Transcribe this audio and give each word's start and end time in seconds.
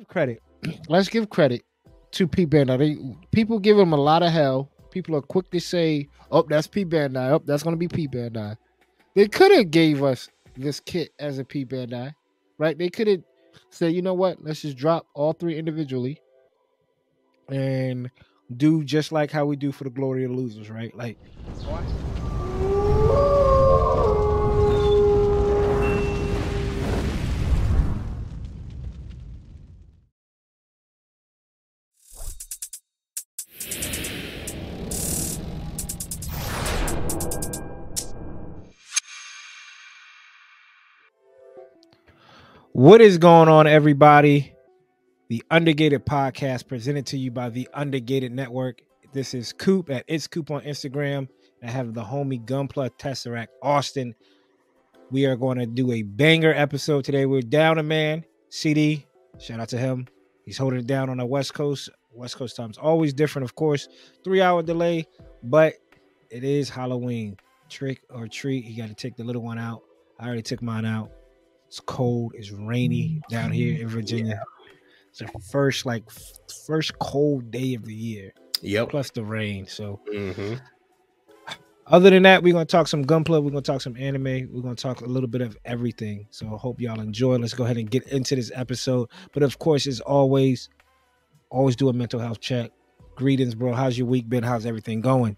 give 0.00 0.08
credit. 0.08 0.42
Let's 0.88 1.08
give 1.08 1.30
credit 1.30 1.62
to 2.12 2.26
P 2.26 2.46
Bandai. 2.46 3.16
people 3.30 3.58
give 3.58 3.78
him 3.78 3.92
a 3.92 3.96
lot 3.96 4.22
of 4.22 4.32
hell. 4.32 4.70
People 4.90 5.14
are 5.14 5.22
quick 5.22 5.50
to 5.50 5.60
say, 5.60 6.08
"Oh, 6.30 6.42
that's 6.42 6.66
P 6.66 6.84
Bandai. 6.84 7.30
Oh, 7.30 7.42
that's 7.44 7.62
gonna 7.62 7.76
be 7.76 7.88
P 7.88 8.08
Bandai." 8.08 8.56
They 9.14 9.28
could 9.28 9.52
have 9.52 9.70
gave 9.70 10.02
us 10.02 10.28
this 10.56 10.80
kit 10.80 11.10
as 11.18 11.38
a 11.38 11.44
P 11.44 11.64
Bandai, 11.64 12.14
right? 12.58 12.76
They 12.76 12.88
could 12.88 13.06
have 13.06 13.22
said, 13.70 13.92
"You 13.92 14.02
know 14.02 14.14
what? 14.14 14.42
Let's 14.42 14.62
just 14.62 14.76
drop 14.76 15.06
all 15.14 15.32
three 15.32 15.56
individually 15.56 16.20
and 17.48 18.10
do 18.56 18.82
just 18.82 19.12
like 19.12 19.30
how 19.30 19.46
we 19.46 19.56
do 19.56 19.70
for 19.70 19.84
the 19.84 19.90
Glory 19.90 20.24
of 20.24 20.32
Losers, 20.32 20.70
right? 20.70 20.96
Like." 20.96 21.18
What 21.66 23.39
is 42.80 43.18
going 43.18 43.48
on, 43.48 43.66
everybody? 43.66 44.54
The 45.28 45.44
Undergated 45.50 46.06
Podcast 46.06 46.66
presented 46.66 47.04
to 47.06 47.18
you 47.18 47.30
by 47.30 47.50
the 47.50 47.68
Undergated 47.74 48.32
Network. 48.32 48.80
This 49.12 49.34
is 49.34 49.52
Coop 49.52 49.90
at 49.90 50.04
It's 50.08 50.26
Coop 50.26 50.50
on 50.50 50.62
Instagram. 50.62 51.28
I 51.62 51.70
have 51.70 51.92
the 51.92 52.02
homie 52.02 52.42
Gunpla 52.42 52.90
Tesseract 52.98 53.48
Austen. 53.62 54.14
We 55.10 55.26
are 55.26 55.36
going 55.36 55.58
to 55.58 55.66
do 55.66 55.92
a 55.92 56.02
banger 56.02 56.54
episode 56.54 57.04
today. 57.04 57.26
We're 57.26 57.42
down 57.42 57.78
a 57.78 57.82
man, 57.82 58.24
CD. 58.48 59.06
Shout 59.38 59.60
out 59.60 59.68
to 59.68 59.78
him. 59.78 60.08
He's 60.46 60.56
holding 60.56 60.80
it 60.80 60.86
down 60.86 61.10
on 61.10 61.18
the 61.18 61.26
West 61.26 61.52
Coast. 61.52 61.90
West 62.14 62.36
Coast 62.36 62.56
time's 62.56 62.78
always 62.78 63.12
different, 63.12 63.44
of 63.44 63.54
course. 63.54 63.88
Three 64.24 64.40
hour 64.40 64.62
delay, 64.62 65.06
but 65.42 65.74
it 66.30 66.44
is 66.44 66.70
Halloween. 66.70 67.36
Trick 67.68 68.00
or 68.08 68.26
treat. 68.26 68.64
You 68.64 68.76
got 68.82 68.88
to 68.88 68.94
take 68.94 69.16
the 69.16 69.24
little 69.24 69.42
one 69.42 69.58
out. 69.58 69.82
I 70.18 70.26
already 70.26 70.42
took 70.42 70.62
mine 70.62 70.86
out. 70.86 71.10
It's 71.70 71.78
cold. 71.78 72.32
It's 72.34 72.50
rainy 72.50 73.22
down 73.30 73.52
here 73.52 73.80
in 73.80 73.86
Virginia. 73.86 74.42
It's 75.10 75.20
the 75.20 75.28
first 75.52 75.86
like 75.86 76.02
first 76.66 76.98
cold 76.98 77.52
day 77.52 77.74
of 77.74 77.84
the 77.84 77.94
year. 77.94 78.32
Yep. 78.60 78.88
Plus 78.90 79.10
the 79.12 79.22
rain. 79.22 79.66
So 79.68 80.00
Mm-hmm. 80.12 80.54
other 81.86 82.10
than 82.10 82.24
that, 82.24 82.42
we're 82.42 82.54
gonna 82.54 82.64
talk 82.64 82.88
some 82.88 83.04
Gunpla. 83.04 83.40
We're 83.40 83.50
gonna 83.50 83.62
talk 83.62 83.82
some 83.82 83.96
anime. 83.96 84.48
We're 84.52 84.62
gonna 84.62 84.74
talk 84.74 85.00
a 85.00 85.06
little 85.06 85.28
bit 85.28 85.42
of 85.42 85.56
everything. 85.64 86.26
So 86.30 86.52
I 86.52 86.58
hope 86.58 86.80
y'all 86.80 86.98
enjoy. 86.98 87.36
Let's 87.36 87.54
go 87.54 87.62
ahead 87.62 87.76
and 87.76 87.88
get 87.88 88.02
into 88.08 88.34
this 88.34 88.50
episode. 88.52 89.08
But 89.32 89.44
of 89.44 89.60
course, 89.60 89.86
as 89.86 90.00
always, 90.00 90.68
always 91.50 91.76
do 91.76 91.88
a 91.88 91.92
mental 91.92 92.18
health 92.18 92.40
check. 92.40 92.72
Greetings, 93.14 93.54
bro. 93.54 93.74
How's 93.74 93.96
your 93.96 94.08
week 94.08 94.28
been? 94.28 94.42
How's 94.42 94.66
everything 94.66 95.02
going? 95.02 95.36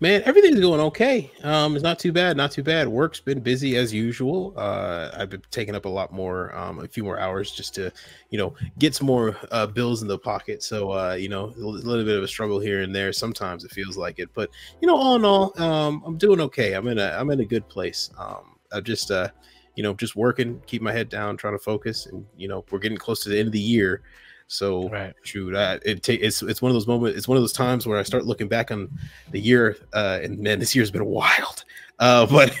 Man, 0.00 0.22
everything's 0.24 0.60
going 0.60 0.80
okay. 0.80 1.30
Um, 1.42 1.74
it's 1.74 1.82
not 1.82 1.98
too 1.98 2.12
bad, 2.12 2.36
not 2.36 2.52
too 2.52 2.62
bad. 2.62 2.86
Work's 2.86 3.18
been 3.20 3.40
busy 3.40 3.76
as 3.76 3.92
usual. 3.92 4.54
Uh, 4.56 5.10
I've 5.12 5.28
been 5.28 5.42
taking 5.50 5.74
up 5.74 5.86
a 5.86 5.88
lot 5.88 6.12
more, 6.12 6.56
um, 6.56 6.78
a 6.78 6.86
few 6.86 7.02
more 7.02 7.18
hours 7.18 7.50
just 7.50 7.74
to, 7.74 7.92
you 8.30 8.38
know, 8.38 8.54
get 8.78 8.94
some 8.94 9.08
more 9.08 9.36
uh, 9.50 9.66
bills 9.66 10.02
in 10.02 10.08
the 10.08 10.18
pocket. 10.18 10.62
So, 10.62 10.92
uh, 10.92 11.14
you 11.14 11.28
know, 11.28 11.46
a 11.46 11.58
little 11.58 12.04
bit 12.04 12.16
of 12.16 12.22
a 12.22 12.28
struggle 12.28 12.60
here 12.60 12.82
and 12.82 12.94
there. 12.94 13.12
Sometimes 13.12 13.64
it 13.64 13.72
feels 13.72 13.96
like 13.96 14.20
it, 14.20 14.30
but 14.34 14.50
you 14.80 14.86
know, 14.86 14.96
all 14.96 15.16
in 15.16 15.24
all, 15.24 15.60
um, 15.60 16.02
I'm 16.06 16.16
doing 16.16 16.40
okay. 16.42 16.74
I'm 16.74 16.86
in 16.86 16.98
a, 16.98 17.08
I'm 17.18 17.30
in 17.30 17.40
a 17.40 17.44
good 17.44 17.68
place. 17.68 18.10
Um, 18.16 18.56
I'm 18.70 18.84
just, 18.84 19.10
uh, 19.10 19.28
you 19.74 19.82
know, 19.82 19.94
just 19.94 20.16
working, 20.16 20.60
keep 20.66 20.82
my 20.82 20.92
head 20.92 21.08
down, 21.08 21.36
trying 21.36 21.54
to 21.54 21.58
focus, 21.62 22.06
and 22.06 22.26
you 22.36 22.48
know, 22.48 22.64
we're 22.70 22.80
getting 22.80 22.98
close 22.98 23.22
to 23.22 23.28
the 23.28 23.38
end 23.38 23.46
of 23.46 23.52
the 23.52 23.60
year. 23.60 24.02
So 24.48 24.88
Right. 24.88 25.14
shoot, 25.22 25.54
I, 25.54 25.78
it 25.84 26.02
ta- 26.02 26.14
it's 26.18 26.42
it's 26.42 26.60
one 26.60 26.70
of 26.70 26.74
those 26.74 26.86
moments. 26.86 27.16
It's 27.16 27.28
one 27.28 27.36
of 27.36 27.42
those 27.42 27.52
times 27.52 27.86
where 27.86 27.98
I 27.98 28.02
start 28.02 28.24
looking 28.24 28.48
back 28.48 28.70
on 28.70 28.90
the 29.30 29.38
year, 29.38 29.76
uh, 29.92 30.18
and 30.22 30.38
man, 30.38 30.58
this 30.58 30.74
year's 30.74 30.90
been 30.90 31.04
wild. 31.04 31.64
Uh, 32.00 32.24
but 32.26 32.54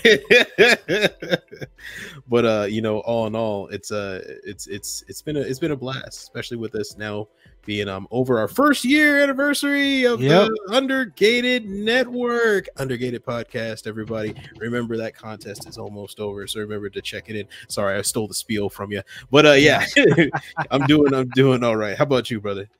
but 2.26 2.44
uh, 2.44 2.66
you 2.68 2.82
know, 2.82 2.98
all 3.00 3.28
in 3.28 3.36
all, 3.36 3.68
it's 3.68 3.92
uh, 3.92 4.20
it's 4.44 4.66
it's 4.66 5.04
it's 5.06 5.22
been 5.22 5.36
a 5.36 5.40
it's 5.40 5.60
been 5.60 5.70
a 5.70 5.76
blast, 5.76 6.08
especially 6.08 6.56
with 6.56 6.74
us 6.74 6.96
now 6.96 7.28
being 7.68 7.86
um 7.86 8.08
over 8.10 8.38
our 8.38 8.48
first 8.48 8.82
year 8.82 9.18
anniversary 9.18 10.04
of 10.04 10.22
Yep. 10.22 10.48
the 10.48 10.74
Undergated 10.74 11.68
Network, 11.68 12.66
Undergated 12.78 13.22
Podcast. 13.22 13.86
Everybody, 13.86 14.34
remember 14.56 14.96
that 14.96 15.14
contest 15.14 15.68
is 15.68 15.76
almost 15.76 16.18
over, 16.18 16.46
so 16.46 16.60
remember 16.60 16.88
to 16.88 17.02
check 17.02 17.28
it 17.28 17.36
in. 17.36 17.46
Sorry, 17.68 17.98
I 17.98 18.00
stole 18.00 18.26
the 18.26 18.32
spiel 18.32 18.70
from 18.70 18.90
you, 18.90 19.02
but 19.30 19.44
uh, 19.44 19.52
yeah, 19.52 19.84
I'm 20.70 20.86
doing 20.86 21.12
I'm 21.12 21.28
doing 21.34 21.62
all 21.62 21.76
right. 21.76 21.94
How 21.94 22.04
about 22.04 22.30
you, 22.30 22.40
brother? 22.40 22.70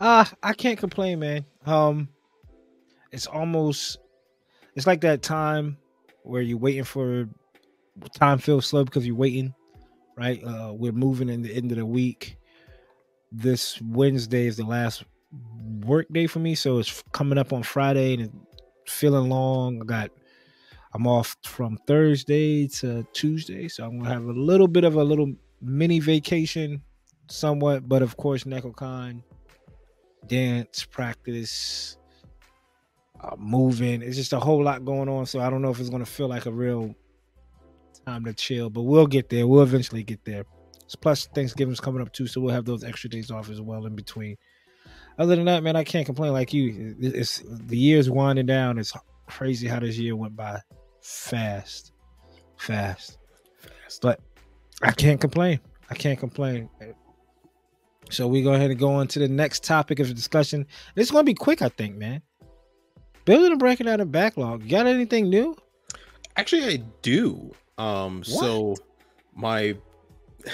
Uh, 0.00 0.24
I 0.42 0.52
can't 0.52 0.80
complain, 0.80 1.20
man. 1.20 1.44
Um, 1.64 2.08
it's 3.12 3.28
almost 3.28 3.98
it's 4.74 4.88
like 4.88 5.00
that 5.02 5.22
time 5.22 5.78
where 6.24 6.42
you're 6.42 6.58
waiting 6.58 6.82
for 6.82 7.28
time 8.14 8.38
feels 8.38 8.66
slow 8.66 8.82
because 8.82 9.06
you're 9.06 9.14
waiting, 9.14 9.54
right? 10.16 10.42
Uh, 10.42 10.72
we're 10.74 10.90
moving 10.90 11.28
in 11.28 11.40
the 11.40 11.54
end 11.54 11.70
of 11.70 11.78
the 11.78 11.86
week. 11.86 12.37
This 13.30 13.80
Wednesday 13.82 14.46
is 14.46 14.56
the 14.56 14.64
last 14.64 15.04
work 15.84 16.06
day 16.12 16.26
for 16.26 16.38
me, 16.38 16.54
so 16.54 16.78
it's 16.78 17.02
coming 17.12 17.38
up 17.38 17.52
on 17.52 17.62
Friday 17.62 18.14
and 18.14 18.40
feeling 18.86 19.28
long. 19.28 19.82
I 19.82 19.84
got 19.84 20.10
I'm 20.94 21.06
off 21.06 21.36
from 21.44 21.78
Thursday 21.86 22.66
to 22.68 23.06
Tuesday, 23.12 23.68
so 23.68 23.84
I'm 23.84 23.98
gonna 23.98 24.10
have 24.10 24.24
a 24.24 24.32
little 24.32 24.68
bit 24.68 24.84
of 24.84 24.96
a 24.96 25.04
little 25.04 25.32
mini 25.60 26.00
vacation, 26.00 26.82
somewhat. 27.28 27.88
But 27.88 28.02
of 28.02 28.16
course, 28.16 28.44
Nekocon 28.44 29.22
dance 30.26 30.84
practice 30.84 31.96
uh, 33.20 33.34
moving 33.36 34.02
it's 34.02 34.16
just 34.16 34.32
a 34.32 34.38
whole 34.38 34.62
lot 34.62 34.84
going 34.84 35.08
on 35.08 35.26
so 35.26 35.40
i 35.40 35.50
don't 35.50 35.62
know 35.62 35.70
if 35.70 35.80
it's 35.80 35.88
to 35.88 36.04
feel 36.04 36.28
like 36.28 36.46
a 36.46 36.52
real 36.52 36.94
time 38.06 38.24
to 38.24 38.32
chill 38.32 38.70
but 38.70 38.82
we'll 38.82 39.06
get 39.06 39.28
there 39.28 39.46
we'll 39.46 39.62
eventually 39.62 40.02
get 40.02 40.24
there 40.24 40.44
plus 40.96 41.26
thanksgiving's 41.34 41.80
coming 41.80 42.02
up 42.02 42.12
too 42.12 42.26
so 42.26 42.40
we'll 42.40 42.54
have 42.54 42.64
those 42.64 42.84
extra 42.84 43.10
days 43.10 43.30
off 43.30 43.50
as 43.50 43.60
well 43.60 43.86
in 43.86 43.94
between 43.94 44.36
other 45.18 45.36
than 45.36 45.44
that 45.44 45.62
man 45.62 45.76
i 45.76 45.84
can't 45.84 46.06
complain 46.06 46.32
like 46.32 46.52
you 46.52 46.94
it's 47.00 47.42
the 47.48 47.76
year's 47.76 48.10
winding 48.10 48.46
down 48.46 48.78
it's 48.78 48.92
crazy 49.26 49.68
how 49.68 49.78
this 49.78 49.98
year 49.98 50.16
went 50.16 50.34
by 50.34 50.58
fast 51.02 51.92
fast 52.56 53.18
fast. 53.58 54.02
but 54.02 54.20
i 54.82 54.90
can't 54.90 55.20
complain 55.20 55.60
i 55.90 55.94
can't 55.94 56.18
complain 56.18 56.68
so 58.10 58.26
we 58.26 58.42
go 58.42 58.54
ahead 58.54 58.70
and 58.70 58.78
go 58.78 58.90
on 58.90 59.06
to 59.08 59.18
the 59.18 59.28
next 59.28 59.64
topic 59.64 59.98
of 60.00 60.12
discussion. 60.14 60.66
It's 60.96 61.10
going 61.10 61.24
to 61.24 61.30
be 61.30 61.34
quick, 61.34 61.62
I 61.62 61.68
think, 61.68 61.96
man. 61.96 62.22
Building 63.24 63.52
and 63.52 63.58
breaking 63.58 63.88
out 63.88 64.00
a 64.00 64.06
backlog. 64.06 64.62
You 64.62 64.70
got 64.70 64.86
anything 64.86 65.28
new? 65.28 65.56
Actually, 66.36 66.64
I 66.64 66.76
do. 67.02 67.52
Um, 67.76 68.24
so 68.24 68.76
my 69.34 69.76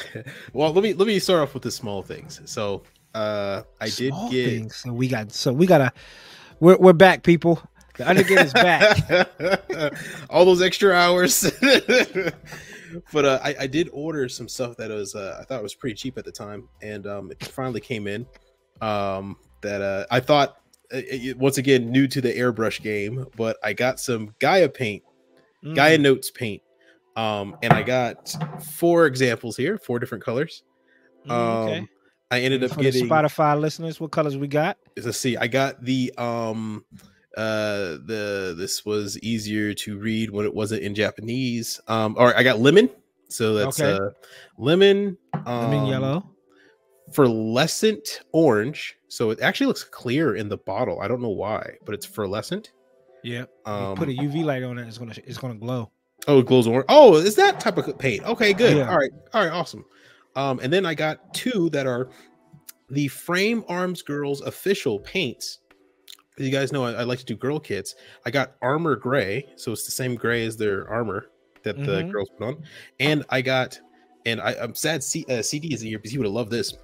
well, 0.53 0.73
let 0.73 0.83
me 0.83 0.95
let 0.95 1.07
me 1.07 1.19
start 1.19 1.41
off 1.41 1.55
with 1.55 1.63
the 1.63 1.71
small 1.71 2.03
things. 2.03 2.41
So, 2.45 2.83
uh, 3.15 3.63
I 3.81 3.89
did 3.89 4.13
get 4.31 4.49
things. 4.51 4.77
So 4.77 4.93
we 4.93 5.09
got. 5.09 5.33
So 5.33 5.53
we 5.53 5.67
got 5.67 5.79
to. 5.79 5.93
We're 6.61 6.77
we're 6.79 6.93
back, 6.93 7.23
people. 7.23 7.63
The 7.97 8.05
Undergate 8.05 8.45
is 8.45 8.53
back. 8.53 9.93
all 10.31 10.45
those 10.45 10.61
extra 10.63 10.93
hours. 10.95 11.51
but 13.13 13.25
uh, 13.25 13.39
I, 13.43 13.55
I 13.61 13.67
did 13.67 13.89
order 13.93 14.29
some 14.29 14.49
stuff 14.49 14.77
that 14.79 14.91
was 14.91 15.15
uh, 15.15 15.39
I 15.41 15.45
thought 15.45 15.63
was 15.63 15.75
pretty 15.75 15.95
cheap 15.95 16.19
at 16.19 16.25
the 16.25 16.33
time, 16.33 16.69
and 16.83 17.07
um, 17.07 17.31
it 17.31 17.45
finally 17.45 17.81
came 17.81 18.07
in. 18.07 18.27
Um, 18.81 19.37
that 19.61 19.81
uh, 19.81 20.07
I 20.11 20.21
thought 20.21 20.57
uh, 20.93 20.99
it- 21.05 21.39
once 21.39 21.59
again 21.59 21.91
new 21.91 22.07
to 22.09 22.21
the 22.21 22.33
airbrush 22.33 22.83
game, 22.83 23.27
but 23.37 23.57
I 23.63 23.73
got 23.73 24.01
some 24.01 24.35
Gaia 24.41 24.69
paint 24.69 25.03
Mm. 25.65 25.75
Gaia 25.75 25.97
Notes 25.97 26.31
paint. 26.31 26.61
Um, 27.17 27.57
and 27.63 27.73
I 27.73 27.83
got 27.83 28.35
four 28.73 29.07
examples 29.07 29.57
here, 29.57 29.79
four 29.79 29.99
different 29.99 30.25
colors. 30.25 30.65
Mm, 31.27 31.31
Um, 31.31 31.69
okay. 31.69 31.87
I 32.31 32.41
ended 32.41 32.65
up 32.65 32.77
getting. 32.79 33.09
Spotify 33.09 33.59
listeners, 33.61 34.01
what 34.01 34.11
colors 34.11 34.37
we 34.37 34.49
got? 34.49 34.77
Let's 34.97 35.19
see. 35.19 35.37
I 35.37 35.47
got 35.47 35.85
the 35.85 36.13
um, 36.19 36.85
uh, 37.37 37.99
the 38.07 38.55
this 38.57 38.85
was 38.85 39.19
easier 39.21 39.73
to 39.75 39.99
read 39.99 40.31
when 40.31 40.45
it 40.45 40.53
wasn't 40.53 40.83
in 40.83 40.95
Japanese. 40.95 41.81
Um, 41.87 42.17
or 42.19 42.37
I 42.37 42.43
got 42.43 42.59
lemon. 42.59 42.91
So 43.29 43.55
that's 43.55 43.79
Okay. 43.81 43.93
uh, 43.93 44.11
lemon. 44.59 45.17
Um, 45.47 45.71
mean 45.71 45.87
yellow. 45.87 46.29
Fluorescent 47.13 48.21
orange. 48.33 48.97
So 49.09 49.31
it 49.31 49.41
actually 49.41 49.67
looks 49.69 49.85
clear 49.85 50.35
in 50.37 50.49
the 50.49 50.57
bottle. 50.57 51.01
I 51.01 51.09
don't 51.09 51.23
know 51.23 51.29
why, 51.29 51.77
but 51.85 51.95
it's 51.95 52.07
fluorescent. 52.07 52.73
You 53.23 53.47
Um, 53.65 53.97
put 53.97 54.09
a 54.09 54.13
UV 54.13 54.45
light 54.45 54.63
on 54.63 54.79
it. 54.79 54.89
It's 54.89 54.99
gonna 54.99 55.15
it's 55.25 55.39
gonna 55.39 55.55
glow. 55.55 55.91
Oh, 56.27 56.39
it 56.41 56.47
glows 56.47 56.67
orange. 56.67 56.87
Oh, 56.89 57.17
is 57.17 57.35
that 57.37 57.61
type 57.61 57.77
of 57.77 57.99
paint? 57.99 58.25
Okay, 58.25 58.53
good. 58.55 58.77
Yeah. 58.79 58.89
All 58.91 58.97
right, 58.97 59.11
all 59.35 59.45
right, 59.45 59.53
awesome. 59.53 59.85
Um, 60.37 60.59
and 60.63 60.73
then 60.73 60.87
I 60.87 60.95
got 60.95 61.33
two 61.35 61.69
that 61.71 61.87
are 61.87 62.09
the 62.91 63.09
Frame 63.09 63.65
Arms 63.69 64.03
Girls 64.03 64.41
official 64.41 64.99
paints. 65.01 65.59
You 66.39 66.51
guys 66.51 66.73
know 66.73 66.85
I, 66.85 66.93
I 66.93 67.03
like 67.05 67.19
to 67.21 67.25
do 67.25 67.37
girl 67.37 67.61
kits. 67.61 67.95
I 68.27 68.31
got 68.31 68.55
Armor 68.63 68.97
Gray, 68.97 69.47
so 69.57 69.71
it's 69.73 69.85
the 69.85 69.93
same 69.93 70.15
gray 70.17 70.45
as 70.47 70.57
their 70.57 70.89
armor 70.91 71.27
that 71.63 71.77
the 71.85 72.03
Mhm. 72.05 72.11
girls 72.13 72.29
put 72.37 72.49
on. 72.49 72.63
And 73.01 73.25
I 73.29 73.41
got, 73.41 73.79
and 74.27 74.41
I, 74.41 74.55
I'm 74.61 74.75
sad 74.75 75.03
C, 75.05 75.25
uh, 75.29 75.43
CD 75.43 75.73
is 75.73 75.81
here 75.81 75.99
because 75.99 76.11
he 76.11 76.19
would 76.19 76.27
have 76.27 76.35
loved 76.35 76.51
this. 76.51 76.75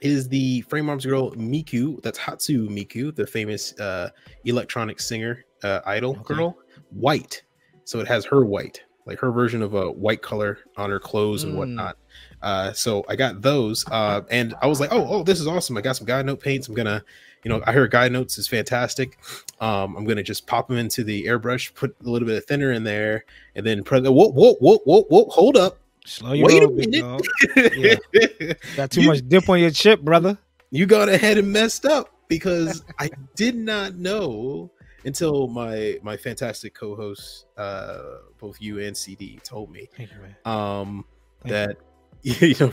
is 0.00 0.28
the 0.30 0.62
Frame 0.62 0.88
Arms 0.88 1.04
girl 1.04 1.30
Miku. 1.32 2.00
That's 2.02 2.18
Hatsu 2.18 2.68
Miku, 2.70 3.14
the 3.14 3.26
famous 3.26 3.78
uh, 3.78 4.08
electronic 4.46 4.98
singer 4.98 5.44
uh, 5.62 5.80
idol 5.84 6.12
Okay. 6.20 6.34
girl. 6.36 6.56
White, 6.88 7.42
so 7.90 7.98
it 7.98 8.06
has 8.06 8.24
her 8.26 8.44
white, 8.44 8.82
like 9.04 9.18
her 9.18 9.32
version 9.32 9.62
of 9.62 9.74
a 9.74 9.90
white 9.90 10.22
color 10.22 10.58
on 10.76 10.90
her 10.90 11.00
clothes 11.00 11.42
and 11.42 11.54
Mm. 11.54 11.56
whatnot. 11.56 11.96
Uh, 12.40 12.72
so 12.72 13.04
I 13.08 13.16
got 13.16 13.42
those, 13.42 13.84
uh, 13.90 14.20
and 14.30 14.54
I 14.62 14.68
was 14.68 14.78
like, 14.78 14.92
oh, 14.92 15.04
oh, 15.08 15.22
this 15.24 15.40
is 15.40 15.48
awesome. 15.48 15.76
I 15.76 15.80
got 15.80 15.96
some 15.96 16.06
Gaia 16.06 16.22
Note 16.22 16.38
paints. 16.40 16.68
I'm 16.68 16.74
gonna, 16.76 17.02
you 17.42 17.48
know, 17.48 17.60
I 17.66 17.72
heard 17.72 17.90
Gaia 17.90 18.08
Notes 18.10 18.38
is 18.38 18.46
fantastic. 18.46 19.18
Um, 19.60 19.96
I'm 19.96 20.04
gonna 20.04 20.22
just 20.22 20.46
pop 20.46 20.68
them 20.68 20.76
into 20.78 21.02
the 21.02 21.24
airbrush, 21.26 21.74
put 21.74 21.96
a 22.06 22.08
little 22.08 22.26
bit 22.28 22.36
of 22.38 22.44
thinner 22.44 22.70
in 22.70 22.84
there, 22.84 23.24
and 23.56 23.66
then 23.66 23.82
pre- 23.82 24.00
whoa, 24.02 24.10
whoa, 24.30 24.54
whoa, 24.54 24.78
whoa, 24.84 25.02
whoa, 25.02 25.24
hold 25.30 25.56
up. 25.56 25.78
Slow 26.06 26.32
your 26.32 26.46
Wait 26.46 26.62
a 26.62 26.66
roll, 26.68 26.76
minute. 26.76 27.00
dog. 27.00 28.56
Got 28.76 28.90
too 28.92 29.02
You- 29.02 29.08
much 29.08 29.28
dip 29.28 29.48
on 29.48 29.58
your 29.58 29.70
chip, 29.72 30.00
brother. 30.02 30.38
you 30.70 30.86
got 30.86 31.08
ahead 31.08 31.38
and 31.38 31.52
messed 31.52 31.84
up 31.86 32.14
because 32.28 32.84
I 33.00 33.10
did 33.34 33.56
not 33.56 33.96
know 33.96 34.70
until 35.04 35.48
my 35.48 35.98
my 36.02 36.16
fantastic 36.16 36.74
co-hosts, 36.74 37.46
uh, 37.56 38.18
both 38.38 38.60
you 38.60 38.78
and 38.80 38.96
CD, 38.96 39.38
told 39.42 39.70
me 39.70 39.88
you, 39.98 40.50
um, 40.50 41.04
that 41.44 41.76
you 42.22 42.54
know 42.60 42.72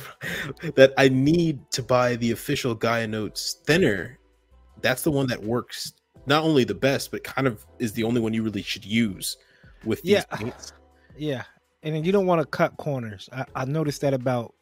that 0.75 0.93
I 0.97 1.09
need 1.09 1.69
to 1.71 1.83
buy 1.83 2.15
the 2.17 2.31
official 2.31 2.75
Gaia 2.75 3.07
Notes 3.07 3.57
thinner. 3.65 4.19
That's 4.81 5.01
the 5.01 5.11
one 5.11 5.27
that 5.27 5.41
works 5.41 5.93
not 6.25 6.43
only 6.43 6.63
the 6.63 6.75
best, 6.75 7.11
but 7.11 7.23
kind 7.23 7.47
of 7.47 7.65
is 7.79 7.93
the 7.93 8.03
only 8.03 8.21
one 8.21 8.33
you 8.33 8.43
really 8.43 8.61
should 8.61 8.85
use 8.85 9.37
with 9.85 10.01
these 10.01 10.11
Yeah. 10.11 10.23
paints. 10.35 10.73
Yeah, 11.17 11.43
and 11.83 11.95
then 11.95 12.03
you 12.03 12.11
don't 12.11 12.25
want 12.27 12.41
to 12.41 12.45
cut 12.45 12.77
corners. 12.77 13.29
I, 13.31 13.45
I 13.55 13.65
noticed 13.65 14.01
that 14.01 14.13
about 14.13 14.53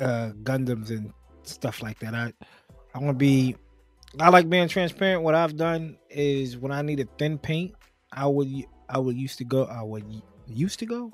uh 0.00 0.30
Gundams 0.44 0.90
and 0.90 1.12
stuff 1.42 1.82
like 1.82 1.98
that. 1.98 2.14
I 2.14 2.32
I 2.94 2.98
want 2.98 3.08
to 3.10 3.14
be. 3.14 3.56
I 4.18 4.28
like 4.30 4.48
being 4.50 4.68
transparent. 4.68 5.22
What 5.22 5.34
I've 5.34 5.56
done 5.56 5.96
is 6.08 6.56
when 6.56 6.72
I 6.72 6.82
need 6.82 7.00
a 7.00 7.04
thin 7.18 7.38
paint, 7.38 7.74
I 8.12 8.26
would 8.26 8.48
I 8.88 8.98
would 8.98 9.16
used 9.16 9.38
to 9.38 9.44
go. 9.44 9.64
I 9.64 9.82
would 9.82 10.04
used 10.48 10.80
to 10.80 10.86
go. 10.86 11.12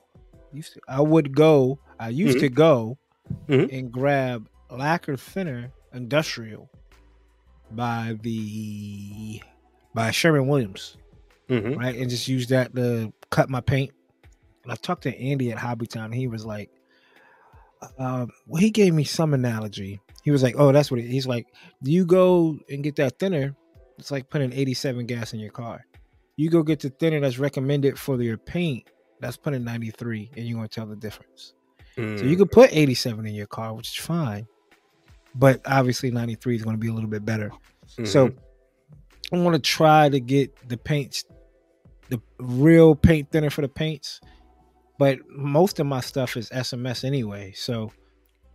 Used 0.52 0.74
to. 0.74 0.80
I 0.88 1.00
would 1.02 1.34
go. 1.34 1.78
I 2.00 2.08
used 2.08 2.38
Mhm. 2.38 2.40
to 2.40 2.48
go 2.48 2.98
Mhm. 3.48 3.78
and 3.78 3.92
grab 3.92 4.48
lacquer 4.70 5.16
thinner 5.16 5.72
industrial 5.92 6.70
by 7.70 8.16
the 8.22 9.42
by 9.94 10.10
Sherman 10.10 10.46
Williams 10.46 10.96
Mhm. 11.48 11.76
right? 11.76 11.96
And 11.96 12.08
just 12.08 12.28
use 12.28 12.46
that 12.48 12.74
to 12.76 13.12
cut 13.30 13.50
my 13.50 13.60
paint. 13.60 13.92
And 14.62 14.72
I 14.72 14.76
talked 14.76 15.02
to 15.04 15.14
Andy 15.18 15.52
at 15.52 15.58
Hobbytown. 15.58 16.06
And 16.06 16.14
he 16.14 16.26
was 16.28 16.44
like, 16.44 16.70
um, 17.98 18.30
well, 18.46 18.60
he 18.60 18.70
gave 18.70 18.92
me 18.94 19.04
some 19.04 19.32
analogy. 19.34 20.00
He 20.26 20.32
was 20.32 20.42
like, 20.42 20.56
oh, 20.58 20.72
that's 20.72 20.90
what 20.90 20.98
it, 20.98 21.06
he's 21.06 21.24
like. 21.28 21.46
You 21.82 22.04
go 22.04 22.58
and 22.68 22.82
get 22.82 22.96
that 22.96 23.16
thinner. 23.20 23.54
It's 23.96 24.10
like 24.10 24.28
putting 24.28 24.52
87 24.52 25.06
gas 25.06 25.32
in 25.32 25.38
your 25.38 25.52
car. 25.52 25.86
You 26.34 26.50
go 26.50 26.64
get 26.64 26.80
the 26.80 26.90
thinner 26.90 27.20
that's 27.20 27.38
recommended 27.38 27.96
for 27.96 28.20
your 28.20 28.36
paint. 28.36 28.90
That's 29.20 29.36
putting 29.36 29.62
93, 29.62 30.32
and 30.36 30.44
you're 30.44 30.56
gonna 30.56 30.66
tell 30.66 30.84
the 30.86 30.96
difference. 30.96 31.54
So 31.94 32.02
Mm. 32.02 32.28
you 32.28 32.36
could 32.36 32.50
put 32.50 32.72
87 32.72 33.24
in 33.24 33.34
your 33.34 33.46
car, 33.46 33.72
which 33.72 33.96
is 33.96 34.04
fine, 34.04 34.48
but 35.36 35.60
obviously 35.64 36.10
93 36.10 36.56
is 36.56 36.62
going 36.64 36.74
to 36.74 36.80
be 36.80 36.88
a 36.88 36.92
little 36.92 37.08
bit 37.08 37.24
better. 37.24 37.52
So 37.86 38.28
Mhm. 38.30 38.38
I 39.32 39.38
want 39.38 39.54
to 39.54 39.62
try 39.62 40.08
to 40.08 40.18
get 40.18 40.68
the 40.68 40.76
paints, 40.76 41.24
the 42.08 42.20
real 42.40 42.96
paint 42.96 43.30
thinner 43.30 43.50
for 43.50 43.62
the 43.62 43.68
paints. 43.68 44.20
But 44.98 45.20
most 45.28 45.78
of 45.78 45.86
my 45.86 46.00
stuff 46.00 46.36
is 46.36 46.50
SMS 46.50 47.04
anyway, 47.04 47.52
so 47.52 47.92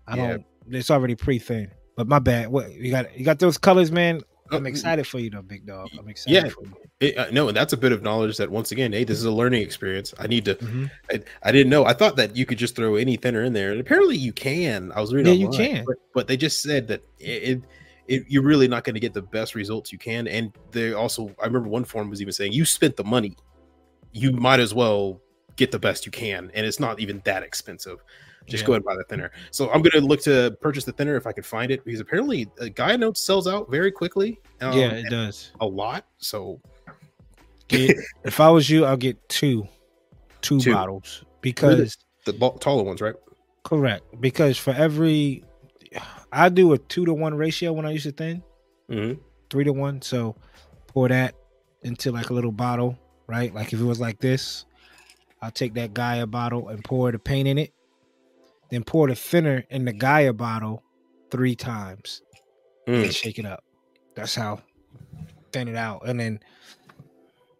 I 0.06 0.18
Yeah. 0.18 0.28
don't. 0.28 0.46
It's 0.69 0.92
already 0.92 1.16
pre 1.16 1.40
thin. 1.40 1.72
But 1.96 2.08
my 2.08 2.19
bad. 2.19 2.50
What 2.50 2.72
you 2.74 2.92
got? 2.92 3.18
You 3.18 3.25
got 3.25 3.40
those 3.40 3.58
colors, 3.58 3.92
man. 3.92 4.22
I'm 4.52 4.66
Uh, 4.66 4.69
excited 4.69 5.08
for 5.08 5.19
you, 5.19 5.30
though, 5.30 5.42
big 5.42 5.66
dog. 5.66 5.90
I'm 5.98 6.10
excited 6.10 6.44
yeah. 6.44 6.50
for 6.50 6.63
you. 6.63 6.74
It, 7.00 7.18
uh, 7.18 7.31
no, 7.31 7.48
and 7.48 7.56
that's 7.56 7.74
a 7.74 7.78
bit 7.78 7.94
of 7.94 8.04
knowledge 8.04 8.38
that 8.38 8.52
once 8.52 8.72
again, 8.72 8.92
hey, 8.92 9.06
this 9.06 9.18
is 9.18 9.24
a 9.24 9.31
learning 9.31 9.62
experience. 9.62 10.13
I 10.19 10.28
need 10.28 10.46
to. 10.46 10.56
Mhm. 10.56 10.92
I, 11.10 11.22
I 11.44 11.52
didn't 11.52 11.69
know. 11.69 11.86
I 11.86 11.94
thought 11.94 12.18
that 12.18 12.36
you 12.36 12.46
could 12.46 12.58
just 12.58 12.75
throw 12.75 12.96
any 12.96 13.16
thinner 13.16 13.44
in 13.44 13.54
there, 13.54 13.72
and 13.72 13.80
apparently 13.80 14.18
you 14.18 14.34
can. 14.34 14.92
I 14.92 15.00
was 15.02 15.13
reading. 15.13 15.40
Yeah, 15.40 15.48
you 15.48 15.52
can. 15.52 15.86
but, 15.86 15.96
but 16.13 16.28
they 16.28 16.38
just 16.38 16.62
said 16.62 16.88
that 16.90 17.02
it, 17.18 17.44
it, 17.44 17.63
it 18.08 18.25
you're 18.28 18.44
really 18.44 18.68
not 18.68 18.84
going 18.84 18.94
to 18.96 19.00
get 19.00 19.13
the 19.13 19.22
best 19.22 19.56
results 19.56 19.92
you 19.92 19.98
can. 19.98 20.28
And 20.28 20.54
they 20.72 20.94
also, 20.94 21.34
I 21.42 21.46
remember 21.46 21.69
one 21.69 21.86
forum 21.86 22.10
was 22.10 22.22
even 22.22 22.34
saying, 22.34 22.52
you 22.52 22.66
spent 22.66 22.98
the 22.98 23.06
money, 23.06 23.36
you 24.12 24.31
might 24.34 24.60
as 24.60 24.74
well 24.74 25.22
get 25.56 25.72
the 25.72 25.80
best 25.80 26.06
you 26.06 26.12
can, 26.12 26.52
and 26.54 26.66
it's 26.66 26.80
not 26.80 27.00
even 27.00 27.22
that 27.25 27.42
expensive. 27.42 28.04
Just 28.48 28.64
Yeah. 28.64 28.68
go 28.68 28.74
ahead 28.74 28.78
and 28.80 28.86
buy 28.86 28.96
the 28.96 29.04
thinner. 29.06 29.32
So 29.52 29.70
I'm 29.72 29.82
going 29.82 29.92
to 29.92 30.02
look 30.02 30.22
to 30.24 30.56
purchase 30.62 30.84
the 30.84 30.92
thinner 30.92 31.16
if 31.16 31.28
I 31.28 31.32
can 31.32 31.44
find 31.44 31.72
it 31.72 31.84
because 31.86 32.00
apparently 32.00 32.48
uh, 32.60 32.68
Gaia 32.74 32.98
Notes 32.98 33.22
sells 33.24 33.48
out 33.48 33.70
very 33.70 33.92
quickly. 33.92 34.40
um, 34.62 34.78
yeah, 34.78 34.92
it 34.92 35.10
does. 35.10 35.52
a 35.62 35.66
lot. 35.66 36.06
So 36.18 36.60
Get- 37.68 37.98
if 38.26 38.40
I 38.40 38.50
was 38.50 38.70
you, 38.70 38.86
I'll 38.86 38.98
get 38.98 39.18
two, 39.30 39.68
two, 40.42 40.60
Two. 40.60 40.74
bottles 40.74 41.24
because 41.42 41.98
the 42.26 42.34
lo- 42.34 42.58
taller 42.60 42.84
ones, 42.84 43.02
right? 43.02 43.16
correct. 43.64 44.04
Because 44.20 44.58
for 44.58 44.72
every, 44.72 45.44
I 46.32 46.50
do 46.50 46.74
a 46.74 46.78
two 46.80 47.06
to 47.06 47.14
one 47.14 47.36
ratio 47.36 47.74
when 47.74 47.86
I 47.86 47.92
use 47.92 48.06
a 48.08 48.12
thin. 48.12 48.44
Mm-hmm. 48.90 49.22
three 49.50 49.64
to 49.64 49.72
one. 49.72 50.02
So 50.02 50.36
pour 50.88 51.08
that 51.10 51.36
into 51.84 52.12
like 52.12 52.30
a 52.30 52.34
little 52.34 52.52
bottle, 52.52 52.98
right? 53.28 53.54
Like 53.54 53.72
if 53.72 53.80
it 53.80 53.84
was 53.84 54.00
like 54.00 54.20
this, 54.20 54.66
I'll 55.42 55.52
take 55.52 55.76
that 55.76 55.94
Gaia 55.94 56.26
bottle 56.28 56.68
and 56.70 56.84
pour 56.84 57.12
the 57.12 57.20
paint 57.20 57.48
in 57.48 57.58
it, 57.58 57.72
then 58.72 58.84
pour 58.84 59.08
the 59.08 59.16
thinner 59.16 59.64
in 59.70 59.86
the 59.86 59.94
Gaia 59.94 60.34
bottle 60.34 60.84
three 61.30 61.56
times 61.56 62.22
Mm. 62.88 63.04
and 63.04 63.14
shake 63.14 63.38
it 63.38 63.46
up. 63.46 63.64
That's 64.16 64.34
how 64.34 64.62
thin 65.52 65.68
it 65.68 65.76
out. 65.76 66.02
And 66.08 66.20
then, 66.20 66.40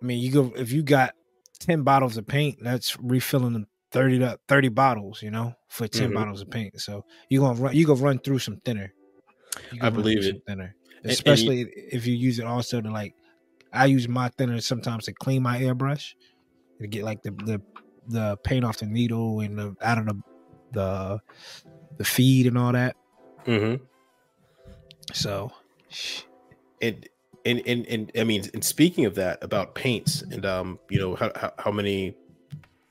I 0.02 0.06
mean, 0.06 0.20
you 0.20 0.32
go 0.32 0.52
if 0.56 0.72
you 0.72 0.82
got 0.82 1.14
ten 1.60 1.84
bottles 1.84 2.18
of 2.18 2.26
paint, 2.26 2.58
that's 2.62 2.98
refilling 3.00 3.54
them 3.54 3.68
thirty 3.92 4.18
to 4.20 4.40
thirty 4.48 4.70
bottles, 4.70 5.22
you 5.22 5.30
know, 5.30 5.54
for 5.70 5.88
10 5.88 6.10
Mhm. 6.10 6.14
bottles 6.16 6.42
of 6.42 6.50
paint. 6.50 6.82
So 6.82 7.06
you're 7.30 7.42
gonna 7.48 7.62
run, 7.62 7.76
you 7.76 7.86
go 7.86 7.96
run 7.96 8.18
through 8.20 8.40
some 8.40 8.58
thinner. 8.66 8.92
I 9.82 9.90
believe 9.92 10.26
it. 10.26 10.42
Thinner 10.48 10.76
and 11.04 11.06
you- 11.06 11.12
especially 11.12 11.62
if 11.92 12.08
you 12.08 12.16
use 12.16 12.40
it 12.40 12.46
also 12.46 12.80
to 12.82 12.90
like 12.92 13.14
i 13.74 13.86
use 13.86 14.08
my 14.08 14.30
thinner 14.38 14.60
sometimes 14.62 15.06
to 15.06 15.14
clean 15.14 15.42
my 15.42 15.60
airbrush 15.60 16.14
to 16.80 16.88
get 16.88 17.04
like 17.04 17.22
the 17.24 17.32
the, 17.32 17.62
the 18.08 18.38
paint 18.44 18.64
off 18.66 18.78
the 18.78 18.86
needle 18.86 19.40
and 19.42 19.58
the, 19.58 19.76
out 19.82 19.98
of 19.98 20.06
the 20.08 20.22
the 20.72 21.20
the 21.98 22.04
feed 22.04 22.48
and 22.48 22.58
all 22.58 22.72
that 22.72 22.96
Mm-hmm. 23.46 23.84
so 25.14 25.52
and 26.82 27.08
and 27.46 27.62
and 27.66 27.86
and 27.88 28.12
I 28.18 28.24
mean, 28.24 28.44
and 28.54 28.64
speaking 28.64 29.06
of 29.06 29.16
that, 29.16 29.44
about 29.44 29.76
paints 29.76 30.22
and 30.22 30.46
um, 30.46 30.80
you 30.90 31.00
know 31.00 31.16
how 31.16 31.32
how, 31.36 31.54
how 31.58 31.72
many 31.72 32.16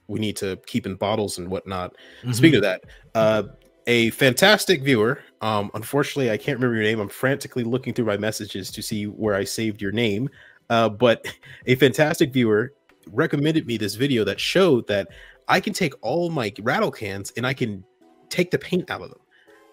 we 0.08 0.18
need 0.18 0.36
to 0.36 0.56
keep 0.66 0.86
in 0.86 0.96
bottles 0.96 1.38
and 1.38 1.48
whatnot. 1.48 1.94
Mm-hmm. 2.20 2.32
Speaking 2.32 2.56
of 2.56 2.62
that, 2.62 2.84
uh, 3.14 3.44
a 3.86 4.10
fantastic 4.10 4.82
viewer. 4.82 5.22
Um, 5.40 5.70
unfortunately, 5.74 6.30
I 6.30 6.36
can't 6.36 6.58
remember 6.58 6.74
your 6.74 6.84
name. 6.84 6.98
I'm 6.98 7.08
frantically 7.08 7.64
looking 7.64 7.94
through 7.94 8.06
my 8.06 8.16
messages 8.16 8.70
to 8.72 8.82
see 8.82 9.04
where 9.04 9.34
I 9.34 9.44
saved 9.44 9.80
your 9.80 9.92
name. 9.92 10.28
Uh, 10.68 10.88
but 10.88 11.26
a 11.66 11.76
fantastic 11.76 12.32
viewer 12.32 12.72
recommended 13.12 13.66
me 13.66 13.76
this 13.76 13.94
video 13.94 14.24
that 14.24 14.40
showed 14.40 14.86
that 14.88 15.08
I 15.50 15.60
can 15.60 15.72
take 15.72 15.94
all 16.00 16.30
my 16.30 16.52
rattle 16.62 16.90
cans 16.92 17.32
and 17.36 17.46
I 17.46 17.52
can 17.52 17.84
take 18.28 18.50
the 18.50 18.58
paint 18.58 18.88
out 18.90 19.02
of 19.02 19.10
them. 19.10 19.18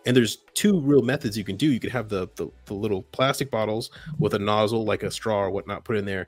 And 0.05 0.15
there's 0.15 0.37
two 0.53 0.79
real 0.79 1.01
methods 1.03 1.37
you 1.37 1.43
can 1.43 1.55
do. 1.57 1.71
You 1.71 1.79
can 1.79 1.89
have 1.91 2.09
the, 2.09 2.27
the 2.35 2.49
the 2.65 2.73
little 2.73 3.03
plastic 3.03 3.51
bottles 3.51 3.91
with 4.19 4.33
a 4.33 4.39
nozzle 4.39 4.85
like 4.85 5.03
a 5.03 5.11
straw 5.11 5.43
or 5.43 5.51
whatnot 5.51 5.83
put 5.85 5.97
in 5.97 6.05
there, 6.05 6.27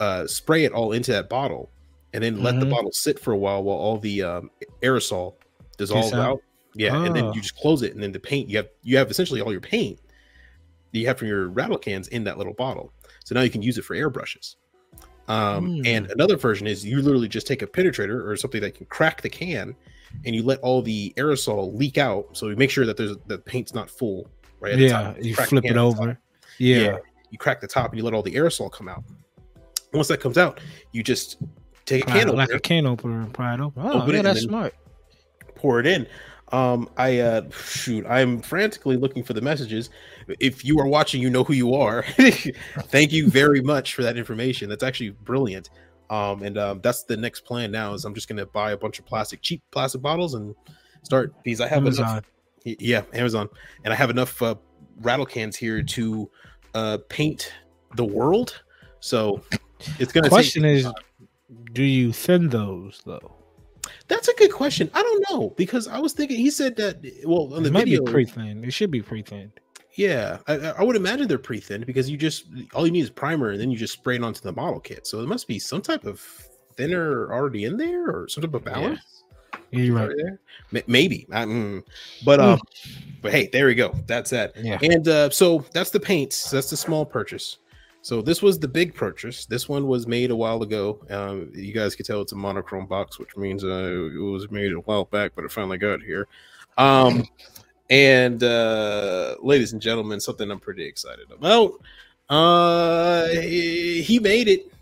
uh, 0.00 0.26
spray 0.26 0.64
it 0.64 0.72
all 0.72 0.92
into 0.92 1.12
that 1.12 1.28
bottle, 1.28 1.70
and 2.12 2.22
then 2.24 2.42
let 2.42 2.58
the 2.60 2.66
Mhm. 2.66 2.70
bottle 2.70 2.92
sit 2.92 3.18
for 3.18 3.32
a 3.32 3.36
while 3.38 3.62
while 3.62 3.76
all 3.76 3.98
the 3.98 4.22
um, 4.22 4.50
aerosol 4.82 5.36
dissolves 5.78 6.12
out. 6.12 6.40
Yeah, 6.74 6.94
and 7.06 7.14
then 7.16 7.24
Oh. 7.26 7.32
you 7.34 7.40
just 7.40 7.56
close 7.56 7.82
it, 7.82 7.94
and 7.94 8.02
then 8.02 8.12
the 8.12 8.20
paint 8.20 8.48
you 8.48 8.56
have 8.58 8.68
you 8.82 8.96
have 8.98 9.10
essentially 9.10 9.40
all 9.40 9.52
your 9.52 9.60
paint 9.60 10.00
that 10.92 10.98
you 10.98 11.06
have 11.06 11.18
from 11.18 11.28
your 11.28 11.48
rattle 11.48 11.78
cans 11.78 12.08
in 12.08 12.24
that 12.24 12.36
little 12.36 12.54
bottle. 12.54 12.92
So 13.24 13.34
now 13.34 13.42
you 13.42 13.50
can 13.50 13.62
use 13.62 13.78
it 13.78 13.84
for 13.84 13.94
airbrushes. 13.94 14.56
Um, 15.30 15.82
And 15.86 16.06
Hmm. 16.06 16.12
another 16.12 16.36
version 16.36 16.66
is 16.66 16.84
you 16.84 17.00
literally 17.00 17.28
just 17.28 17.46
take 17.46 17.62
a 17.62 17.66
penetrator 17.66 18.26
or 18.26 18.36
something 18.36 18.60
that 18.62 18.74
can 18.74 18.86
crack 18.86 19.22
the 19.22 19.28
can, 19.28 19.76
and 20.24 20.34
you 20.34 20.42
let 20.42 20.58
all 20.60 20.82
the 20.82 21.14
aerosol 21.16 21.72
leak 21.78 21.98
out. 21.98 22.36
So 22.36 22.48
you 22.48 22.56
make 22.56 22.70
sure 22.70 22.84
that 22.84 22.96
there's 22.96 23.16
the 23.26 23.38
paint's 23.38 23.72
not 23.72 23.88
full. 23.88 24.28
Right. 24.58 24.72
at 24.72 24.78
the 24.78 24.84
yeah 24.84 25.14
you 25.22 25.34
Crack 25.34 25.48
flip 25.48 25.64
it 25.64 25.68
at 25.68 25.74
the 25.74 25.80
top. 25.90 26.00
over 26.00 26.18
yeah, 26.58 26.98
You 27.30 27.38
crack 27.38 27.60
the 27.60 27.66
top 27.68 27.90
and 27.90 27.98
you 27.98 28.04
let 28.04 28.12
all 28.12 28.22
the 28.22 28.34
aerosol 28.34 28.70
come 28.70 28.88
out. 28.88 29.04
Once 29.94 30.08
that 30.08 30.20
comes 30.20 30.36
out, 30.36 30.60
you 30.92 31.02
just 31.02 31.38
take 31.86 32.02
a 32.02 32.06
Pry 32.06 32.20
can 32.20 32.28
like 32.28 32.48
opener, 32.48 32.56
a 32.56 32.60
can 32.60 32.86
opener 32.86 33.20
and 33.22 33.32
pry 33.32 33.54
it 33.54 33.60
open 33.60 33.82
oh 33.86 34.02
Open 34.02 34.14
yeah 34.14 34.22
that's 34.22 34.42
smart 34.42 34.74
pour 35.54 35.78
it 35.80 35.86
in. 35.86 36.06
Um, 36.52 36.88
I 36.96 37.18
uh 37.20 37.42
shoot, 37.50 38.04
I'm 38.08 38.40
frantically 38.42 38.96
looking 38.96 39.22
for 39.22 39.32
the 39.34 39.40
messages. 39.40 39.90
If 40.40 40.64
you 40.64 40.78
are 40.80 40.86
watching, 40.86 41.22
you 41.22 41.30
know 41.30 41.44
who 41.44 41.52
you 41.52 41.74
are. 41.74 42.02
Thank 42.88 43.12
you 43.12 43.28
very 43.28 43.60
much 43.60 43.94
for 43.94 44.02
that 44.02 44.16
information. 44.16 44.68
That's 44.68 44.82
actually 44.82 45.10
brilliant. 45.10 45.70
Um, 46.10 46.42
and 46.42 46.58
um, 46.58 46.80
that's 46.82 47.04
the 47.04 47.16
next 47.16 47.44
plan 47.44 47.70
now 47.70 47.94
is 47.94 48.04
I'm 48.04 48.14
just 48.14 48.28
gonna 48.28 48.46
buy 48.46 48.72
a 48.72 48.76
bunch 48.76 48.98
of 48.98 49.06
plastic, 49.06 49.42
cheap 49.42 49.62
plastic 49.70 50.02
bottles 50.02 50.34
and 50.34 50.54
start 51.02 51.32
these. 51.44 51.60
I 51.60 51.68
have 51.68 51.86
enough 51.86 51.98
Amazon. 52.00 52.22
Y- 52.66 52.76
Yeah, 52.80 53.02
Amazon, 53.12 53.48
and 53.84 53.92
I 53.92 53.96
have 53.96 54.10
enough 54.10 54.42
uh, 54.42 54.56
rattle 55.00 55.26
cans 55.26 55.56
here 55.56 55.82
to 55.82 56.30
uh, 56.74 56.98
paint 57.08 57.52
the 57.94 58.04
world. 58.04 58.60
So 58.98 59.40
it's 60.00 60.12
gonna. 60.12 60.28
Question 60.28 60.64
is, 60.64 60.88
do 61.72 61.84
you 61.84 62.12
thin 62.12 62.48
those 62.48 63.02
though? 63.06 63.36
That's 64.08 64.28
a 64.28 64.34
good 64.34 64.52
question. 64.52 64.90
I 64.94 65.02
don't 65.02 65.24
know 65.30 65.50
because 65.56 65.88
I 65.88 65.98
was 65.98 66.12
thinking 66.12 66.36
he 66.38 66.50
said 66.50 66.76
that. 66.76 66.96
Well, 67.24 67.54
on 67.54 67.62
the 67.62 67.68
it 67.68 67.72
might 67.72 67.84
video, 67.84 68.04
be 68.04 68.12
pre 68.12 68.24
thin. 68.24 68.64
It 68.64 68.72
should 68.72 68.90
be 68.90 69.02
pre 69.02 69.22
thinned. 69.22 69.52
yeah, 69.94 70.38
I, 70.46 70.54
I 70.54 70.82
would 70.82 70.96
imagine 70.96 71.28
they're 71.28 71.38
pre 71.38 71.60
thinned 71.60 71.86
because 71.86 72.08
you 72.10 72.16
just 72.16 72.46
all 72.74 72.86
you 72.86 72.92
need 72.92 73.02
is 73.02 73.10
primer 73.10 73.50
and 73.50 73.60
then 73.60 73.70
you 73.70 73.76
just 73.76 73.92
spray 73.94 74.16
it 74.16 74.24
onto 74.24 74.40
the 74.40 74.52
model 74.52 74.80
kit. 74.80 75.06
So 75.06 75.20
it 75.20 75.28
must 75.28 75.46
be 75.48 75.58
some 75.58 75.82
type 75.82 76.04
of 76.04 76.20
thinner 76.76 77.32
already 77.32 77.64
in 77.64 77.76
there 77.76 78.08
or 78.08 78.28
some 78.28 78.42
type 78.42 78.54
of 78.54 78.64
balance. 78.64 79.00
You're 79.72 79.94
right. 79.94 80.10
There, 80.16 80.82
maybe. 80.88 81.26
I- 81.30 81.44
mm. 81.44 81.82
But 82.24 82.40
um, 82.40 82.60
but 83.22 83.30
hey, 83.32 83.48
there 83.52 83.66
we 83.66 83.74
go. 83.74 83.94
That's 84.06 84.30
that. 84.30 84.56
Yeah. 84.56 84.78
And 84.82 85.06
uh, 85.06 85.30
so 85.30 85.64
that's 85.72 85.90
the 85.90 86.00
paints. 86.00 86.50
That's 86.50 86.70
the 86.70 86.76
small 86.76 87.04
purchase. 87.04 87.58
So 88.02 88.22
this 88.22 88.40
was 88.40 88.58
the 88.58 88.68
big 88.68 88.94
purchase. 88.94 89.44
This 89.44 89.68
one 89.68 89.86
was 89.86 90.06
made 90.06 90.30
a 90.30 90.36
while 90.36 90.62
ago. 90.62 91.00
Um, 91.10 91.50
you 91.54 91.72
guys 91.72 91.94
can 91.94 92.06
tell 92.06 92.22
it's 92.22 92.32
a 92.32 92.36
monochrome 92.36 92.86
box, 92.86 93.18
which 93.18 93.36
means 93.36 93.62
uh, 93.62 94.08
it 94.14 94.18
was 94.18 94.50
made 94.50 94.72
a 94.72 94.80
while 94.80 95.04
back, 95.04 95.32
but 95.34 95.44
it 95.44 95.52
finally 95.52 95.76
got 95.78 96.00
here. 96.02 96.26
Um, 96.78 97.26
and 97.90 98.42
uh, 98.42 99.36
ladies 99.42 99.72
and 99.72 99.82
gentlemen, 99.82 100.20
something 100.20 100.50
I'm 100.50 100.60
pretty 100.60 100.84
excited 100.84 101.30
about. 101.30 101.74
Uh, 102.30 103.28
he 103.28 104.02
he 104.02 104.18
made 104.18 104.48
it. 104.48 104.72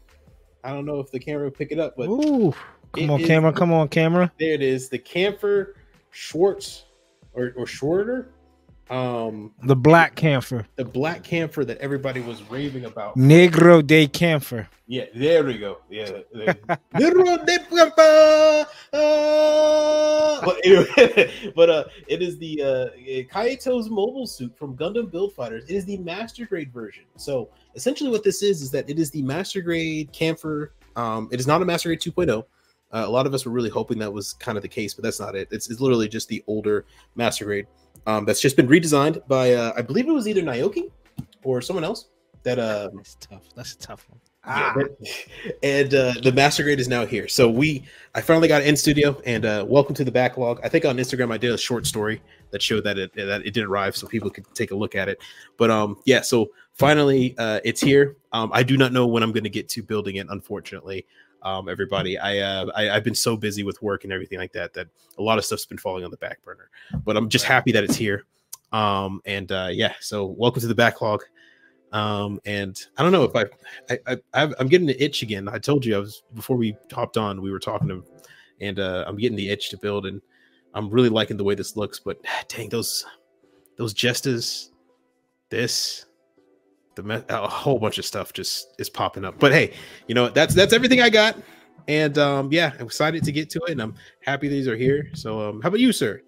I 0.63 0.73
don't 0.73 0.87
know 0.87 1.01
if 1.01 1.11
the 1.11 1.19
camera 1.19 1.45
will 1.45 1.51
pick 1.51 1.73
it 1.73 1.81
up, 1.81 1.95
but 1.97 2.09
Ooh, 2.09 2.55
come 2.93 3.11
on, 3.11 3.21
is- 3.21 3.27
camera! 3.27 3.53
Come 3.53 3.73
on, 3.73 3.89
camera! 3.89 4.31
there 4.39 4.53
it 4.53 4.63
is. 4.63 4.89
The 4.91 4.99
Kampfer 4.99 5.75
Schwartz 6.11 6.85
or 7.33 7.53
or. 7.57 8.29
Um, 8.91 9.53
The 9.65 9.77
black 9.77 10.17
Kampfer, 10.17 10.65
the 10.77 10.85
black 10.85 11.23
Kampfer 11.23 11.67
that 11.67 11.79
everybody 11.79 12.21
was 12.21 12.43
raving 12.51 12.87
about. 12.87 13.17
Negro 13.17 13.87
de 13.87 14.09
Kampfer. 14.09 14.67
Yeah, 14.87 15.05
there 15.15 15.45
we 15.45 15.59
go. 15.59 15.79
Yeah. 15.91 16.21
Negro 16.95 17.45
de 17.45 17.59
Kampfer. 17.59 18.67
Uh, 18.93 20.45
but 20.45 20.57
anyway, 20.65 21.31
but 21.55 21.69
uh, 21.69 21.85
it 22.07 22.23
is 22.23 22.39
the 22.39 22.63
uh, 22.63 23.35
Kaito's 23.35 23.91
mobile 23.91 24.27
suit 24.27 24.57
from 24.57 24.77
Gundam 24.77 25.11
Build 25.11 25.35
Fighters. 25.35 25.65
It 25.69 25.75
is 25.75 25.85
the 25.85 25.99
master 25.99 26.47
grade 26.47 26.73
version. 26.73 27.05
So 27.17 27.51
essentially, 27.75 28.11
what 28.11 28.25
this 28.25 28.43
is 28.43 28.63
is 28.63 28.71
that 28.71 28.89
it 28.89 28.99
is 28.99 29.11
the 29.11 29.23
master 29.23 29.61
grade 29.61 30.11
Kampfer. 30.13 30.71
Um, 30.97 31.29
it 31.31 31.39
is 31.39 31.47
not 31.47 31.61
a 31.61 31.65
master 31.67 31.91
grade 31.91 32.01
2.0. 32.01 32.45
Uh, 32.91 33.05
a 33.07 33.11
lot 33.11 33.27
of 33.27 33.35
us 33.35 33.45
were 33.45 33.53
really 33.53 33.69
hoping 33.69 33.99
that 33.99 34.11
was 34.11 34.33
kind 34.33 34.57
of 34.57 34.63
the 34.63 34.69
case, 34.69 34.95
but 34.95 35.05
that's 35.05 35.21
not 35.21 35.35
it. 35.35 35.49
It's, 35.51 35.69
it's 35.69 35.81
literally 35.81 36.09
just 36.09 36.29
the 36.29 36.43
older 36.47 36.87
master 37.17 37.45
grade 37.45 37.67
um, 38.07 38.25
that's 38.25 38.41
just 38.41 38.57
been 38.57 38.69
redesigned 38.69 39.27
by, 39.29 39.55
uh, 39.55 39.73
I 39.77 39.83
believe 39.83 40.09
it 40.09 40.13
was 40.13 40.29
either 40.29 40.43
Naoki 40.43 40.91
or 41.45 41.61
someone 41.61 41.85
else. 41.85 42.07
That 42.45 42.59
uh, 42.59 42.91
That's 42.95 43.17
tough. 43.17 43.43
That's 43.55 43.75
a 43.75 43.79
tough 43.79 44.07
one. 44.09 44.21
yeah, 44.47 44.73
but- 44.75 44.97
and 45.63 45.93
uh, 45.93 46.15
the 46.23 46.33
master 46.33 46.63
grade 46.63 46.81
is 46.81 46.89
now 46.89 47.05
here. 47.05 47.29
So 47.29 47.51
we, 47.51 47.85
I 48.15 48.21
finally 48.21 48.49
got 48.49 48.63
in 48.63 48.77
studio, 48.77 49.21
and 49.27 49.45
uh, 49.45 49.65
welcome 49.69 49.95
to 49.97 50.05
the 50.05 50.13
backlog. 50.13 50.61
I 50.63 50.69
think 50.69 50.85
on 50.85 50.97
Instagram 50.97 51.33
I 51.33 51.37
did 51.37 51.53
a 51.53 51.59
short 51.59 51.85
story 51.87 52.23
that 52.51 52.63
showed 52.63 52.85
that 52.85 52.97
it 52.99 53.13
that 53.15 53.45
it 53.45 53.53
did 53.53 53.65
arrive, 53.65 53.97
so 53.97 54.07
people 54.07 54.31
could 54.31 54.47
take 54.55 54.71
a 54.71 54.75
look 54.75 54.95
at 54.95 55.09
it. 55.09 55.19
But 55.59 55.71
um, 55.71 55.99
yeah, 56.05 56.23
so 56.23 56.51
finally 56.75 57.35
uh, 57.39 57.61
it's 57.65 57.81
here. 57.81 58.17
Um, 58.33 58.51
I 58.55 58.63
do 58.63 58.77
not 58.77 58.93
know 58.93 59.07
when 59.07 59.23
I'm 59.23 59.33
going 59.33 59.45
to 59.45 59.51
get 59.51 59.69
to 59.71 59.83
building 59.83 60.17
it, 60.17 60.27
unfortunately. 60.31 61.05
Um, 61.43 61.69
everybody, 61.69 62.19
I, 62.19 62.39
uh, 62.39 62.71
I 62.75 62.91
I've 62.91 63.05
been 63.05 63.15
so 63.15 63.37
busy 63.37 63.63
with 63.63 63.81
work 63.83 64.05
and 64.05 64.13
everything 64.13 64.39
like 64.39 64.53
that 64.53 64.75
that 64.75 64.89
a 65.19 65.23
lot 65.23 65.39
of 65.39 65.45
stuff's 65.45 65.67
been 65.67 65.79
falling 65.79 66.05
on 66.05 66.11
the 66.11 66.17
back 66.17 66.43
burner. 66.45 66.71
But 67.05 67.17
I'm 67.17 67.29
just 67.29 67.45
happy 67.45 67.73
that 67.73 67.85
it's 67.85 67.97
here. 67.97 68.25
Um, 68.73 69.21
and 69.25 69.51
uh, 69.51 69.69
yeah, 69.71 69.95
so 70.01 70.27
welcome 70.27 70.61
to 70.61 70.67
the 70.67 70.75
backlog. 70.75 71.23
Um, 71.93 72.39
and 72.45 72.79
I 72.97 73.03
don't 73.03 73.13
know 73.13 73.25
if 73.25 73.35
I 73.35 73.45
I, 74.07 74.17
I 74.35 74.53
I'm 74.59 74.69
getting 74.69 74.87
the 74.87 75.03
itch 75.03 75.23
again. 75.23 75.49
I 75.49 75.59
told 75.59 75.85
you 75.85 75.97
I 75.97 75.99
was 75.99 76.23
before 76.35 76.57
we 76.57 76.77
hopped 76.93 77.17
on. 77.17 77.41
We 77.41 77.51
were 77.51 77.59
talking 77.59 77.89
to, 77.89 78.05
and 78.61 78.79
uh, 78.79 79.05
I'm 79.07 79.17
getting 79.17 79.37
the 79.37 79.49
itch 79.49 79.71
to 79.71 79.79
build, 79.79 80.07
and 80.07 80.21
I'm 80.75 80.91
really 80.91 81.09
liking 81.09 81.37
the 81.37 81.45
way 81.45 81.55
this 81.55 81.77
looks. 81.77 81.99
But 81.99 82.19
dang, 82.49 82.69
those 82.69 83.07
those 83.77 83.95
jesters, 83.95 84.73
this, 85.51 86.07
the 86.99 87.03
me- 87.05 87.25
a 87.29 87.49
whole 87.49 87.79
bunch 87.79 87.99
of 87.99 88.05
stuff 88.05 88.33
just 88.33 88.75
is 88.79 88.91
popping 88.91 89.25
up. 89.25 89.39
But 89.39 89.53
hey, 89.53 89.73
you 90.09 90.15
know 90.15 90.29
that's 90.29 90.55
that's 90.55 90.73
everything 90.73 91.01
I 91.01 91.09
got, 91.09 91.37
and 91.87 92.19
um, 92.19 92.53
yeah, 92.53 92.73
I'm 92.79 92.87
excited 92.87 93.23
to 93.25 93.33
get 93.33 93.49
to 93.51 93.61
it, 93.69 93.73
and 93.73 93.81
I'm 93.81 93.95
happy 94.23 94.49
these 94.49 94.67
are 94.69 94.77
here. 94.77 95.09
So 95.15 95.49
um, 95.49 95.63
how 95.63 95.69
about 95.69 95.81
you, 95.81 95.93
sir? 95.93 96.21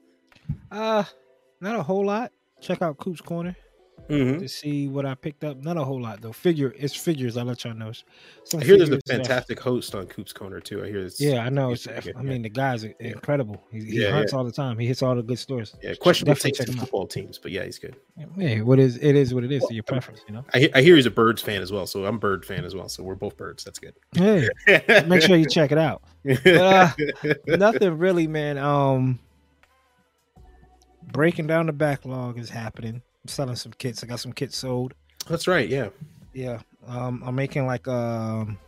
Uh, 0.71 1.05
not 1.61 1.75
a 1.75 1.83
whole 1.83 2.07
lot. 2.07 2.33
Check 2.61 2.83
out 2.83 2.99
Coop's 2.99 3.21
Corner 3.21 3.57
Mm-hmm. 4.09 4.41
to 4.41 4.49
see 4.49 4.89
what 4.89 5.07
I 5.07 5.15
picked 5.15 5.45
up. 5.45 5.63
Not 5.63 5.77
a 5.77 5.85
whole 5.85 6.01
lot 6.01 6.21
though. 6.21 6.33
Figure 6.33 6.75
it's 6.77 6.95
figures. 6.97 7.37
I'll 7.37 7.45
let 7.45 7.63
y'all 7.65 7.75
know. 7.75 7.93
Some 8.45 8.61
I 8.61 8.65
hear 8.65 8.77
there's 8.77 8.89
a 8.89 8.93
figures 8.97 9.03
that- 9.07 9.17
fantastic 9.27 9.61
host 9.61 9.95
on 9.95 10.07
Coop's 10.07 10.33
Corner 10.33 10.59
too. 10.61 10.83
I 10.83 10.89
hear 10.89 11.03
this. 11.05 11.21
Yeah, 11.21 11.45
I 11.45 11.49
know. 11.49 11.71
It's, 11.73 11.87
I 11.87 12.01
yeah. 12.05 12.21
mean, 12.21 12.43
the 12.43 12.49
guy's 12.49 12.83
Yeah. 12.85 12.91
incredible. 12.99 13.63
He, 13.71 13.81
he 13.85 14.03
Yeah, 14.03 14.11
hunts 14.13 14.33
all 14.33 14.43
the 14.45 14.51
time. 14.53 14.79
He 14.79 14.87
hits 14.87 15.03
all 15.03 15.15
the 15.15 15.23
good 15.23 15.39
stores. 15.39 15.77
yeah, 15.83 15.95
questionable 15.95 16.35
taste 16.37 16.57
check 16.57 16.69
in 16.69 16.75
out. 16.75 16.81
football 16.81 17.07
teams, 17.07 17.39
but 17.39 17.53
yeah, 17.53 17.65
he's 17.65 17.79
good. 17.79 17.95
Yeah, 18.37 18.63
what 18.63 18.79
is 18.79 18.97
it 18.97 19.15
is 19.17 19.33
what 19.33 19.45
it 19.45 19.53
is. 19.53 19.61
Well, 19.63 19.69
to 19.69 19.75
your 19.75 19.85
preference, 19.85 20.21
you 20.27 20.35
know. 20.35 20.45
I, 20.55 20.69
I 20.75 20.83
hear 20.83 20.97
he's 20.97 21.07
a 21.07 21.11
Birds 21.11 21.41
fan 21.43 21.63
as 21.63 21.71
well, 21.71 21.87
so 21.87 22.05
I'm 22.05 22.19
Bird 22.19 22.45
fan 22.45 22.65
as 22.65 22.75
well. 22.75 22.89
So 22.89 23.03
we're 23.03 23.15
both 23.15 23.37
Birds. 23.37 23.63
That's 23.65 23.79
good. 23.79 23.95
Hey, 24.17 24.49
make 25.07 25.23
sure 25.23 25.37
you 25.37 25.47
check 25.49 25.71
it 25.73 25.79
out. 25.79 26.03
uh, 26.47 26.91
Nothing 27.47 27.97
really, 27.99 28.27
man. 28.27 28.59
Um, 28.59 29.19
breaking 31.13 31.47
down 31.47 31.67
the 31.67 31.73
backlog 31.73 32.39
is 32.39 32.51
happening. 32.51 33.03
I'm 33.23 33.29
selling 33.29 33.57
some 33.57 33.73
kits. 33.73 34.03
I 34.03 34.07
got 34.07 34.21
some 34.21 34.33
kits 34.33 34.57
sold. 34.57 34.95
That's 35.29 35.47
right. 35.47 35.69
Yeah. 35.69 35.89
Yeah. 36.33 36.61
Um, 36.87 37.23
I'm 37.25 37.35
making 37.35 37.67
like 37.67 37.87
a 37.87 37.93
um, 37.93 38.59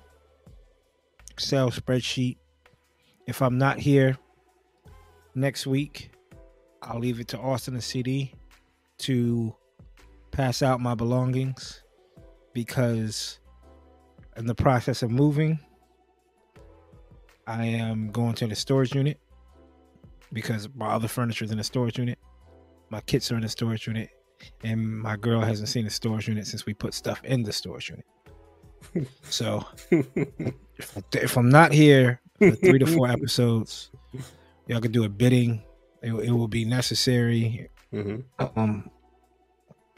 Excel 1.31 1.71
spreadsheet. 1.71 2.37
If 3.27 3.41
I'm 3.41 3.57
not 3.57 3.79
here 3.79 4.19
next 5.35 5.67
week, 5.67 6.11
I'll 6.83 6.99
leave 6.99 7.21
it 7.21 7.29
to 7.29 7.39
Austen 7.39 7.75
and 7.75 7.83
CD 7.83 8.35
to 8.99 9.55
pass 10.31 10.63
out 10.63 10.81
my 10.81 10.95
belongings 10.95 11.83
because 12.53 13.39
in 14.37 14.47
the 14.47 14.55
process 14.55 15.03
of 15.03 15.11
moving, 15.11 15.59
I 17.47 17.65
am 17.65 18.11
going 18.11 18.35
to 18.35 18.47
the 18.47 18.55
storage 18.55 18.95
unit 18.95 19.19
because 20.33 20.69
my 20.75 20.89
other 20.89 21.09
furniture 21.09 21.45
is 21.45 21.51
in 21.51 21.59
the 21.59 21.65
storage 21.65 21.99
unit. 21.99 22.19
My 22.91 23.01
kits 23.01 23.31
are 23.33 23.37
in 23.37 23.43
the 23.43 23.49
storage 23.49 23.87
unit, 23.87 24.11
and 24.65 25.01
my 25.01 25.17
girl 25.17 25.41
hasn't 25.41 25.69
seen 25.69 25.85
the 25.85 25.91
storage 25.91 26.29
unit 26.29 26.47
since 26.47 26.67
we 26.67 26.75
put 26.75 26.95
stuff 26.95 27.23
in 27.25 27.43
the 27.43 27.53
storage 27.53 27.91
unit. 27.91 28.05
So 29.23 29.65
if, 29.91 30.97
if 31.15 31.37
I'm 31.37 31.49
not 31.49 31.73
here 31.73 32.21
for 32.39 32.51
three 32.53 32.79
to 32.79 32.87
four 32.87 33.09
episodes, 33.09 33.91
y'all 34.67 34.81
can 34.81 34.93
do 34.93 35.05
a 35.05 35.09
bidding. 35.09 35.63
It, 36.03 36.13
it 36.15 36.33
will 36.33 36.49
be 36.49 36.65
necessary. 36.65 37.69
hmm 37.91 38.17
Um, 38.39 38.91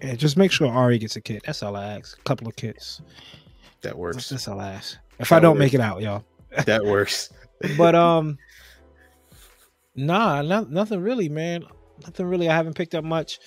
and 0.01 0.19
just 0.19 0.37
make 0.37 0.53
sure 0.53 0.69
Ari 0.71 0.99
gets 0.99 1.17
a 1.17 1.21
kit. 1.21 1.43
That's 1.47 1.63
all 1.63 1.77
I 1.77 1.97
ask. 1.97 2.19
A 2.19 2.23
couple 2.23 2.47
of 2.47 2.57
kits. 2.57 3.01
That 3.83 3.97
works. 3.97 4.29
that's 4.29 4.47
all 4.49 4.61
I 4.61 4.73
ask. 4.75 4.99
If 5.19 5.33
I 5.33 5.41
don't 5.41 5.59
make 5.59 5.73
it 5.75 5.81
out, 5.81 6.01
y'all. 6.03 6.25
that 6.67 6.85
works. 6.85 7.31
But 7.79 7.95
um, 7.95 8.37
nah, 9.95 10.43
not, 10.43 10.71
nothing 10.71 11.01
really, 11.01 11.29
man. 11.31 11.65
Nothing 12.03 12.27
really. 12.27 12.49
I 12.49 12.55
haven't 12.55 12.75
picked 12.75 12.95
up 12.95 13.05
much. 13.05 13.39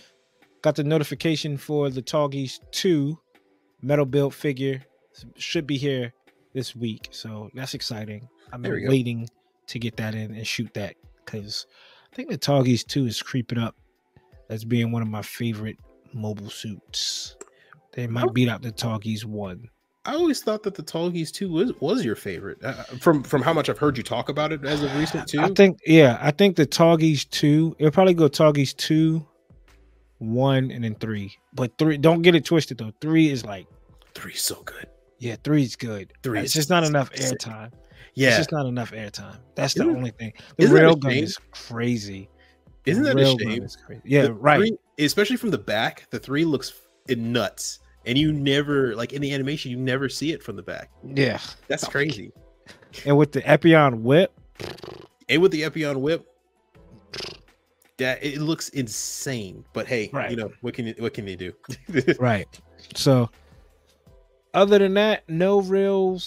Got 0.68 0.76
the 0.76 0.84
notification 0.84 1.56
for 1.56 1.90
the 1.90 2.02
Tallgeese 2.02 2.60
two 2.72 3.18
metal 3.82 4.04
built 4.06 4.34
figure 4.34 4.84
should 5.38 5.66
be 5.66 5.78
here 5.78 6.12
this 6.54 6.76
week, 6.76 7.08
so 7.12 7.50
that's 7.54 7.74
exciting. 7.74 8.28
I'm 8.52 8.64
we 8.64 8.82
go. 8.82 8.90
waiting 8.90 9.30
to 9.68 9.80
get 9.80 9.96
that 9.96 10.14
in 10.14 10.36
and 10.36 10.46
shoot 10.46 10.74
that 10.74 10.96
because 11.24 11.68
I 12.12 12.16
think 12.18 12.28
the 12.30 12.38
Tallgeese 12.38 12.86
two 12.86 13.06
is 13.06 13.22
creeping 13.22 13.58
up 13.58 13.78
as 14.50 14.66
being 14.66 14.92
one 14.92 15.02
of 15.02 15.08
my 15.08 15.22
favorite 15.22 15.78
mobile 16.14 16.50
suits. 16.50 17.38
They 17.94 18.06
might 18.06 18.26
Oh. 18.26 18.32
beat 18.32 18.50
out 18.50 18.62
the 18.62 18.74
Tallgeese 18.74 19.24
one. 19.24 19.70
I 20.04 20.16
always 20.16 20.42
thought 20.44 20.64
that 20.64 20.76
the 20.76 20.84
Tallgeese 20.84 21.32
2 21.32 21.50
was 21.50 21.72
was 21.80 22.04
your 22.04 22.16
favorite. 22.18 22.58
Uh, 22.62 22.74
from 23.00 23.24
from 23.24 23.42
how 23.42 23.54
much 23.54 23.70
I've 23.70 23.78
heard 23.78 23.96
you 23.98 24.04
talk 24.04 24.28
about 24.28 24.52
it 24.52 24.66
as 24.66 24.84
of 24.84 24.94
recent 24.98 25.30
too. 25.30 25.40
I 25.40 25.48
think 25.48 25.80
yeah, 25.88 26.18
I 26.22 26.32
think 26.32 26.58
the 26.58 26.68
Tallgeese 26.68 27.30
two. 27.30 27.74
It'll 27.80 27.90
probably 27.90 28.16
go 28.16 28.28
Tallgeese 28.28 28.76
two, 28.76 29.26
one, 30.20 30.72
and 30.72 30.84
then 30.84 30.96
three. 30.96 31.38
But 31.54 31.78
three, 31.78 31.98
don't 31.98 32.22
get 32.22 32.36
it 32.36 32.46
twisted 32.46 32.78
though. 32.78 32.92
Three 33.02 33.30
is 33.30 33.46
like 33.46 33.68
Three's 34.16 34.42
so 34.42 34.62
good. 34.64 34.88
yeah, 35.20 35.36
three's 35.44 35.76
good. 35.76 36.12
Three 36.24 36.40
it's 36.40 36.54
just 36.54 36.70
not 36.70 36.84
enough 36.84 37.12
airtime. 37.14 37.72
Yeah, 38.16 38.30
It's 38.30 38.38
just 38.38 38.52
not 38.52 38.66
enough 38.66 38.92
airtime. 38.92 39.38
That's 39.56 39.76
the 39.76 39.84
Isn't- 39.84 39.96
only 39.96 40.10
thing. 40.12 40.34
The 40.58 40.64
isn't 40.64 40.76
that 40.76 40.84
a 40.84 40.88
railgun 40.96 41.22
is 41.22 41.38
crazy. 41.52 42.30
Isn't 42.86 43.04
that 43.04 43.20
a 43.20 43.26
shame? 43.38 43.64
is 43.64 43.76
crazy. 43.76 44.02
Yeah, 44.06 44.24
The 44.24 44.34
right. 44.34 44.58
three- 44.58 44.78
especially 45.06 45.36
from 45.38 45.52
the 45.52 45.58
back, 45.60 46.08
the 46.10 46.18
three 46.20 46.44
looks 46.46 46.74
f- 47.10 47.18
nuts. 47.18 47.80
And 48.08 48.18
you 48.18 48.32
never 48.32 48.96
like 48.96 49.14
in 49.14 49.22
the 49.22 49.32
animation, 49.34 49.70
you 49.70 49.78
never 49.78 50.08
see 50.10 50.32
it 50.32 50.42
from 50.42 50.56
the 50.56 50.64
back. 50.64 50.90
Yeah, 51.04 51.40
That's 51.68 51.84
Oh, 51.84 51.90
crazy. 51.90 52.32
and 53.06 53.18
with 53.18 53.34
the 53.34 53.42
Epyon 53.42 54.02
whip, 54.02 54.32
And 55.30 55.42
with 55.42 55.52
the 55.52 55.62
Epyon 55.64 55.98
whip, 56.00 56.26
that 57.98 58.24
it 58.24 58.40
looks 58.40 58.70
insane. 58.70 59.66
But 59.74 59.88
hey, 59.88 60.10
Right. 60.14 60.30
you 60.32 60.38
know 60.38 60.52
what 60.62 60.74
can 60.74 60.88
you 60.88 60.96
what 61.00 61.14
can 61.14 61.28
you 61.28 61.36
do? 61.36 61.54
Right. 62.20 62.48
So, 62.96 63.30
other 64.54 64.78
than 64.80 64.94
that, 64.96 65.28
no 65.28 65.62
real, 65.62 66.20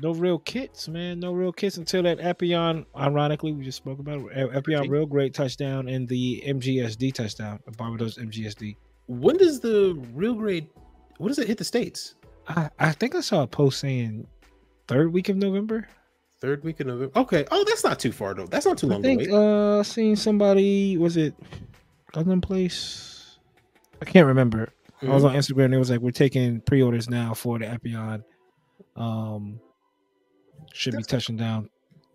no 0.00 0.12
real 0.12 0.38
kits, 0.38 0.88
man. 0.88 1.20
No 1.20 1.32
real 1.32 1.52
kits 1.52 1.76
until 1.78 2.02
that 2.02 2.18
Epyon. 2.18 2.84
Ironically, 2.96 3.52
we 3.52 3.64
just 3.64 3.78
spoke 3.78 3.98
about 3.98 4.20
it. 4.20 4.50
Epyon 4.52 4.88
real 4.88 5.06
great 5.06 5.34
touchdown 5.34 5.88
and 5.88 6.06
the 6.08 6.42
MGSD 6.46 7.12
touchdown, 7.14 7.60
Barbatos 7.72 8.18
MGSD. 8.18 8.76
when 9.06 9.36
does 9.36 9.60
the 9.60 9.98
real 10.12 10.34
grade? 10.34 10.68
When 11.18 11.28
does 11.28 11.38
it 11.38 11.46
hit 11.48 11.58
the 11.58 11.64
states? 11.64 12.14
I, 12.48 12.68
I 12.78 12.92
think 12.92 13.14
I 13.14 13.20
saw 13.20 13.42
a 13.42 13.46
post 13.46 13.80
saying 13.80 14.26
third 14.88 15.12
week 15.12 15.28
of 15.30 15.36
November. 15.36 15.88
Third 16.44 16.62
week 16.62 16.78
of 16.80 16.88
November. 16.88 17.18
Okay. 17.18 17.46
Oh, 17.50 17.64
that's 17.66 17.84
not 17.84 17.98
too 17.98 18.12
far 18.12 18.34
though. 18.34 18.44
That's 18.46 18.66
not 18.66 18.76
too 18.76 18.86
I 18.88 18.90
long 18.90 19.02
to 19.02 19.08
think 19.08 19.20
wait. 19.22 19.30
uh 19.32 19.82
seen 19.82 20.14
somebody 20.14 20.98
was 20.98 21.16
it 21.16 21.32
Gunman 22.12 22.42
Place? 22.42 23.38
I 24.02 24.04
can't 24.04 24.26
remember. 24.26 24.68
I 25.00 25.06
was 25.06 25.22
Mhm. 25.22 25.30
on 25.30 25.36
Instagram. 25.36 25.64
and 25.66 25.74
It 25.74 25.78
was 25.78 25.88
like 25.88 26.00
we're 26.00 26.10
taking 26.10 26.60
pre-orders 26.60 27.08
now 27.08 27.32
for 27.32 27.58
the 27.58 27.64
Epyon. 27.64 28.22
Um, 28.94 29.58
should 30.74 30.90
be 30.92 30.96
That's- 30.96 31.06
touching 31.06 31.38
down 31.38 31.70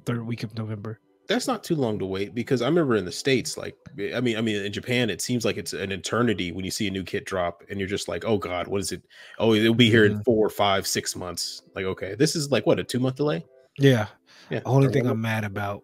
third 0.06 0.24
week 0.28 0.44
of 0.44 0.56
November. 0.56 1.00
that's 1.28 1.48
not 1.48 1.64
too 1.64 1.76
long 1.76 1.98
to 2.00 2.06
wait 2.08 2.34
because 2.36 2.62
I 2.64 2.66
remember 2.68 2.96
in 2.96 3.06
the 3.06 3.12
states, 3.12 3.58
like 3.58 3.76
I 4.16 4.22
mean, 4.22 4.38
I 4.38 4.42
mean 4.42 4.64
in 4.64 4.72
Japan, 4.72 5.10
it 5.10 5.22
seems 5.24 5.44
like 5.44 5.58
it's 5.58 5.74
an 5.74 5.92
eternity 5.92 6.52
when 6.52 6.66
you 6.66 6.72
see 6.72 6.86
a 6.88 6.92
new 6.92 7.04
kit 7.04 7.26
drop, 7.26 7.64
and 7.70 7.80
you're 7.80 7.90
just 7.90 8.08
like, 8.08 8.26
oh 8.26 8.38
god, 8.38 8.68
what 8.68 8.80
is 8.82 8.92
it? 8.92 9.02
Oh, 9.40 9.56
it'll 9.56 9.74
be 9.74 9.90
here 9.90 10.06
in 10.06 10.20
Mhm. 10.20 10.26
four, 10.26 10.50
five, 10.52 10.86
six 10.86 11.16
months. 11.16 11.64
Like, 11.74 11.86
okay, 11.86 12.14
this 12.14 12.36
is 12.36 12.52
like 12.52 12.68
what 12.68 12.78
a 12.80 12.84
two 12.84 13.00
month 13.00 13.16
delay. 13.16 13.44
Yeah. 13.80 14.08
Yeah. 14.50 14.60
The 14.60 14.66
only 14.68 14.90
thing 14.90 15.06
I'm 15.08 15.22
mad 15.22 15.44
about 15.44 15.84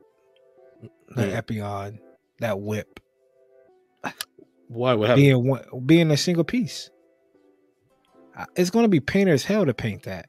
the 1.16 1.24
Mm. 1.24 1.42
Epyon, 1.44 2.00
that 2.40 2.60
whip 2.60 3.00
why? 4.68 4.94
What 4.96 5.10
happened? 5.10 5.24
being 5.24 5.48
one, 5.48 5.64
being 5.86 6.12
a 6.12 6.18
single 6.18 6.44
piece. 6.44 6.90
It's 8.56 8.70
going 8.70 8.84
to 8.84 8.90
be 8.90 9.00
painter 9.00 9.32
as 9.34 9.44
hell 9.44 9.66
to 9.66 9.74
paint 9.74 10.04
that. 10.04 10.26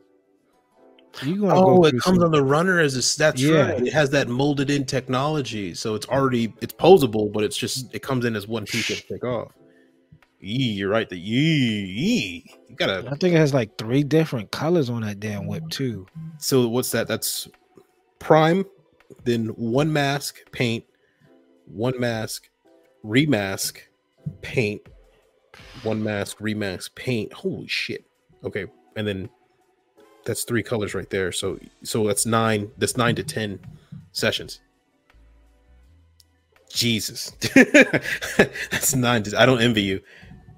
You 1.23 1.40
to 1.40 1.50
Oh, 1.54 1.76
go 1.80 1.85
it 1.87 1.92
comes 1.92 2.04
some- 2.18 2.23
on 2.23 2.30
the 2.30 2.44
runner 2.44 2.78
as 2.78 2.94
a 2.94 3.18
that's 3.18 3.40
Yeah. 3.40 3.70
right. 3.73 3.87
It 3.87 3.92
has 3.94 4.11
that 4.11 4.28
molded 4.28 4.70
in 4.70 4.85
technology, 4.85 5.75
so 5.75 5.94
it's 5.94 6.06
already 6.06 6.52
it's 6.61 6.75
posable, 6.75 7.32
but 7.32 7.42
it's 7.42 7.56
just 7.56 7.92
it 7.94 8.02
comes 8.02 8.25
in 8.26 8.37
as 8.37 8.46
one 8.46 8.66
piece 8.66 8.87
to 8.88 8.94
take 8.96 9.25
off. 9.25 9.52
Yee, 10.46 10.74
you're 10.74 10.88
right. 10.88 11.08
The 11.08 11.18
yee, 11.18 11.84
yee. 11.86 12.50
You 12.68 12.76
gotta. 12.76 13.04
I 13.10 13.16
think 13.16 13.34
it 13.34 13.38
has 13.38 13.52
like 13.52 13.76
three 13.78 14.04
different 14.04 14.52
colors 14.52 14.88
on 14.88 15.02
that 15.02 15.18
damn 15.18 15.48
whip 15.48 15.68
too. 15.70 16.06
So 16.38 16.68
what's 16.68 16.92
that? 16.92 17.08
That's 17.08 17.48
prime, 18.20 18.64
then 19.24 19.46
one 19.48 19.92
mask 19.92 20.38
paint, 20.52 20.84
one 21.66 21.98
mask 21.98 22.48
remask 23.04 23.78
paint, 24.40 24.82
one 25.82 26.00
mask 26.00 26.38
remask 26.38 26.94
paint. 26.94 27.32
Holy 27.32 27.66
shit! 27.66 28.06
Okay, 28.44 28.66
and 28.94 29.04
then 29.04 29.28
that's 30.24 30.44
three 30.44 30.62
colors 30.62 30.94
right 30.94 31.10
there. 31.10 31.32
So 31.32 31.58
so 31.82 32.06
that's 32.06 32.24
nine. 32.24 32.70
That's 32.78 32.96
nine 32.96 33.16
to 33.16 33.24
ten 33.24 33.58
sessions. 34.12 34.60
Jesus, 36.68 37.30
that's 38.70 38.94
nine. 38.94 39.24
To, 39.24 39.40
I 39.40 39.44
don't 39.44 39.60
envy 39.60 39.82
you. 39.82 40.00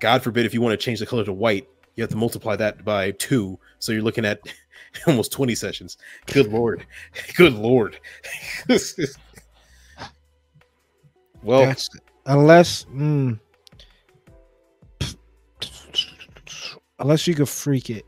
God 0.01 0.23
forbid 0.23 0.47
if 0.47 0.55
you 0.55 0.61
want 0.61 0.79
to 0.79 0.85
change 0.85 1.01
the 1.01 1.07
color 1.07 1.25
to 1.25 1.33
white, 1.33 1.69
you 1.95 2.03
have 2.03 2.11
to 2.11 2.17
multiply 2.17 2.55
that 2.57 2.85
by 2.85 3.11
two. 3.13 3.59
So 3.81 3.93
you're 3.93 4.03
looking 4.03 4.25
at 4.25 4.41
almost 5.07 5.33
20 5.33 5.55
sessions. 5.55 5.97
Good 6.27 6.53
lord. 6.53 6.87
Good 7.37 7.55
lord. 7.55 7.99
well, 11.43 11.67
That's 11.67 11.89
unless 12.27 12.85
mm, 12.85 13.41
unless 16.99 17.27
you 17.27 17.35
could 17.35 17.49
freak 17.49 17.91
it. 17.91 18.05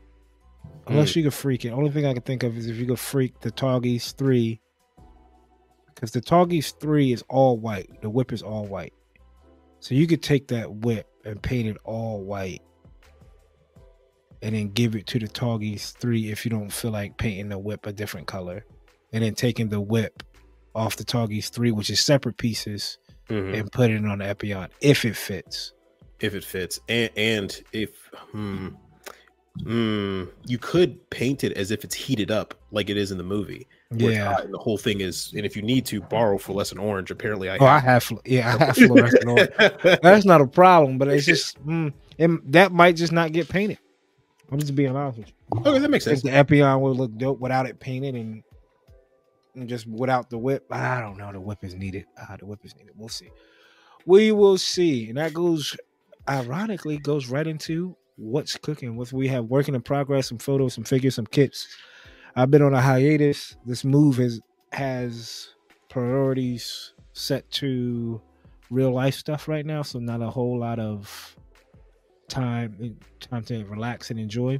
Unless 0.87 1.15
you 1.15 1.23
could 1.23 1.33
freak 1.33 1.63
it. 1.65 1.69
Only 1.69 1.89
thing 1.91 2.05
I 2.05 2.13
can 2.13 2.21
think 2.23 2.43
of 2.43 2.57
is 2.57 2.67
if 2.67 2.75
you 2.75 2.85
could 2.85 2.99
freak 2.99 3.39
the 3.39 3.51
Tallgeese 3.51 4.15
three. 4.15 4.59
Because 5.93 6.11
the 6.11 6.21
Tallgeese 6.21 6.77
three 6.79 7.13
is 7.13 7.23
all 7.29 7.57
white. 7.57 7.89
The 8.01 8.09
whip 8.09 8.33
is 8.33 8.41
all 8.41 8.65
white. 8.65 8.93
So 9.81 9.93
you 9.95 10.07
could 10.07 10.23
take 10.23 10.47
that 10.47 10.71
whip 10.71 11.07
and 11.25 11.41
paint 11.41 11.67
it 11.67 11.77
all 11.83 12.23
white. 12.23 12.61
And 14.43 14.55
then 14.55 14.69
give 14.69 14.95
it 14.95 15.05
to 15.07 15.19
the 15.19 15.27
Tallgeese 15.27 15.93
three 15.97 16.31
if 16.31 16.45
you 16.45 16.49
don't 16.51 16.71
feel 16.71 16.91
like 16.91 17.17
painting 17.17 17.49
the 17.49 17.59
whip 17.59 17.85
a 17.85 17.91
different 17.93 18.27
color. 18.27 18.65
And 19.13 19.23
then 19.23 19.35
taking 19.35 19.69
the 19.69 19.81
whip 19.81 20.23
off 20.73 20.95
the 20.95 21.03
Tallgeese 21.03 21.49
three, 21.49 21.71
which 21.71 21.89
is 21.89 21.99
separate 21.99 22.37
pieces, 22.37 22.97
mhm, 23.29 23.59
and 23.59 23.71
put 23.71 23.91
it 23.91 24.05
on 24.05 24.19
the 24.19 24.25
Epyon 24.25 24.69
if 24.79 25.03
it 25.05 25.15
fits. 25.17 25.73
if 26.21 26.33
it 26.35 26.43
fits, 26.43 26.79
and, 26.87 27.09
and 27.17 27.61
if 27.73 27.89
hmm, 28.31 28.69
hmm, 29.63 30.25
you 30.45 30.57
could 30.59 31.09
paint 31.09 31.43
it 31.43 31.51
as 31.53 31.71
if 31.71 31.83
it's 31.83 31.95
heated 31.95 32.31
up 32.31 32.53
like 32.71 32.89
it 32.89 32.97
is 32.97 33.11
in 33.11 33.17
the 33.17 33.23
movie. 33.23 33.67
Yeah. 33.93 34.37
and 34.41 34.53
the 34.53 34.57
whole 34.57 34.77
thing 34.77 35.01
is, 35.01 35.33
and 35.35 35.45
if 35.45 35.55
you 35.55 35.61
need 35.61 35.85
to 35.87 36.01
borrow 36.01 36.37
fluorescent 36.37 36.79
orange, 36.79 37.11
apparently 37.11 37.49
I 37.49 37.57
Oh, 37.57 37.65
I 37.65 37.79
have, 37.79 38.09
yeah, 38.25 38.55
I 38.59 38.65
have 38.65 38.75
fluorescent 38.77 39.25
orange. 39.27 39.49
That's 40.01 40.25
not 40.25 40.39
a 40.41 40.47
problem, 40.47 40.97
but 40.97 41.07
it's 41.09 41.25
just 41.25 41.63
mm, 41.67 41.91
it, 42.17 42.51
that 42.51 42.71
might 42.71 42.95
just 42.95 43.11
not 43.11 43.31
get 43.33 43.49
painted. 43.49 43.79
I'm 44.51 44.59
just 44.59 44.75
being 44.75 44.95
honest 44.95 45.19
with 45.19 45.27
you. 45.29 45.61
okay, 45.65 45.79
that 45.79 45.89
makes 45.89 46.05
sense. 46.05 46.21
the 46.21 46.29
Epyon 46.29 46.79
would 46.81 46.97
look 46.97 47.17
dope 47.17 47.39
without 47.39 47.65
it 47.65 47.79
painted 47.79 48.15
and, 48.15 48.43
and 49.55 49.67
just 49.67 49.87
without 49.87 50.29
the 50.29 50.37
whip, 50.37 50.65
I 50.71 50.99
don't 51.01 51.17
know. 51.17 51.31
The 51.31 51.39
whip 51.39 51.63
is 51.63 51.75
needed. 51.75 52.05
Ah, 52.17 52.35
the 52.39 52.45
whip 52.45 52.59
is 52.63 52.75
needed. 52.75 52.93
We'll 52.97 53.09
see. 53.09 53.29
We 54.05 54.31
will 54.31 54.57
see, 54.57 55.09
and 55.09 55.17
that 55.17 55.33
goes, 55.33 55.75
ironically, 56.29 56.97
goes 56.97 57.27
right 57.27 57.45
into 57.47 57.95
what's 58.17 58.55
cooking. 58.57 58.95
What 58.95 59.11
we 59.13 59.27
have 59.29 59.45
working 59.45 59.75
in 59.75 59.81
progress, 59.81 60.27
some 60.29 60.37
photos, 60.37 60.73
some 60.73 60.83
figures, 60.83 61.15
some 61.15 61.25
kits. 61.27 61.67
I've 62.35 62.51
been 62.51 62.61
on 62.61 62.73
a 62.73 62.81
hiatus. 62.81 63.57
This 63.65 63.83
move 63.83 64.17
has 64.17 64.39
has 64.71 65.49
priorities 65.89 66.93
set 67.13 67.49
to 67.51 68.21
real 68.69 68.91
life 68.91 69.15
stuff 69.15 69.47
right 69.47 69.65
now, 69.65 69.81
so 69.81 69.99
not 69.99 70.21
a 70.21 70.29
whole 70.29 70.59
lot 70.59 70.79
of 70.79 71.35
time 72.29 72.77
eh, 72.81 72.89
time 73.19 73.43
to 73.45 73.65
relax 73.65 74.09
and 74.11 74.19
enjoy. 74.19 74.59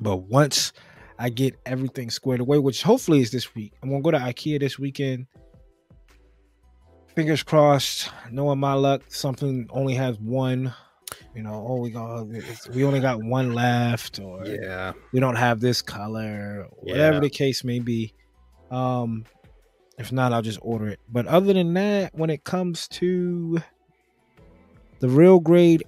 But 0.00 0.18
once 0.18 0.72
I 1.18 1.30
get 1.30 1.58
everything 1.66 2.10
squared 2.10 2.40
away, 2.40 2.58
which 2.58 2.82
hopefully 2.82 3.20
is 3.20 3.30
this 3.30 3.54
week, 3.54 3.72
I'm 3.82 3.90
gonna 3.90 4.02
go 4.02 4.10
to 4.10 4.18
IKEA 4.18 4.60
this 4.60 4.78
weekend. 4.78 5.26
Fingers 7.14 7.42
crossed. 7.42 8.10
Knowing 8.30 8.60
my 8.60 8.74
luck, 8.74 9.02
something 9.08 9.66
only 9.70 9.94
has 9.94 10.18
one. 10.20 10.72
You 11.34 11.42
know, 11.44 11.64
oh, 11.68 11.76
we 11.80 11.90
got 11.90 12.26
we 12.74 12.84
only 12.84 13.00
got 13.00 13.22
one 13.22 13.54
left, 13.54 14.18
or 14.18 14.44
Yeah, 14.44 14.92
we 15.12 15.20
don't 15.20 15.36
have 15.36 15.60
this 15.60 15.80
color, 15.80 16.66
whatever 16.72 17.14
Yeah. 17.14 17.20
the 17.20 17.30
case 17.30 17.62
may 17.62 17.78
be. 17.78 18.14
Um, 18.70 19.24
if 19.98 20.10
not, 20.12 20.32
I'll 20.32 20.42
just 20.42 20.58
order 20.62 20.88
it. 20.88 20.98
But 21.08 21.26
other 21.26 21.52
than 21.52 21.72
that, 21.74 22.14
when 22.14 22.30
it 22.30 22.42
comes 22.44 22.88
to 22.88 23.58
the 24.98 25.08
real 25.08 25.38
grade 25.40 25.84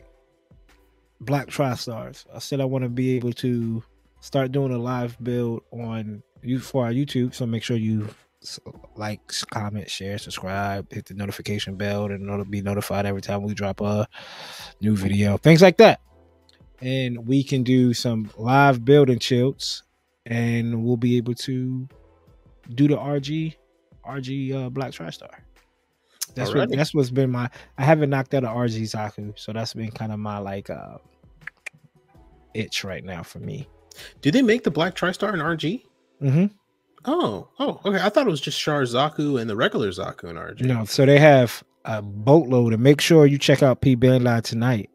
Black 1.20 1.48
TriStars, 1.48 2.24
I 2.34 2.38
said 2.38 2.60
I 2.60 2.64
want 2.64 2.84
to 2.84 2.88
be 2.88 3.16
able 3.16 3.32
to 3.34 3.82
start 4.20 4.52
doing 4.52 4.72
a 4.72 4.78
live 4.78 5.16
build 5.22 5.62
on 5.72 6.22
you 6.42 6.58
for 6.60 6.84
our 6.84 6.92
YouTube. 6.92 7.34
So 7.34 7.46
make 7.46 7.62
sure 7.62 7.76
you 7.76 8.08
s- 8.42 8.60
like, 8.96 9.20
comment, 9.50 9.88
share, 9.88 10.18
subscribe, 10.18 10.92
hit 10.92 11.06
the 11.06 11.14
notification 11.14 11.76
bell, 11.76 12.06
and 12.06 12.28
it'll 12.28 12.44
be 12.44 12.60
notified 12.62 13.06
every 13.06 13.22
time 13.22 13.42
we 13.42 13.54
drop 13.54 13.80
a 13.80 14.06
new 14.80 14.96
video. 14.96 15.36
Things 15.38 15.62
like 15.62 15.76
that 15.78 16.00
and 16.80 17.28
we 17.28 17.44
can 17.44 17.62
do 17.62 17.94
some 17.94 18.28
live 18.36 18.84
building 18.84 19.20
chills 19.20 19.84
and 20.26 20.84
we'll 20.84 20.96
be 20.96 21.16
able 21.16 21.32
to 21.32 21.86
do 22.74 22.88
the 22.88 22.96
RG 22.96 23.54
RG 24.04 24.52
uh, 24.52 24.68
Black 24.68 24.90
TriStar. 24.90 25.30
That's 26.34 26.50
what 26.52 26.70
that's 26.76 26.92
what's 26.92 27.10
been 27.10 27.30
my 27.30 27.48
I 27.78 27.84
haven't 27.84 28.10
knocked 28.10 28.34
out 28.34 28.42
a 28.42 28.48
RG 28.48 28.80
Zaku, 28.82 29.38
so 29.38 29.52
that's 29.52 29.74
been 29.74 29.92
kind 29.92 30.10
of 30.10 30.18
my 30.18 30.38
like 30.38 30.70
uh 30.70 30.98
itch 32.54 32.84
right 32.84 33.04
now 33.04 33.22
for 33.22 33.38
me. 33.38 33.68
do 34.20 34.30
they 34.30 34.42
make 34.42 34.64
the 34.64 34.70
Black 34.70 34.94
TriStar 34.96 35.32
in 35.34 35.40
RG? 35.40 35.82
Mm-hmm. 36.22 36.46
Oh, 37.04 37.48
oh, 37.58 37.80
okay. 37.84 38.00
I 38.02 38.08
thought 38.08 38.26
it 38.26 38.30
was 38.30 38.40
just 38.40 38.60
Char 38.60 38.82
Zaku 38.82 39.40
and 39.40 39.48
the 39.50 39.56
regular 39.56 39.88
Zaku 39.90 40.24
in 40.24 40.36
RG. 40.36 40.62
No, 40.62 40.84
so 40.84 41.04
they 41.04 41.18
have 41.18 41.62
a 41.84 42.00
boatload, 42.00 42.72
and 42.72 42.82
make 42.82 43.00
sure 43.00 43.26
you 43.26 43.38
check 43.38 43.62
out 43.62 43.80
P 43.80 43.96
Bandai 43.96 44.42
tonight 44.42 44.88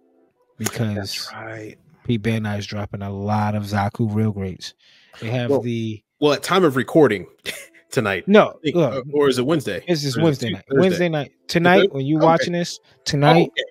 because 0.58 0.96
that's 0.96 1.34
right. 1.34 1.76
P 2.06 2.18
Bandai 2.18 2.60
is 2.60 2.66
dropping 2.66 3.02
a 3.02 3.10
lot 3.12 3.56
of 3.56 3.64
Zaku 3.64 4.14
real 4.14 4.32
greats. 4.32 4.74
They 5.20 5.30
have 5.30 5.50
Well, 5.50 5.62
the 5.62 6.02
Well, 6.20 6.34
at 6.34 6.44
time 6.44 6.64
of 6.64 6.76
recording 6.78 7.26
tonight, 7.92 8.26
no, 8.28 8.58
think, 8.64 8.76
look, 8.76 8.94
uh, 8.94 9.02
or 9.14 9.28
is 9.28 9.38
it 9.40 9.46
Wednesday? 9.46 9.84
This 9.88 10.04
is 10.06 10.16
it 10.16 10.24
Wednesday 10.24 10.52
night. 10.52 10.64
Thursday? 10.70 10.80
Wednesday 10.80 11.10
night. 11.10 11.32
Tonight, 11.48 11.92
when 11.92 12.06
you 12.06 12.18
Okay. 12.18 12.26
watching 12.26 12.54
this, 12.54 12.80
Oh, 12.82 12.90
tonight, 13.04 13.48
okay. 13.52 13.64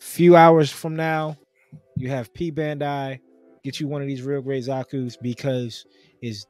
few 0.00 0.34
hours 0.34 0.72
from 0.72 0.96
now, 0.96 1.36
you 1.96 2.08
have 2.08 2.32
P 2.34 2.50
Bandai 2.50 3.20
get 3.62 3.78
you 3.80 3.86
one 3.88 4.00
of 4.02 4.08
these 4.08 4.22
real 4.22 4.40
great 4.42 4.64
Zaku's 4.64 5.16
because 5.16 5.84
it's 6.22 6.46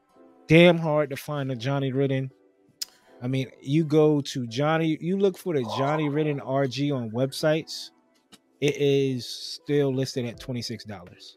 damn 0.47 0.77
hard 0.77 1.09
to 1.09 1.17
find 1.17 1.51
a 1.51 1.55
Johnny 1.55 1.91
Ridden 1.91 2.31
I 3.21 3.27
mean, 3.27 3.49
you 3.61 3.83
go 3.83 4.21
to 4.21 4.45
Johnny, 4.47 4.97
you 5.01 5.17
look 5.17 5.37
for 5.37 5.53
the 5.53 5.63
Johnny 5.77 6.09
Ridden 6.09 6.39
RG 6.39 6.95
on 6.95 7.09
websites, 7.11 7.89
it 8.61 8.75
is 8.77 9.27
still 9.27 9.93
listed 9.93 10.25
at 10.25 10.39
$26. 10.39 11.35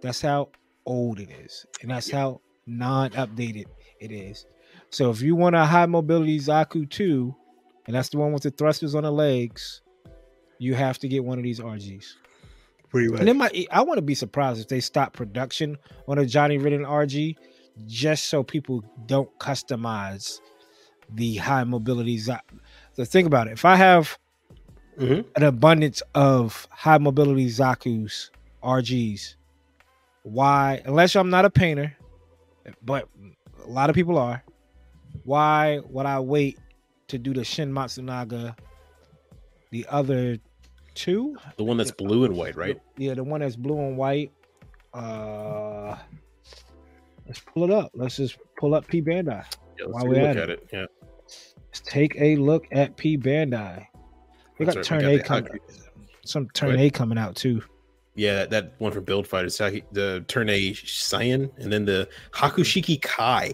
That's 0.00 0.20
how 0.20 0.50
old 0.86 1.18
it 1.18 1.30
is. 1.30 1.66
And 1.82 1.90
that's 1.90 2.10
how 2.10 2.40
non-updated 2.66 3.66
it 4.00 4.12
is. 4.12 4.46
So 4.90 5.10
if 5.10 5.20
you 5.20 5.34
want 5.34 5.56
a 5.56 5.64
high 5.64 5.86
mobility 5.86 6.38
Zaku 6.38 6.88
2, 6.88 7.34
and 7.86 7.96
that's 7.96 8.10
the 8.10 8.18
one 8.18 8.32
with 8.32 8.44
the 8.44 8.50
thrusters 8.50 8.94
on 8.94 9.02
the 9.02 9.10
legs, 9.10 9.82
you 10.58 10.74
have 10.74 10.98
to 11.00 11.08
get 11.08 11.24
one 11.24 11.38
of 11.38 11.44
these 11.44 11.60
RGs. 11.60 12.04
Pretty 12.90 13.08
much. 13.08 13.20
And 13.20 13.28
it 13.28 13.34
might 13.34 13.66
I 13.70 13.82
want 13.82 13.98
to 13.98 14.02
be 14.02 14.14
surprised 14.14 14.60
if 14.60 14.68
they 14.68 14.80
stop 14.80 15.12
production 15.12 15.76
on 16.06 16.18
a 16.18 16.24
Johnny 16.24 16.58
Ridden 16.58 16.84
RG 16.84 17.36
just 17.86 18.26
so 18.26 18.42
people 18.42 18.82
don't 19.06 19.30
customize 19.38 20.40
the 21.14 21.36
high 21.36 21.64
mobility 21.64 22.16
Zaku. 22.18 22.58
So 22.92 23.04
think 23.04 23.26
about 23.26 23.48
it. 23.48 23.52
If 23.52 23.64
I 23.64 23.76
have 23.76 24.18
Mhm. 24.98 25.24
an 25.36 25.42
abundance 25.42 26.02
of 26.14 26.66
high 26.70 26.98
mobility 26.98 27.46
Zaku's 27.46 28.30
RGs, 28.62 29.36
why, 30.22 30.82
unless 30.84 31.16
I'm 31.16 31.30
not 31.30 31.44
a 31.44 31.50
painter, 31.50 31.96
but 32.82 33.08
a 33.64 33.68
lot 33.68 33.88
of 33.88 33.94
people 33.96 34.18
are, 34.18 34.42
why 35.24 35.80
would 35.88 36.06
I 36.06 36.20
wait 36.20 36.58
to 37.08 37.18
do 37.18 37.32
the 37.32 37.44
Shin 37.44 37.72
Matsunaga, 37.72 38.56
the 39.70 39.86
other 39.88 40.38
two? 40.94 41.36
The 41.56 41.64
one 41.64 41.76
that's 41.76 41.90
blue 41.90 42.24
and 42.24 42.36
white, 42.36 42.56
right? 42.56 42.78
Yeah, 42.96 43.14
the 43.14 43.24
one 43.24 43.40
that's 43.40 43.56
blue 43.56 43.78
and 43.78 43.96
white. 43.96 44.32
Uh 44.92 45.96
let's 47.28 47.40
pull 47.40 47.64
it 47.64 47.70
up. 47.70 47.90
Let's 47.94 48.16
just 48.16 48.38
pull 48.58 48.74
up 48.74 48.86
P 48.88 49.00
Bandai. 49.00 49.44
Yeah, 49.78 49.86
let's 49.86 49.88
While 49.88 50.02
take 50.02 50.04
a 50.04 50.08
we're 50.08 50.28
look 50.28 50.36
at 50.36 50.42
at 50.42 50.50
it. 50.50 50.60
it. 50.60 50.68
Yeah. 50.72 50.86
Let's 51.66 51.80
take 51.80 52.16
a 52.20 52.36
look 52.36 52.66
at 52.72 52.96
P 52.96 53.16
Bandai. 53.16 53.86
They 54.58 54.64
got 54.64 54.74
right, 54.74 54.84
Turn 54.84 55.06
we 55.06 55.14
A 55.14 55.18
got 55.18 55.44
the 55.44 55.48
coming. 55.50 55.60
Some 56.24 56.48
Turn. 56.54 56.78
A 56.78 56.90
coming 56.90 57.18
out 57.18 57.36
too. 57.36 57.62
Yeah, 58.16 58.34
that, 58.34 58.50
that 58.50 58.72
one 58.78 58.90
for 58.90 59.00
Build 59.00 59.28
Fighters, 59.28 59.58
the 59.58 60.24
Turn 60.26 60.50
A 60.50 60.72
Cyan, 60.74 61.48
and 61.58 61.72
then 61.72 61.84
the 61.84 62.08
Hakushiki 62.32 63.00
Kai, 63.00 63.52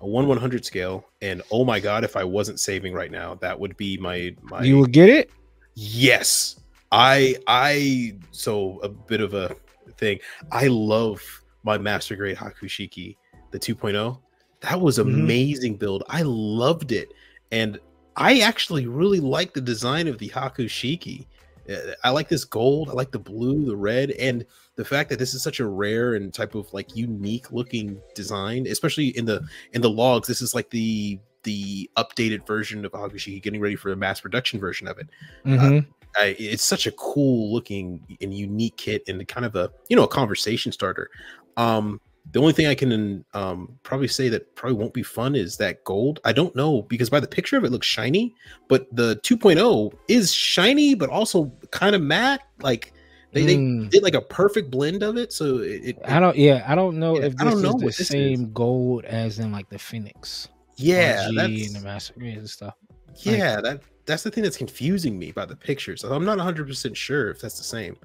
a 0.00 0.06
one 0.06 0.26
one 0.26 0.38
hundred 0.38 0.64
scale. 0.64 1.04
And 1.20 1.42
oh 1.50 1.64
my 1.64 1.80
god, 1.80 2.02
if 2.04 2.16
I 2.16 2.24
wasn't 2.24 2.58
saving 2.58 2.94
right 2.94 3.10
now, 3.10 3.34
that 3.36 3.60
would 3.60 3.76
be 3.76 3.98
my 3.98 4.34
my. 4.42 4.62
You 4.62 4.78
will 4.78 4.86
get 4.86 5.10
it. 5.10 5.30
yes, 5.74 6.58
I 6.92 7.36
I 7.46 8.16
so 8.30 8.78
a 8.82 8.88
bit 8.88 9.20
of 9.20 9.34
a 9.34 9.54
thing. 9.98 10.20
I 10.50 10.68
love 10.68 11.20
my 11.66 11.76
Master 11.76 12.16
Grade 12.16 12.36
Hakushiki, 12.36 13.16
the 13.50 13.58
2.0. 13.58 14.18
That 14.60 14.80
was 14.80 14.96
Mhm. 14.98 15.02
amazing 15.02 15.76
build. 15.76 16.04
I 16.08 16.22
loved 16.22 16.92
it, 16.92 17.12
and 17.50 17.78
I 18.16 18.38
actually 18.40 18.86
really 18.86 19.20
like 19.20 19.52
the 19.52 19.60
design 19.60 20.06
of 20.08 20.16
the 20.18 20.30
Hakushiki. 20.30 21.26
Uh, 21.68 21.92
I 22.04 22.10
like 22.10 22.28
this 22.28 22.44
gold. 22.44 22.88
I 22.88 22.92
like 22.92 23.10
the 23.10 23.18
blue, 23.18 23.66
the 23.66 23.76
red, 23.76 24.12
and 24.12 24.46
the 24.76 24.84
fact 24.84 25.10
that 25.10 25.18
this 25.18 25.34
is 25.34 25.42
such 25.42 25.58
a 25.60 25.66
rare 25.66 26.14
and 26.14 26.32
type 26.32 26.54
of 26.54 26.72
like 26.72 26.96
unique 26.96 27.50
looking 27.52 28.00
design, 28.14 28.66
especially 28.68 29.08
in 29.08 29.24
the 29.26 29.42
in 29.72 29.82
the 29.82 29.90
logs. 29.90 30.28
This 30.28 30.40
is 30.40 30.54
like 30.54 30.70
the 30.70 31.18
the 31.42 31.90
updated 31.96 32.46
version 32.46 32.84
of 32.84 32.92
Hakushiki, 32.92 33.42
getting 33.42 33.60
ready 33.60 33.76
for 33.76 33.90
a 33.92 33.96
mass 33.96 34.20
production 34.20 34.58
version 34.58 34.88
of 34.88 34.98
it. 34.98 35.08
Mhm. 35.44 35.86
I, 36.16 36.34
it's 36.38 36.64
such 36.64 36.86
a 36.86 36.92
cool 36.92 37.52
looking 37.52 38.00
and 38.22 38.32
unique 38.32 38.76
kit 38.78 39.02
and 39.06 39.26
kind 39.28 39.44
of 39.44 39.54
a 39.56 39.70
you 39.88 39.96
know 39.96 40.04
a 40.04 40.08
conversation 40.08 40.72
starter. 40.72 41.10
Um, 41.56 42.00
the 42.32 42.40
only 42.40 42.52
thing 42.52 42.66
I 42.66 42.74
can 42.74 43.24
um, 43.34 43.78
probably 43.84 44.08
say 44.08 44.28
that 44.30 44.54
probably 44.56 44.76
won't 44.78 44.92
be 44.92 45.02
fun 45.02 45.34
is 45.36 45.56
that 45.58 45.84
gold. 45.84 46.20
I 46.24 46.32
don't 46.32 46.54
know 46.56 46.82
because 46.82 47.08
by 47.08 47.20
the 47.20 47.28
picture 47.28 47.56
of 47.56 47.64
it 47.64 47.70
looks 47.70 47.86
shiny, 47.86 48.34
but 48.68 48.88
the 48.94 49.16
2.0 49.22 49.92
is 50.08 50.32
shiny 50.32 50.94
but 50.94 51.08
also 51.08 51.52
kind 51.70 51.94
of 51.94 52.02
matte. 52.02 52.40
Like 52.60 52.92
they, 53.32 53.42
Mm. 53.56 53.82
they 53.84 53.88
did 53.88 54.02
like 54.02 54.14
a 54.14 54.20
perfect 54.22 54.70
blend 54.70 55.02
of 55.02 55.16
it. 55.16 55.32
So 55.32 55.58
it, 55.58 55.84
it 55.84 55.98
I 56.04 56.18
don't. 56.18 56.36
Yeah, 56.36 56.64
I 56.66 56.74
don't 56.74 56.98
know 56.98 57.18
Yeah, 57.20 57.26
if 57.26 57.34
I 57.38 57.44
this 57.44 57.54
don't 57.54 57.62
know 57.62 57.88
is 57.88 57.96
the 57.96 58.04
same 58.04 58.52
gold 58.52 59.04
as 59.04 59.38
in 59.38 59.52
like 59.52 59.68
the 59.68 59.78
Phoenix. 59.78 60.48
yeah, 60.76 61.28
RG 61.28 61.34
that's, 61.36 61.66
and 61.68 61.76
the 61.76 61.80
Master 61.86 62.14
and 62.18 62.50
stuff. 62.50 62.74
yeah 63.22 63.60
that 63.62 63.80
that's 64.04 64.22
the 64.22 64.30
thing 64.30 64.42
that's 64.44 64.56
confusing 64.58 65.18
me 65.18 65.30
about 65.30 65.48
the 65.48 65.56
pictures 65.56 66.04
i'm 66.04 66.24
not 66.24 66.36
100% 66.38 66.94
sure 66.94 67.30
if 67.30 67.40
that's 67.40 67.56
the 67.56 67.64
same 67.64 67.96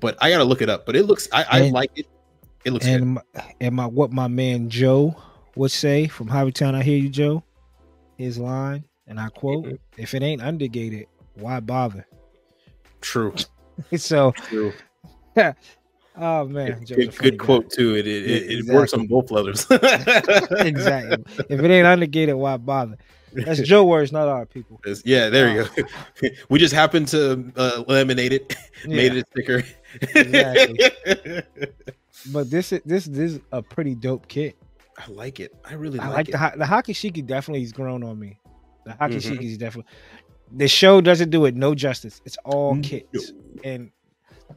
but 0.00 0.16
i 0.22 0.30
gotta 0.30 0.42
look 0.42 0.62
it 0.62 0.70
up 0.70 0.86
but 0.86 0.96
it 0.96 1.04
looks 1.04 1.28
i, 1.32 1.44
I 1.50 1.68
like 1.68 1.90
it 1.96 2.06
it 2.64 2.72
looks 2.72 2.86
good. 2.86 2.94
And 3.02 3.14
my, 3.14 3.22
and 3.60 3.74
my 3.74 3.86
what 3.86 4.12
my 4.12 4.28
man 4.28 4.68
Joe 4.70 5.16
would 5.56 5.70
say 5.70 6.08
from 6.08 6.28
Hobbytown, 6.28 6.74
I 6.74 6.82
hear 6.82 6.98
you, 6.98 7.08
Joe. 7.08 7.44
His 8.16 8.38
line, 8.38 8.84
and 9.06 9.18
I 9.18 9.28
quote: 9.28 9.64
Mhm. 9.64 9.78
"If 9.96 10.14
it 10.14 10.22
ain't 10.22 10.42
Undergated, 10.42 11.06
why 11.34 11.60
bother?" 11.60 12.06
true 13.00 13.34
so, 13.96 14.32
true 14.32 14.72
oh 15.36 16.44
man, 16.46 16.78
good, 16.78 16.86
Joe's 16.86 16.96
good, 16.96 17.16
good 17.18 17.38
quote 17.38 17.70
too 17.70 17.96
it 17.96 18.06
it, 18.06 18.24
it, 18.24 18.68
it 18.68 18.72
works 18.72 18.94
on 18.94 19.06
both 19.06 19.30
leathers 19.30 19.66
exactly. 19.70 21.24
If 21.50 21.60
it 21.60 21.70
ain't 21.70 21.86
Undergated, 21.86 22.36
why 22.36 22.56
bother? 22.56 22.96
That's 23.34 23.60
Joe 23.62 23.84
words, 23.84 24.12
not 24.12 24.28
our 24.28 24.46
people. 24.46 24.80
Yeah 25.04 25.28
there 25.30 25.48
you 25.54 25.64
go 26.20 26.28
we 26.48 26.58
just 26.58 26.74
happened 26.74 27.08
to 27.08 27.32
uh, 27.56 27.82
laminate 27.88 28.32
it 28.32 28.56
made 28.86 29.14
it 29.14 29.24
a 29.24 29.26
sticker 29.30 29.62
Exactly. 30.14 31.42
But 32.32 32.50
this 32.50 32.72
is 32.72 32.80
this 32.86 33.04
this 33.06 33.32
is 33.34 33.40
a 33.52 33.60
pretty 33.62 33.94
dope 33.94 34.28
kit. 34.28 34.56
i 34.98 35.06
like 35.10 35.40
it 35.40 35.52
i 35.64 35.74
really 35.74 35.98
I 35.98 36.06
like, 36.08 36.16
like 36.16 36.28
it 36.28 36.32
the 36.32 36.58
the 36.58 36.64
Hakushiki 36.64 37.26
definitely 37.26 37.60
has 37.62 37.72
grown 37.72 38.02
on 38.02 38.18
me. 38.18 38.38
The 38.86 38.92
hockey 38.92 39.16
Mhm. 39.16 39.38
shiki 39.38 39.44
is 39.52 39.58
definitely 39.58 39.90
the 40.52 40.68
show 40.68 41.00
doesn't 41.00 41.30
do 41.30 41.44
it 41.46 41.54
no 41.54 41.74
justice. 41.74 42.20
It's 42.24 42.36
all 42.44 42.74
No. 42.76 42.82
kits 42.82 43.32
and 43.64 43.90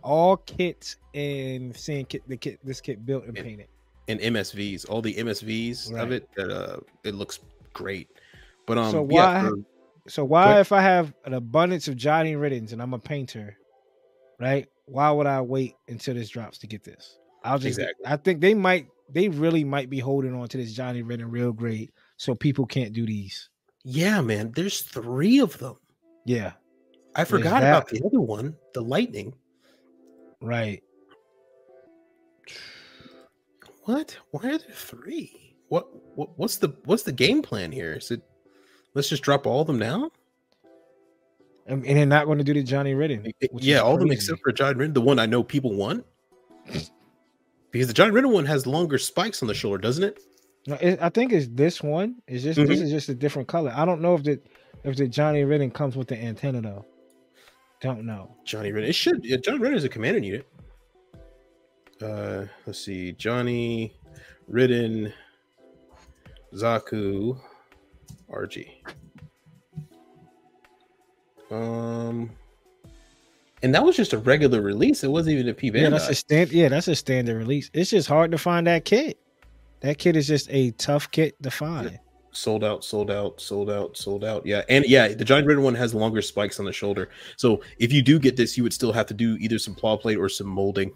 all 0.04 0.38
kits 0.38 0.98
and 1.14 1.76
seeing 1.76 2.06
kit 2.06 2.22
the 2.28 2.38
kit 2.38 2.60
this 2.64 2.80
kit 2.82 3.06
built 3.06 3.26
and 3.26 3.38
And- 3.38 3.46
painted. 3.48 3.68
and 4.08 4.20
msvs 4.20 4.88
all 4.90 5.02
the 5.02 5.16
msvs 5.16 5.92
Right. 5.92 6.04
of 6.04 6.12
it 6.12 6.30
that 6.36 6.50
uh 6.52 6.78
it 7.04 7.16
looks 7.16 7.40
great 7.74 8.08
but 8.68 8.78
um 8.78 8.92
So 8.92 9.08
yeah, 9.10 9.44
why- 9.44 9.50
for- 9.50 9.56
So 10.10 10.24
why 10.24 10.46
Quick. 10.54 10.62
if 10.62 10.72
I 10.72 10.82
have 10.82 11.14
an 11.26 11.34
abundance 11.34 11.88
of 11.90 11.98
Johnny 11.98 12.36
Riddens 12.36 12.72
and 12.72 12.82
I'm 12.82 12.94
a 12.94 13.00
painter, 13.00 13.58
right? 14.40 14.66
Why 14.86 15.12
would 15.12 15.28
I 15.28 15.42
wait 15.42 15.74
until 15.90 16.14
this 16.16 16.30
drops 16.30 16.60
to 16.60 16.68
get 16.68 16.84
this? 16.84 17.18
I'll 17.44 17.60
just 17.60 17.78
Exactly. 17.80 18.06
I 18.06 18.16
think 18.18 18.40
they 18.40 18.54
might 18.54 18.88
they 19.10 19.28
really 19.30 19.64
might 19.66 19.90
be 19.90 20.00
holding 20.00 20.34
on 20.34 20.48
to 20.50 20.58
this 20.58 20.74
Johnny 20.74 21.02
Ridden 21.02 21.30
real 21.32 21.52
great 21.52 21.92
so 22.18 22.36
people 22.36 22.66
can't 22.66 22.94
do 22.94 23.06
these. 23.06 23.50
yeah 23.84 24.22
man 24.22 24.52
there's 24.56 24.82
three 24.82 25.40
of 25.40 25.58
them 25.60 25.76
Yeah, 26.26 26.54
I 27.16 27.24
forgot 27.26 27.64
about 27.64 27.88
the 27.90 28.02
other 28.06 28.20
one, 28.22 28.56
the 28.74 28.82
lightning. 28.82 29.34
right. 30.42 30.82
What? 33.84 34.18
Why 34.32 34.42
are 34.50 34.58
there 34.58 34.72
three? 34.74 35.56
What? 35.70 35.88
What? 36.16 36.38
What's 36.38 36.58
the 36.58 36.76
What's 36.86 37.04
the 37.04 37.12
game 37.12 37.42
plan 37.42 37.72
here? 37.72 37.94
Is 37.94 38.12
it? 38.12 38.22
Let's 38.98 39.10
just 39.10 39.22
drop 39.22 39.46
all 39.46 39.62
of 39.62 39.68
them 39.68 39.78
now. 39.78 40.10
And, 41.68 41.86
and 41.86 41.98
they're 41.98 42.06
not 42.08 42.26
going 42.26 42.40
to 42.40 42.44
do 42.44 42.56
the 42.56 42.64
Johnny 42.64 42.96
Ridden. 42.96 43.32
yeah, 43.54 43.78
all 43.82 43.94
of 43.94 44.00
them 44.00 44.10
except 44.10 44.42
for 44.42 44.52
Johnny 44.52 44.74
Ridden, 44.80 44.96
the 44.96 45.02
one 45.02 45.20
I 45.20 45.28
know 45.28 45.44
people 45.44 45.76
want. 45.76 46.04
Because 47.70 47.88
the 47.88 47.94
Johnny 47.94 48.10
Ridden 48.10 48.32
one 48.32 48.46
has 48.48 48.66
longer 48.66 48.98
spikes 48.98 49.44
on 49.44 49.48
the 49.48 49.54
shoulder, 49.54 49.78
doesn't 49.78 50.04
it? 50.04 50.20
No, 50.66 50.76
it, 50.82 50.98
I 51.00 51.10
think 51.10 51.32
it's 51.32 51.48
this 51.52 51.84
one. 51.84 52.16
It's 52.28 52.44
just 52.44 52.58
this 52.58 52.80
Mhm. 52.80 52.84
is 52.86 52.90
just 52.90 53.10
a 53.10 53.14
different 53.14 53.48
color. 53.48 53.72
I 53.76 53.86
don't 53.86 54.02
know 54.02 54.16
if 54.16 54.24
the 54.24 54.40
if 54.84 54.96
the 54.96 55.08
Johnny 55.08 55.44
Ridden 55.44 55.70
comes 55.70 55.96
with 55.96 56.08
the 56.08 56.18
antenna 56.18 56.60
though. 56.62 56.86
Don't 57.82 58.04
know. 58.04 58.36
Johnny 58.46 58.72
Ridden. 58.72 58.90
It 58.90 58.96
should. 58.96 59.24
Yeah, 59.24 59.38
John 59.38 59.60
Ridden 59.62 59.78
is 59.78 59.84
a 59.84 59.90
commander 59.90 60.20
unit. 60.20 60.48
Uh, 62.02 62.46
let's 62.66 62.80
see. 62.80 63.12
Johnny 63.12 63.94
Ridden, 64.48 65.14
Zaku, 66.54 67.40
RG. 68.32 68.70
Um, 71.50 72.30
and 73.64 73.74
that 73.74 73.84
was 73.84 73.96
just 73.96 74.14
a 74.14 74.18
regular 74.18 74.62
release. 74.62 75.04
It 75.04 75.10
wasn't 75.10 75.36
even 75.36 75.50
a 75.50 75.54
P 75.54 75.72
Yeah, 75.74 75.90
that's 75.90 76.10
a 76.10 76.16
stand. 76.16 76.52
Yeah, 76.52 76.70
that's 76.70 76.88
a 76.88 76.96
standard 76.96 77.38
release. 77.38 77.70
It's 77.74 77.90
just 77.90 78.08
hard 78.08 78.32
to 78.32 78.38
find 78.38 78.68
that 78.68 78.86
kit. 78.86 79.18
That 79.82 79.98
kit 79.98 80.16
is 80.16 80.28
just 80.28 80.48
a 80.50 80.72
tough 80.72 81.10
kit 81.12 81.42
to 81.44 81.52
find. 81.52 82.00
sold 82.32 82.64
out, 82.64 82.84
sold 82.84 83.10
out, 83.10 83.42
sold 83.42 83.70
out, 83.70 83.98
sold 83.98 84.24
out. 84.24 84.46
Yeah, 84.46 84.64
and 84.70 84.86
yeah, 84.86 85.08
the 85.08 85.26
giant 85.26 85.48
red 85.48 85.58
one 85.58 85.76
has 85.76 85.94
longer 85.96 86.22
spikes 86.22 86.60
on 86.60 86.66
the 86.66 86.74
shoulder. 86.74 87.10
So 87.36 87.62
if 87.80 87.92
you 87.92 88.02
do 88.02 88.20
get 88.20 88.36
this, 88.36 88.58
you 88.58 88.64
would 88.64 88.74
still 88.74 88.92
have 88.92 89.08
to 89.08 89.14
do 89.14 89.38
either 89.40 89.58
some 89.58 89.74
claw 89.74 89.98
plate 89.98 90.18
or 90.18 90.30
some 90.30 90.48
molding 90.48 90.92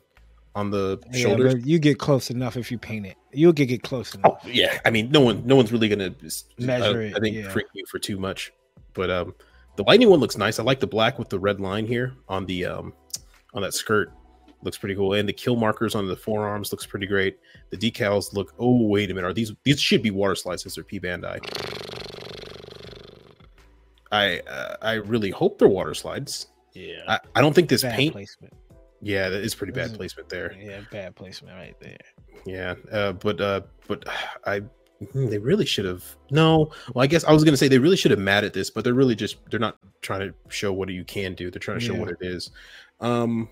on 0.56 0.70
the 0.70 1.00
Yeah, 1.12 1.20
shoulders. 1.22 1.66
you 1.66 1.80
get 1.80 1.98
close 2.00 2.30
enough 2.30 2.58
if 2.58 2.72
you 2.72 2.78
paint 2.78 3.06
it. 3.06 3.16
You'll 3.32 3.54
get 3.54 3.68
get 3.68 3.84
close 3.84 4.14
enough. 4.16 4.40
Oh 4.44 4.48
yeah, 4.48 4.80
I 4.86 4.90
mean, 4.90 5.10
no 5.12 5.22
one, 5.22 5.46
no 5.46 5.56
one's 5.56 5.72
really 5.72 5.88
gonna 5.88 6.14
Measure 6.58 7.02
I, 7.02 7.06
it, 7.06 7.16
I 7.16 7.20
think 7.20 7.36
yeah. 7.36 7.50
freak 7.50 7.68
you 7.74 7.86
for 7.86 8.00
too 8.00 8.20
much. 8.20 8.52
But 8.94 9.10
um, 9.10 9.34
the 9.78 9.84
lightning 9.84 10.10
one 10.10 10.20
looks 10.20 10.38
nice. 10.38 10.60
I 10.60 10.64
like 10.64 10.80
the 10.80 10.88
black 10.88 11.18
with 11.18 11.30
the 11.30 11.40
red 11.40 11.60
line 11.62 11.86
here 11.86 12.14
on 12.28 12.46
the 12.46 12.66
um 12.66 12.94
on 13.54 13.62
that 13.62 13.74
skirt. 13.74 14.12
Looks 14.64 14.78
pretty 14.78 14.94
cool, 14.96 15.14
and 15.14 15.28
the 15.28 15.34
kill 15.34 15.56
markers 15.56 15.96
on 15.96 16.06
the 16.08 16.16
forearms 16.16 16.72
looks 16.72 16.86
pretty 16.86 17.08
great. 17.08 17.40
The 17.72 17.78
decals 17.78 18.34
look. 18.34 18.54
Oh 18.60 18.86
wait 18.86 19.10
a 19.10 19.14
minute, 19.14 19.28
are 19.28 19.34
these 19.34 19.54
these 19.64 19.80
should 19.80 20.04
be 20.04 20.12
water 20.12 20.36
slices 20.36 20.78
or 20.78 20.84
P 20.84 21.00
Bandai? 21.00 21.40
I 24.12 24.40
uh, 24.42 24.76
I 24.82 24.94
really 24.96 25.30
hope 25.30 25.58
they're 25.58 25.68
water 25.68 25.94
slides. 25.94 26.48
Yeah. 26.74 27.02
I, 27.08 27.20
I 27.36 27.42
don't 27.42 27.54
think 27.54 27.70
this 27.70 27.82
bad 27.84 27.96
paint. 27.96 28.14
placement. 28.14 28.54
Yeah, 29.02 29.30
that 29.30 29.42
is 29.42 29.56
pretty 29.56 29.74
bad 29.74 29.94
placement 29.96 30.30
there. 30.30 30.56
Yeah, 30.60 30.82
bad 30.92 31.16
placement 31.16 31.56
right 31.58 31.76
there. 31.80 31.98
Yeah, 32.46 32.76
uh, 32.92 33.14
but 33.14 33.42
uh, 33.42 33.62
but 33.88 34.06
I 34.46 34.60
hmm, 35.12 35.28
they 35.28 35.38
really 35.40 35.66
should 35.66 35.86
have. 35.86 36.04
No, 36.30 36.72
well, 36.94 37.04
I 37.04 37.08
guess 37.08 37.24
I 37.24 37.32
was 37.34 37.44
gonna 37.44 37.58
say 37.58 37.68
they 37.68 37.80
really 37.80 37.98
should 37.98 38.12
have 38.12 38.20
mad 38.20 38.44
at 38.44 38.54
this, 38.54 38.70
but 38.70 38.84
they're 38.84 38.94
really 38.94 39.16
just 39.16 39.38
they're 39.50 39.60
not 39.60 39.78
trying 40.02 40.22
to 40.22 40.34
show 40.50 40.72
what 40.72 40.90
you 40.90 41.04
can 41.04 41.34
do. 41.34 41.50
They're 41.50 41.60
trying 41.60 41.80
to 41.80 41.86
show 41.86 41.94
Yeah. 41.94 42.00
what 42.00 42.10
it 42.10 42.18
is. 42.22 42.52
Um, 43.00 43.50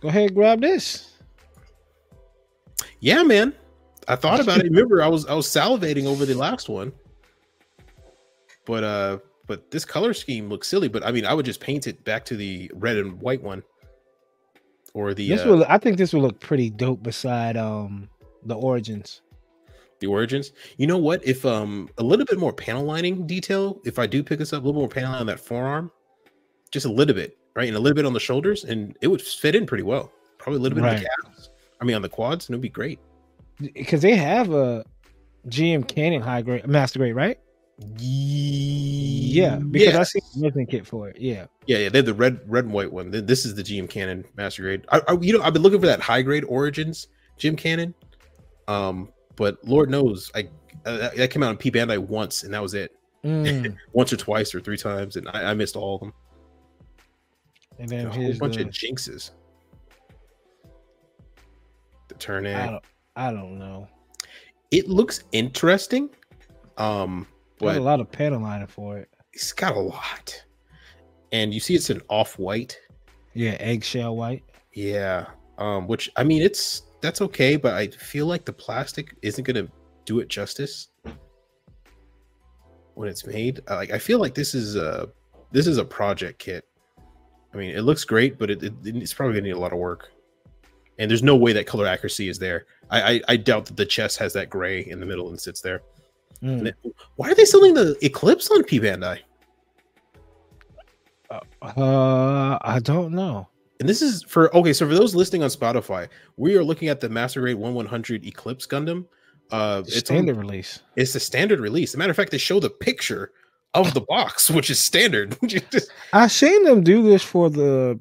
Go 0.00 0.08
ahead, 0.08 0.34
grab 0.34 0.60
this. 0.60 1.12
yeah, 3.00 3.22
man. 3.22 3.54
I 4.08 4.16
thought 4.16 4.40
about 4.40 4.58
it. 4.58 4.64
Remember, 4.64 5.00
I 5.00 5.06
was 5.08 5.26
I 5.26 5.34
was 5.34 5.46
salivating 5.46 6.06
over 6.06 6.26
the 6.26 6.34
last 6.34 6.68
one, 6.68 6.92
but 8.64 8.82
uh, 8.82 9.18
but 9.46 9.70
this 9.70 9.84
color 9.84 10.12
scheme 10.12 10.48
looks 10.48 10.66
silly. 10.66 10.88
But 10.88 11.06
I 11.06 11.12
mean, 11.12 11.24
I 11.24 11.34
would 11.34 11.46
just 11.46 11.60
paint 11.60 11.86
it 11.86 12.02
back 12.04 12.24
to 12.26 12.36
the 12.36 12.68
red 12.74 12.96
and 12.96 13.20
white 13.20 13.40
one, 13.42 13.62
or 14.94 15.14
the 15.14 15.28
This 15.28 15.44
uh, 15.44 15.48
will. 15.48 15.64
I 15.68 15.78
think 15.78 15.96
this 15.96 16.12
will 16.12 16.22
look 16.22 16.40
pretty 16.40 16.70
dope 16.70 17.02
beside 17.02 17.56
um 17.56 18.08
the 18.44 18.54
origins. 18.54 19.22
the 20.00 20.06
origins. 20.08 20.52
You 20.78 20.86
know 20.86 20.98
what? 20.98 21.24
If 21.24 21.44
um 21.46 21.88
a 21.98 22.02
little 22.02 22.26
bit 22.26 22.38
more 22.38 22.52
panel 22.52 22.84
lining 22.84 23.26
detail, 23.26 23.80
if 23.84 23.98
I 23.98 24.06
do 24.06 24.22
pick 24.22 24.38
this 24.38 24.52
up, 24.52 24.62
a 24.62 24.66
little 24.66 24.80
more 24.80 24.88
panel 24.88 25.14
on 25.14 25.26
that 25.26 25.40
forearm, 25.40 25.90
just 26.70 26.86
a 26.86 26.90
little 26.92 27.14
bit, 27.14 27.36
right, 27.54 27.68
and 27.68 27.76
a 27.76 27.80
little 27.80 27.94
bit 27.94 28.06
on 28.06 28.12
the 28.12 28.20
shoulders, 28.20 28.64
and 28.64 28.96
it 29.00 29.08
would 29.08 29.22
fit 29.22 29.54
in 29.54 29.66
pretty 29.66 29.84
well. 29.84 30.10
Probably 30.38 30.58
a 30.58 30.62
little 30.62 30.76
bit 30.76 30.84
on 30.84 30.96
the 30.96 31.08
calves. 31.24 31.50
I 31.80 31.84
mean, 31.84 31.96
on 31.96 32.02
the 32.02 32.08
quads, 32.08 32.48
and 32.48 32.54
it'd 32.54 32.62
be 32.62 32.68
great. 32.68 32.98
Because 33.74 34.02
they 34.02 34.16
have 34.16 34.52
a 34.52 34.84
GM 35.48 35.86
Cannon 35.86 36.22
high 36.22 36.42
grade 36.42 36.66
master 36.66 36.98
grade, 36.98 37.14
right? 37.14 37.38
Yeah, 37.98 39.56
because 39.56 39.94
I 39.94 40.02
see 40.04 40.20
resin 40.36 40.66
kit 40.66 40.86
for 40.86 41.08
it. 41.08 41.18
Yeah. 41.18 41.46
yeah, 41.66 41.78
yeah. 41.78 41.88
They 41.88 41.98
have 41.98 42.06
the 42.06 42.14
red, 42.14 42.40
red 42.46 42.64
and 42.64 42.72
white 42.72 42.92
one. 42.92 43.10
This 43.10 43.44
is 43.44 43.54
the 43.54 43.62
GM 43.62 43.88
Cannon 43.88 44.24
Master 44.36 44.62
Grade. 44.62 44.84
I, 44.90 45.00
I, 45.08 45.12
you 45.20 45.36
know, 45.36 45.42
I've 45.42 45.52
been 45.52 45.62
looking 45.62 45.80
for 45.80 45.86
that 45.86 46.00
high 46.00 46.22
grade 46.22 46.44
Origins 46.44 47.08
GM 47.38 47.56
Cannon, 47.56 47.94
um, 48.68 49.10
but 49.36 49.58
Lord 49.64 49.90
knows, 49.90 50.30
I 50.34 50.48
uh, 50.84 51.10
that- 51.16 51.30
came 51.30 51.42
out 51.42 51.50
in 51.50 51.56
P 51.56 51.70
Bandai 51.70 51.98
once, 51.98 52.42
and 52.42 52.52
that 52.54 52.62
was 52.62 52.74
it. 52.74 52.94
Mm. 53.24 53.76
Once 53.92 54.12
or 54.12 54.16
twice 54.16 54.52
or 54.52 54.60
three 54.60 54.76
times, 54.76 55.14
and 55.14 55.28
I, 55.28 55.50
I 55.50 55.54
missed 55.54 55.76
all 55.76 55.94
of 55.94 56.00
them. 56.00 56.12
and 57.78 57.88
then 57.88 58.06
a 58.08 58.10
whole 58.10 58.34
bunch 58.34 58.56
the, 58.56 58.62
of 58.62 58.70
jinxes. 58.70 59.30
The 62.08 62.14
turn 62.16 62.48
I 62.48 62.66
don't, 62.66 62.84
I 63.14 63.32
don't 63.32 63.60
know. 63.60 63.86
It 64.72 64.88
looks 64.88 65.22
interesting. 65.30 66.10
Um, 66.78 67.28
but 67.68 67.76
a 67.76 67.80
lot 67.80 68.00
of 68.00 68.10
panel 68.10 68.40
lining 68.40 68.66
for 68.66 68.98
it. 68.98 69.08
it's 69.32 69.52
got 69.52 69.76
a 69.76 69.80
lot. 69.80 70.44
And 71.32 71.54
you 71.54 71.60
see 71.60 71.74
it's 71.74 71.88
an 71.90 72.02
off-white. 72.08 72.78
Yeah, 73.34 73.52
eggshell 73.52 74.14
white. 74.16 74.44
Yeah. 74.74 75.26
Um, 75.58 75.86
which 75.86 76.10
I 76.16 76.24
mean 76.24 76.42
it's 76.42 76.82
that's 77.00 77.20
okay, 77.22 77.56
but 77.56 77.74
I 77.74 77.88
feel 77.88 78.26
like 78.26 78.44
the 78.44 78.52
plastic 78.52 79.14
isn't 79.22 79.44
gonna 79.44 79.68
do 80.04 80.20
it 80.20 80.28
justice 80.28 80.88
when 82.94 83.08
it's 83.08 83.26
made. 83.26 83.60
Uh, 83.70 83.76
Like 83.76 83.90
I 83.90 83.98
feel 83.98 84.18
like 84.18 84.34
this 84.34 84.54
is 84.54 84.76
a 84.76 85.08
this 85.50 85.66
is 85.66 85.78
a 85.78 85.84
project 85.84 86.38
kit. 86.38 86.66
I 87.54 87.56
mean, 87.56 87.70
it 87.76 87.82
looks 87.82 88.04
great, 88.04 88.38
but 88.38 88.50
it, 88.50 88.62
it 88.62 88.72
it's 88.84 89.14
probably 89.14 89.34
gonna 89.34 89.48
need 89.48 89.56
a 89.56 89.58
lot 89.58 89.72
of 89.72 89.78
work. 89.78 90.10
And 90.98 91.10
there's 91.10 91.22
no 91.22 91.36
way 91.36 91.52
that 91.54 91.66
color 91.66 91.86
accuracy 91.86 92.28
is 92.28 92.38
there. 92.38 92.66
I 92.90 93.14
I, 93.14 93.20
I 93.28 93.36
doubt 93.36 93.66
that 93.66 93.76
the 93.76 93.86
chest 93.86 94.18
has 94.18 94.32
that 94.34 94.50
gray 94.50 94.80
in 94.86 95.00
the 95.00 95.06
middle 95.06 95.28
and 95.30 95.40
sits 95.40 95.60
there. 95.62 95.80
Mm. 96.42 96.66
It- 96.66 96.76
why 97.16 97.30
are 97.30 97.34
they 97.34 97.44
selling 97.44 97.74
the 97.74 97.96
Eclipse 98.04 98.50
on 98.50 98.64
P 98.64 98.80
Bandai? 98.80 99.18
Uh, 101.30 102.58
I 102.60 102.78
don't 102.82 103.12
know. 103.12 103.48
And 103.80 103.88
this 103.88 104.02
is 104.02 104.22
for 104.24 104.54
okay. 104.54 104.72
So 104.72 104.86
for 104.86 104.94
those 104.94 105.14
listening 105.14 105.42
on 105.42 105.48
Spotify, 105.50 106.08
we 106.36 106.56
are 106.56 106.62
looking 106.64 106.88
at 106.88 107.00
the 107.00 107.08
Master 107.08 107.40
Grade 107.40 107.56
One 107.56 107.74
One 107.74 107.86
Hundred 107.86 108.24
Eclipse 108.26 108.66
Gundam. 108.66 109.06
Uh, 109.50 109.82
it's 109.86 109.96
on- 109.96 110.02
Standard 110.16 110.36
release. 110.36 110.80
it's 110.96 111.12
the 111.14 111.20
standard 111.20 111.60
release. 111.60 111.90
As 111.90 111.94
a 111.94 111.98
matter 111.98 112.10
of 112.10 112.16
fact, 112.16 112.30
they 112.30 112.38
show 112.38 112.60
the 112.60 112.70
picture 112.70 113.32
of 113.74 113.92
the 113.94 114.00
box, 114.08 114.50
which 114.50 114.70
is 114.70 114.78
standard. 114.78 115.36
Just- 115.46 115.90
I 116.12 116.26
seen 116.28 116.64
them 116.64 116.82
do 116.82 117.02
this 117.02 117.22
for 117.22 117.50
the 117.50 117.98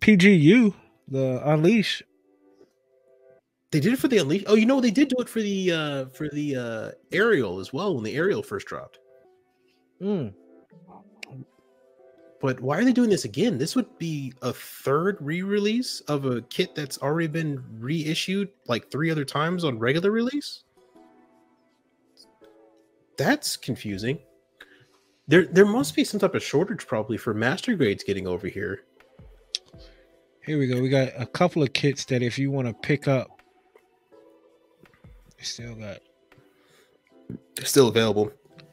PGU, 0.00 0.72
the 1.08 1.40
Unleash. 1.44 2.02
They 3.70 3.80
did 3.80 3.92
it 3.92 3.98
for 3.98 4.08
the 4.08 4.18
Unleash. 4.18 4.44
Oh, 4.46 4.54
you 4.54 4.66
know 4.66 4.80
they 4.80 4.90
did 4.90 5.08
do 5.08 5.16
it 5.18 5.28
for 5.28 5.40
the 5.40 5.72
uh 5.72 6.06
for 6.06 6.28
the 6.28 6.56
uh 6.56 6.90
aerial 7.12 7.60
as 7.60 7.72
well 7.72 7.94
when 7.94 8.04
the 8.04 8.14
aerial 8.14 8.42
first 8.42 8.66
dropped. 8.66 8.98
Hmm. 10.00 10.28
But 12.40 12.60
why 12.60 12.78
are 12.78 12.84
they 12.84 12.92
doing 12.92 13.10
this 13.10 13.24
again? 13.24 13.58
This 13.58 13.74
would 13.74 13.98
be 13.98 14.32
a 14.42 14.52
third 14.52 15.16
re-release 15.20 16.00
of 16.02 16.24
a 16.24 16.42
kit 16.42 16.72
that's 16.74 16.98
already 16.98 17.26
been 17.26 17.64
reissued 17.80 18.48
like 18.66 18.90
three 18.90 19.10
other 19.10 19.24
times 19.24 19.64
on 19.64 19.78
regular 19.78 20.12
release. 20.12 20.62
That's 23.16 23.56
confusing. 23.56 24.20
There, 25.26 25.46
there 25.46 25.66
must 25.66 25.96
be 25.96 26.04
some 26.04 26.20
type 26.20 26.36
of 26.36 26.42
shortage 26.42 26.86
probably 26.86 27.16
for 27.16 27.34
master 27.34 27.74
grades 27.74 28.04
getting 28.04 28.28
over 28.28 28.46
here. 28.46 28.84
Here 30.46 30.58
we 30.58 30.68
go. 30.68 30.80
We 30.80 30.88
got 30.88 31.08
a 31.18 31.26
couple 31.26 31.64
of 31.64 31.72
kits 31.72 32.04
that 32.06 32.22
if 32.22 32.38
you 32.38 32.52
want 32.52 32.68
to 32.68 32.72
pick 32.72 33.08
up, 33.08 33.37
still 35.44 35.74
got. 35.74 35.98
They're 37.56 37.64
still 37.66 37.88
available. 37.88 38.30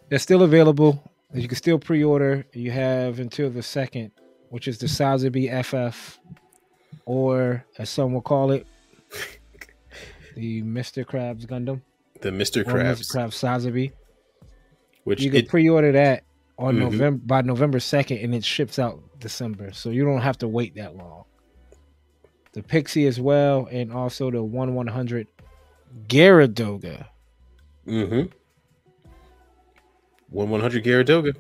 They're 0.10 0.20
still 0.20 0.44
available. 0.44 1.12
You 1.34 1.48
can 1.48 1.58
still 1.58 1.80
pre-order. 1.80 2.46
You 2.54 2.72
have 2.72 3.20
until 3.20 3.50
the 3.50 3.64
second, 3.64 4.12
which 4.50 4.68
is 4.68 4.78
the 4.78 4.86
Sazabi 4.88 5.50
FF, 5.64 6.20
or 7.06 7.66
as 7.78 7.90
some 7.90 8.14
will 8.14 8.22
call 8.22 8.52
it, 8.52 8.66
the 10.36 10.62
Mister 10.62 11.04
Krabs 11.04 11.46
Gundam. 11.46 11.82
The 12.22 12.30
Mr. 12.30 12.62
or 12.62 12.64
Mr. 12.64 12.74
Krabs, 12.74 13.12
Krabs 13.16 13.34
Sazabi. 13.34 13.92
which 15.04 15.22
You 15.22 15.30
can 15.30 15.42
it, 15.42 15.50
pre-order 15.50 15.92
that 15.92 16.24
on 16.58 16.76
Mhm. 16.76 16.80
November 16.80 17.22
by 17.26 17.42
November 17.42 17.80
second, 17.80 18.20
and 18.20 18.34
it 18.34 18.44
ships 18.46 18.80
out 18.80 19.02
December, 19.20 19.74
so 19.74 19.90
you 19.90 20.06
don't 20.06 20.22
have 20.22 20.38
to 20.40 20.48
wait 20.48 20.76
that 20.76 20.96
long. 20.96 21.26
The 22.54 22.64
Pixie 22.64 23.06
as 23.08 23.20
well, 23.20 23.68
and 23.70 23.92
also 23.92 24.32
the 24.32 24.42
one 24.42 24.74
one 24.76 24.88
hundred 24.88 25.28
Gyaradoga. 26.08 27.06
mm-hmm. 27.88 28.24
one 30.30 30.50
one 30.50 30.62
hundred 30.62 30.84
Gyaradoga. 30.84 31.36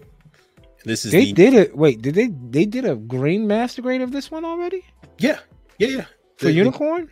This 0.83 1.05
is 1.05 1.11
They 1.11 1.25
the 1.25 1.33
did 1.33 1.53
it. 1.53 1.75
Wait, 1.75 2.01
did 2.01 2.15
they? 2.15 2.27
They 2.27 2.65
did 2.65 2.85
a 2.85 2.95
green 2.95 3.47
master 3.47 3.81
grade 3.81 4.01
of 4.01 4.11
this 4.11 4.29
one 4.29 4.45
already 4.45 4.83
yeah 5.17 5.39
yeah 5.79 5.87
yeah 5.87 6.01
for 6.37 6.45
The- 6.45 6.51
the- 6.51 6.53
unicorn. 6.53 7.09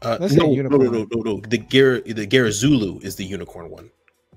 Uh, 0.00 0.16
Let's 0.20 0.34
say 0.34 0.38
no, 0.38 0.54
no, 0.54 0.76
no, 0.76 0.76
no, 0.90 1.06
no, 1.12 1.20
no. 1.22 1.40
The 1.40 1.58
Gar 1.58 2.00
the 2.02 2.24
Geara 2.24 2.52
Zulu 2.52 3.00
is 3.02 3.16
the 3.16 3.24
unicorn 3.24 3.68
one. 3.68 3.90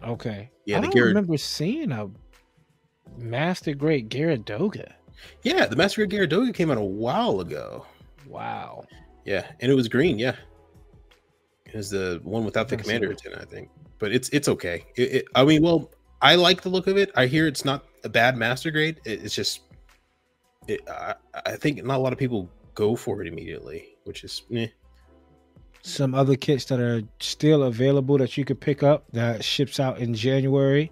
Okay. 0.03 0.49
Yeah, 0.65 0.77
I 0.77 0.81
the 0.81 0.87
don't 0.87 0.95
Gyara- 0.95 1.05
remember 1.09 1.37
seeing 1.37 1.91
a 1.91 2.09
master 3.19 3.75
grade 3.75 4.09
Gyaradoga. 4.09 4.93
Yeah, 5.43 5.67
the 5.67 5.75
Master 5.75 6.03
Grade 6.07 6.31
Gyaradoga 6.31 6.51
came 6.51 6.71
out 6.71 6.79
a 6.79 6.81
while 6.83 7.41
ago. 7.41 7.85
Wow. 8.25 8.85
Yeah, 9.23 9.45
and 9.59 9.71
it 9.71 9.75
was 9.75 9.87
green. 9.87 10.17
Yeah, 10.17 10.35
was 11.75 11.89
the 11.89 12.19
one 12.23 12.45
without 12.45 12.67
the 12.67 12.77
commander 12.77 13.09
antenna, 13.09 13.39
I 13.41 13.45
think. 13.45 13.69
But 13.99 14.11
it's 14.11 14.29
it's 14.29 14.47
okay. 14.47 14.85
It, 14.95 15.11
it, 15.13 15.25
I 15.35 15.43
mean, 15.45 15.61
well, 15.61 15.91
I 16.21 16.35
like 16.35 16.61
the 16.61 16.69
look 16.69 16.87
of 16.87 16.97
it. 16.97 17.11
I 17.15 17.25
hear 17.27 17.47
it's 17.47 17.65
not 17.65 17.85
a 18.03 18.09
bad 18.09 18.35
Master 18.37 18.71
Grade. 18.71 18.99
It, 19.05 19.23
it's 19.23 19.35
just, 19.35 19.61
it, 20.67 20.81
I, 20.89 21.15
I 21.45 21.55
think 21.55 21.83
not 21.83 21.97
a 21.97 22.01
lot 22.01 22.13
of 22.13 22.19
people 22.19 22.49
go 22.73 22.95
for 22.95 23.21
it 23.21 23.27
immediately, 23.27 23.95
which 24.05 24.23
is 24.23 24.43
eh. 24.53 24.67
Some 25.83 26.13
other 26.13 26.35
kits 26.35 26.65
that 26.65 26.79
are 26.79 27.01
still 27.19 27.63
available 27.63 28.17
that 28.19 28.37
you 28.37 28.45
could 28.45 28.59
pick 28.59 28.83
up 28.83 29.05
that 29.13 29.43
ships 29.43 29.79
out 29.79 29.99
in 29.99 30.13
January. 30.13 30.91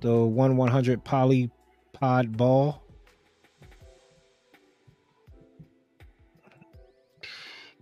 The 0.00 0.14
one 0.14 0.56
one 0.58 0.70
hundred 0.70 1.04
polypod 1.04 2.36
ball. 2.36 2.82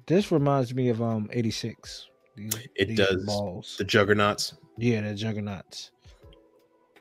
This 0.06 0.30
reminds 0.30 0.74
me 0.74 0.90
of 0.90 1.02
um 1.02 1.28
eighty 1.32 1.50
six. 1.50 2.08
It 2.36 2.96
does. 2.96 3.24
balls. 3.24 3.76
the 3.78 3.84
Juggernauts. 3.84 4.54
yeah, 4.78 5.00
the 5.02 5.14
juggernauts. 5.14 5.90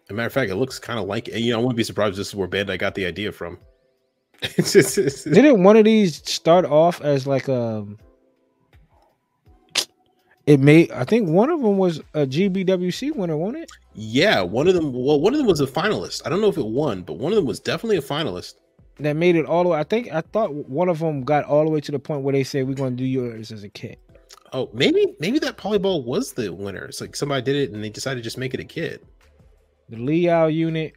As 0.05 0.09
a 0.09 0.13
matter 0.13 0.27
of 0.27 0.33
fact, 0.33 0.51
it 0.51 0.55
looks 0.55 0.79
kind 0.79 0.99
of 0.99 1.05
like 1.07 1.27
you 1.29 1.51
know. 1.53 1.59
I 1.59 1.61
wouldn't 1.61 1.77
be 1.77 1.83
surprised 1.83 2.11
if 2.13 2.17
this 2.17 2.27
is 2.29 2.35
where 2.35 2.47
Bandai 2.47 2.77
got 2.77 2.93
the 2.95 3.05
idea 3.05 3.31
from. 3.31 3.57
It's 4.57 4.73
just- 4.73 4.97
it's- 4.97 5.23
Didn't 5.23 5.63
one 5.63 5.77
of 5.77 5.85
these 5.85 6.17
start 6.29 6.65
off 6.65 6.99
as 7.01 7.25
like 7.25 7.47
a? 7.47 7.85
It 10.45 10.59
made. 10.59 10.91
I 10.91 11.05
think 11.05 11.29
one 11.29 11.49
of 11.49 11.61
them 11.61 11.77
was 11.77 11.99
a 12.13 12.25
GBWC 12.27 13.15
winner, 13.15 13.37
wasn't 13.37 13.63
it? 13.63 13.71
Yeah, 13.93 14.41
one 14.41 14.67
of 14.67 14.73
them. 14.73 14.91
Well, 14.91 15.21
one 15.21 15.33
of 15.33 15.37
them 15.37 15.47
was 15.47 15.61
a 15.61 15.65
finalist. 15.67 16.21
I 16.25 16.29
don't 16.29 16.41
know 16.41 16.49
if 16.49 16.57
it 16.57 16.65
won, 16.65 17.03
but 17.03 17.13
one 17.13 17.31
of 17.31 17.37
them 17.37 17.45
was 17.45 17.61
definitely 17.61 17.95
a 17.97 18.01
finalist. 18.01 18.55
That 18.99 19.15
made 19.15 19.37
it 19.37 19.45
all 19.45 19.63
the 19.63 19.69
way. 19.69 19.79
I 19.79 19.83
think 19.83 20.11
I 20.11 20.19
thought 20.21 20.53
one 20.53 20.89
of 20.89 20.99
them 20.99 21.23
got 21.23 21.45
all 21.45 21.63
the 21.63 21.71
way 21.71 21.79
to 21.79 21.91
the 21.93 21.99
point 21.99 22.23
where 22.23 22.33
they 22.33 22.43
said 22.43 22.67
we're 22.67 22.73
going 22.73 22.91
to 22.97 23.03
do 23.03 23.05
yours 23.07 23.51
as 23.53 23.63
a 23.63 23.69
kit. 23.69 23.99
Oh, 24.53 24.69
maybe 24.71 25.15
maybe 25.19 25.39
that 25.39 25.57
polyball 25.57 26.03
was 26.05 26.33
the 26.33 26.53
winner. 26.53 26.85
It's 26.85 27.01
like 27.01 27.15
somebody 27.15 27.41
did 27.41 27.55
it 27.55 27.71
and 27.71 27.83
they 27.83 27.89
decided 27.89 28.17
to 28.17 28.23
just 28.23 28.37
make 28.37 28.53
it 28.53 28.59
a 28.59 28.63
kid. 28.63 29.03
The 29.89 29.97
Liao 29.97 30.47
unit 30.47 30.93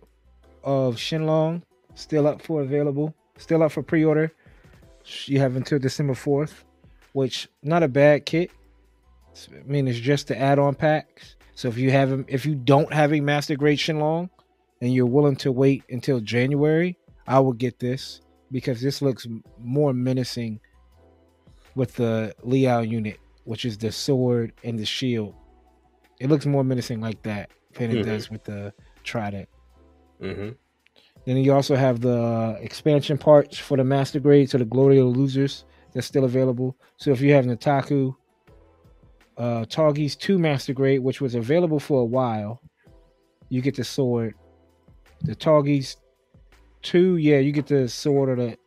of 0.63 0.97
Shenlong 0.97 1.63
still 1.95 2.27
up 2.27 2.43
for 2.43 2.61
available, 2.61 3.15
still 3.39 3.63
up 3.63 3.73
for 3.73 3.83
pre-order. 3.83 4.31
You 5.25 5.39
have 5.39 5.57
until 5.57 5.79
December 5.79 6.13
4th, 6.13 6.53
which 7.13 7.49
not 7.63 7.83
a 7.83 7.89
bad 7.89 8.27
kit. 8.27 8.51
I 9.51 9.63
mean, 9.65 9.89
it's 9.89 9.99
just 9.99 10.29
the 10.29 10.39
add-on 10.39 10.75
packs. 10.75 11.37
So 11.55 11.69
if 11.69 11.79
you 11.79 11.91
have 11.91 12.25
if 12.29 12.45
you 12.45 12.55
don't 12.55 12.93
have 12.93 13.15
a 13.15 13.21
master 13.21 13.57
grade 13.57 13.79
Shenlong 13.79 14.29
and 14.83 14.93
you're 14.93 15.07
willing 15.07 15.37
to 15.37 15.51
wait 15.51 15.83
until 15.89 16.21
January, 16.21 16.99
I 17.27 17.41
will 17.41 17.55
get 17.55 17.79
this 17.79 18.21
because 18.53 18.83
this 18.83 19.01
looks 19.01 19.27
more 19.59 19.95
menacing 19.95 20.61
with 21.75 21.95
the 21.95 22.35
Liao 22.43 22.81
unit, 22.81 23.19
which 23.47 23.65
is 23.65 23.79
the 23.79 23.91
sword 23.91 24.53
and 24.65 24.79
the 24.79 24.85
shield. 24.85 25.35
It 26.21 26.29
looks 26.29 26.47
more 26.47 26.65
menacing 26.65 27.01
like 27.01 27.23
that 27.23 27.51
than 27.75 27.91
it 27.91 27.95
mm-hmm. 27.95 28.11
does 28.11 28.31
with 28.31 28.45
the 28.45 28.73
trident. 29.05 29.49
Mm-hmm. 30.21 30.51
Then 31.25 31.37
you 31.39 31.53
also 31.53 31.77
have 31.77 32.01
the 32.01 32.59
expansion 32.61 33.19
parts 33.19 33.59
for 33.59 33.77
the 33.77 33.85
master 33.85 34.21
grade, 34.21 34.51
so 34.51 34.59
the 34.59 34.65
glory 34.65 34.99
of 34.99 35.13
the 35.13 35.19
losers 35.19 35.65
that's 35.93 36.07
still 36.07 36.25
available. 36.25 36.77
So 36.99 37.11
if 37.11 37.21
you 37.21 37.33
have 37.33 37.47
Nataku, 37.47 38.15
uh 39.37 39.65
Tallgeese 39.67 40.19
two 40.19 40.39
master 40.39 40.73
grade, 40.73 41.01
which 41.01 41.21
was 41.21 41.35
available 41.35 41.81
for 41.81 42.01
a 42.01 42.05
while, 42.05 42.61
you 43.49 43.61
get 43.63 43.77
the 43.77 43.85
sword. 43.85 44.35
The 45.23 45.37
Tallgeese 45.37 45.97
two, 46.83 47.17
yeah, 47.17 47.39
you 47.39 47.53
get 47.53 47.67
the 47.67 47.89
sword 47.89 48.29
or 48.31 48.37
the 48.37 48.59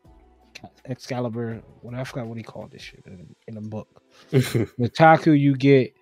Excalibur. 0.85 1.61
What 1.81 1.95
I 1.95 2.03
forgot 2.03 2.27
what 2.27 2.37
he 2.37 2.43
called 2.43 2.71
this 2.71 2.81
shit 2.81 3.03
in, 3.05 3.35
in 3.47 3.55
the 3.55 3.61
book. 3.61 3.98
The 4.32 4.91
Taku, 4.93 5.32
you 5.32 5.55
get 5.55 5.93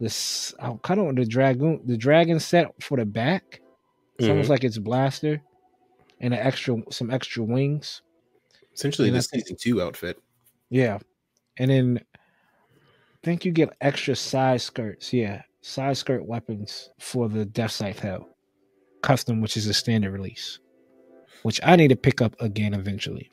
this. 0.00 0.54
I 0.60 0.76
kind 0.82 1.00
of 1.00 1.16
the 1.16 1.24
dragoon, 1.24 1.80
the 1.84 1.96
dragon 1.96 2.40
set 2.40 2.82
for 2.82 2.96
the 2.96 3.04
back. 3.04 3.60
It's 4.16 4.24
mm-hmm. 4.24 4.30
almost 4.30 4.50
like 4.50 4.64
it's 4.64 4.78
blaster 4.78 5.40
and 6.20 6.34
an 6.34 6.40
extra, 6.40 6.82
some 6.90 7.10
extra 7.10 7.42
wings. 7.42 8.02
Essentially, 8.74 9.10
the 9.10 9.22
season 9.22 9.56
two 9.58 9.82
outfit. 9.82 10.18
Yeah, 10.70 10.98
and 11.58 11.70
then 11.70 12.00
I 12.14 13.18
think 13.22 13.44
you 13.44 13.52
get 13.52 13.74
extra 13.80 14.16
side 14.16 14.60
skirts. 14.60 15.12
Yeah, 15.12 15.42
side 15.60 15.96
skirt 15.96 16.24
weapons 16.24 16.90
for 16.98 17.28
the 17.28 17.44
Death 17.44 17.72
Scythe 17.72 17.98
Hell 17.98 18.28
custom, 19.02 19.40
which 19.40 19.56
is 19.56 19.66
a 19.66 19.74
standard 19.74 20.12
release, 20.12 20.60
which 21.42 21.60
I 21.62 21.76
need 21.76 21.88
to 21.88 21.96
pick 21.96 22.22
up 22.22 22.34
again 22.40 22.72
eventually 22.72 23.30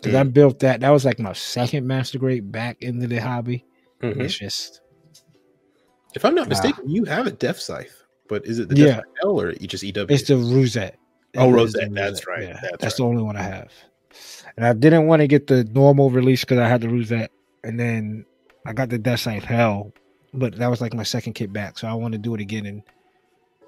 because 0.00 0.14
mm. 0.14 0.20
I 0.20 0.22
built 0.24 0.60
that. 0.60 0.80
That 0.80 0.90
was 0.90 1.04
like 1.04 1.18
my 1.18 1.32
second 1.32 1.86
master 1.86 2.18
grade 2.18 2.50
back 2.52 2.82
into 2.82 3.06
the 3.06 3.18
hobby. 3.18 3.64
Mm-hmm. 4.02 4.20
It's 4.20 4.38
just, 4.38 4.80
if 6.14 6.24
I'm 6.24 6.34
not 6.34 6.48
mistaken, 6.48 6.84
uh, 6.84 6.88
you 6.88 7.04
have 7.04 7.26
a 7.26 7.32
Death 7.32 7.58
Scythe, 7.58 8.04
but 8.28 8.46
is 8.46 8.58
it 8.58 8.68
the 8.68 8.76
yeah. 8.76 8.86
Death 8.86 9.04
Hell 9.20 9.40
or 9.40 9.52
you 9.52 9.66
just 9.66 9.82
EW? 9.82 10.06
It's 10.08 10.28
the 10.28 10.36
Rosette. 10.36 10.96
Oh, 11.36 11.50
Rosette. 11.50 11.92
That's 11.92 12.26
right. 12.26 12.42
Yeah, 12.42 12.58
that's, 12.62 12.76
that's 12.78 12.82
right. 12.82 12.96
the 12.96 13.04
only 13.04 13.22
one 13.22 13.36
I 13.36 13.42
have. 13.42 13.72
And 14.56 14.64
I 14.64 14.72
didn't 14.72 15.06
want 15.06 15.20
to 15.20 15.28
get 15.28 15.46
the 15.46 15.64
normal 15.64 16.10
release 16.10 16.40
because 16.40 16.58
I 16.58 16.68
had 16.68 16.80
the 16.80 16.88
Rosette, 16.88 17.30
and 17.64 17.78
then 17.78 18.24
I 18.64 18.72
got 18.72 18.88
the 18.88 18.98
Death 18.98 19.20
Scythe 19.20 19.44
Hell, 19.44 19.92
but 20.32 20.56
that 20.56 20.68
was 20.68 20.80
like 20.80 20.94
my 20.94 21.02
second 21.02 21.34
kit 21.34 21.52
back, 21.52 21.78
so 21.78 21.88
I 21.88 21.94
want 21.94 22.12
to 22.12 22.18
do 22.18 22.34
it 22.34 22.40
again 22.40 22.66
and 22.66 22.82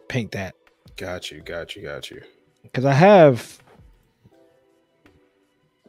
paint 0.08 0.32
that. 0.32 0.54
Got 0.96 1.30
you. 1.30 1.40
Got 1.40 1.76
you. 1.76 1.82
Got 1.82 2.10
you. 2.10 2.22
Because 2.62 2.84
I 2.84 2.92
have 2.92 3.60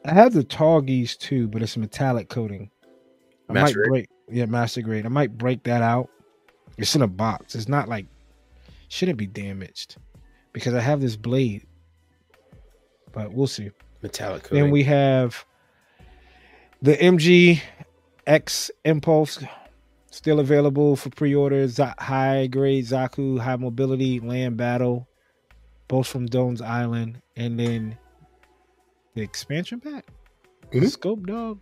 I 0.06 0.14
have 0.14 0.34
the 0.34 0.44
Tallgeese 0.44 1.18
too, 1.18 1.48
but 1.48 1.62
it's 1.62 1.76
a 1.76 1.80
metallic 1.80 2.30
coating. 2.30 2.72
I 3.50 3.54
master 3.54 3.80
might 3.80 3.90
grade? 3.90 3.90
break 3.90 4.10
yeah, 4.32 4.46
master 4.46 4.82
grade. 4.82 5.06
I 5.06 5.10
might 5.10 5.38
break 5.38 5.64
that 5.64 5.82
out. 5.82 6.10
It's 6.78 6.96
in 6.96 7.02
a 7.02 7.08
box. 7.08 7.54
It's 7.54 7.68
not 7.68 7.90
like 7.90 8.06
shouldn't 8.88 9.18
be 9.18 9.28
damaged 9.28 9.98
because 10.54 10.74
I 10.74 10.80
have 10.80 11.02
this 11.02 11.16
blade. 11.16 11.66
But 13.12 13.34
we'll 13.34 13.48
see. 13.48 13.72
Metallic 14.02 14.44
coating. 14.44 14.64
Then 14.64 14.72
we 14.72 14.84
have 14.84 15.46
the 16.82 16.96
MG 16.98 17.62
X 18.26 18.72
Impulse 18.86 19.44
still 20.10 20.40
available 20.40 20.96
for 20.96 21.10
pre-order. 21.10 21.68
Z- 21.68 21.84
high 22.00 22.48
grade 22.48 22.86
Zaku, 22.86 23.40
high 23.40 23.58
mobility, 23.58 24.20
land 24.20 24.58
battle, 24.58 25.08
both 25.88 26.08
from 26.08 26.26
Doan's 26.26 26.62
Island, 26.62 27.22
and 27.36 27.60
then 27.60 27.98
the 29.16 29.22
expansion 29.22 29.80
pack, 29.80 30.06
mm-hmm. 30.72 30.86
Scope 30.86 31.26
Dog. 31.26 31.60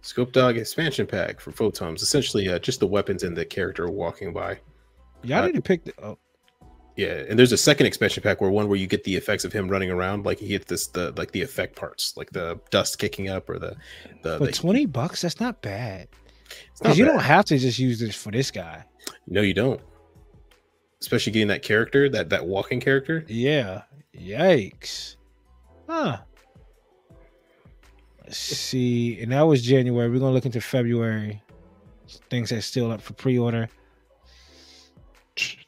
Scope 0.00 0.32
Dog 0.32 0.56
expansion 0.56 1.06
pack 1.06 1.40
for 1.40 1.52
Votoms. 1.52 2.02
Essentially, 2.02 2.48
uh, 2.48 2.58
just 2.58 2.80
the 2.80 2.86
weapons 2.86 3.22
and 3.22 3.36
the 3.36 3.44
character 3.44 3.88
walking 3.88 4.32
by. 4.32 4.58
Yeah, 5.22 5.38
I 5.38 5.42
uh, 5.42 5.46
need 5.46 5.54
to 5.54 5.62
pick 5.62 5.84
the. 5.84 5.94
Oh. 6.02 6.18
Yeah, 6.96 7.22
and 7.28 7.38
there's 7.38 7.52
a 7.52 7.56
second 7.56 7.86
expansion 7.86 8.22
pack 8.22 8.40
where 8.40 8.50
one 8.50 8.68
where 8.68 8.76
you 8.76 8.86
get 8.86 9.04
the 9.04 9.16
effects 9.16 9.44
of 9.44 9.52
him 9.52 9.68
running 9.68 9.90
around, 9.90 10.26
like 10.26 10.38
he 10.38 10.48
gets 10.48 10.66
this 10.66 10.88
the 10.88 11.12
like 11.16 11.32
the 11.32 11.40
effect 11.40 11.74
parts, 11.74 12.16
like 12.16 12.30
the 12.30 12.60
dust 12.70 12.98
kicking 12.98 13.28
up 13.28 13.48
or 13.48 13.58
the 13.58 13.76
the. 14.22 14.38
But 14.38 14.54
twenty 14.54 14.84
bucks, 14.84 15.22
that's 15.22 15.40
not 15.40 15.62
bad. 15.62 16.08
Because 16.78 16.98
you 16.98 17.06
bad. 17.06 17.12
don't 17.12 17.22
have 17.22 17.44
to 17.46 17.56
just 17.56 17.78
use 17.78 17.98
this 17.98 18.14
for 18.14 18.30
this 18.30 18.50
guy. 18.50 18.84
No, 19.26 19.40
you 19.40 19.54
don't. 19.54 19.80
Especially 21.00 21.32
getting 21.32 21.48
that 21.48 21.62
character, 21.62 22.10
that 22.10 22.28
that 22.28 22.46
walking 22.46 22.78
character. 22.78 23.24
Yeah. 23.26 23.82
Yikes. 24.14 25.16
Huh. 25.92 26.16
Let's 28.24 28.38
see. 28.38 29.20
And 29.20 29.30
that 29.32 29.42
was 29.42 29.60
January. 29.60 30.08
We're 30.08 30.20
gonna 30.20 30.32
look 30.32 30.46
into 30.46 30.62
February. 30.62 31.42
Things 32.30 32.48
that's 32.48 32.64
still 32.64 32.90
up 32.90 33.02
for 33.02 33.12
pre-order. 33.12 33.68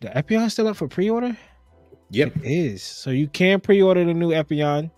The 0.00 0.08
Epyon 0.08 0.50
still 0.50 0.68
up 0.68 0.76
for 0.76 0.88
pre-order? 0.88 1.36
Yep. 2.08 2.36
It 2.36 2.44
is. 2.44 2.82
So 2.82 3.10
you 3.10 3.28
can 3.28 3.60
pre-order 3.60 4.02
the 4.02 4.14
new 4.14 4.30
Epyon. 4.30 4.90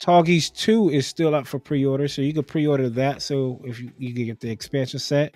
Tallgeese 0.00 0.54
2 0.54 0.88
is 0.88 1.06
still 1.06 1.34
up 1.34 1.46
for 1.46 1.58
pre-order, 1.58 2.08
so 2.08 2.22
you 2.22 2.32
can 2.32 2.44
pre-order 2.44 2.88
that. 2.88 3.20
So 3.20 3.60
if 3.66 3.78
you, 3.78 3.92
you 3.98 4.14
can 4.14 4.24
get 4.24 4.40
the 4.40 4.50
expansion 4.50 5.00
set. 5.00 5.34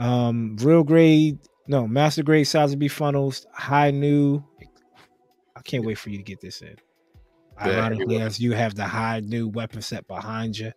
Um, 0.00 0.56
real 0.56 0.82
grade, 0.82 1.38
no, 1.68 1.86
master 1.86 2.24
grade 2.24 2.46
Sazabi 2.46 2.90
funnels, 2.90 3.46
Hi-Nu. 3.52 4.42
I 5.54 5.60
can't 5.62 5.84
wait 5.84 5.98
for 5.98 6.10
you 6.10 6.16
to 6.16 6.24
get 6.24 6.40
this 6.40 6.62
in. 6.62 6.76
Ironically, 7.60 8.20
as 8.20 8.38
you 8.38 8.52
have 8.52 8.74
the 8.74 8.84
Hi-Nu 8.84 9.48
weapon 9.48 9.82
set 9.82 10.06
behind 10.08 10.58
you. 10.58 10.72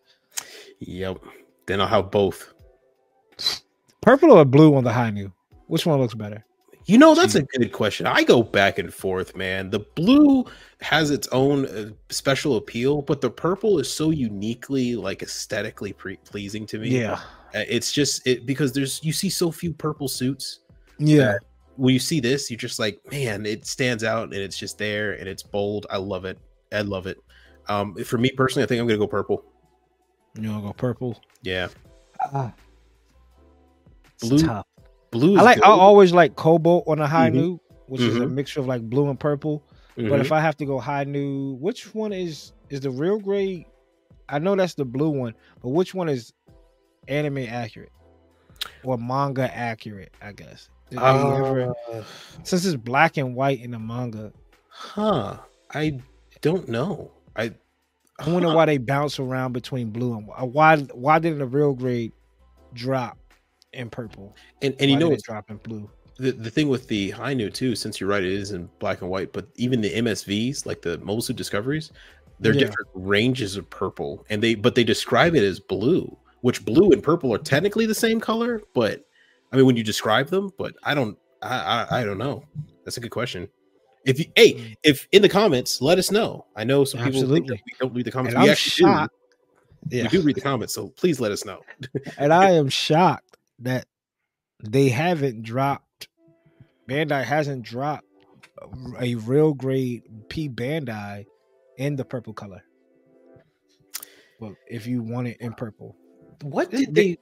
Yep. 0.80 1.20
Then 1.66 1.82
I'll 1.82 1.88
have 1.88 2.12
both. 2.12 2.54
Purple 4.02 4.32
or 4.32 4.46
blue 4.46 4.76
on 4.76 4.84
the 4.84 4.94
Hi-Nu? 4.94 5.32
Which 5.68 5.86
one 5.86 6.00
looks 6.00 6.14
better? 6.14 6.46
You 6.86 6.98
know, 6.98 7.14
that's 7.14 7.36
a 7.36 7.44
good 7.44 7.72
question. 7.72 8.08
I 8.08 8.24
go 8.24 8.42
back 8.42 8.80
and 8.80 8.92
forth, 8.92 9.36
man. 9.36 9.70
The 9.70 9.82
blue 9.82 10.46
has 10.82 11.12
its 11.12 11.28
own 11.28 11.68
uh, 11.68 11.92
special 12.10 12.56
appeal, 12.56 13.04
but 13.04 13.22
the 13.22 13.30
purple 13.30 13.78
is 13.78 13.94
so 13.94 14.10
uniquely, 14.10 14.96
like, 14.96 15.22
aesthetically 15.22 15.94
pre- 15.94 16.18
pleasing 16.18 16.66
to 16.66 16.80
me. 16.80 16.90
Yeah, 16.90 17.20
uh, 17.54 17.64
it's 17.68 17.92
just 17.92 18.26
it 18.26 18.48
because 18.48 18.72
there's 18.74 19.04
you 19.04 19.14
see 19.14 19.30
so 19.30 19.52
few 19.52 19.72
purple 19.72 20.08
suits. 20.08 20.62
Yeah, 20.98 21.36
when 21.76 21.94
you 21.94 22.00
see 22.00 22.20
this, 22.20 22.50
you're 22.50 22.58
just 22.58 22.80
like, 22.80 23.00
man, 23.12 23.46
it 23.46 23.68
stands 23.68 24.04
out 24.04 24.24
and 24.24 24.34
it's 24.34 24.58
just 24.58 24.80
there 24.80 25.12
and 25.12 25.28
it's 25.28 25.44
bold. 25.44 25.86
I 25.92 25.98
love 25.98 26.26
it. 26.26 26.40
I 26.72 26.82
love 26.82 27.08
it. 27.08 27.18
Um, 27.68 27.96
for 27.96 28.18
me 28.18 28.32
personally, 28.32 28.64
I 28.64 28.68
think 28.68 28.82
I'm 28.82 28.88
gonna 28.88 28.98
go 28.98 29.08
purple. 29.08 29.44
You 30.40 30.50
wanna 30.50 30.64
go 30.64 30.74
purple? 30.74 31.22
Yeah. 31.44 31.70
Uh, 32.34 32.50
blue. 34.22 34.40
Tough. 34.40 34.66
Blue. 35.12 35.38
I 35.38 35.42
like. 35.42 35.58
Good. 35.58 35.66
I 35.66 35.70
always 35.70 36.12
like 36.12 36.36
cobalt 36.36 36.86
on 36.88 37.00
a 37.00 37.08
high 37.08 37.30
mm-hmm. 37.30 37.38
new, 37.38 37.60
which 37.88 38.02
mm-hmm. 38.02 38.10
is 38.10 38.16
a 38.18 38.20
mm-hmm. 38.22 38.36
mixture 38.36 38.60
of 38.60 38.68
like 38.68 38.82
blue 38.90 39.10
and 39.10 39.20
purple. 39.20 39.64
Mm-hmm. 39.98 40.10
But 40.10 40.20
if 40.22 40.32
I 40.32 40.40
have 40.40 40.56
to 40.58 40.66
go 40.66 40.80
Hi-Nu, 40.80 41.58
which 41.60 41.94
one 41.94 42.14
is 42.14 42.54
is 42.70 42.82
the 42.82 42.90
real 42.90 43.20
gray? 43.20 43.68
I 44.30 44.40
know 44.40 44.56
that's 44.56 44.76
the 44.76 44.86
blue 44.86 45.10
one, 45.10 45.34
but 45.62 45.70
which 45.70 45.94
one 45.94 46.08
is 46.08 46.34
anime 47.08 47.40
accurate 47.40 47.92
or 48.84 48.98
manga 48.98 49.54
accurate? 49.54 50.14
I 50.22 50.32
guess. 50.32 50.70
Uh, 50.96 51.46
ever, 51.46 51.76
since 52.44 52.66
it's 52.66 52.76
black 52.76 53.18
and 53.18 53.36
white 53.36 53.62
in 53.62 53.72
the 53.72 53.80
manga, 53.80 54.32
huh? 54.70 55.38
I 55.72 56.00
don't 56.42 56.68
know. 56.68 57.12
I 57.36 57.54
I 58.20 58.30
wonder 58.30 58.54
why 58.54 58.66
they 58.66 58.78
bounce 58.78 59.20
around 59.20 59.54
between 59.54 59.92
blue 59.92 60.18
and. 60.18 60.28
Why 60.54 60.78
why 60.78 61.20
didn't 61.20 61.40
the 61.40 61.46
real 61.46 61.74
grade 61.74 62.12
drop 62.74 63.18
in 63.74 63.90
purple? 63.90 64.36
And 64.62 64.76
and 64.80 64.82
why 64.82 64.88
you 64.88 64.98
know 64.98 65.12
it's 65.12 65.24
dropping 65.24 65.58
blue. 65.58 65.90
The, 66.18 66.32
the 66.32 66.50
thing 66.50 66.68
with 66.68 66.90
the 66.90 67.12
Hi-Nu 67.12 67.50
too, 67.50 67.78
since 67.78 68.00
you're 68.00 68.10
right, 68.10 68.24
it 68.24 68.32
is 68.32 68.52
in 68.52 68.70
black 68.80 69.02
and 69.02 69.10
white, 69.10 69.32
but 69.32 69.48
even 69.56 69.80
the 69.80 69.90
MSVs, 69.90 70.66
like 70.66 70.82
the 70.82 70.98
Mobile 70.98 71.22
Suit 71.22 71.38
Discoveries, 71.38 71.94
they're 72.42 72.54
yeah. 72.54 72.60
different 72.60 72.90
ranges 72.94 73.56
of 73.56 73.70
purple, 73.70 74.26
and 74.30 74.44
they 74.44 74.56
but 74.56 74.76
they 74.76 74.84
describe 74.84 75.36
it 75.36 75.44
as 75.44 75.60
blue, 75.60 76.16
which 76.42 76.66
blue 76.66 76.92
and 76.92 77.02
purple 77.02 77.34
are 77.34 77.38
technically 77.38 77.86
the 77.86 77.96
same 77.96 78.20
color, 78.20 78.62
but 78.74 79.06
I 79.52 79.56
mean 79.56 79.66
when 79.66 79.78
you 79.78 79.84
describe 79.84 80.28
them, 80.28 80.52
but 80.58 80.76
I 80.84 80.94
don't 80.94 81.18
I 81.42 81.86
I, 81.90 82.02
I 82.02 82.04
don't 82.04 82.18
know. 82.18 82.44
That's 82.84 82.98
a 82.98 83.02
good 83.02 83.12
question. 83.12 83.48
If 84.06 84.20
you, 84.20 84.26
hey, 84.36 84.54
mm. 84.54 84.76
if 84.84 85.08
in 85.12 85.22
the 85.22 85.30
comments, 85.30 85.82
let 85.82 86.00
us 86.00 86.12
know. 86.12 86.46
I 86.56 86.64
know 86.64 86.84
some 86.86 87.02
Absolutely. 87.02 87.42
people 87.42 87.58
we 87.66 87.74
don't 87.80 87.94
read 87.94 88.06
the 88.06 88.12
comments. 88.12 88.36
And 88.36 88.44
we 88.44 88.50
I'm 88.50 88.52
actually 88.54 88.86
shocked. 88.92 89.14
do. 89.88 89.98
Yeah. 89.98 90.04
We 90.04 90.10
do 90.10 90.22
read 90.22 90.36
the 90.36 90.42
comments, 90.42 90.74
so 90.74 90.90
please 90.90 91.20
let 91.20 91.32
us 91.32 91.46
know. 91.46 91.62
and 92.18 92.34
I 92.34 92.52
am 92.52 92.70
shocked 92.70 93.38
that 93.60 93.86
they 94.64 94.90
haven't 94.90 95.44
dropped. 95.44 96.08
Bandai 96.88 97.24
hasn't 97.24 97.64
dropped 97.64 98.06
a 99.00 99.16
real 99.16 99.54
grade 99.54 100.04
P 100.28 100.50
Bandai 100.50 101.26
in 101.78 101.96
the 101.96 102.04
purple 102.04 102.34
color. 102.34 102.64
Well, 104.40 104.56
if 104.68 104.88
you 104.88 105.02
want 105.02 105.28
it 105.28 105.38
in 105.40 105.54
purple, 105.54 105.96
What 106.42 106.72
they 106.72 106.86
did 106.86 106.96
they? 106.96 107.18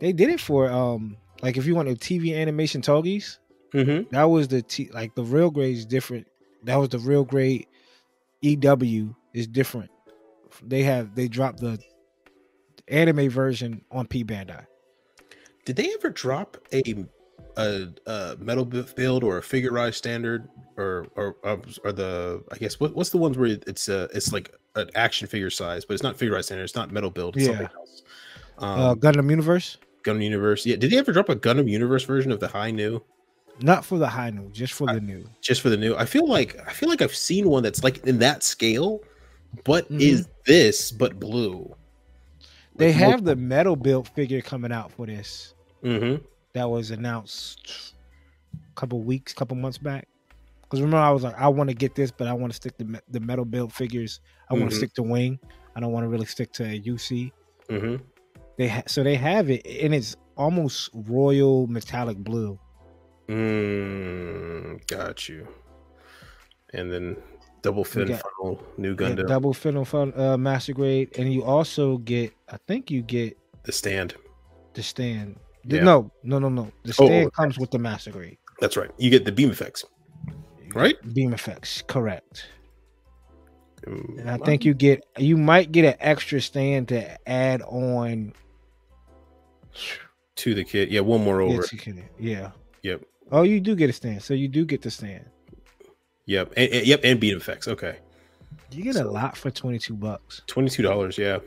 they 0.00 0.12
did 0.12 0.30
it 0.30 0.40
for 0.40 0.70
um 0.70 1.16
like 1.42 1.56
if 1.56 1.66
you 1.66 1.74
want 1.74 1.88
a 1.88 1.92
TV 1.92 2.36
animation 2.36 2.82
Tallgeese, 2.82 3.38
Mhm. 3.74 4.08
that 4.10 4.24
was 4.24 4.48
the 4.48 4.62
T 4.62 4.88
like 4.92 5.14
the 5.14 5.24
real 5.24 5.50
grade 5.50 5.76
is 5.76 5.84
different. 5.84 6.26
That 6.62 6.76
was 6.76 6.88
the 6.90 6.98
real 7.00 7.24
grade 7.24 7.66
EW 8.42 9.14
is 9.32 9.46
different. 9.46 9.90
They 10.62 10.82
have 10.84 11.14
they 11.14 11.28
dropped 11.28 11.60
the 11.60 11.78
anime 12.88 13.28
version 13.30 13.82
on 13.90 14.06
P 14.06 14.24
Bandai. 14.24 14.64
Did 15.64 15.76
they 15.76 15.92
ever 15.94 16.10
drop 16.10 16.56
a 16.72 16.82
a, 17.56 17.88
a 18.06 18.36
metal 18.38 18.64
build 18.64 19.24
or 19.24 19.38
a 19.38 19.42
figure 19.42 19.72
rise 19.72 19.96
standard 19.96 20.48
or 20.76 21.06
or 21.16 21.36
uh, 21.44 21.56
or 21.84 21.92
the 21.92 22.42
I 22.52 22.56
guess 22.58 22.78
what, 22.78 22.94
what's 22.94 23.10
the 23.10 23.18
ones 23.18 23.36
where 23.38 23.58
it's 23.66 23.88
uh 23.88 24.08
it's 24.14 24.32
like 24.32 24.54
an 24.76 24.90
action 24.94 25.26
figure 25.28 25.50
size, 25.50 25.84
but 25.84 25.94
it's 25.94 26.02
not 26.02 26.16
figure 26.16 26.34
rise 26.34 26.46
standard. 26.46 26.64
It's 26.64 26.74
not 26.74 26.90
metal 26.92 27.10
build. 27.10 27.36
It's 27.36 27.46
something 27.46 27.62
Yeah. 27.72 27.78
else. 27.78 28.02
Um, 28.58 28.80
uh 28.80 28.94
Gundam 28.94 29.30
Universe, 29.30 29.78
Gundam 30.04 30.22
Universe. 30.22 30.64
Yeah. 30.66 30.76
Did 30.76 30.90
they 30.90 30.98
ever 30.98 31.12
drop 31.12 31.28
a 31.28 31.36
Gundam 31.36 31.68
Universe 31.68 32.04
version 32.04 32.30
of 32.30 32.38
the 32.40 32.48
Hi-Nu? 32.48 33.00
Not 33.60 33.84
for 33.84 33.98
the 33.98 34.06
Hi-Nu, 34.08 34.50
just 34.50 34.72
for 34.74 34.86
the 34.86 35.00
new. 35.00 35.24
Just 35.40 35.60
for 35.60 35.68
the 35.70 35.76
new. 35.76 35.94
I 35.96 36.04
feel 36.04 36.26
like 36.28 36.56
I 36.66 36.72
feel 36.72 36.88
like 36.88 37.00
I've 37.02 37.14
seen 37.14 37.48
one 37.48 37.62
that's 37.62 37.84
like 37.84 38.04
in 38.06 38.18
that 38.18 38.42
scale, 38.42 39.00
but 39.64 39.90
Mhm. 39.90 40.00
is 40.00 40.28
this 40.46 40.90
but 40.90 41.18
blue? 41.20 41.74
They 42.76 42.90
have 42.92 43.24
the 43.24 43.36
metal 43.36 43.76
built 43.76 44.08
figure 44.08 44.40
coming 44.40 44.72
out 44.72 44.90
for 44.92 45.06
this. 45.06 45.54
Mm-hmm. 45.84 46.24
that 46.54 46.70
was 46.70 46.90
announced 46.92 47.92
a 48.54 48.74
couple 48.80 49.02
weeks, 49.02 49.32
couple 49.34 49.54
months 49.56 49.76
back. 49.76 50.08
Because 50.62 50.80
remember, 50.80 50.96
I 50.98 51.10
was 51.10 51.22
like, 51.24 51.34
I 51.38 51.48
want 51.48 51.68
to 51.68 51.74
get 51.74 51.94
this, 51.94 52.10
but 52.10 52.26
I 52.28 52.32
want 52.32 52.52
to 52.52 52.56
stick 52.56 52.78
to 52.78 52.84
me- 52.84 53.00
the 53.10 53.20
metal 53.20 53.44
build 53.44 53.72
figures. 53.72 54.20
I 54.48 54.54
want 54.54 54.70
to 54.70 54.76
stick 54.76 54.94
to 54.94 55.02
Wing. 55.02 55.38
I 55.76 55.80
don't 55.80 55.92
want 55.92 56.04
to 56.04 56.08
really 56.08 56.26
stick 56.26 56.52
to 56.54 56.62
UC. 56.62 57.32
Mm-hmm. 57.68 58.02
They 58.56 58.68
ha- 58.68 58.82
so 58.86 59.02
they 59.02 59.16
have 59.16 59.50
it, 59.50 59.66
and 59.66 59.94
it's 59.94 60.16
almost 60.36 60.90
royal 60.94 61.66
metallic 61.66 62.16
blue. 62.18 62.58
Mm, 63.28 64.86
got 64.86 65.28
you. 65.28 65.46
And 66.72 66.92
then 66.92 67.16
double 67.62 67.84
fin 67.84 68.08
got- 68.08 68.22
funnel, 68.22 68.62
new 68.76 68.90
Yeah, 68.90 68.96
Gundam, 68.96 69.28
double 69.28 69.54
final 69.54 69.84
fun, 69.84 70.12
uh, 70.18 70.36
master 70.36 70.72
grade, 70.72 71.16
and 71.18 71.32
you 71.32 71.44
also 71.44 71.98
get, 71.98 72.32
I 72.48 72.58
think 72.66 72.90
you 72.90 73.02
get 73.02 73.38
the 73.62 73.72
stand. 73.72 74.14
the 74.74 74.82
stand. 74.82 75.36
The- 75.64 75.76
Yeah. 75.76 75.84
No, 75.84 76.10
no, 76.22 76.38
no, 76.38 76.48
no. 76.48 76.70
The 76.82 76.94
Oh, 76.98 77.06
stand 77.06 77.26
oh, 77.28 77.30
comes 77.30 77.58
with 77.58 77.70
the 77.70 77.78
master 77.78 78.10
grade. 78.10 78.36
That's 78.60 78.76
right. 78.76 78.90
You 78.98 79.08
get 79.10 79.24
the 79.24 79.32
beam 79.32 79.50
effects, 79.50 79.84
right? 80.74 80.96
Beam 81.14 81.32
effects, 81.32 81.82
correct. 81.86 82.46
Mm, 83.86 84.18
And 84.20 84.30
I 84.30 84.38
think 84.38 84.64
you 84.64 84.74
get 84.74 85.04
you 85.18 85.36
might 85.36 85.70
get 85.72 85.84
an 85.84 85.94
extra 86.00 86.40
stand 86.40 86.88
to 86.88 87.28
add 87.28 87.62
on. 87.62 88.32
to 90.36 90.54
the 90.54 90.64
kit. 90.64 90.88
Yeah, 90.90 91.00
one 91.00 91.22
more 91.24 91.40
over. 91.40 91.54
Yes, 91.54 91.72
you 91.72 91.78
can- 91.78 92.08
yeah. 92.18 92.50
Yep. 92.82 93.02
Oh, 93.32 93.42
you 93.42 93.60
do 93.60 93.74
get 93.74 93.90
a 93.90 93.92
stand, 93.92 94.22
so 94.22 94.34
you 94.34 94.48
do 94.48 94.64
get 94.64 94.82
the 94.82 94.90
stand. 94.90 95.24
Yep. 96.26 96.52
And, 96.56 96.72
and- 96.72 96.86
yep. 96.86 97.00
And 97.04 97.18
beam 97.20 97.36
effects. 97.36 97.68
Okay. 97.68 97.98
You 98.70 98.82
get 98.82 98.94
So- 98.94 99.08
a 99.08 99.10
lot 99.10 99.36
for 99.36 99.50
twenty 99.50 99.78
two 99.78 99.94
bucks. 99.94 100.42
Twenty 100.46 100.68
two 100.70 100.82
dollars. 100.82 101.16
Yeah, 101.18 101.38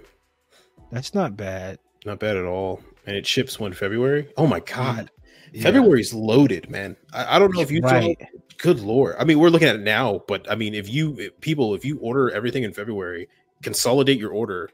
That's 0.91 1.13
not 1.13 1.35
bad. 1.35 1.79
not 2.05 2.19
bad 2.19 2.37
at 2.37 2.45
all. 2.45 2.81
And 3.05 3.15
it 3.15 3.25
ships 3.27 3.59
when 3.59 3.73
February. 3.73 4.29
Oh 4.37 4.47
my 4.47 4.59
god, 4.61 5.09
Yeah. 5.51 5.63
February's 5.63 6.13
loaded, 6.13 6.69
man. 6.69 6.95
I, 7.13 7.35
I 7.35 7.39
don't 7.39 7.53
know 7.53 7.61
if 7.61 7.71
you. 7.71 7.81
right. 7.81 8.17
Good 8.59 8.79
lord. 8.79 9.15
I 9.19 9.23
mean, 9.23 9.39
we're 9.39 9.49
looking 9.49 9.67
at 9.67 9.75
it 9.75 9.81
now, 9.83 10.23
but 10.27 10.49
I 10.49 10.55
mean, 10.55 10.73
if 10.73 10.89
you 10.89 11.15
if 11.19 11.39
people, 11.41 11.75
if 11.75 11.83
you 11.85 11.99
order 11.99 12.29
everything 12.31 12.63
in 12.63 12.73
February, 12.73 13.27
consolidate 13.61 14.17
your 14.19 14.31
order 14.31 14.69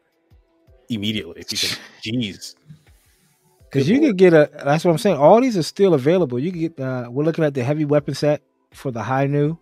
immediately 0.90 1.34
because, 1.50 1.78
jeez. 2.06 2.56
Because 3.74 3.90
you 3.90 4.00
could 4.00 4.18
get 4.18 4.34
a. 4.34 4.52
That's 4.64 4.86
what 4.86 4.92
I'm 4.92 5.00
saying. 5.00 5.18
All 5.18 5.42
these 5.42 5.58
are 5.58 5.64
still 5.64 5.96
available. 5.96 6.38
You 6.38 6.52
can 6.52 6.60
get. 6.60 6.80
Uh, 6.80 7.10
we're 7.10 7.24
looking 7.24 7.44
at 7.44 7.56
the 7.56 7.64
heavy 7.64 7.86
weapon 7.86 8.14
set 8.14 8.44
for 8.72 8.92
the 8.92 9.02
Hi-Nu. 9.02 9.58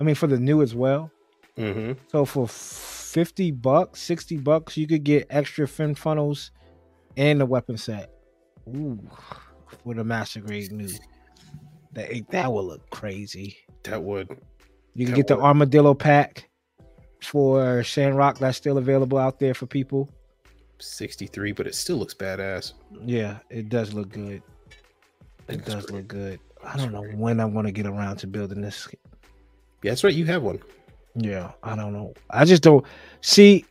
I 0.00 0.04
mean, 0.04 0.14
for 0.14 0.26
the 0.26 0.38
new 0.38 0.62
as 0.62 0.74
well. 0.74 1.10
Mm-hmm. 1.58 1.92
So 2.10 2.24
for 2.24 2.48
fifty 2.48 3.50
bucks, 3.50 4.00
sixty 4.00 4.38
bucks, 4.38 4.78
you 4.78 4.86
could 4.86 5.04
get 5.04 5.26
extra 5.28 5.68
fin 5.68 5.94
funnels 5.94 6.50
and 7.18 7.40
the 7.40 7.46
weapon 7.46 7.76
set. 7.76 8.10
Ooh, 8.68 8.98
for 9.84 9.94
the 9.94 10.02
master 10.02 10.40
grade 10.40 10.72
new. 10.72 10.88
That 11.92 12.10
that 12.30 12.50
will 12.50 12.64
look 12.64 12.88
crazy. 12.88 13.58
That 13.82 14.02
would. 14.02 14.30
You 14.94 15.04
can 15.04 15.14
That 15.14 15.16
get 15.16 15.26
the 15.26 15.38
armadillo 15.38 15.92
pack 15.92 16.48
for 17.20 17.84
Sandrock. 17.84 18.38
That's 18.38 18.56
still 18.56 18.78
available 18.78 19.18
out 19.18 19.38
there 19.40 19.52
for 19.52 19.66
people. 19.66 20.08
63, 20.82 21.52
but 21.52 21.66
it 21.66 21.74
still 21.74 21.96
looks 21.96 22.14
badass. 22.14 22.72
Yeah, 23.04 23.38
it 23.50 23.68
does 23.68 23.92
look 23.94 24.10
good. 24.10 24.42
It 25.48 25.64
does 25.64 25.86
great. 25.86 25.90
look 25.98 26.08
good. 26.08 26.40
I 26.64 26.76
don't 26.76 26.92
know 26.92 27.02
when 27.02 27.40
I 27.40 27.44
want 27.44 27.66
to 27.66 27.72
get 27.72 27.86
around 27.86 28.18
to 28.18 28.26
building 28.26 28.60
this. 28.60 28.88
Yeah, 29.82 29.90
that's 29.90 30.04
right. 30.04 30.14
You 30.14 30.26
have 30.26 30.42
one. 30.42 30.60
Yeah, 31.14 31.52
I 31.62 31.74
don't 31.76 31.92
know. 31.92 32.14
I 32.30 32.44
just 32.44 32.62
don't 32.62 32.84
see 33.20 33.64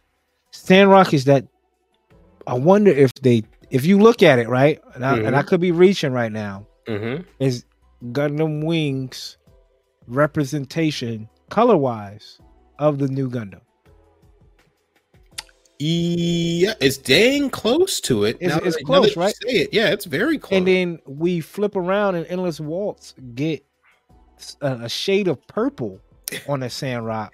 Sandrock 0.52 1.14
is 1.14 1.26
that. 1.26 1.46
I 2.48 2.56
wonder 2.56 2.92
if 2.92 3.14
they, 3.16 3.44
if 3.70 3.86
you 3.86 4.00
look 4.00 4.22
at 4.24 4.40
it 4.40 4.50
right, 4.50 4.82
and 4.96 5.06
I, 5.06 5.18
and 5.20 5.36
I 5.36 5.44
could 5.44 5.62
be 5.62 5.72
reaching 5.72 6.12
right 6.12 6.32
now, 6.32 6.68
Mm-hmm. 6.88 7.24
is 7.40 7.64
Gundam 8.06 8.66
Wings 8.66 9.38
representation 10.08 11.30
color 11.50 11.78
wise 11.78 12.40
of 12.80 12.98
the 13.00 13.08
new 13.08 13.30
Gundam. 13.30 13.62
Yeah, 15.84 16.74
it's 16.80 16.98
dang 16.98 17.50
close 17.50 18.00
to 18.02 18.24
it. 18.26 18.38
It's- 18.40 18.60
now 18.60 18.66
it's 18.66 18.78
close, 18.84 19.18
right? 19.18 19.34
It. 19.42 19.70
Yeah, 19.74 19.90
it's 19.90 20.06
very 20.06 20.38
close. 20.38 20.58
And 20.58 20.68
then 20.68 21.00
we 21.06 21.40
flip 21.42 21.76
around 21.76 22.16
and 22.16 22.26
Endless 22.28 22.60
Waltz 22.60 23.16
get 23.34 23.66
a, 24.62 24.74
a 24.84 24.90
shade 24.90 25.28
of 25.28 25.46
purple 25.48 26.00
on 26.48 26.60
the 26.62 26.70
Sandrock, 26.70 27.34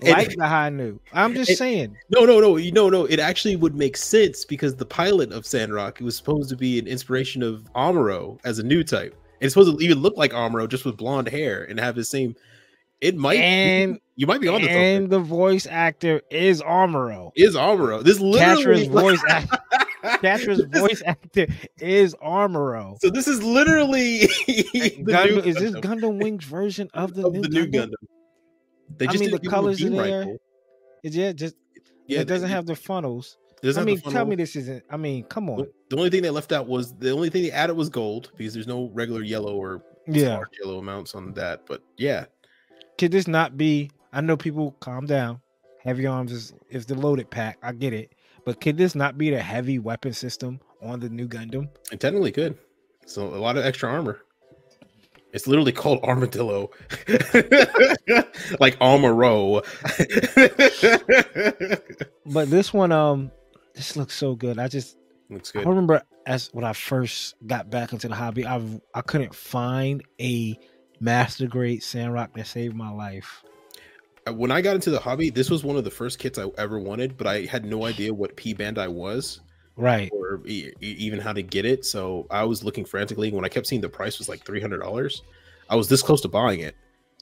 like 0.00 0.34
the 0.36 0.46
high 0.46 0.70
new. 0.70 0.98
I'm 1.12 1.34
just 1.34 1.50
and- 1.50 1.58
saying. 1.58 1.96
No, 2.10 2.24
no, 2.24 2.38
no, 2.40 2.56
you- 2.56 2.72
no, 2.72 2.88
no. 2.88 3.04
It 3.04 3.18
actually 3.18 3.56
would 3.56 3.74
make 3.74 3.96
sense 3.96 4.44
because 4.44 4.76
the 4.76 4.86
pilot 4.86 5.32
of 5.32 5.44
Sandrock 5.44 6.00
it 6.00 6.04
was 6.04 6.16
supposed 6.16 6.48
to 6.50 6.56
be 6.56 6.78
an 6.78 6.86
inspiration 6.86 7.42
of 7.42 7.64
Amuro 7.74 8.38
as 8.44 8.58
a 8.60 8.62
new 8.62 8.84
type. 8.84 9.14
It's 9.40 9.52
supposed 9.54 9.76
to 9.76 9.84
even 9.84 9.98
look 9.98 10.16
like 10.16 10.32
Amuro 10.32 10.68
just 10.68 10.84
with 10.84 10.96
blonde 10.96 11.28
hair 11.28 11.64
and 11.64 11.80
have 11.80 11.96
the 11.96 12.04
same. 12.04 12.36
It 13.00 13.16
might 13.16 13.34
And 13.38 13.98
you 14.16 14.26
might 14.26 14.40
be 14.40 14.48
on 14.48 14.60
something. 14.60 14.74
and 14.76 15.10
the 15.10 15.18
voice 15.18 15.66
actor 15.66 16.22
is 16.30 16.62
Amuro. 16.62 17.30
Is 17.36 17.54
Amuro 17.54 18.02
this 18.02 18.18
literally 18.20 18.88
Quatre's 18.88 19.18
voice 19.20 19.22
act- 19.28 20.20
Quatre's 20.20 20.60
voice 20.72 21.02
actor 21.04 21.46
is 21.78 22.14
Amuro. 22.16 22.96
So 23.02 23.10
this 23.10 23.28
is 23.28 23.42
literally 23.42 24.20
the 24.46 25.04
Gundam, 25.06 25.44
is 25.46 25.56
this 25.56 25.72
Gundam, 25.72 26.00
Gundam 26.00 26.22
Wings 26.22 26.44
version 26.44 26.88
of 26.94 27.14
the, 27.14 27.26
of 27.26 27.34
new, 27.34 27.42
the 27.42 27.48
new 27.48 27.66
Gundam? 27.66 27.88
Gundam. 27.88 27.92
They 28.98 29.06
I 29.06 29.10
just 29.10 29.20
mean, 29.20 29.30
the 29.32 29.38
give 29.38 29.46
him 29.46 29.52
a 29.52 29.54
colors 29.56 29.82
in 29.82 29.94
there. 29.96 30.18
rifle. 30.20 30.36
It 31.02 31.10
just 31.36 31.54
Yeah, 32.06 32.20
it 32.20 32.28
doesn't 32.28 32.48
have 32.48 32.66
the 32.66 32.76
funnels? 32.76 33.36
I 33.64 33.82
mean, 33.84 34.00
the 34.02 34.10
tell 34.10 34.24
me 34.26 34.36
this 34.36 34.54
isn't. 34.56 34.84
I 34.90 34.96
mean, 34.96 35.24
come 35.24 35.50
on. 35.50 35.58
The- 35.58 35.72
The 35.90 35.96
only 35.96 36.10
thing 36.10 36.22
they 36.22 36.30
left 36.30 36.52
out 36.52 36.66
was 36.66 36.94
the 36.94 37.10
only 37.10 37.28
thing 37.30 37.42
they 37.42 37.50
added 37.50 37.74
was 37.74 37.88
gold 37.88 38.30
because 38.36 38.54
there's 38.54 38.66
no 38.66 38.90
regular 38.94 39.22
yellow 39.22 39.54
or 39.56 39.82
Yeah. 40.06 40.40
yellow 40.62 40.78
amounts 40.78 41.14
on 41.14 41.32
that. 41.34 41.62
But 41.66 41.82
yeah, 41.96 42.26
Could 42.98 43.12
this 43.12 43.28
not 43.28 43.56
be? 43.56 43.90
I 44.12 44.20
know 44.20 44.36
people 44.36 44.72
calm 44.80 45.06
down. 45.06 45.40
Heavy 45.84 46.06
arms 46.06 46.32
is 46.32 46.54
is 46.70 46.86
the 46.86 46.94
loaded 46.94 47.30
pack. 47.30 47.58
I 47.62 47.72
get 47.72 47.92
it, 47.92 48.12
but 48.44 48.60
could 48.60 48.76
this 48.76 48.94
not 48.94 49.16
be 49.18 49.30
the 49.30 49.40
heavy 49.40 49.78
weapon 49.78 50.12
system 50.12 50.60
on 50.82 51.00
the 51.00 51.08
new 51.08 51.28
Gundam? 51.28 51.68
it 51.92 52.00
technically 52.00 52.32
could. 52.32 52.58
So 53.06 53.26
a 53.28 53.36
lot 53.36 53.56
of 53.56 53.64
extra 53.64 53.90
armor. 53.90 54.20
It's 55.32 55.46
literally 55.46 55.72
called 55.72 56.02
armadillo, 56.02 56.70
like 58.58 58.78
armoro. 58.78 59.62
But 62.26 62.50
this 62.50 62.72
one, 62.72 62.90
um, 62.90 63.30
this 63.74 63.96
looks 63.96 64.14
so 64.14 64.34
good. 64.34 64.58
I 64.58 64.66
just 64.68 64.96
Looks 65.30 65.52
good. 65.52 65.66
I 65.66 65.68
remember 65.68 66.02
as 66.26 66.48
when 66.52 66.64
I 66.64 66.72
first 66.72 67.34
got 67.46 67.70
back 67.70 67.92
into 67.92 68.08
the 68.08 68.14
hobby, 68.14 68.46
I 68.46 68.60
I 68.94 69.02
couldn't 69.02 69.34
find 69.34 70.02
a 70.20 70.58
master 71.00 71.46
grade 71.46 71.82
Sandrock 71.82 72.34
that 72.34 72.46
saved 72.46 72.74
my 72.74 72.90
life. 72.90 73.42
Uh, 74.26 74.32
When 74.32 74.50
I 74.50 74.60
got 74.60 74.74
into 74.74 74.90
the 74.90 74.98
hobby, 74.98 75.30
this 75.30 75.50
was 75.50 75.64
one 75.64 75.76
of 75.76 75.84
the 75.84 75.90
first 75.90 76.18
kits 76.18 76.38
I 76.38 76.46
ever 76.58 76.78
wanted, 76.78 77.16
but 77.16 77.26
I 77.26 77.42
had 77.42 77.64
no 77.64 77.84
idea 77.84 78.12
what 78.12 78.36
P 78.36 78.54
Bandai 78.54 78.90
was. 78.90 79.40
Right. 79.78 80.10
or 80.10 80.40
e- 80.46 80.72
even 80.80 81.20
how 81.20 81.34
to 81.34 81.42
get 81.42 81.66
it. 81.66 81.84
So 81.84 82.26
I 82.30 82.44
was 82.44 82.64
looking 82.64 82.86
frantically 82.86 83.30
when 83.30 83.44
I 83.44 83.48
kept 83.48 83.66
seeing 83.66 83.82
the 83.82 83.90
price 83.90 84.18
was 84.18 84.26
like 84.26 84.42
three 84.42 84.60
hundred 84.60 84.78
dollars. 84.78 85.20
I 85.68 85.76
was 85.76 85.86
this 85.88 86.02
close 86.02 86.22
to 86.22 86.28
buying 86.28 86.60
it, 86.60 86.74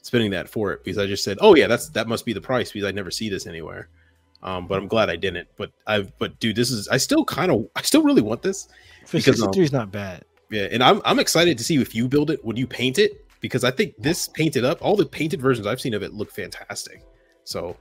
spending 0.03 0.31
that 0.31 0.47
for 0.47 0.71
it 0.71 0.81
because 0.83 0.97
I 0.97 1.05
just 1.05 1.23
said, 1.25 1.37
"Oh 1.41 1.53
yeah, 1.55 1.67
that's 1.67 1.89
that 1.89 2.07
must 2.07 2.25
be 2.25 2.31
the 2.31 2.39
price," 2.39 2.71
because 2.71 2.87
I 2.87 2.91
never 2.91 3.11
see 3.11 3.27
this 3.27 3.45
anywhere. 3.45 3.89
Um, 4.41 4.67
but 4.67 4.77
I'm 4.77 4.87
glad 4.87 5.09
I 5.09 5.17
didn't. 5.17 5.49
But 5.57 5.71
I, 5.85 6.03
but 6.17 6.39
dude, 6.39 6.55
this 6.55 6.71
is 6.71 6.87
I 6.87 6.95
still 6.95 7.25
kind 7.25 7.51
of 7.51 7.67
I 7.75 7.81
still 7.81 8.03
really 8.03 8.21
want 8.21 8.41
this. 8.41 8.69
For 9.05 9.17
Because, 9.17 9.41
um, 9.41 9.47
63 9.47 9.63
is 9.65 9.71
not 9.73 9.91
bad. 9.91 10.23
Yeah, 10.49 10.67
and 10.71 10.81
I'm 10.81 11.01
I'm 11.03 11.19
excited 11.19 11.57
to 11.57 11.63
see 11.65 11.75
if 11.81 11.93
you 11.93 12.07
build 12.07 12.31
it. 12.31 12.45
Would 12.45 12.57
you 12.57 12.67
paint 12.67 12.99
it? 12.99 13.24
Because 13.45 13.63
I 13.63 13.69
think 13.69 13.93
this 13.99 14.27
painted 14.27 14.65
up, 14.65 14.79
all 14.81 14.95
the 14.95 15.05
painted 15.05 15.39
versions 15.39 15.67
I've 15.67 15.79
seen 15.79 15.93
of 15.93 16.01
it 16.01 16.15
look 16.15 16.31
fantastic. 16.31 17.03
So 17.43 17.77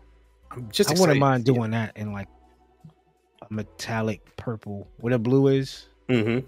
I'm 0.50 0.70
just 0.70 0.90
I 0.90 1.00
wouldn't 1.00 1.18
mind 1.18 1.46
doing 1.46 1.70
that 1.70 1.96
in 1.96 2.12
like 2.12 2.28
a 3.40 3.46
metallic 3.48 4.20
purple 4.36 4.86
where 4.98 5.14
the 5.14 5.18
blue 5.18 5.46
is. 5.46 5.86
Mm-hmm. 6.10 6.46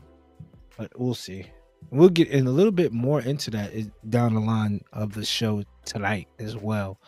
But 0.77 0.93
we'll 1.01 1.15
see. 1.15 1.47
We'll 1.91 2.11
get 2.11 2.29
in 2.29 2.47
a 2.47 2.51
little 2.51 2.71
bit 2.71 2.93
more 2.93 3.23
into 3.23 3.51
that 3.53 3.73
down 4.11 4.35
the 4.35 4.41
line 4.41 4.83
of 4.93 5.15
the 5.15 5.25
show 5.25 5.65
tonight 5.87 6.29
as 6.39 6.55
well. 6.55 7.01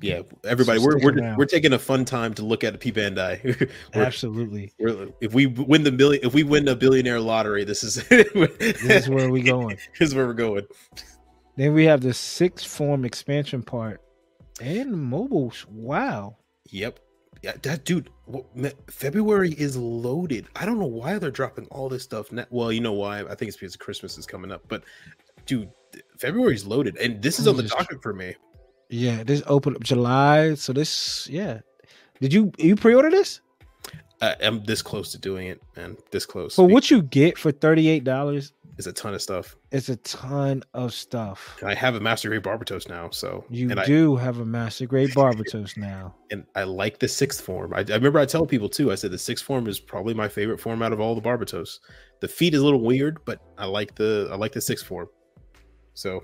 Yeah, 0.00 0.22
everybody, 0.44 0.78
so 0.78 0.86
we're 0.86 0.98
we're, 0.98 1.36
we're 1.36 1.46
taking 1.46 1.72
a 1.72 1.78
fun 1.78 2.04
time 2.04 2.32
to 2.34 2.44
look 2.44 2.62
at 2.62 2.78
P 2.78 2.92
Bandai. 2.92 3.70
Absolutely. 3.94 4.72
We're, 4.78 5.08
if 5.20 5.34
we 5.34 5.46
win 5.46 5.82
the 5.82 5.90
million, 5.90 6.24
if 6.24 6.34
we 6.34 6.44
win 6.44 6.64
the 6.64 6.76
billionaire 6.76 7.20
lottery, 7.20 7.64
this 7.64 7.82
is 7.82 7.96
this 8.08 8.82
is 8.82 9.08
where 9.08 9.30
we 9.30 9.42
going. 9.42 9.76
this 9.98 10.10
is 10.10 10.14
where 10.14 10.26
we're 10.26 10.34
going. 10.34 10.66
Then 11.56 11.74
we 11.74 11.84
have 11.86 12.00
the 12.00 12.14
sixth 12.14 12.66
form 12.66 13.04
expansion 13.04 13.62
part 13.62 14.00
and 14.60 14.92
mobiles. 14.92 15.66
Wow. 15.68 16.36
Yep. 16.70 17.00
Yeah, 17.42 17.52
that 17.62 17.84
dude. 17.84 18.10
February 18.88 19.52
is 19.52 19.76
loaded. 19.76 20.46
I 20.56 20.66
don't 20.66 20.78
know 20.78 20.86
why 20.86 21.18
they're 21.18 21.30
dropping 21.30 21.66
all 21.66 21.88
this 21.88 22.02
stuff. 22.02 22.30
Now. 22.30 22.46
Well, 22.50 22.72
you 22.72 22.80
know 22.80 22.92
why? 22.92 23.20
I 23.20 23.34
think 23.34 23.48
it's 23.48 23.56
because 23.56 23.76
Christmas 23.76 24.18
is 24.18 24.26
coming 24.26 24.52
up. 24.52 24.62
But 24.68 24.84
dude, 25.46 25.70
February's 26.18 26.66
loaded, 26.66 26.96
and 26.98 27.22
this 27.22 27.38
is 27.38 27.48
on 27.48 27.56
the 27.56 27.62
docket 27.64 28.02
for 28.02 28.12
me. 28.12 28.34
Yeah, 28.90 29.22
this 29.22 29.42
opened 29.46 29.76
up 29.76 29.82
July, 29.82 30.54
so 30.54 30.72
this 30.72 31.28
yeah. 31.30 31.60
Did 32.20 32.32
you 32.32 32.52
you 32.58 32.76
pre-order 32.76 33.10
this? 33.10 33.40
I'm 34.20 34.64
this 34.64 34.82
close 34.82 35.12
to 35.12 35.18
doing 35.18 35.46
it, 35.46 35.62
man. 35.76 35.96
This 36.10 36.26
close. 36.26 36.56
For 36.56 36.66
what 36.66 36.90
you 36.90 37.02
get 37.02 37.38
for 37.38 37.52
thirty 37.52 37.88
eight 37.88 38.02
dollars, 38.02 38.52
it's 38.78 38.86
a 38.86 38.92
ton 38.92 39.14
of 39.14 39.20
stuff. 39.20 39.56
It's 39.70 39.88
a 39.88 39.96
ton 39.96 40.62
of 40.72 40.92
stuff. 40.94 41.56
And 41.60 41.68
I 41.68 41.74
have 41.74 41.94
a 41.94 42.00
master 42.00 42.28
grade 42.28 42.42
Barbatos 42.42 42.88
now, 42.88 43.10
so 43.10 43.44
you 43.48 43.68
do 43.68 44.16
I, 44.16 44.20
have 44.20 44.38
a 44.38 44.44
master 44.44 44.86
grade 44.86 45.10
Barbatos 45.10 45.76
now, 45.76 46.14
and 46.30 46.44
I 46.54 46.64
like 46.64 46.98
the 46.98 47.08
sixth 47.08 47.44
form. 47.44 47.74
I, 47.74 47.78
I, 47.78 47.94
remember 47.94 48.18
I 48.18 48.24
tell 48.24 48.46
people 48.46 48.68
too. 48.68 48.90
I 48.90 48.94
said 48.94 49.12
the 49.12 49.18
sixth 49.18 49.44
form 49.44 49.66
is 49.68 49.78
probably 49.78 50.14
my 50.14 50.28
favorite 50.28 50.60
form 50.60 50.82
out 50.82 50.92
of 50.92 51.00
all 51.00 51.14
the 51.14 51.20
Barbatos. 51.20 51.80
The 52.20 52.28
feet 52.28 52.54
is 52.54 52.60
a 52.60 52.64
little 52.64 52.82
weird, 52.82 53.24
but 53.24 53.40
I 53.58 53.66
like 53.66 53.94
the 53.94 54.28
I 54.32 54.36
like 54.36 54.52
the 54.52 54.60
sixth 54.60 54.86
form. 54.86 55.08
So, 55.94 56.22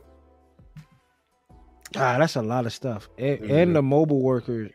ah, 1.96 2.18
that's 2.18 2.36
a 2.36 2.42
lot 2.42 2.66
of 2.66 2.72
stuff, 2.72 3.08
and, 3.18 3.38
mm-hmm. 3.40 3.54
and 3.54 3.76
the 3.76 3.82
mobile 3.82 4.22
worker, 4.22 4.70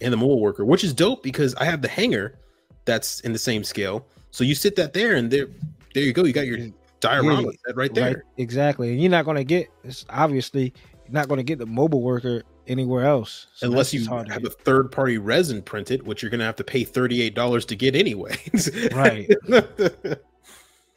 and 0.00 0.12
the 0.12 0.16
mobile 0.16 0.40
worker, 0.40 0.64
which 0.64 0.84
is 0.84 0.92
dope 0.92 1.22
because 1.22 1.54
I 1.56 1.64
have 1.64 1.82
the 1.82 1.88
hanger 1.88 2.38
that's 2.84 3.20
in 3.20 3.32
the 3.32 3.38
same 3.38 3.64
scale. 3.64 4.06
So 4.30 4.44
you 4.44 4.54
sit 4.54 4.76
that 4.76 4.92
there, 4.92 5.14
and 5.14 5.30
there, 5.30 5.46
there 5.94 6.02
you 6.02 6.12
go. 6.12 6.24
You 6.24 6.32
got 6.32 6.46
your 6.46 6.58
diorama 7.00 7.42
yeah, 7.42 7.72
right 7.74 7.94
there. 7.94 8.14
Right, 8.14 8.22
exactly. 8.36 8.90
And 8.90 9.00
you're 9.00 9.10
not 9.10 9.24
going 9.24 9.36
to 9.36 9.44
get, 9.44 9.68
it's 9.84 10.04
obviously, 10.08 10.74
you're 11.04 11.12
not 11.12 11.28
going 11.28 11.38
to 11.38 11.44
get 11.44 11.58
the 11.58 11.66
mobile 11.66 12.02
worker 12.02 12.42
anywhere 12.66 13.04
else. 13.04 13.46
So 13.54 13.68
Unless 13.68 13.94
you 13.94 14.06
have 14.06 14.44
a 14.44 14.50
third 14.50 14.90
party 14.90 15.18
resin 15.18 15.62
printed, 15.62 16.06
which 16.06 16.22
you're 16.22 16.30
going 16.30 16.40
to 16.40 16.46
have 16.46 16.56
to 16.56 16.64
pay 16.64 16.84
$38 16.84 17.66
to 17.66 17.76
get 17.76 17.94
anyways. 17.94 18.70
right. 18.92 19.30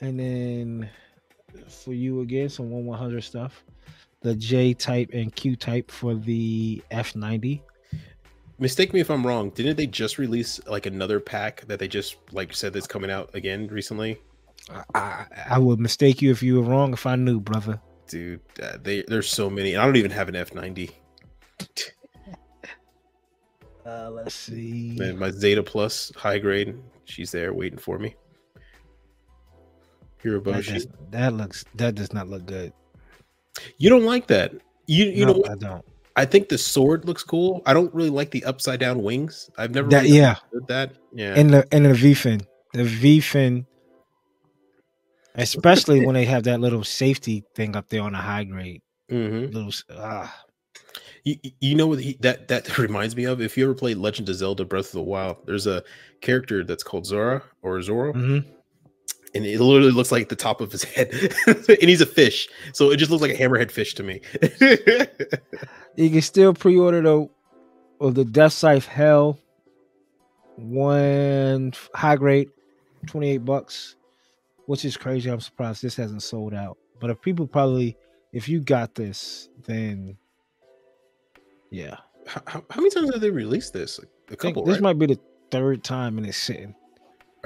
and 0.02 0.20
then 0.20 0.90
for 1.68 1.94
you 1.94 2.22
again, 2.22 2.50
some 2.50 2.72
1 2.72 2.86
100 2.86 3.24
stuff. 3.24 3.64
The 4.28 4.36
J 4.36 4.74
type 4.74 5.12
and 5.14 5.34
Q 5.34 5.56
type 5.56 5.90
for 5.90 6.14
the 6.14 6.84
F90 6.92 7.62
mistake 8.60 8.94
me 8.94 9.00
if 9.00 9.10
I'm 9.10 9.26
wrong. 9.26 9.52
Didn't 9.52 9.78
they 9.78 9.88
just 9.88 10.18
release 10.18 10.60
like 10.68 10.86
another 10.86 11.22
pack 11.22 11.62
that 11.68 11.80
they 11.80 11.88
just 11.88 12.18
like 12.34 12.54
said 12.54 12.74
that's 12.74 12.88
coming 12.88 13.10
out 13.12 13.30
again 13.34 13.68
recently? 13.68 14.20
I, 14.94 15.26
I 15.50 15.60
would 15.60 15.80
mistake 15.80 16.22
you 16.22 16.30
if 16.32 16.44
you 16.44 16.56
were 16.56 16.70
wrong 16.70 16.92
if 16.92 17.06
I 17.06 17.16
knew, 17.16 17.40
brother. 17.40 17.80
Dude, 18.08 18.42
uh, 18.62 18.78
they 18.82 19.04
there's 19.04 19.30
so 19.30 19.50
many. 19.50 19.78
I 19.78 19.86
don't 19.86 19.96
even 19.96 20.12
have 20.12 20.28
an 20.28 20.36
F90. 20.36 20.92
uh, 23.86 24.10
let's 24.12 24.36
see. 24.36 24.98
And 25.00 25.18
my 25.18 25.32
Zeta 25.32 25.64
Plus 25.64 26.12
high 26.18 26.40
grade, 26.40 26.78
she's 27.06 27.32
there 27.32 27.54
waiting 27.54 27.80
for 27.80 27.98
me. 27.98 28.16
Hiroboshi. 30.22 30.84
That, 30.84 31.12
that 31.12 31.34
looks 31.34 31.64
that 31.76 31.96
does 31.96 32.12
not 32.12 32.28
look 32.28 32.46
good. 32.46 32.74
You 33.78 33.90
don't 33.90 34.06
like 34.06 34.28
that. 34.28 34.54
You 34.88 35.06
you 35.06 35.26
no, 35.26 35.34
know 35.34 35.44
I 35.50 35.56
don't. 35.56 35.86
I 36.16 36.26
think 36.26 36.50
the 36.50 36.58
sword 36.58 37.06
looks 37.06 37.24
cool. 37.24 37.62
I 37.66 37.74
don't 37.74 37.94
really 37.94 38.10
like 38.10 38.32
the 38.32 38.44
upside 38.46 38.80
down 38.80 39.04
wings. 39.04 39.50
I've 39.58 39.72
never 39.72 39.90
that 39.90 40.04
really 40.04 40.18
yeah 40.18 40.36
that 40.68 40.94
yeah. 41.14 41.34
And 41.36 41.52
the 41.52 41.68
and 41.72 41.86
the 41.86 41.94
V 41.94 42.14
fin, 42.14 42.42
the 42.74 42.84
V 42.84 43.20
fin 43.20 43.66
especially 45.38 46.06
when 46.06 46.16
they 46.16 46.26
have 46.26 46.44
that 46.44 46.60
little 46.60 46.84
safety 46.84 47.44
thing 47.56 47.76
up 47.76 47.88
there 47.90 48.02
on 48.02 48.14
a 48.16 48.22
high 48.22 48.44
grade. 48.44 48.82
Mm-hmm. 49.12 49.56
Little, 49.56 49.72
ah. 49.92 50.44
You, 51.24 51.36
you 51.60 51.76
know 51.76 51.88
what 51.88 52.00
he, 52.00 52.18
that 52.22 52.48
that 52.48 52.78
reminds 52.80 53.16
me 53.16 53.26
of? 53.26 53.42
If 53.42 53.58
you 53.58 53.66
ever 53.66 53.74
played 53.74 53.98
Legend 53.98 54.30
of 54.30 54.36
Zelda: 54.36 54.66
Breath 54.66 54.88
of 54.88 54.94
the 54.94 55.02
Wild, 55.02 55.38
there's 55.46 55.68
a 55.68 55.84
character 56.22 56.64
that's 56.64 56.84
called 56.84 57.06
Zora 57.06 57.44
or 57.62 57.82
Zoro, 57.82 58.14
mm-hmm. 58.14 58.50
And 59.38 59.46
it 59.46 59.60
literally 59.60 59.92
looks 59.92 60.12
like 60.12 60.30
the 60.30 60.36
top 60.36 60.60
of 60.60 60.72
his 60.72 60.84
head, 60.84 61.10
and 61.48 61.90
he's 61.90 62.02
a 62.02 62.06
fish, 62.06 62.50
so 62.74 62.92
it 62.92 62.98
just 62.98 63.12
looks 63.12 63.22
like 63.22 63.32
a 63.32 63.38
hammerhead 63.38 63.72
fish 63.72 63.94
to 63.96 64.04
me. 64.04 64.22
you 65.96 66.10
can 66.10 66.22
still 66.22 66.54
pre-order 66.54 67.02
though, 67.02 67.32
of 68.02 68.16
the 68.16 68.26
Death 68.26 68.54
Scythe 68.54 68.86
Hell, 68.86 69.40
one 70.56 71.74
high 71.94 72.16
grade, 72.16 72.50
twenty 73.06 73.32
eight 73.32 73.46
bucks 73.46 73.96
which 74.68 74.86
is 74.86 74.96
crazy. 74.96 75.32
I'm 75.32 75.40
surprised 75.40 75.82
this 75.82 75.96
hasn't 75.96 76.22
sold 76.22 76.54
out. 76.54 76.78
But 77.00 77.10
if 77.10 77.20
people 77.22 77.48
probably, 77.48 77.98
if 78.32 78.48
you 78.48 78.60
got 78.60 78.94
this, 78.94 79.50
then 79.66 80.18
yeah. 81.72 81.98
How, 82.28 82.42
how, 82.46 82.64
how 82.70 82.82
many 82.82 82.90
times 82.90 83.12
have 83.12 83.22
they 83.22 83.32
released 83.32 83.74
this? 83.74 83.98
Like 83.98 84.10
a 84.30 84.36
couple. 84.36 84.64
This 84.66 84.76
right? 84.76 84.84
might 84.84 85.00
be 85.00 85.08
the 85.08 85.20
third 85.52 85.84
time 85.84 86.18
and 86.18 86.28
it's 86.28 86.38
sitting. 86.38 86.76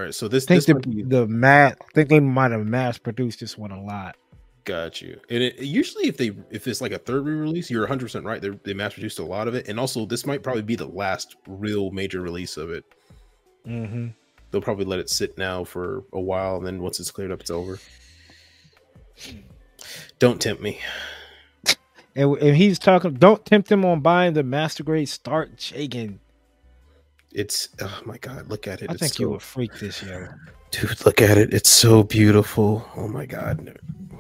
All 0.02 0.06
right, 0.06 0.16
so 0.16 0.28
this. 0.28 0.46
I 0.46 0.48
think 0.48 0.66
this 0.66 0.66
the, 0.66 0.76
be... 0.76 1.04
the 1.04 1.28
mat. 1.28 1.78
I 1.80 1.92
think 1.94 2.10
they 2.10 2.20
might 2.20 2.50
have 2.52 2.66
mass 2.66 2.98
produced 2.98 3.40
this 3.40 3.56
one 3.56 3.70
a 3.72 3.82
lot. 3.82 4.18
Got 4.64 5.02
you. 5.02 5.20
And 5.30 5.44
it, 5.44 5.60
usually, 5.60 6.08
if 6.08 6.18
they 6.18 6.32
if 6.50 6.68
it's 6.68 6.82
like 6.82 6.92
a 6.92 6.98
third 6.98 7.26
re-release, 7.26 7.70
you're 7.70 7.82
100 7.82 8.06
percent 8.06 8.26
right. 8.26 8.42
They're, 8.42 8.58
they 8.64 8.74
mass 8.74 8.94
produced 8.94 9.20
a 9.20 9.26
lot 9.26 9.48
of 9.48 9.54
it, 9.54 9.68
and 9.68 9.80
also 9.80 10.06
this 10.06 10.26
might 10.26 10.42
probably 10.42 10.64
be 10.64 10.76
the 10.76 10.88
last 10.88 11.36
real 11.48 11.92
major 11.92 12.22
release 12.22 12.58
of 12.58 12.72
it. 12.72 12.84
Mm-hmm 13.68 14.08
they'll 14.52 14.62
probably 14.62 14.86
let 14.86 15.00
it 15.00 15.10
sit 15.10 15.38
now 15.38 15.64
for 15.64 16.04
a 16.14 16.20
while, 16.20 16.58
and 16.58 16.66
then 16.66 16.82
once 16.82 17.00
it's 17.00 17.12
cleared 17.12 17.32
up, 17.32 17.42
it's 17.42 17.50
over. 17.50 17.80
Don't 20.20 20.40
tempt 20.40 20.62
me. 20.62 20.80
And, 22.16 22.38
and 22.38 22.56
he's 22.56 22.78
talking. 22.78 23.14
Don't 23.14 23.46
tempt 23.46 23.72
him 23.72 23.86
on 23.86 24.02
buying 24.02 24.34
the 24.34 24.44
master 24.44 24.84
grade 24.84 25.10
Stark 25.10 25.56
Jagan. 25.56 26.20
It's 27.34 27.70
oh 27.82 28.02
my 28.06 28.18
god, 28.18 28.50
look 28.50 28.68
at 28.68 28.82
it. 28.82 28.90
I 28.90 28.94
it's 28.94 29.02
think 29.02 29.14
so, 29.14 29.24
you 29.24 29.30
will 29.30 29.40
freak 29.40 29.78
this 29.80 30.04
year, 30.04 30.40
dude. 30.72 31.06
Look 31.06 31.22
at 31.22 31.38
it. 31.38 31.54
It's 31.54 31.70
so 31.70 32.04
beautiful. 32.04 32.86
Oh 32.96 33.08
my 33.08 33.26
god. 33.26 33.78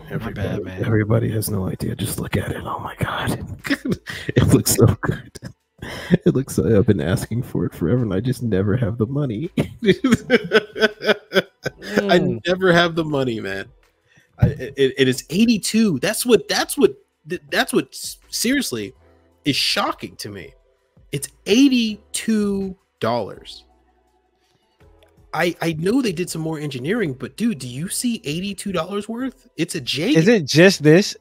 Everybody, 0.09 0.33
bad, 0.33 0.63
man. 0.65 0.83
everybody 0.83 1.31
has 1.31 1.49
no 1.49 1.69
idea. 1.69 1.95
Just 1.95 2.19
look 2.19 2.35
at 2.35 2.51
it. 2.51 2.61
Oh 2.65 2.79
my 2.79 2.95
god, 2.97 3.39
it 4.27 4.47
looks 4.47 4.75
so 4.75 4.85
good. 5.01 5.39
it 6.11 6.35
looks 6.35 6.57
like 6.57 6.73
I've 6.73 6.85
been 6.85 6.99
asking 6.99 7.43
for 7.43 7.65
it 7.65 7.73
forever, 7.73 8.03
and 8.03 8.13
I 8.13 8.19
just 8.19 8.43
never 8.43 8.75
have 8.75 8.97
the 8.97 9.05
money. 9.05 9.49
mm. 9.57 11.47
I 12.11 12.39
never 12.45 12.73
have 12.73 12.95
the 12.95 13.05
money, 13.05 13.39
man. 13.39 13.67
I, 14.39 14.47
it, 14.47 14.93
it 14.97 15.07
is 15.07 15.23
82. 15.29 15.99
That's 15.99 16.25
what. 16.25 16.47
That's 16.49 16.77
what. 16.77 16.93
That's 17.49 17.71
what. 17.71 17.95
Seriously, 18.29 18.93
is 19.45 19.55
shocking 19.55 20.15
to 20.17 20.29
me. 20.29 20.53
It's 21.11 21.29
82 21.45 22.75
dollars. 23.01 23.65
I 25.33 25.55
I 25.61 25.73
know 25.73 26.01
they 26.01 26.13
did 26.13 26.29
some 26.29 26.41
more 26.41 26.59
engineering, 26.59 27.13
but 27.13 27.35
dude, 27.35 27.59
do 27.59 27.67
you 27.67 27.89
see 27.89 28.21
82 28.23 28.71
dollars 28.71 29.09
worth? 29.09 29.49
It's 29.57 29.75
a 29.75 29.81
J. 29.81 30.15
Is 30.15 30.29
it 30.29 30.45
just 30.45 30.81
this? 30.81 31.17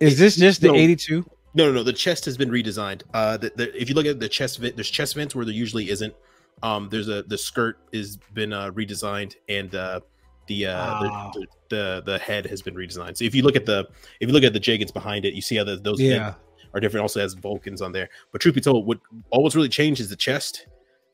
Is 0.00 0.14
it, 0.14 0.16
this 0.16 0.36
just 0.36 0.60
the 0.60 0.74
82? 0.74 1.24
No, 1.54 1.66
no, 1.66 1.72
no. 1.72 1.82
The 1.82 1.92
chest 1.92 2.26
has 2.26 2.36
been 2.36 2.50
redesigned. 2.50 3.02
Uh, 3.14 3.38
the, 3.38 3.50
the, 3.56 3.80
if 3.80 3.88
you 3.88 3.94
look 3.94 4.04
at 4.04 4.20
the 4.20 4.28
chest 4.28 4.58
vent, 4.58 4.76
there's 4.76 4.90
chest 4.90 5.14
vents 5.14 5.34
where 5.34 5.46
there 5.46 5.54
usually 5.54 5.88
isn't. 5.88 6.14
Um, 6.62 6.88
there's 6.90 7.08
a 7.08 7.22
the 7.22 7.38
skirt 7.38 7.78
has 7.94 8.18
been 8.34 8.52
uh, 8.52 8.70
redesigned, 8.72 9.36
and 9.48 9.74
uh, 9.74 10.00
the, 10.48 10.66
uh, 10.66 11.02
wow. 11.02 11.32
the, 11.34 11.46
the 11.68 12.02
the 12.04 12.18
head 12.18 12.46
has 12.46 12.62
been 12.62 12.74
redesigned. 12.74 13.16
So 13.16 13.24
if 13.24 13.34
you 13.34 13.42
look 13.42 13.56
at 13.56 13.66
the 13.66 13.88
if 14.20 14.28
you 14.28 14.34
look 14.34 14.44
at 14.44 14.52
the 14.52 14.60
Jagans 14.60 14.92
behind 14.92 15.24
it, 15.24 15.34
you 15.34 15.42
see 15.42 15.56
how 15.56 15.64
the, 15.64 15.76
those 15.76 16.00
yeah. 16.00 16.34
are 16.74 16.80
different. 16.80 17.02
Also 17.02 17.20
has 17.20 17.34
Vulcans 17.34 17.82
on 17.82 17.92
there. 17.92 18.08
But 18.32 18.40
truth 18.40 18.54
be 18.54 18.60
told, 18.60 18.86
what 18.86 18.98
all 19.30 19.42
what's 19.42 19.56
really 19.56 19.68
changed 19.68 20.00
is 20.00 20.10
the 20.10 20.16
chest, 20.16 20.66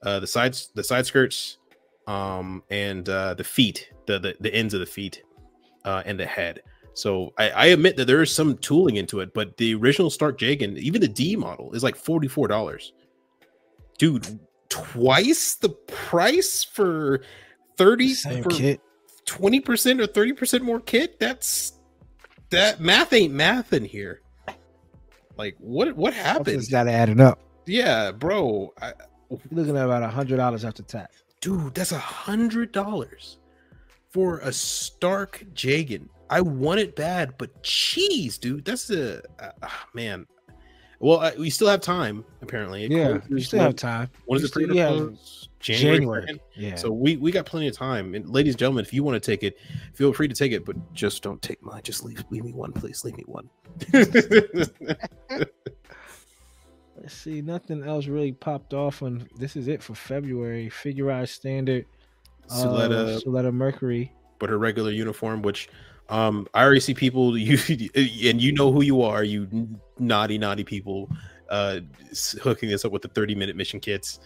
uh, 0.05 0.21
the 0.21 0.27
sides, 0.27 0.71
the 0.75 0.85
side 0.85 1.07
skirts, 1.07 1.59
um, 2.07 2.63
and 2.71 3.09
uh, 3.09 3.35
the 3.35 3.45
feet, 3.45 3.91
the, 4.07 4.19
the 4.19 4.37
the 4.41 4.53
ends 4.55 4.75
of 4.75 4.81
the 4.81 4.87
feet, 4.87 5.23
uh, 5.85 6.03
and 6.05 6.19
the 6.19 6.27
head. 6.27 6.63
So 6.95 7.33
I, 7.39 7.51
I, 7.51 7.67
admit 7.67 7.97
that 7.97 8.05
there 8.07 8.21
is 8.21 8.31
some 8.31 8.59
tooling 8.59 8.97
into 8.97 9.21
it, 9.21 9.33
but 9.33 9.57
the 9.57 9.75
original 9.75 10.11
Stark 10.11 10.39
Jagan, 10.39 10.77
even 10.77 11.01
the 11.01 11.09
D 11.09 11.37
model, 11.37 11.73
is 11.73 11.83
like 11.83 11.97
forty 11.97 12.29
four 12.29 12.49
dollars. 12.49 12.93
Dude, 13.99 14.39
twice 14.69 15.55
the 15.55 15.71
price 15.71 16.65
for 16.65 17.23
thirty 17.77 18.13
Same 18.15 18.43
for 18.43 18.51
kit. 18.51 18.81
twenty 19.25 19.61
percent 19.61 20.01
or 20.01 20.07
thirty 20.07 20.33
percent 20.33 20.65
more 20.65 20.81
kit. 20.81 21.19
That's 21.19 21.75
that 22.51 22.81
math 22.81 23.13
ain't 23.13 23.33
math 23.33 23.73
in 23.73 23.85
here. 23.85 24.21
Like 25.39 25.57
what 25.59 25.97
what 25.97 26.13
happened? 26.13 26.47
Something's 26.47 26.69
got 26.69 26.85
to 26.85 26.93
add 26.93 27.09
it 27.09 27.21
up. 27.21 27.41
Yeah, 27.65 28.11
bro. 28.11 28.75
I, 28.83 28.93
You're 29.51 29.61
looking 29.63 29.77
at 29.77 29.85
about 29.85 30.03
a 30.03 30.09
hundred 30.09 30.37
dollars 30.37 30.65
after 30.65 30.83
tax. 30.83 31.23
dude, 31.41 31.75
that's 31.75 31.93
a 31.93 31.99
hundred 31.99 32.73
dollars 32.73 33.39
for 34.11 34.39
a 34.41 34.53
Stark 34.53 35.45
Jagan. 35.55 36.09
I 36.31 36.41
want 36.41 36.81
it 36.81 36.97
bad, 36.97 37.35
but 37.39 37.63
cheese, 37.63 38.39
dude, 38.39 38.65
that's 38.65 38.91
a 38.91 39.23
uh, 39.39 39.69
man. 39.95 40.27
Well, 40.99 41.19
uh, 41.21 41.33
we 41.37 41.51
still 41.51 41.67
have 41.69 41.81
time. 41.81 42.25
Apparently, 42.43 42.85
It 42.85 42.93
Yeah, 42.93 43.19
closes 43.19 43.49
still 43.49 43.61
have 43.61 43.75
time. 43.77 44.09
When 44.27 44.37
is 44.39 44.45
it 44.45 44.49
still- 44.49 44.75
yeah. 44.75 44.89
January. 45.59 45.97
January. 45.99 46.41
Yeah. 46.57 46.75
So 46.77 46.91
we 46.91 47.17
we 47.17 47.31
got 47.33 47.45
plenty 47.47 47.69
of 47.69 47.75
time. 47.77 48.15
And 48.15 48.29
ladies 48.29 48.55
and 48.55 48.59
gentlemen, 48.59 48.85
if 48.85 48.93
you 48.93 49.03
want 49.05 49.21
to 49.21 49.31
take 49.31 49.43
it, 49.45 49.59
feel 49.95 50.13
free 50.13 50.27
to 50.29 50.35
take 50.35 50.53
it, 50.53 50.65
but 50.65 50.77
just 50.93 51.23
don't 51.23 51.41
take 51.43 51.63
mine. 51.63 51.83
Just 51.85 52.05
leave 52.05 52.25
leave 52.31 52.45
me 52.45 52.53
one, 52.53 52.73
please. 52.73 53.05
Leave 53.05 53.17
me 53.17 53.25
one. 53.27 53.49
Let's 57.03 57.15
see. 57.15 57.43
Nothing 57.43 57.83
else 57.83 58.07
really 58.07 58.33
popped 58.33 58.73
off 58.75 59.03
on. 59.03 59.29
This 59.37 59.57
is 59.57 59.67
it 59.69 59.83
for 59.83 59.95
February. 59.95 60.69
Figurized 60.71 61.33
standard. 61.35 61.85
Suletta, 62.49 63.17
Uh, 63.17 63.21
Suletta 63.21 63.53
Mercury. 63.53 64.13
but 64.39 64.49
her 64.51 64.59
regular 64.59 64.91
uniform, 64.93 65.43
which 65.43 65.69
um 66.09 66.47
I 66.55 66.63
already 66.65 66.81
see 66.81 66.95
people 66.95 67.37
you 67.49 67.59
and 67.97 68.41
you 68.41 68.53
know 68.53 68.71
who 68.73 68.83
you 68.83 69.03
are, 69.03 69.25
you 69.25 69.49
naughty 69.99 70.39
naughty 70.39 70.63
people, 70.65 71.11
uh 71.51 71.81
hooking 72.41 72.69
this 72.69 72.85
up 72.85 72.93
with 72.93 73.03
the 73.03 73.09
30 73.09 73.35
minute 73.35 73.57
mission 73.57 73.81
kits. 73.81 74.21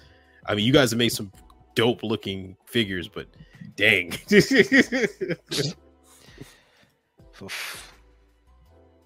I 0.46 0.54
mean, 0.54 0.64
you 0.66 0.72
guys 0.72 0.90
have 0.90 0.98
made 0.98 1.08
some 1.10 1.32
dope 1.74 2.02
looking 2.02 2.56
figures, 2.66 3.08
but 3.08 3.26
dang. 3.76 4.12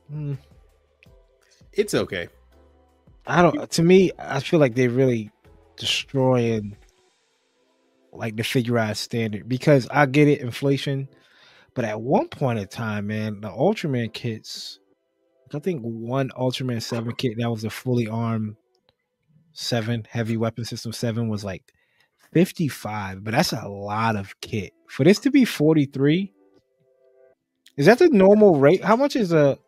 Hmm. 0.09 0.35
it's 1.73 1.95
okay. 1.95 2.29
I 3.27 3.43
don't. 3.43 3.71
To 3.71 3.83
me, 3.83 4.13
I 4.19 4.41
feel 4.41 4.61
like 4.61 4.75
they're 4.75 4.91
really 4.91 5.31
destroying 5.77 6.77
like 8.13 8.37
the 8.37 8.43
figurized 8.43 8.99
standard 8.99 9.49
because 9.49 9.89
I 9.91 10.07
get 10.07 10.29
it, 10.29 10.41
inflation, 10.41 11.09
but 11.75 11.85
at 11.85 12.01
one 12.01 12.29
point 12.29 12.59
in 12.59 12.67
time, 12.67 13.07
man, 13.07 13.41
the 13.41 13.49
Ultraman 13.49 14.13
kits. 14.13 14.79
I 15.53 15.59
think 15.59 15.83
one 15.83 16.31
Ultraman 16.31 16.81
Seven 16.81 17.13
kit 17.15 17.33
that 17.39 17.51
was 17.51 17.65
a 17.65 17.71
fully 17.71 18.07
armed 18.07 18.57
seven 19.53 20.07
heavy 20.09 20.37
weapon 20.37 20.65
system 20.65 20.93
seven 20.93 21.29
was 21.29 21.45
like 21.45 21.63
fifty 22.33 22.69
five, 22.69 23.25
but 23.25 23.33
that's 23.33 23.53
a 23.53 23.69
lot 23.69 24.17
of 24.17 24.41
kit 24.41 24.73
for 24.89 25.05
this 25.05 25.19
to 25.21 25.31
be 25.31 25.45
forty 25.45 25.87
three. 25.87 26.33
Is 27.77 27.87
that 27.87 27.99
the 27.99 28.09
normal 28.11 28.61
rate? 28.61 28.85
How 28.85 28.97
much 28.97 29.17
is 29.17 29.33
a 29.33 29.59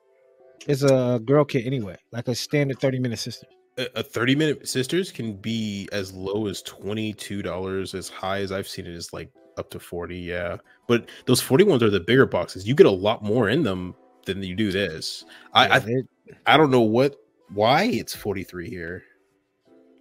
is 0.66 0.82
a 0.84 1.20
girl 1.24 1.44
kit 1.44 1.66
anyway? 1.66 1.96
Like 2.10 2.28
a 2.28 2.34
standard 2.34 2.78
thirty 2.80 2.98
minute 2.98 3.18
system. 3.18 3.48
A 3.78 3.88
a 3.96 4.02
30 4.02 4.34
minute 4.34 4.68
sisters 4.68 5.10
can 5.10 5.34
be 5.36 5.88
as 5.92 6.12
low 6.12 6.46
as 6.46 6.62
$22, 6.62 7.94
as 7.94 8.08
high 8.10 8.40
as 8.40 8.52
I've 8.52 8.68
seen 8.68 8.86
it 8.86 8.92
is 8.92 9.14
like 9.14 9.30
up 9.56 9.70
to 9.70 9.80
40. 9.80 10.18
Yeah. 10.18 10.58
But 10.86 11.08
those 11.24 11.40
40 11.40 11.64
ones 11.64 11.82
are 11.82 11.88
the 11.88 12.00
bigger 12.00 12.26
boxes. 12.26 12.68
You 12.68 12.74
get 12.74 12.84
a 12.84 12.90
lot 12.90 13.22
more 13.22 13.48
in 13.48 13.62
them 13.62 13.94
than 14.26 14.42
you 14.42 14.54
do 14.54 14.70
this. 14.72 15.24
I, 15.54 15.78
Yeah, 15.78 16.02
I 16.46 16.54
I 16.54 16.56
don't 16.58 16.70
know 16.70 16.82
what 16.82 17.16
why 17.54 17.84
it's 17.84 18.14
43 18.14 18.68
here. 18.68 19.04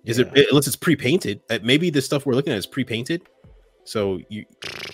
Is 0.04 0.20
yeah. 0.20 0.26
it 0.34 0.48
unless 0.50 0.68
it's 0.68 0.76
pre-painted? 0.76 1.42
Uh, 1.50 1.60
maybe 1.64 1.90
the 1.90 2.02
stuff 2.02 2.26
we're 2.26 2.34
looking 2.34 2.54
at 2.54 2.60
is 2.60 2.66
pre-painted. 2.66 3.24
So 3.84 4.20
you 4.30 4.46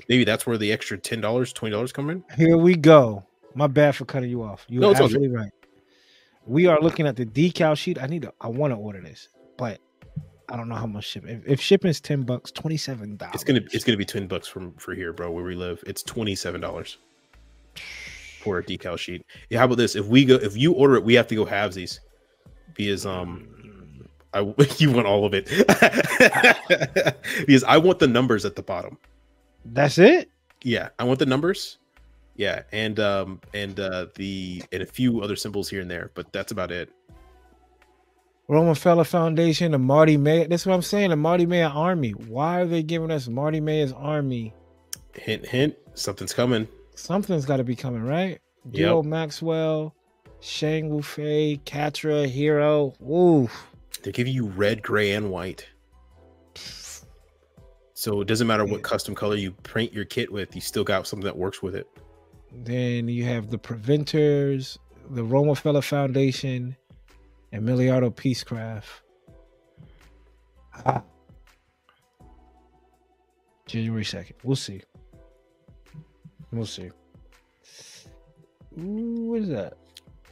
maybe 0.10 0.24
that's 0.24 0.46
where 0.46 0.58
the 0.58 0.72
extra 0.72 0.98
ten 0.98 1.22
dollars, 1.22 1.54
twenty 1.54 1.72
dollars 1.72 1.92
come 1.92 2.10
in. 2.10 2.24
Here 2.36 2.58
we 2.58 2.76
go. 2.76 3.26
My 3.54 3.68
bad 3.68 3.96
for 3.96 4.06
cutting 4.06 4.30
you 4.30 4.44
off. 4.44 4.66
You're 4.68 4.82
No, 4.82 4.92
absolutely 4.92 5.30
right. 5.30 5.52
We 6.48 6.66
are 6.68 6.80
looking 6.82 7.06
at 7.06 7.16
the 7.16 7.26
decal 7.26 7.78
sheet. 7.78 8.02
I 8.02 8.08
need 8.08 8.22
to. 8.24 8.34
I 8.40 8.48
want 8.48 8.72
to 8.72 8.78
order 8.78 9.02
this, 9.02 9.28
but 9.58 9.80
I 10.50 10.56
don't 10.56 10.70
know 10.70 10.76
how 10.76 10.88
much 10.88 11.06
shipping. 11.06 11.30
If, 11.30 11.48
if 11.48 11.62
shipping's 11.62 12.00
ten 12.00 12.24
bucks, 12.24 12.52
twenty 12.52 12.78
seven 12.78 13.18
dollars. 13.18 13.36
It's 13.36 13.44
gonna 13.44 13.62
it's 13.74 13.84
gonna 13.84 13.98
be 13.98 14.06
ten 14.06 14.28
bucks 14.28 14.48
from 14.48 14.74
for 14.74 14.96
here, 14.96 15.12
bro, 15.12 15.30
where 15.32 15.44
we 15.44 15.56
live. 15.56 15.84
It's 15.86 16.04
twenty 16.04 16.36
seven 16.36 16.62
dollars 16.62 16.98
for 18.42 18.60
a 18.60 18.64
decal 18.64 18.98
sheet. 18.98 19.26
Yeah, 19.50 19.60
how 19.60 19.66
about 19.66 19.78
this? 19.78 19.96
If 19.96 20.06
we 20.06 20.24
go, 20.24 20.36
if 20.36 20.56
you 20.56 20.72
order 20.72 20.96
it, 20.96 21.04
we 21.04 21.16
have 21.16 21.28
to 21.28 21.36
go 21.36 21.46
halvesies 21.46 22.00
because 22.76 23.06
um, 23.06 23.50
I 24.34 24.40
you 24.78 24.92
want 24.92 25.06
all 25.06 25.26
of 25.26 25.34
it 25.34 25.48
because 27.46 27.64
I 27.66 27.78
want 27.78 28.00
the 28.00 28.08
numbers 28.08 28.46
at 28.46 28.56
the 28.56 28.64
bottom. 28.64 28.98
That's 29.66 29.98
it. 29.98 30.32
Yeah, 30.64 30.90
I 30.98 31.04
want 31.04 31.20
the 31.20 31.26
numbers. 31.26 31.78
Yeah, 32.38 32.62
and 32.72 33.00
um 33.00 33.42
and 33.54 33.80
uh 33.80 34.08
the 34.16 34.64
and 34.72 34.84
a 34.84 34.86
few 34.86 35.22
other 35.22 35.36
symbols 35.36 35.70
here 35.70 35.82
and 35.82 35.92
there, 35.92 36.12
but 36.14 36.32
that's 36.32 36.52
about 36.52 36.72
it. 36.72 36.90
Romefeller 38.50 39.06
Foundation, 39.06 39.74
the 39.74 39.80
Marty 39.80 40.16
May. 40.16 40.48
That's 40.48 40.66
what 40.66 40.74
I'm 40.74 40.82
saying. 40.82 41.10
The 41.10 41.18
Mariemaia 41.18 41.68
Army. 41.68 42.12
Why 42.12 42.62
are 42.62 42.66
they 42.66 42.82
giving 42.82 43.12
us 43.12 43.28
Mariemaia's 43.28 43.92
Army? 43.92 44.54
Hint, 45.14 45.46
hint, 45.46 45.76
something's 45.96 46.34
coming. 46.34 46.68
Something's 46.96 47.46
got 47.46 47.58
to 47.58 47.66
be 47.66 47.76
coming, 47.76 48.04
right? 48.04 48.40
Yep. 48.72 49.04
Maxwell, 49.06 49.94
Shang 50.40 50.90
Wu 50.90 51.02
Fei, 51.02 51.60
Quatre, 51.66 52.26
Heero. 52.28 52.94
Ooh. 53.02 53.50
They 54.04 54.12
give 54.12 54.28
you 54.28 54.46
red, 54.46 54.82
gray, 54.82 55.12
and 55.12 55.30
white. 55.30 55.68
So 57.94 58.22
it 58.22 58.28
doesn't 58.28 58.48
matter 58.48 58.64
what 58.64 58.84
custom 58.84 59.16
color 59.16 59.36
you 59.36 59.52
print 59.52 59.92
your 59.92 60.06
kit 60.06 60.32
with, 60.32 60.54
you 60.56 60.62
still 60.62 60.84
got 60.84 61.08
something 61.08 61.26
that 61.26 61.36
works 61.36 61.62
with 61.62 61.76
it. 61.76 61.88
Then 62.52 63.08
you 63.08 63.26
have 63.26 63.50
the 63.50 63.58
Preventers, 63.58 64.80
the 65.10 65.22
Romefeller 65.24 65.84
Foundation, 65.84 66.76
and 67.52 67.66
Milliardo 67.66 68.10
Peacecraft. 68.14 68.86
Ah. 70.86 71.04
January 73.66 74.04
2nd. 74.04 74.34
We'll 74.44 74.56
see. 74.56 74.82
We'll 76.52 76.66
see. 76.66 76.90
Ooh, 78.80 79.30
what 79.30 79.42
is 79.42 79.50
that? 79.50 79.74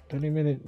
30 0.10 0.30
minute 0.30 0.62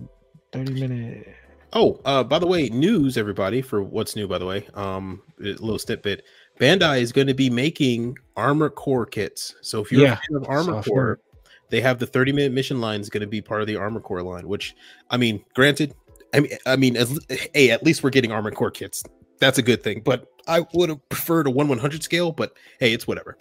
30 0.52 0.74
minute 0.74 1.28
Oh, 1.74 2.00
uh, 2.06 2.24
by 2.24 2.40
the 2.40 2.48
way, 2.48 2.70
news, 2.70 3.18
everybody, 3.18 3.62
for 3.62 3.84
what's 3.84 4.16
new, 4.16 4.26
by 4.28 4.38
the 4.38 4.46
way. 4.46 4.66
Um, 4.74 5.22
a 5.42 5.44
little 5.44 5.78
snippet. 5.78 6.24
Bandai 6.60 7.02
is 7.02 7.12
going 7.12 7.28
to 7.28 7.34
be 7.34 7.50
making 7.50 8.18
armor 8.38 8.70
core 8.70 9.06
kits. 9.06 9.54
So 9.62 9.82
if 9.82 9.92
you're 9.92 10.02
Yeah, 10.02 10.14
a 10.14 10.16
fan 10.16 10.38
of 10.38 10.46
armor 10.48 10.82
core, 10.82 11.20
that. 11.20 11.27
They 11.70 11.82
have 11.82 12.00
the 12.00 12.06
30 12.08 12.32
minute 12.34 12.52
mission 12.52 12.80
line 12.82 13.02
is 13.02 13.10
going 13.10 13.22
to 13.22 13.28
be 13.28 13.42
part 13.42 13.62
of 13.62 13.68
the 13.68 13.76
armor 13.76 14.00
core 14.00 14.22
line, 14.22 14.48
which 14.48 14.76
I 15.10 15.18
mean, 15.18 15.44
granted, 15.54 15.94
I 16.34 16.40
mean, 16.42 16.52
I 16.66 16.76
mean, 16.76 16.96
as, 16.98 17.20
hey, 17.54 17.72
at 17.72 17.84
least 17.84 18.04
we're 18.04 18.10
getting 18.10 18.32
armor 18.32 18.52
core 18.52 18.72
kits. 18.72 19.04
That's 19.40 19.58
a 19.58 19.62
good 19.62 19.84
thing. 19.84 20.02
But 20.04 20.28
I 20.48 20.66
would 20.74 20.90
have 20.90 21.10
preferred 21.10 21.48
a 21.48 21.50
one 21.50 21.68
100 21.68 22.04
scale, 22.04 22.32
but 22.32 22.54
hey, 22.80 22.94
it's 22.94 23.08
whatever. 23.08 23.38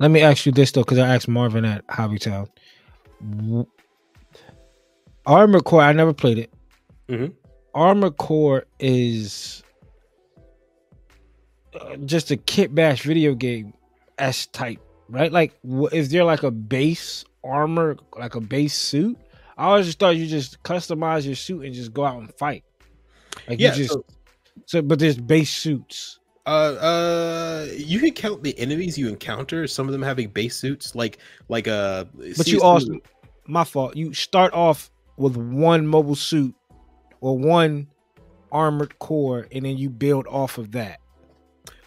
Let 0.00 0.10
me 0.10 0.22
ask 0.22 0.46
you 0.46 0.52
this 0.52 0.72
though, 0.72 0.82
because 0.82 0.98
I 0.98 1.14
asked 1.14 1.28
Marvin 1.28 1.64
at 1.64 1.86
Hobbytown. 1.88 2.48
W- 3.38 3.66
Armor 5.26 5.60
Core, 5.60 5.80
I 5.82 5.92
never 5.92 6.12
played 6.12 6.38
it. 6.38 6.52
Mhm. 7.08 7.32
Armor 7.74 8.10
Core 8.10 8.66
is 8.78 9.62
uh, 11.80 11.96
just 12.04 12.30
a 12.30 12.36
kit 12.36 12.74
bash 12.74 13.02
video 13.02 13.34
game 13.34 13.72
S 14.18 14.46
type, 14.46 14.80
right? 15.08 15.30
Like, 15.32 15.54
is 15.92 16.10
there 16.10 16.24
like 16.24 16.42
a 16.42 16.50
base 16.50 17.24
armor, 17.42 17.96
like 18.18 18.34
a 18.34 18.40
base 18.40 18.74
suit? 18.74 19.18
I 19.56 19.66
always 19.66 19.86
just 19.86 19.98
thought 19.98 20.16
you 20.16 20.26
just 20.26 20.62
customize 20.62 21.24
your 21.24 21.36
suit 21.36 21.64
and 21.64 21.74
just 21.74 21.92
go 21.92 22.04
out 22.04 22.18
and 22.18 22.32
fight. 22.34 22.64
Like 23.48 23.60
Yeah. 23.60 23.70
you 23.74 23.84
just 23.84 23.92
so, 23.92 24.04
so, 24.66 24.82
but 24.82 24.98
there's 24.98 25.16
base 25.18 25.50
suits. 25.50 26.18
uh, 26.46 26.48
uh, 26.80 27.66
you 27.76 28.00
can 28.00 28.12
count 28.12 28.42
the 28.42 28.58
enemies 28.58 28.98
you 28.98 29.08
encounter. 29.08 29.66
Some 29.66 29.86
of 29.86 29.92
them 29.92 30.02
having 30.02 30.28
base 30.28 30.56
suits, 30.56 30.94
like 30.94 31.18
like 31.48 31.68
uh. 31.68 32.04
But 32.36 32.48
you 32.48 32.62
also, 32.62 32.98
my 33.46 33.64
fault. 33.64 33.96
You 33.96 34.12
start 34.12 34.52
off 34.52 34.90
with 35.16 35.36
one 35.36 35.86
mobile 35.86 36.16
suit 36.16 36.54
or 37.20 37.38
one 37.38 37.88
armored 38.52 38.98
core, 38.98 39.46
and 39.52 39.64
then 39.64 39.76
you 39.76 39.88
build 39.90 40.26
off 40.26 40.58
of 40.58 40.72
that. 40.72 41.00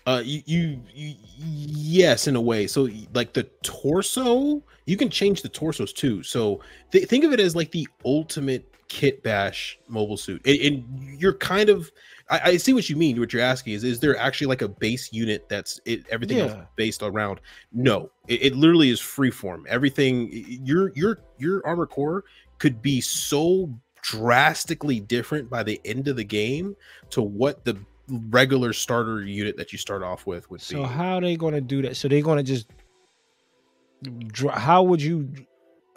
Uh, 0.08 0.22
you, 0.24 0.41
you, 0.45 0.82
you, 0.93 1.16
yes, 1.38 2.28
in 2.28 2.38
a 2.38 2.41
way. 2.41 2.66
So, 2.66 2.88
like 3.14 3.34
the 3.34 3.43
torso, 3.62 4.64
you 4.86 4.95
can 4.95 5.10
change 5.10 5.41
the 5.41 5.49
torsos 5.49 5.91
too. 5.91 6.24
So, 6.24 6.62
th- 6.91 7.10
think 7.10 7.26
of 7.26 7.34
it 7.34 7.41
as 7.41 7.58
like 7.58 7.72
the 7.72 7.86
ultimate 8.05 8.74
kit 8.88 9.22
bash 9.22 9.78
mobile 9.89 10.16
suit. 10.16 10.41
And, 10.45 10.60
and 10.62 11.20
you're 11.20 11.34
kind 11.34 11.70
of, 11.70 11.91
I, 12.30 12.39
I 12.39 12.58
see 12.58 12.72
what 12.72 12.89
you 12.89 12.95
mean. 12.95 13.20
What 13.20 13.34
you're 13.34 13.41
asking 13.41 13.74
is, 13.74 13.84
is 13.84 13.99
there 13.99 14.18
actually 14.18 14.47
like 14.47 14.62
a 14.62 14.70
base 14.70 15.12
unit 15.12 15.49
that's 15.49 15.82
it, 15.84 16.05
everything 16.10 16.39
else 16.39 16.53
based 16.78 17.03
around? 17.03 17.41
No, 17.74 18.10
it, 18.30 18.41
it 18.41 18.55
literally 18.55 18.89
is 18.89 19.01
freeform. 19.01 19.66
Everything, 19.68 20.30
your 20.32 20.93
your 20.95 21.20
your 21.38 21.66
armor 21.68 21.86
core 21.86 22.24
could 22.60 22.82
be 22.82 23.01
so 23.01 23.70
drastically 24.01 25.01
different 25.01 25.49
by 25.49 25.64
the 25.64 25.82
end 25.84 26.08
of 26.08 26.16
the 26.16 26.24
game 26.24 26.78
to 27.10 27.22
what 27.22 27.66
the 27.66 27.78
regular 28.10 28.74
starter 28.74 29.22
unit 29.24 29.58
that 29.58 29.72
you 29.72 29.78
start 29.78 30.01
off 30.03 30.26
with 30.26 30.49
would 30.49 30.62
So 30.62 30.84
be. 30.84 30.88
how 30.88 31.18
are 31.18 31.22
they 31.22 31.36
going 31.36 31.53
to 31.53 31.62
do 31.62 31.82
that? 31.84 31.95
So 31.97 32.08
they're 32.08 32.22
going 32.22 32.38
to 32.38 32.43
just 32.43 32.68
dr- 34.28 34.53
how 34.58 34.84
would 34.84 35.01
you 35.01 35.32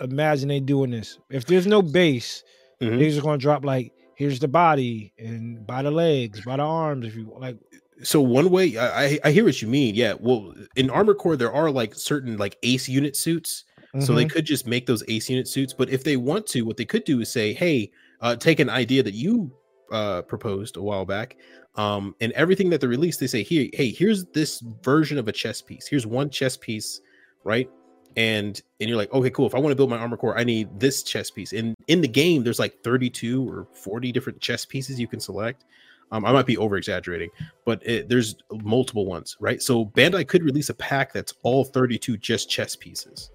imagine 0.00 0.48
they 0.48 0.60
doing 0.60 0.90
this. 0.90 1.18
If 1.30 1.44
there's 1.46 1.66
no 1.66 1.82
base, 1.82 2.42
Mhm. 2.80 2.98
they're 2.98 3.10
just 3.10 3.22
gonna 3.22 3.36
drop 3.38 3.64
like 3.64 3.92
here's 4.16 4.38
the 4.38 4.48
body 4.48 5.12
and 5.18 5.66
by 5.66 5.82
the 5.82 5.90
legs, 5.90 6.40
by 6.44 6.56
the 6.56 6.62
arms. 6.62 7.06
If 7.06 7.14
you 7.16 7.30
like, 7.38 7.58
so 8.02 8.20
one 8.22 8.50
way 8.50 8.76
I, 8.78 9.18
I 9.24 9.30
hear 9.30 9.44
what 9.44 9.60
you 9.60 9.68
mean. 9.68 9.94
Yeah. 9.94 10.14
Well, 10.18 10.54
in 10.76 10.88
Armor 10.90 11.14
Core, 11.14 11.36
there 11.36 11.52
are 11.52 11.70
like 11.70 11.94
certain 11.94 12.36
like 12.38 12.56
ace 12.62 12.88
unit 12.88 13.14
suits. 13.16 13.64
So 13.98 14.14
they 14.14 14.24
Mhm. 14.24 14.30
could 14.30 14.44
just 14.46 14.66
make 14.68 14.86
those 14.86 15.02
ace 15.08 15.28
unit 15.28 15.48
suits. 15.48 15.74
But 15.76 15.90
if 15.90 16.04
they 16.04 16.16
want 16.16 16.46
to, 16.48 16.62
what 16.62 16.76
they 16.76 16.84
could 16.84 17.04
do 17.04 17.20
is 17.20 17.28
say, 17.28 17.52
hey, 17.52 17.90
uh, 18.20 18.36
take 18.36 18.60
an 18.60 18.70
idea 18.70 19.02
that 19.02 19.14
you 19.14 19.52
uh, 19.92 20.22
proposed 20.22 20.76
a 20.76 20.82
while 20.82 21.04
back. 21.04 21.36
Um, 21.76 22.14
and 22.20 22.32
everything 22.32 22.70
that 22.70 22.80
they 22.80 22.86
release, 22.86 23.16
they 23.16 23.26
say, 23.26 23.42
here, 23.42 23.68
hey, 23.72 23.90
here's 23.90 24.24
this 24.26 24.60
version 24.82 25.18
of 25.18 25.28
a 25.28 25.32
chess 25.32 25.62
piece. 25.62 25.86
Here's 25.86 26.06
one 26.06 26.30
chess 26.30 26.56
piece, 26.56 27.00
right? 27.44 27.70
And 28.16 28.60
and 28.80 28.88
you're 28.88 28.98
like, 28.98 29.12
okay, 29.12 29.30
cool. 29.30 29.46
If 29.46 29.54
I 29.54 29.58
want 29.58 29.70
to 29.70 29.76
build 29.76 29.90
my 29.90 29.98
armor 29.98 30.16
core, 30.16 30.36
I 30.36 30.42
need 30.42 30.80
this 30.80 31.04
chess 31.04 31.30
piece. 31.30 31.52
And 31.52 31.76
in 31.86 32.00
the 32.00 32.08
game, 32.08 32.42
there's 32.42 32.58
like 32.58 32.82
32 32.82 33.48
or 33.48 33.68
40 33.72 34.10
different 34.10 34.40
chess 34.40 34.64
pieces 34.64 34.98
you 34.98 35.06
can 35.06 35.20
select. 35.20 35.64
Um, 36.12 36.24
I 36.24 36.32
might 36.32 36.46
be 36.46 36.56
over 36.56 36.76
exaggerating, 36.76 37.30
but 37.64 37.86
it, 37.86 38.08
there's 38.08 38.34
multiple 38.50 39.06
ones, 39.06 39.36
right? 39.38 39.62
So 39.62 39.86
Bandai 39.86 40.26
could 40.26 40.42
release 40.42 40.68
a 40.68 40.74
pack 40.74 41.12
that's 41.12 41.34
all 41.44 41.64
32 41.64 42.16
just 42.16 42.50
chess 42.50 42.74
pieces, 42.74 43.30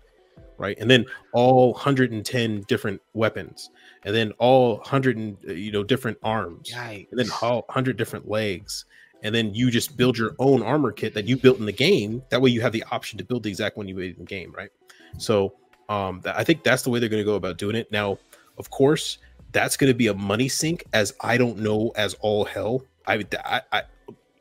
right? 0.58 0.78
And 0.80 0.90
then 0.90 1.06
all 1.34 1.74
110 1.74 2.62
different 2.68 3.02
weapons, 3.14 3.70
and 4.04 4.16
then 4.16 4.32
all 4.40 4.78
100 4.78 5.18
and 5.18 5.38
uh, 5.48 5.54
you 5.54 5.72
know 5.72 5.84
different 5.84 6.18
arms, 6.24 6.72
yikes. 6.72 7.10
and 7.12 7.20
then 7.20 7.28
all 7.42 7.64
100 7.68 7.98
different 7.98 8.30
legs, 8.30 8.86
and 9.24 9.34
then 9.34 9.54
you 9.54 9.72
just 9.72 9.98
build 9.98 10.18
your 10.18 10.36
own 10.40 10.62
armor 10.62 10.92
kit 10.92 11.14
that 11.14 11.26
you 11.26 11.38
built 11.38 11.60
in 11.60 11.66
the 11.66 11.74
game. 11.74 12.24
That 12.30 12.42
way, 12.42 12.50
you 12.50 12.62
have 12.62 12.74
the 12.74 12.84
option 12.92 13.18
to 13.18 13.24
build 13.24 13.44
the 13.44 13.50
exact 13.50 13.78
one 13.78 13.88
you 13.88 13.96
made 13.96 14.12
in 14.14 14.20
the 14.20 14.26
game, 14.26 14.52
right? 14.56 14.70
So, 15.18 15.54
um, 15.90 16.22
I 16.26 16.44
think 16.44 16.64
that's 16.64 16.84
the 16.84 16.90
way 16.90 17.00
they're 17.00 17.10
going 17.10 17.22
to 17.22 17.26
go 17.26 17.36
about 17.36 17.58
doing 17.58 17.76
it. 17.76 17.92
Now, 17.92 18.18
of 18.58 18.70
course, 18.70 19.18
that's 19.52 19.78
going 19.78 19.92
to 19.92 19.98
be 19.98 20.08
a 20.08 20.14
money 20.14 20.50
sink, 20.50 20.86
as 20.94 21.14
I 21.22 21.38
don't 21.38 21.60
know 21.60 21.92
as 21.96 22.14
all 22.16 22.46
hell. 22.46 22.84
I, 23.08 23.26
I, 23.44 23.62
I 23.72 23.84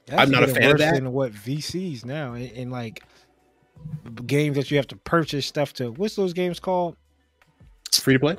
That's 0.07 0.23
I'm 0.23 0.31
not 0.31 0.43
a 0.43 0.49
fan 0.49 0.73
of 0.73 0.79
that. 0.79 0.95
Than 0.95 1.12
what 1.12 1.33
VCs 1.33 2.05
now 2.05 2.35
and, 2.35 2.51
in 2.51 2.71
like 2.71 3.03
games 4.26 4.57
that 4.57 4.70
you 4.70 4.76
have 4.76 4.87
to 4.89 4.97
purchase 4.97 5.47
stuff 5.47 5.72
to. 5.74 5.93
What's 5.93 6.16
those 6.16 6.32
games 6.32 6.61
called? 6.61 6.97
free 7.93 8.14
to 8.14 8.20
play. 8.20 8.37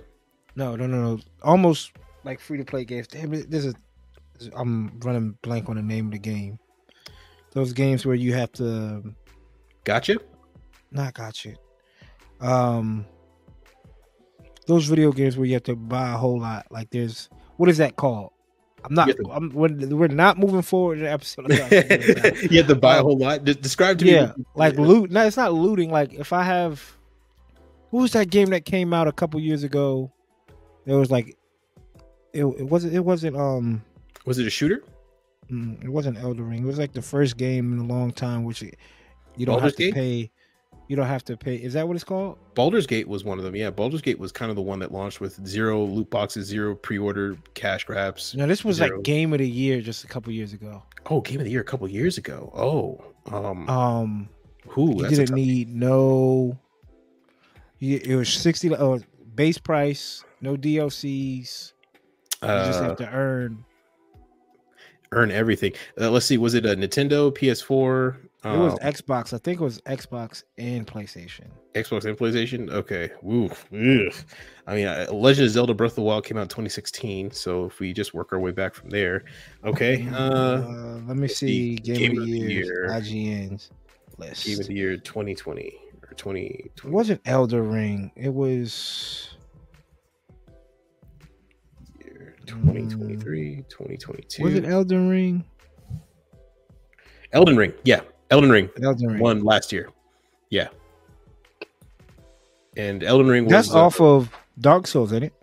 No, 0.56 0.76
no, 0.76 0.86
no, 0.86 1.02
no. 1.16 1.20
Almost 1.42 1.94
like 2.24 2.40
free 2.40 2.58
to 2.58 2.66
play 2.66 2.86
games. 2.86 3.08
Damn 3.08 3.34
it, 3.34 3.50
this 3.50 3.66
is. 3.66 3.74
I'm 4.56 5.00
running 5.00 5.38
blank 5.42 5.70
on 5.70 5.78
the 5.78 5.82
name 5.82 6.08
of 6.08 6.12
the 6.12 6.20
game. 6.20 6.60
Those 7.52 7.72
games 7.74 8.06
where 8.06 8.16
you 8.16 8.34
have 8.34 8.52
to 8.54 9.16
Gotcha. 9.86 10.18
not 10.92 11.14
gotcha. 11.14 11.54
Um, 12.42 13.06
those 14.68 14.86
video 14.88 15.12
games 15.14 15.38
where 15.38 15.46
you 15.46 15.54
have 15.54 15.64
to 15.64 15.76
buy 15.76 16.10
a 16.14 16.18
whole 16.18 16.40
lot. 16.40 16.68
Like 16.70 16.90
there's 16.90 17.30
what 17.58 17.70
is 17.70 17.78
that 17.78 17.96
called? 17.96 18.32
I'm 18.86 18.94
not. 18.96 19.08
To- 19.10 19.32
I'm, 19.32 19.50
we're, 19.50 19.70
we're 19.96 20.08
not 20.08 20.38
moving 20.38 20.62
forward 20.62 20.98
in 21.00 21.04
the 21.06 21.12
episode. 21.12 21.52
I'm 21.52 21.58
not 21.58 21.70
gonna 21.70 21.82
figure 21.84 22.12
it 22.12 22.26
out. 22.26 22.52
you 22.52 22.58
have 22.60 22.68
to 22.68 22.76
buy 22.76 22.96
a 22.96 23.00
Um, 23.00 23.06
whole 23.06 23.18
lot. 23.18 23.44
De- 23.44 23.54
describe 23.56 24.00
to 24.00 24.06
me. 24.06 24.12
yeah, 24.14 24.34
like 24.56 24.76
loot. 24.78 25.12
No, 25.12 25.26
it's 25.26 25.38
not 25.38 25.54
looting. 25.54 25.92
Like 25.92 26.14
if 26.14 26.32
I 26.34 26.44
have, 26.44 26.96
what 27.90 28.02
was 28.02 28.12
that 28.14 28.30
game 28.30 28.50
that 28.52 28.66
came 28.66 28.94
out 28.94 29.08
a 29.08 29.12
couple 29.12 29.40
years 29.40 29.64
ago? 29.64 30.12
It 30.86 30.94
was 30.94 31.10
like, 31.12 31.36
it, 32.34 32.46
it 32.46 32.64
wasn't. 32.70 32.94
It 32.94 33.00
wasn't. 33.02 33.36
Um, 33.36 33.84
was 34.26 34.38
it 34.40 34.48
a 34.48 34.50
shooter? 34.50 34.84
mm, 35.52 35.84
it 35.84 35.90
wasn't 35.90 36.18
Elden 36.18 36.48
Ring. 36.50 36.64
It 36.64 36.66
was 36.68 36.80
like 36.80 36.94
the 36.94 37.02
first 37.02 37.38
game 37.38 37.74
in 37.74 37.80
a 37.80 37.84
long 37.94 38.12
time, 38.12 38.44
which 38.44 38.62
you 38.62 38.72
you 39.38 39.46
don't 39.46 39.56
Baldur's 39.56 39.72
have 39.74 39.78
to 39.78 39.84
Gate? 39.86 39.94
pay. 39.94 40.32
You 40.88 40.96
don't 40.96 41.08
have 41.08 41.24
to 41.26 41.36
pay. 41.38 41.56
Is 41.56 41.74
that 41.74 41.88
what 41.88 41.96
it's 41.96 42.04
called? 42.04 42.38
Baldur's 42.54 42.86
Gate 42.86 43.08
was 43.08 43.24
one 43.24 43.40
of 43.40 43.44
them. 43.44 43.56
Yeah, 43.56 43.72
Baldur's 43.72 44.02
Gate 44.02 44.20
was 44.20 44.32
kind 44.32 44.50
of 44.52 44.56
the 44.56 44.62
one 44.62 44.78
that 44.80 44.92
launched 44.92 45.20
with 45.20 45.46
zero 45.48 45.84
loot 45.84 46.10
boxes, 46.12 46.46
zero 46.48 46.76
pre-order 46.76 47.38
cash 47.56 47.84
grabs. 47.86 48.36
No, 48.36 48.46
this 48.46 48.64
was 48.64 48.78
Zero. 48.78 48.98
like 48.98 49.04
game 49.04 49.34
of 49.34 49.40
the 49.40 49.50
year 49.50 49.82
just 49.82 50.04
a 50.04 50.08
couple 50.08 50.32
years 50.32 50.54
ago. 50.54 50.84
Oh, 51.10 51.22
game 51.22 51.40
of 51.40 51.46
the 51.46 51.52
year 51.52 51.62
a 51.62 51.66
couple 51.66 51.88
years 51.88 52.18
ago. 52.20 52.52
Oh, 52.56 53.34
um, 53.36 53.68
Um, 53.70 54.30
who? 54.68 55.02
you 55.04 55.10
didn't 55.10 55.34
need 55.36 55.70
no. 55.74 56.58
You, 57.80 58.00
it 58.04 58.16
was 58.16 58.30
sixty 58.32 58.74
uh, 58.74 59.00
base 59.34 59.58
price, 59.58 60.24
no 60.42 60.56
DLCs. 60.56 61.74
You 62.44 62.48
just 62.48 62.80
uh, 62.80 62.84
have 62.84 62.98
to 62.98 63.10
earn. 63.10 63.66
earn 65.12 65.32
everything. 65.32 65.74
Uh, 66.00 66.12
let's 66.12 66.26
see. 66.28 66.38
Was 66.38 66.54
it 66.54 66.66
a 66.66 66.76
Nintendo, 66.76 67.32
PS4, 67.36 68.18
It 68.54 68.58
was 68.60 68.74
um, 68.74 68.80
Xbox. 68.80 69.34
I 69.34 69.40
think 69.40 69.60
it 69.60 69.64
was 69.64 69.82
Xbox 69.82 70.44
and 70.60 70.86
PlayStation. 70.86 71.48
Xbox, 71.74 72.06
and 72.06 72.16
PlayStation? 72.16 72.70
Okay. 72.72 73.10
Woo. 73.24 73.46
Ugh. 73.74 74.14
I 74.68 74.76
mean, 74.76 74.86
uh, 74.86 75.08
Legend 75.12 75.48
of 75.48 75.52
Zelda: 75.52 75.74
Breath 75.74 75.94
of 75.94 75.96
the 75.96 76.02
Wild 76.04 76.26
came 76.26 76.38
out 76.38 76.44
in 76.44 76.48
2016. 76.50 77.32
So 77.32 77.66
if 77.66 77.80
we 77.80 77.92
just 77.92 78.14
work 78.14 78.32
our 78.34 78.40
way 78.40 78.52
back 78.52 78.76
from 78.76 78.92
there, 78.92 79.24
okay. 79.66 80.08
Uh, 80.10 80.16
Uh, 80.16 81.00
let 81.08 81.18
me 81.18 81.28
see. 81.28 81.76
see. 81.76 81.76
Game, 81.78 82.20
of 82.20 82.26
the 82.28 82.32
year. 82.32 82.50
Year. 82.50 82.88
IGN's 82.92 83.72
list. 84.20 84.46
game 84.46 84.60
of 84.60 84.68
the 84.68 84.74
year 84.76 84.96
2020 84.98 85.74
or 86.04 86.14
2020. 86.14 86.46
It 86.66 86.86
wasn't 86.86 87.22
Elden 87.26 87.68
Ring. 87.68 88.12
It 88.16 88.34
was. 88.34 89.36
year 92.00 92.36
2023 92.46 93.64
2022 93.70 94.44
Was 94.44 94.54
it 94.54 94.66
Elden 94.66 95.10
Ring? 95.10 95.44
elden 97.34 97.58
ring 97.58 97.74
yeah 97.84 98.00
elden 98.32 98.50
ring 98.50 98.70
Elden 98.82 99.08
Ring. 99.08 99.20
won 99.20 99.44
last 99.44 99.72
year. 99.72 99.90
Yeah. 100.50 100.68
And 102.78 103.04
elden 103.04 103.28
ring 103.28 103.46
was 103.46 103.52
That's 103.52 103.72
uh, 103.74 103.86
off 103.86 104.02
of 104.02 104.30
Dark 104.60 104.88
Souls, 104.88 105.12
isn't 105.12 105.24
it? 105.24 105.34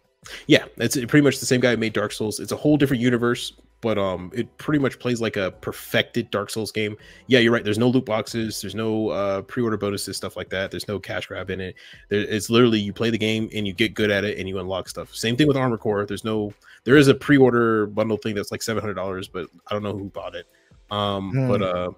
yeah 0.46 0.64
it's 0.76 0.94
pretty 0.96 1.20
much 1.20 1.40
the 1.40 1.46
same 1.46 1.60
guy 1.60 1.72
who 1.72 1.76
made 1.76 1.92
dark 1.92 2.12
souls. 2.12 2.38
It's 2.38 2.52
a 2.52 2.56
whole 2.56 2.76
different 2.76 3.02
universe 3.02 3.54
but 3.80 3.98
um 3.98 4.30
it 4.32 4.56
pretty 4.58 4.78
much 4.78 5.00
plays 5.00 5.20
like 5.20 5.36
a 5.36 5.50
perfected 5.50 6.30
dark 6.30 6.48
souls 6.50 6.70
game. 6.70 6.96
Yeah 7.26 7.40
you're 7.40 7.52
right. 7.52 7.64
There's 7.64 7.78
no 7.78 7.88
loot 7.88 8.04
boxes. 8.04 8.60
There's 8.60 8.76
no 8.76 9.08
uh 9.08 9.42
pre-order 9.42 9.76
bonuses 9.76 10.16
stuff 10.16 10.36
like 10.36 10.48
that. 10.50 10.70
There's 10.70 10.86
no 10.86 11.00
cash 11.00 11.26
grab 11.26 11.50
in 11.50 11.60
it. 11.60 11.74
There, 12.08 12.20
it's 12.20 12.48
literally 12.50 12.78
you 12.78 12.92
play 12.92 13.10
the 13.10 13.18
game 13.18 13.50
and 13.52 13.66
you 13.66 13.72
get 13.72 13.94
good 13.94 14.12
at 14.12 14.22
it 14.24 14.38
and 14.38 14.48
you 14.48 14.60
unlock 14.60 14.88
stuff. 14.88 15.12
Same 15.12 15.36
thing 15.36 15.48
with 15.48 15.56
armor 15.56 15.76
core. 15.78 16.06
There's 16.06 16.24
no 16.24 16.54
there 16.84 16.96
is 16.96 17.08
a 17.08 17.14
pre-order 17.14 17.86
bundle 17.86 18.16
thing 18.16 18.36
that's 18.36 18.52
like 18.52 18.60
$700 18.60 19.28
but 19.32 19.48
i 19.68 19.72
don't 19.74 19.82
know 19.82 19.96
who 19.96 20.04
bought 20.10 20.36
it. 20.36 20.46
Um 20.92 21.32
Hmm. 21.32 21.48
but 21.48 21.62
uh 21.62 21.90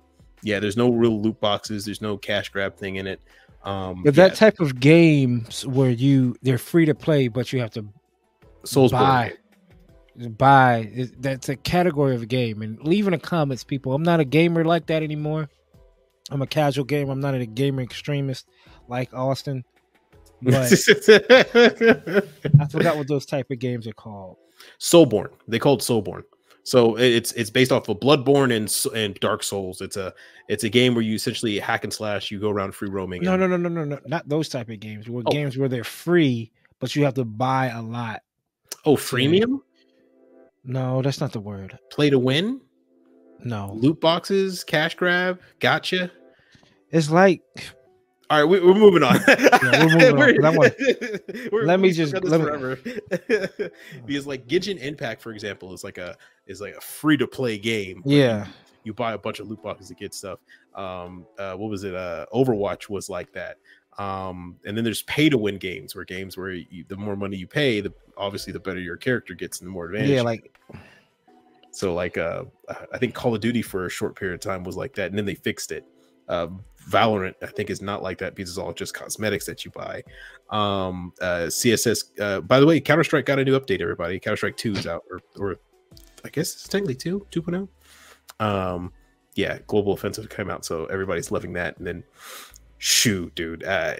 yeah 0.45 0.61
there's 0.61 0.76
no 0.76 0.90
real 0.90 1.20
loot 1.20 1.38
boxes 1.40 1.84
there's 1.84 2.01
no 2.01 2.16
cash 2.16 2.51
grab 2.51 2.76
thing 2.76 2.97
in 2.97 3.07
it 3.07 3.20
um 3.64 4.03
yeah, 4.05 4.11
that 4.12 4.34
type 4.34 4.61
of 4.61 4.78
games 4.78 5.66
where 5.66 5.90
you 5.90 6.36
they're 6.42 6.59
free 6.59 6.84
to 6.84 6.95
play, 6.95 7.28
but 7.28 7.53
you 7.53 7.61
have 7.61 7.70
to 7.72 7.86
Soulsborne 8.64 8.90
buy. 8.90 9.32
buy. 10.36 11.09
That's 11.18 11.49
a 11.49 11.57
category 11.57 12.14
of 12.14 12.22
a 12.22 12.26
game. 12.26 12.62
And 12.62 12.80
leave 12.82 13.07
in 13.07 13.12
the 13.12 13.18
comments, 13.18 13.64
people. 13.64 13.95
I'm 13.95 14.03
not 14.03 14.20
a 14.20 14.24
gamer 14.24 14.64
like 14.64 14.86
that 14.86 15.03
anymore. 15.03 15.49
I'm 16.30 16.42
a 16.42 16.47
casual 16.47 16.84
gamer. 16.84 17.12
I'm 17.12 17.20
not 17.20 17.34
a 17.34 17.47
gamer 17.47 17.82
extremist 17.82 18.49
like 18.88 19.12
Austin. 19.14 19.64
But 20.42 20.55
I 20.64 20.68
forgot 22.70 22.97
what 22.97 23.09
those 23.09 23.24
type 23.24 23.51
of 23.51 23.59
games 23.59 23.86
are 23.86 23.95
called. 23.95 24.36
Soulsborne. 24.78 25.30
They 25.49 25.59
called 25.59 25.80
it 25.80 25.84
Soulsborne. 25.84 26.24
So 26.66 26.96
it's 26.96 27.32
it's 27.32 27.50
based 27.50 27.70
off 27.72 27.88
of 27.90 28.00
Bloodborne 28.00 28.50
and 28.56 28.96
and 28.96 29.14
Dark 29.20 29.42
Souls. 29.42 29.80
It's 29.82 29.96
a 29.98 30.14
it's 30.48 30.64
a 30.64 30.68
game 30.70 30.94
where 30.94 31.02
you 31.02 31.14
essentially 31.14 31.58
hack 31.58 31.84
and 31.84 31.92
slash. 31.92 32.30
You 32.30 32.40
go 32.40 32.48
around 32.50 32.74
free 32.74 32.88
roaming. 32.88 33.22
No, 33.22 33.34
and- 33.34 33.40
no, 33.42 33.46
no, 33.46 33.56
no, 33.56 33.68
no, 33.68 33.84
no. 33.84 34.00
Not 34.06 34.28
those 34.28 34.48
type 34.48 34.70
of 34.70 34.80
games. 34.80 35.08
Where 35.08 35.22
Oh. 35.26 35.30
games 35.30 35.58
where 35.58 35.68
they're 35.68 35.84
free, 35.84 36.50
but 36.80 36.96
you 36.96 37.04
have 37.04 37.14
to 37.14 37.24
buy 37.24 37.66
a 37.66 37.82
lot. 37.82 38.22
Oh, 38.86 38.96
freemium. 38.96 39.60
No, 40.64 41.02
that's 41.02 41.20
not 41.20 41.32
the 41.32 41.40
word. 41.40 41.78
Play 41.90 42.08
to 42.10 42.18
win. 42.18 42.60
No. 43.40 43.72
Loot 43.74 44.00
boxes, 44.00 44.64
cash 44.64 44.94
grab. 44.94 45.38
Gotcha. 45.60 46.10
It's 46.90 47.10
like 47.10 47.42
All 48.35 48.41
right, 48.41 48.49
we, 48.49 48.59
we're 48.61 48.74
moving 48.74 49.03
on. 49.05 49.20
we're 49.28 49.89
moving 49.89 50.03
on, 50.03 50.35
'cause 50.35 50.45
I 50.45 50.51
want- 50.51 50.74
We're- 51.53 51.66
Let 51.66 51.78
me 51.80 51.93
just- 51.93 52.12
let 52.14 52.24
me- 52.24 52.47
forever. 52.47 52.76
because 54.07 54.26
like 54.26 54.47
Genshin 54.49 54.78
Impact, 54.80 55.22
for 55.22 55.32
example, 55.32 55.72
is 55.72 55.85
like 55.85 55.99
a 55.99 56.16
is 56.47 56.61
like 56.61 56.74
a 56.74 56.80
free 56.80 57.16
to 57.16 57.26
play 57.28 57.59
game. 57.59 58.03
yeah. 58.05 58.47
you 58.82 58.93
buy 58.93 59.12
a 59.14 59.18
bunch 59.18 59.41
of 59.41 59.49
loot 59.49 59.62
boxes 59.62 59.89
to 59.89 59.95
get 59.95 60.12
stuff. 60.12 60.41
Um, 60.74 61.24
uh, 61.39 61.55
what 61.55 61.70
was 61.70 61.85
it? 61.85 61.95
Uh, 61.95 62.26
Overwatch 62.35 62.89
was 62.91 63.09
like 63.09 63.32
that. 63.32 63.57
Um, 63.99 64.57
and 64.66 64.76
then 64.76 64.82
there's 64.85 65.03
pay 65.05 65.28
to 65.30 65.39
win 65.39 65.57
games, 65.57 65.95
where 65.95 66.05
games 66.05 66.37
where 66.37 66.51
you, 66.51 66.85
the 66.89 66.97
more 66.97 67.14
money 67.16 67.37
you 67.37 67.47
pay, 67.47 67.80
the 67.80 67.93
obviously 68.16 68.53
the 68.53 68.59
better 68.61 68.80
your 68.80 68.97
character 68.97 69.32
gets 69.35 69.61
and 69.61 69.68
the 69.68 69.70
more 69.72 69.87
advantage. 69.87 70.11
Yeah, 70.11 70.22
like 70.22 70.59
so, 71.70 71.95
like 71.95 72.18
uh, 72.18 72.45
I 72.93 72.99
think 72.99 73.14
Call 73.14 73.35
of 73.35 73.41
Duty 73.41 73.62
for 73.62 73.87
a 73.87 73.91
short 73.91 74.16
period 74.16 74.35
of 74.35 74.41
time 74.41 74.64
was 74.64 74.76
like 74.76 74.95
that, 74.97 75.09
and 75.11 75.16
then 75.18 75.24
they 75.24 75.35
fixed 75.35 75.72
it. 75.72 75.85
Uh, 76.28 76.49
Valorant, 76.89 77.35
I 77.43 77.47
think, 77.47 77.70
is 77.70 77.80
not 77.80 78.03
like 78.03 78.18
that 78.18 78.35
because 78.35 78.51
it's 78.51 78.59
all 78.59 78.72
just 78.72 78.95
cosmetics 78.95 79.47
that 79.47 79.64
you 79.64 79.70
buy. 79.70 80.03
Um, 80.51 81.12
uh, 81.20 81.47
CSS. 81.49 82.20
Uh, 82.20 82.41
by 82.41 82.61
the 82.61 82.66
way, 82.66 82.80
Counter 82.80 83.05
Strike 83.05 83.26
got 83.26 83.39
a 83.39 83.45
new 83.45 83.59
update. 83.59 83.80
Everybody, 83.80 84.18
Counter 84.20 84.37
Strike 84.37 84.57
Two 84.57 84.72
is 84.72 84.87
out, 84.87 85.03
or, 85.11 85.20
or 85.39 85.57
I 86.24 86.28
guess 86.28 86.53
it's 86.55 86.68
technically 86.68 86.95
two, 86.95 87.26
2.0. 87.30 87.68
Um, 88.41 88.93
yeah, 89.35 89.59
Global 89.66 89.93
Offensive 89.93 90.28
came 90.28 90.51
out, 90.51 90.64
so 90.64 90.87
everybody's 90.87 91.30
loving 91.30 91.53
that. 91.55 91.76
And 91.78 91.87
then, 91.87 92.05
shoot, 92.78 93.35
dude, 93.35 93.64
uh, 93.64 93.95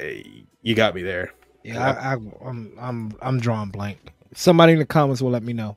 you 0.63 0.75
got 0.75 0.95
me 0.95 1.03
there. 1.03 1.33
Yeah, 1.63 1.83
I, 1.83 2.13
I, 2.13 2.17
I'm 2.47 2.73
I'm 2.79 3.17
I'm 3.23 3.41
drawing 3.41 3.71
blank. 3.71 3.99
Somebody 4.35 4.75
in 4.75 4.79
the 4.79 4.87
comments 4.87 5.23
will 5.23 5.31
let 5.31 5.43
me 5.43 5.53
know. 5.53 5.77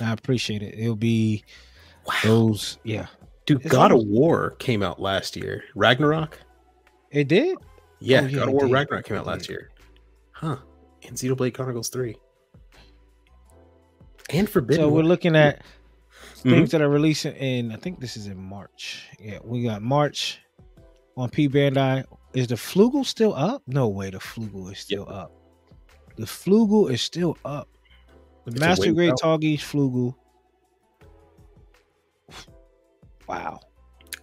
I 0.00 0.12
appreciate 0.12 0.62
it. 0.62 0.74
It'll 0.78 0.96
be 0.96 1.44
Wow. 2.06 2.14
those. 2.24 2.78
Yeah, 2.84 3.06
Dude, 3.46 3.60
It's 3.62 3.70
God 3.70 3.92
of 3.92 4.02
War 4.06 4.50
came 4.58 4.82
out 4.82 5.00
last 5.00 5.36
year. 5.36 5.62
Ragnarok? 5.74 6.38
It 7.10 7.28
did. 7.28 7.56
Yeah, 8.00 8.20
Oh, 8.22 8.26
yeah, 8.26 8.38
God 8.38 8.48
of 8.48 8.54
War 8.54 8.62
did. 8.66 8.72
Ragnarok 8.72 9.04
came 9.06 9.16
out 9.16 9.26
last 9.26 9.48
year. 9.48 9.70
Huh. 10.32 10.56
And 11.06 11.16
Xenoblade 11.16 11.54
Chronicles 11.54 11.88
3. 11.88 12.16
And 14.30 14.48
Forbidden. 14.48 14.84
so 14.84 14.88
we're 14.90 15.02
looking 15.02 15.34
at 15.36 15.62
Mhm. 16.36 16.42
things 16.50 16.70
that 16.72 16.82
are 16.82 16.88
releasing 16.88 17.34
in. 17.36 17.72
I 17.72 17.76
think 17.76 17.98
this 17.98 18.16
is 18.16 18.26
in 18.26 18.36
March. 18.36 19.08
Yeah, 19.18 19.38
we 19.42 19.62
got 19.62 19.80
March 19.82 20.40
on 21.16 21.30
P 21.30 21.48
Bandai. 21.48 22.04
Is 22.34 22.46
the 22.48 22.56
Flugel 22.56 23.06
still 23.06 23.34
up? 23.34 23.62
No 23.66 23.88
way, 23.88 24.10
the 24.10 24.18
Flugel 24.18 24.70
is 24.70 24.78
still 24.78 25.08
up. 25.08 25.32
The 26.16 26.26
Flugel 26.26 26.90
is 26.90 27.00
still 27.00 27.38
up. 27.44 27.68
The 28.44 28.50
It's 28.52 28.60
Master 28.60 28.92
Grade 28.92 29.12
out. 29.12 29.20
Tallgeese 29.20 29.60
Flugel. 29.60 30.14
Wow, 33.26 33.60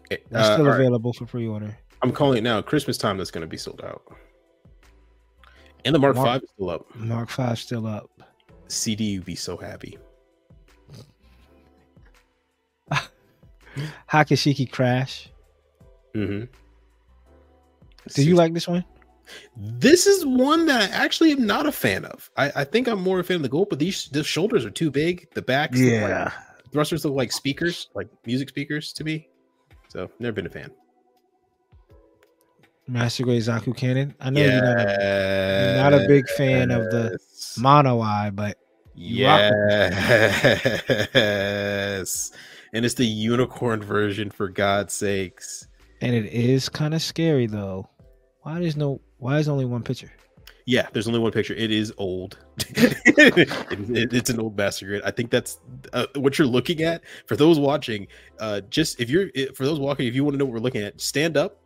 that's 0.09 0.23
uh, 0.33 0.53
still 0.53 0.65
all 0.65 0.71
right, 0.71 0.79
available 0.79 1.13
for 1.13 1.25
pre-order. 1.25 1.77
I'm 2.01 2.11
calling 2.11 2.37
it 2.37 2.43
now. 2.43 2.61
Christmas 2.61 2.97
time 2.97 3.17
that's 3.17 3.31
going 3.31 3.41
to 3.41 3.47
be 3.47 3.57
sold 3.57 3.81
out. 3.83 4.03
And 5.85 5.93
the 5.93 5.99
Mark 5.99 6.15
Mark- 6.15 6.27
5 6.27 6.43
is 6.43 6.49
still 6.49 6.69
up. 6.69 6.95
Mark 6.95 7.29
Five 7.29 7.59
still 7.59 7.85
up. 7.87 8.09
CD, 8.67 9.03
you'd 9.05 9.25
be 9.25 9.35
so 9.35 9.55
happy. 9.57 9.97
Hakushiki 14.11 14.71
Crash. 14.71 15.29
Mm-hmm. 16.15 16.45
Do 18.13 18.23
you 18.23 18.35
like 18.35 18.53
this 18.53 18.67
one? 18.67 18.85
This 19.57 20.05
is 20.05 20.25
one 20.25 20.67
that 20.67 20.91
I 20.91 20.95
actually 20.95 21.31
am 21.31 21.45
not 21.45 21.65
a 21.65 21.71
fan 21.71 22.05
of. 22.05 22.29
I, 22.37 22.51
I 22.57 22.63
think 22.63 22.87
I'm 22.87 23.01
more 23.01 23.19
a 23.19 23.23
fan 23.23 23.37
of 23.37 23.41
the 23.41 23.49
gold, 23.49 23.69
but 23.69 23.79
these 23.79 24.07
the 24.09 24.23
shoulders 24.23 24.63
are 24.65 24.69
too 24.71 24.91
big. 24.91 25.27
The 25.33 25.41
backs, 25.41 25.79
look 25.79 26.01
like- 26.01 26.31
thrusters 26.71 27.03
look 27.05 27.15
like 27.15 27.31
speakers, 27.31 27.89
like 27.95 28.07
music 28.25 28.49
speakers 28.49 28.93
to 28.93 29.03
me. 29.03 29.27
So 29.89 30.09
never 30.19 30.33
been 30.33 30.45
a 30.45 30.49
fan. 30.49 30.69
Master 32.87 33.23
Grade 33.23 33.41
Zaku 33.41 33.75
Cannon. 33.75 34.13
I 34.19 34.29
know 34.29 34.41
you're 34.41 34.61
not 34.61 34.77
a, 34.79 35.63
you're 35.65 35.83
not 35.83 35.93
a 35.93 36.07
big 36.07 36.27
fan 36.29 36.71
of 36.71 36.83
the 36.91 37.17
mono 37.57 37.99
eye, 38.01 38.29
but 38.33 38.57
Yes. 41.05 42.31
And 42.73 42.85
it's 42.85 42.95
the 42.95 43.05
unicorn 43.05 43.81
version 43.81 44.29
for 44.29 44.47
God's 44.49 44.93
sakes. 44.93 45.67
and 46.01 46.13
it 46.15 46.25
is 46.33 46.69
kind 46.69 46.93
of 46.93 47.01
scary 47.01 47.45
though. 47.47 47.89
Why 48.41 48.59
there's 48.59 48.77
no? 48.77 49.01
Why 49.17 49.39
is 49.39 49.47
only 49.49 49.65
one 49.65 49.81
picture? 49.81 50.11
Yeah, 50.67 50.87
there's 50.93 51.07
only 51.07 51.19
one 51.19 51.31
picture. 51.31 51.53
It 51.53 51.71
is 51.71 51.93
old. 51.97 52.37
It- 52.59 52.97
it- 53.17 54.13
it's 54.13 54.29
an 54.29 54.39
old 54.39 54.57
master 54.57 54.85
grid. 54.87 55.01
I 55.05 55.11
think 55.11 55.29
that's 55.31 55.59
uh, 55.93 56.05
what 56.15 56.37
you're 56.37 56.47
looking 56.47 56.81
at. 56.83 57.01
For 57.27 57.35
those 57.35 57.59
watching, 57.59 58.07
uh, 58.39 58.61
just 58.69 58.99
if 58.99 59.09
you're 59.09 59.29
for 59.55 59.65
those 59.65 59.79
walking, 59.79 60.07
if 60.07 60.15
you 60.15 60.23
want 60.23 60.33
to 60.35 60.37
know 60.37 60.45
what 60.45 60.53
we're 60.53 60.59
looking 60.59 60.81
at, 60.83 60.99
stand 61.01 61.37
up, 61.37 61.59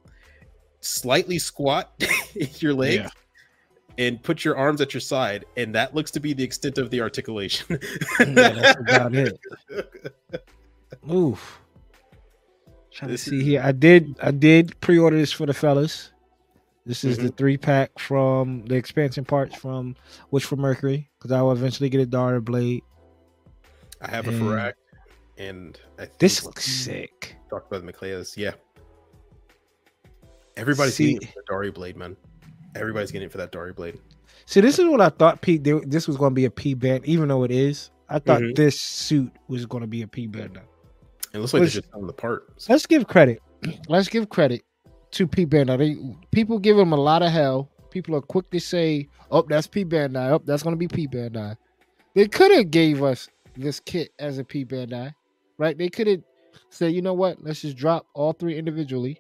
slightly 0.82 1.40
squat 1.40 1.92
your 2.60 2.74
legs, 2.74 3.10
and 3.98 4.22
put 4.24 4.46
your 4.46 4.56
arms 4.58 4.80
at 4.82 4.94
your 4.94 5.02
side, 5.02 5.46
and 5.58 5.74
that 5.76 5.94
looks 5.94 6.12
to 6.12 6.20
be 6.20 6.34
the 6.34 6.44
extent 6.44 6.78
of 6.78 6.90
the 6.90 7.02
articulation. 7.02 7.80
Yeah, 8.20 8.26
that's 8.50 8.80
about 8.80 9.14
it. 9.16 9.38
Oof. 11.12 11.60
Trying 12.92 13.12
This 13.12 13.24
to 13.26 13.30
see 13.32 13.38
is- 13.40 13.44
here. 13.46 13.62
I 13.64 13.72
did. 13.72 14.16
I 14.22 14.32
did 14.32 14.80
pre-order 14.82 15.18
this 15.18 15.32
for 15.32 15.46
the 15.46 15.54
fellas. 15.54 16.12
This 16.86 17.04
is 17.04 17.18
Mm-hmm. 17.18 17.28
the 17.28 17.32
three 17.34 17.58
pack 17.58 18.00
from 18.00 18.66
the 18.66 18.76
expansion 18.76 19.24
parts 19.24 19.56
from 19.56 19.96
Witch 20.32 20.46
for 20.46 20.56
Mercury 20.56 21.10
because 21.20 21.32
I 21.32 21.42
will 21.42 21.52
eventually 21.52 21.90
get 21.90 22.02
a 22.02 22.08
Darilbalde. 22.08 22.82
I 24.02 24.10
have 24.10 24.28
a 24.28 24.32
And- 24.32 24.40
Pharact, 24.40 24.78
and 25.38 25.80
I 26.00 26.06
think 26.06 26.18
This 26.20 26.44
looks 26.46 26.66
sick. 26.66 27.36
talked 27.50 27.68
about 27.68 27.82
the 27.82 27.86
Michaelis. 27.92 28.36
Yeah, 28.38 28.54
everybody's 30.60 30.96
See- 30.96 31.14
getting 31.14 31.28
it 31.30 31.34
for 31.34 31.44
the 31.48 31.72
Darilbalde, 31.72 31.96
man. 31.96 32.16
Everybody's 32.76 33.12
getting 33.12 33.28
it 33.28 33.32
for 33.32 33.38
that 33.40 33.52
Darilbalde. 33.52 34.00
See, 34.46 34.62
this 34.62 34.80
is 34.80 34.86
what 34.88 35.02
I 35.02 35.10
thought. 35.10 35.42
P. 35.42 35.58
This 35.58 36.08
was 36.08 36.18
going 36.18 36.32
to 36.32 36.36
be 36.36 36.46
a 36.46 36.52
P 36.52 36.74
band, 36.74 37.06
even 37.06 37.28
though 37.28 37.44
it 37.44 37.52
is. 37.52 37.92
I 38.10 38.18
thought 38.20 38.42
Mhm. 38.42 38.56
this 38.56 38.82
suit 38.82 39.32
was 39.48 39.66
going 39.68 39.82
to 39.82 39.88
be 39.88 40.02
a 40.02 40.08
P 40.08 40.26
band. 40.28 40.60
It 41.34 41.38
looks 41.38 41.54
like 41.54 41.62
they're 41.62 41.70
just 41.70 41.90
selling 41.92 42.08
the 42.08 42.14
part. 42.14 42.48
Let's 42.68 42.88
give 42.88 43.08
credit. 43.08 43.40
Let's 43.88 44.08
give 44.10 44.30
credit 44.30 44.64
to 45.12 45.28
P 45.28 45.46
Bandai. 45.46 45.78
They 45.78 46.16
people 46.32 46.58
give 46.58 46.78
them 46.78 46.92
a 46.94 46.98
lot 46.98 47.22
of 47.22 47.32
hell. 47.32 47.70
People 47.92 48.16
are 48.16 48.22
quick 48.22 48.50
to 48.52 48.60
say, 48.60 49.08
"Oh, 49.30 49.44
that's 49.48 49.68
P 49.68 49.86
Bandai. 49.86 50.32
Oh, 50.32 50.42
that's 50.44 50.64
going 50.64 50.74
to 50.74 50.78
be 50.80 50.88
P 50.88 51.08
Bandai." 51.08 51.56
They 52.16 52.28
could 52.28 52.52
have 52.52 52.72
gave 52.72 53.04
us 53.04 53.28
this 53.56 53.80
kit 53.80 54.10
as 54.18 54.40
a 54.40 54.44
P 54.44 54.66
Bandai, 54.66 55.14
right? 55.60 55.78
They 55.78 55.90
could 55.90 56.08
have 56.08 56.22
said, 56.72 56.94
"You 56.94 57.02
know 57.04 57.14
what? 57.14 57.44
Let's 57.44 57.62
just 57.62 57.78
drop 57.78 58.08
all 58.16 58.34
three 58.34 58.58
individually 58.58 59.20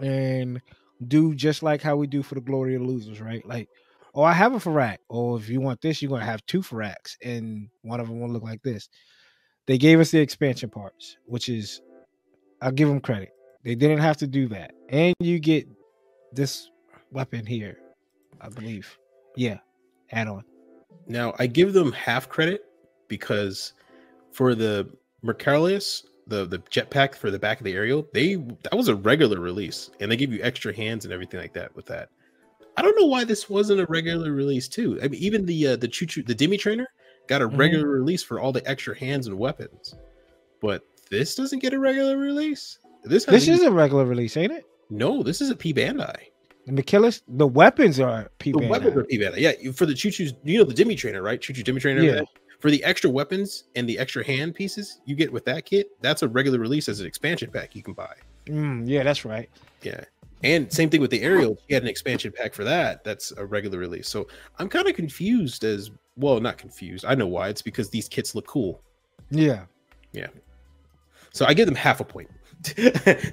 and 0.00 0.60
do 1.06 1.34
just 1.34 1.62
like 1.62 1.82
how 1.82 1.96
we 1.96 2.06
do 2.06 2.22
for 2.22 2.34
the 2.34 2.40
Glory 2.40 2.74
of 2.74 2.82
Losers, 2.82 3.20
right? 3.20 3.44
Like, 3.46 3.68
oh, 4.14 4.22
I 4.22 4.32
have 4.32 4.54
a 4.54 4.60
Pharact. 4.60 5.02
Or 5.08 5.34
oh, 5.34 5.36
if 5.36 5.48
you 5.48 5.60
want 5.60 5.80
this, 5.80 6.02
you're 6.02 6.18
to 6.18 6.24
have 6.24 6.44
two 6.46 6.60
Pharacts, 6.60 7.16
and 7.24 7.68
one 7.82 8.00
of 8.00 8.08
them 8.08 8.20
will 8.20 8.30
look 8.30 8.42
like 8.42 8.62
this. 8.62 8.88
They 9.66 9.78
gave 9.78 10.00
us 10.00 10.10
the 10.10 10.18
expansion 10.18 10.70
parts, 10.70 11.16
which 11.26 11.48
is 11.48 11.80
I'll 12.60 12.72
give 12.72 12.88
them 12.88 13.00
credit. 13.00 13.30
They 13.64 13.74
didn't 13.74 13.98
have 14.00 14.16
to 14.18 14.26
do 14.26 14.48
that. 14.48 14.72
And 14.88 15.14
you 15.20 15.38
get 15.38 15.68
this 16.32 16.70
weapon 17.12 17.46
here, 17.46 17.78
I 18.40 18.48
believe. 18.48 18.98
Yeah, 19.36 19.58
add 20.10 20.28
on. 20.28 20.44
Now 21.06 21.34
I 21.38 21.46
give 21.46 21.72
them 21.72 21.92
half 21.92 22.28
credit 22.28 22.64
because 23.08 23.74
for 24.32 24.54
the 24.54 24.90
Mercurius, 25.22 26.04
the 26.26 26.46
the 26.46 26.58
jetpack 26.58 27.14
for 27.14 27.30
the 27.30 27.38
back 27.38 27.58
of 27.60 27.64
the 27.64 27.72
aerial, 27.74 28.06
they 28.12 28.34
that 28.36 28.76
was 28.76 28.88
a 28.88 28.94
regular 28.94 29.40
release, 29.40 29.90
and 30.00 30.10
they 30.10 30.16
give 30.16 30.32
you 30.32 30.40
extra 30.42 30.74
hands 30.74 31.04
and 31.04 31.12
everything 31.12 31.40
like 31.40 31.52
that 31.54 31.74
with 31.74 31.86
that. 31.86 32.08
I 32.76 32.82
don't 32.82 32.98
know 32.98 33.06
why 33.06 33.24
this 33.24 33.50
wasn't 33.50 33.80
a 33.80 33.86
regular 33.86 34.32
release 34.32 34.68
too. 34.68 34.98
I 35.02 35.08
mean, 35.08 35.20
even 35.20 35.44
the 35.46 35.68
uh, 35.68 35.76
the 35.76 35.88
choo 35.88 36.06
choo 36.06 36.22
the 36.22 36.34
Demi 36.34 36.56
trainer 36.56 36.86
got 37.26 37.42
a 37.42 37.48
Mhm. 37.48 37.58
regular 37.58 37.88
release 37.88 38.22
for 38.22 38.40
all 38.40 38.52
the 38.52 38.66
extra 38.68 38.96
hands 38.98 39.26
and 39.26 39.36
weapons, 39.38 39.94
but 40.60 40.82
this 41.10 41.34
doesn't 41.34 41.58
get 41.58 41.72
a 41.72 41.78
regular 41.78 42.16
release. 42.16 42.78
This 43.04 43.24
This 43.24 43.48
is 43.48 43.62
a 43.62 43.70
regular 43.70 44.04
release, 44.04 44.36
ain't 44.36 44.52
it? 44.52 44.64
no. 44.88 45.22
This 45.22 45.40
is 45.40 45.50
a 45.50 45.56
P 45.56 45.72
Bandai. 45.74 46.16
And 46.66 46.76
the 46.76 46.82
killers, 46.82 47.22
the 47.26 47.46
weapons 47.46 47.98
are 47.98 48.30
P 48.38 48.52
The 48.52 48.58
Bandai. 48.58 48.68
weapons 48.68 48.96
are 48.96 49.04
P 49.04 49.18
Bandai. 49.18 49.38
Yeah, 49.38 49.72
for 49.72 49.86
the 49.86 49.94
choo 49.94 50.10
choo's, 50.10 50.34
you 50.44 50.58
know 50.58 50.64
the 50.64 50.74
Demi 50.74 50.94
trainer, 50.94 51.22
right? 51.22 51.40
Choo 51.40 51.52
choo 51.52 51.62
Demi 51.62 51.80
trainer. 51.80 52.02
Yeah. 52.02 52.22
For 52.60 52.70
the 52.70 52.82
extra 52.84 53.08
weapons 53.10 53.64
and 53.74 53.88
the 53.88 53.98
extra 53.98 54.24
hand 54.24 54.54
pieces 54.54 55.00
you 55.06 55.16
get 55.16 55.32
with 55.32 55.44
that 55.46 55.64
kit, 55.64 55.90
that's 56.02 56.22
a 56.22 56.28
regular 56.28 56.58
release 56.58 56.88
as 56.88 57.00
an 57.00 57.06
expansion 57.06 57.50
pack 57.50 57.74
you 57.74 57.82
can 57.82 57.94
buy. 57.94 58.14
Mm, 58.46 58.86
yeah, 58.86 59.02
that's 59.02 59.24
right. 59.24 59.48
Yeah. 59.82 60.04
And 60.42 60.72
same 60.72 60.88
thing 60.90 61.00
with 61.00 61.10
the 61.10 61.22
aerial. 61.22 61.58
You 61.68 61.74
had 61.74 61.82
an 61.82 61.88
expansion 61.88 62.32
pack 62.32 62.54
for 62.54 62.64
that. 62.64 63.04
That's 63.04 63.32
a 63.32 63.44
regular 63.44 63.78
release. 63.78 64.08
So 64.08 64.26
I'm 64.58 64.68
kind 64.68 64.88
of 64.88 64.94
confused 64.94 65.64
as 65.64 65.90
well, 66.16 66.40
not 66.40 66.58
confused. 66.58 67.04
I 67.06 67.14
know 67.14 67.26
why. 67.26 67.48
It's 67.48 67.62
because 67.62 67.90
these 67.90 68.08
kits 68.08 68.34
look 68.34 68.46
cool. 68.46 68.82
Yeah. 69.30 69.64
Yeah. 70.12 70.28
So 71.32 71.46
I 71.46 71.54
give 71.54 71.66
them 71.66 71.74
half 71.74 72.00
a 72.00 72.04
point. 72.04 72.30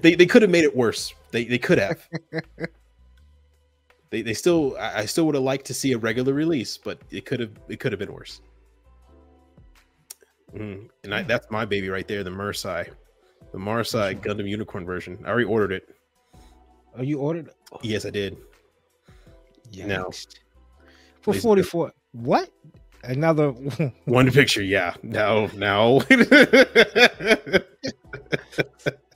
they 0.02 0.16
they 0.16 0.26
could 0.26 0.42
have 0.42 0.52
made 0.52 0.64
it 0.64 0.76
worse. 0.76 1.14
They 1.32 1.44
they 1.46 1.58
could 1.58 1.80
have. 1.80 2.08
they 4.10 4.22
they 4.22 4.34
still 4.34 4.76
I 4.80 5.00
I 5.00 5.06
still 5.06 5.26
would 5.26 5.36
have 5.36 5.44
liked 5.44 5.66
to 5.68 5.74
see 5.74 5.92
a 5.94 5.98
regular 5.98 6.34
release, 6.34 6.78
but 6.78 7.00
it 7.12 7.26
could 7.26 7.40
have 7.40 7.52
it 7.68 7.80
could 7.80 7.92
have 7.92 8.00
been 8.00 8.14
worse. 8.14 8.42
Mm, 10.56 10.90
and 11.04 11.14
I, 11.14 11.24
that's 11.24 11.50
my 11.52 11.66
baby 11.66 11.90
right 11.90 12.08
there, 12.08 12.24
the 12.24 12.30
Marasai, 12.30 12.90
the 13.52 13.58
Marasai 13.58 14.20
Gundam 14.22 14.50
Unicorn 14.50 14.86
version. 14.86 15.18
I 15.26 15.30
already 15.30 15.46
ordered 15.46 15.72
it. 15.74 15.90
Oh, 16.98 17.04
you 17.04 17.20
ordered? 17.20 17.50
Yes, 17.84 18.06
I 18.06 18.10
did. 18.10 18.38
Yikes. 19.72 20.28
For 21.22 21.34
Please 21.34 21.44
44. 21.44 21.92
What? 22.14 22.50
Another 23.04 23.52
One 24.06 24.32
picture, 24.32 24.64
yeah. 24.64 24.96
No, 25.04 25.48
no. 25.56 26.00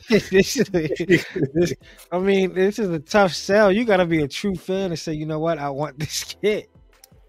this 0.10 0.58
is 0.58 0.70
this, 0.70 1.74
I 2.12 2.20
mean, 2.20 2.54
this 2.54 2.80
is 2.80 2.90
a 2.90 3.00
tough 3.00 3.34
sell. 3.34 3.72
You 3.72 3.86
gotta 3.86 4.06
be 4.06 4.22
a 4.22 4.28
true 4.28 4.56
fan 4.56 4.92
and 4.92 5.00
say, 5.00 5.14
you 5.14 5.26
know 5.26 5.40
what, 5.40 5.58
I 5.58 5.70
want 5.70 5.98
this 6.00 6.36
kit. 6.42 6.70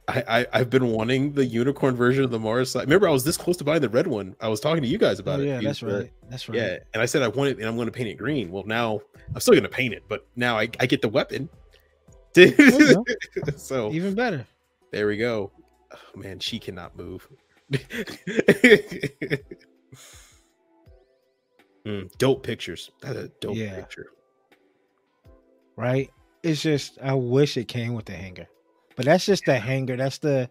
I, 0.08 0.24
I 0.40 0.46
I've 0.52 0.70
been 0.70 0.88
wanting 0.88 1.32
the 1.32 1.44
unicorn 1.44 1.94
version 1.94 2.24
of 2.24 2.30
the 2.30 2.38
Mars. 2.38 2.74
Remember, 2.74 3.08
I 3.08 3.12
was 3.12 3.22
this 3.24 3.36
close 3.36 3.56
to 3.58 3.64
buying 3.64 3.80
the 3.80 3.88
red 3.88 4.06
one. 4.06 4.34
I 4.40 4.48
was 4.48 4.58
talking 4.60 4.82
to 4.82 4.88
you 4.88 4.98
guys 4.98 5.20
Oh, 5.20 5.22
about 5.22 5.40
it. 5.40 5.46
yeah, 5.46 5.60
that's 5.60 5.82
right. 5.82 6.10
That's 6.28 6.48
right. 6.48 6.58
Yeah, 6.58 6.78
and 6.92 7.02
I 7.02 7.06
said 7.06 7.22
I 7.22 7.28
want 7.28 7.50
it, 7.50 7.58
and 7.58 7.66
I'm 7.66 7.76
going 7.76 7.86
to 7.86 7.92
paint 7.92 8.08
it 8.08 8.18
green. 8.18 8.50
Well, 8.50 8.64
now 8.66 9.00
I'm 9.34 9.40
still 9.40 9.54
going 9.54 9.62
to 9.62 9.68
paint 9.68 9.94
it, 9.94 10.02
but 10.08 10.26
now 10.36 10.58
I, 10.58 10.68
I 10.80 10.86
get 10.86 11.02
the 11.02 11.08
weapon. 11.08 11.48
so 13.56 13.92
Even 13.92 14.14
better. 14.14 14.46
there 14.90 15.06
we 15.06 15.16
go. 15.18 15.52
Oh, 15.92 16.18
man, 16.18 16.40
she 16.40 16.58
cannot 16.58 16.96
move. 16.96 17.28
Mm, 21.86 22.16
dope 22.18 22.44
pictures. 22.44 22.90
That's 23.00 23.16
a 23.18 23.28
dope 23.40 23.56
Yeah. 23.56 23.74
picture. 23.74 24.06
Right? 25.76 26.10
It's 26.42 26.62
just 26.62 26.98
I 27.02 27.14
wish 27.14 27.56
it 27.56 27.66
came 27.66 27.94
with 27.94 28.04
the 28.04 28.12
hanger. 28.12 28.46
But 28.96 29.06
that's 29.06 29.24
just 29.26 29.44
the 29.46 29.58
hanger. 29.58 29.96
That's 29.96 30.18
the 30.18 30.48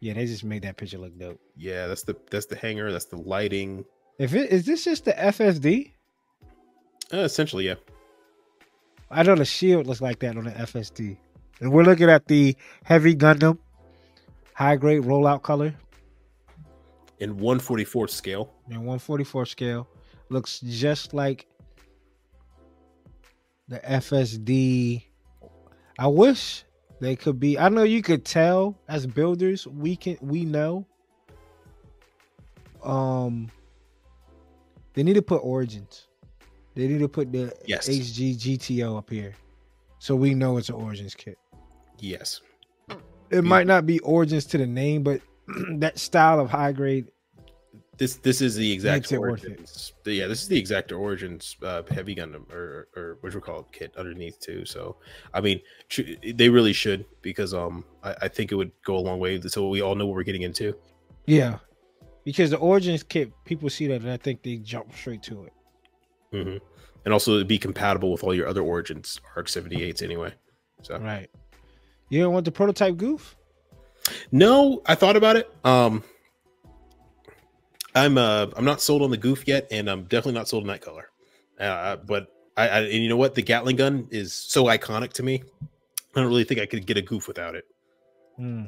yeah. 0.00 0.14
They 0.14 0.26
just 0.26 0.44
made 0.44 0.62
that 0.62 0.76
picture 0.76 0.98
look 0.98 1.18
dope. 1.18 1.40
Yeah, 1.56 1.86
that's 1.86 2.02
the 2.02 2.16
that's 2.30 2.46
the 2.46 2.56
hanger. 2.56 2.92
That's 2.92 3.06
the 3.06 3.16
lighting. 3.16 3.84
If 4.18 4.34
it 4.34 4.50
is 4.50 4.66
this 4.66 4.84
just 4.84 5.04
the 5.04 5.12
FSD? 5.12 5.90
Uh, 7.12 7.18
essentially, 7.18 7.66
yeah. 7.66 7.74
I 9.10 9.22
know 9.22 9.34
the 9.34 9.44
shield 9.44 9.86
looks 9.86 10.00
like 10.00 10.20
that 10.20 10.36
on 10.36 10.44
the 10.44 10.50
FSD. 10.52 11.16
And 11.60 11.70
we're 11.72 11.82
looking 11.84 12.08
at 12.10 12.26
the 12.26 12.56
heavy 12.84 13.14
Gundam 13.14 13.58
high 14.54 14.76
grade 14.76 15.02
rollout 15.02 15.42
color 15.42 15.74
In 17.20 17.30
144 17.38 18.08
scale. 18.08 18.52
in 18.68 18.76
144 18.78 19.46
scale. 19.46 19.88
Looks 20.30 20.60
just 20.60 21.12
like 21.14 21.46
the 23.68 23.78
FSD. 23.80 25.04
I 25.98 26.06
wish 26.06 26.64
they 27.02 27.16
could 27.16 27.40
be. 27.40 27.58
I 27.58 27.68
know 27.68 27.82
you 27.82 28.00
could 28.00 28.24
tell 28.24 28.78
as 28.86 29.08
builders, 29.08 29.66
we 29.66 29.96
can 29.96 30.16
we 30.20 30.44
know. 30.44 30.86
Um 32.84 33.50
they 34.94 35.02
need 35.02 35.14
to 35.14 35.22
put 35.22 35.38
origins. 35.38 36.06
They 36.76 36.86
need 36.86 37.00
to 37.00 37.08
put 37.08 37.32
the 37.32 37.52
Yes. 37.66 37.88
HG 37.88 38.36
GTO 38.36 38.96
up 38.96 39.10
here. 39.10 39.34
So 39.98 40.14
we 40.14 40.32
know 40.32 40.58
it's 40.58 40.68
an 40.68 40.76
origins 40.76 41.16
kit. 41.16 41.38
Yes. 41.98 42.40
It 43.30 43.42
might 43.42 43.66
not 43.66 43.84
be 43.84 43.98
origins 44.00 44.44
to 44.46 44.58
the 44.58 44.66
name, 44.66 45.02
but 45.02 45.20
that 45.78 45.98
style 45.98 46.38
of 46.38 46.50
high 46.50 46.70
grade. 46.70 47.08
This 47.98 48.16
this 48.16 48.40
is 48.40 48.56
the 48.56 48.72
exact 48.72 49.02
Makes 49.02 49.12
it 49.12 49.20
worth 49.20 49.44
it. 49.44 49.48
origins. 49.50 49.92
Yeah, 50.06 50.26
this 50.26 50.42
is 50.42 50.48
the 50.48 50.58
exact 50.58 50.92
origins 50.92 51.56
uh, 51.62 51.82
heavy 51.90 52.14
Gundam 52.14 52.50
or 52.50 52.88
or 52.96 53.18
what 53.20 53.34
you 53.34 53.40
call 53.40 53.60
it 53.60 53.66
kit 53.70 53.94
underneath 53.98 54.40
too. 54.40 54.64
So 54.64 54.96
I 55.34 55.40
mean, 55.42 55.60
they 56.34 56.48
really 56.48 56.72
should 56.72 57.04
because 57.20 57.52
um 57.52 57.84
I, 58.02 58.14
I 58.22 58.28
think 58.28 58.50
it 58.50 58.54
would 58.54 58.72
go 58.84 58.96
a 58.96 58.98
long 58.98 59.18
way. 59.20 59.40
So 59.42 59.68
we 59.68 59.82
all 59.82 59.94
know 59.94 60.06
what 60.06 60.16
we're 60.16 60.22
getting 60.22 60.42
into. 60.42 60.74
Yeah. 61.26 61.58
Because 62.24 62.50
the 62.50 62.56
origins 62.56 63.02
kit, 63.02 63.30
people 63.44 63.68
see 63.68 63.86
that 63.88 64.00
and 64.00 64.10
I 64.10 64.16
think 64.16 64.42
they 64.42 64.56
jump 64.56 64.94
straight 64.94 65.22
to 65.24 65.44
it. 65.44 65.52
Mm-hmm. 66.32 66.56
And 67.04 67.12
also 67.12 67.34
it'd 67.34 67.46
be 67.48 67.58
compatible 67.58 68.10
with 68.10 68.24
all 68.24 68.34
your 68.34 68.46
other 68.46 68.62
origins 68.62 69.20
RX 69.36 69.54
78s 69.54 70.02
anyway. 70.02 70.32
So 70.82 70.98
Right. 70.98 71.28
You 72.08 72.22
don't 72.22 72.32
want 72.32 72.44
the 72.46 72.52
prototype 72.52 72.94
Gouf? 72.94 73.34
No, 74.30 74.82
I 74.86 74.94
thought 74.94 75.16
about 75.16 75.36
it. 75.36 75.50
Um, 75.64 76.02
I'm 77.94 78.16
uh, 78.18 78.46
I'm 78.56 78.64
not 78.64 78.80
sold 78.80 79.02
on 79.02 79.10
the 79.10 79.18
Gouf 79.18 79.46
yet, 79.46 79.66
and 79.70 79.88
I'm 79.88 80.04
definitely 80.04 80.32
not 80.34 80.48
sold 80.48 80.62
on 80.64 80.68
that 80.68 80.80
color. 80.80 81.10
Uh, 81.60 81.96
but 81.96 82.28
I, 82.56 82.68
I, 82.68 82.80
and 82.80 83.02
you 83.02 83.08
know 83.08 83.16
what, 83.16 83.34
the 83.34 83.42
Gatling 83.42 83.76
gun 83.76 84.08
is 84.10 84.32
so 84.32 84.64
iconic 84.64 85.12
to 85.14 85.22
me. 85.22 85.42
I 86.14 86.20
don't 86.20 86.26
really 86.28 86.44
think 86.44 86.60
I 86.60 86.66
could 86.66 86.86
get 86.86 86.96
a 86.98 87.02
Gouf 87.02 87.26
without 87.28 87.54
it. 87.54 87.64
Hmm. 88.36 88.64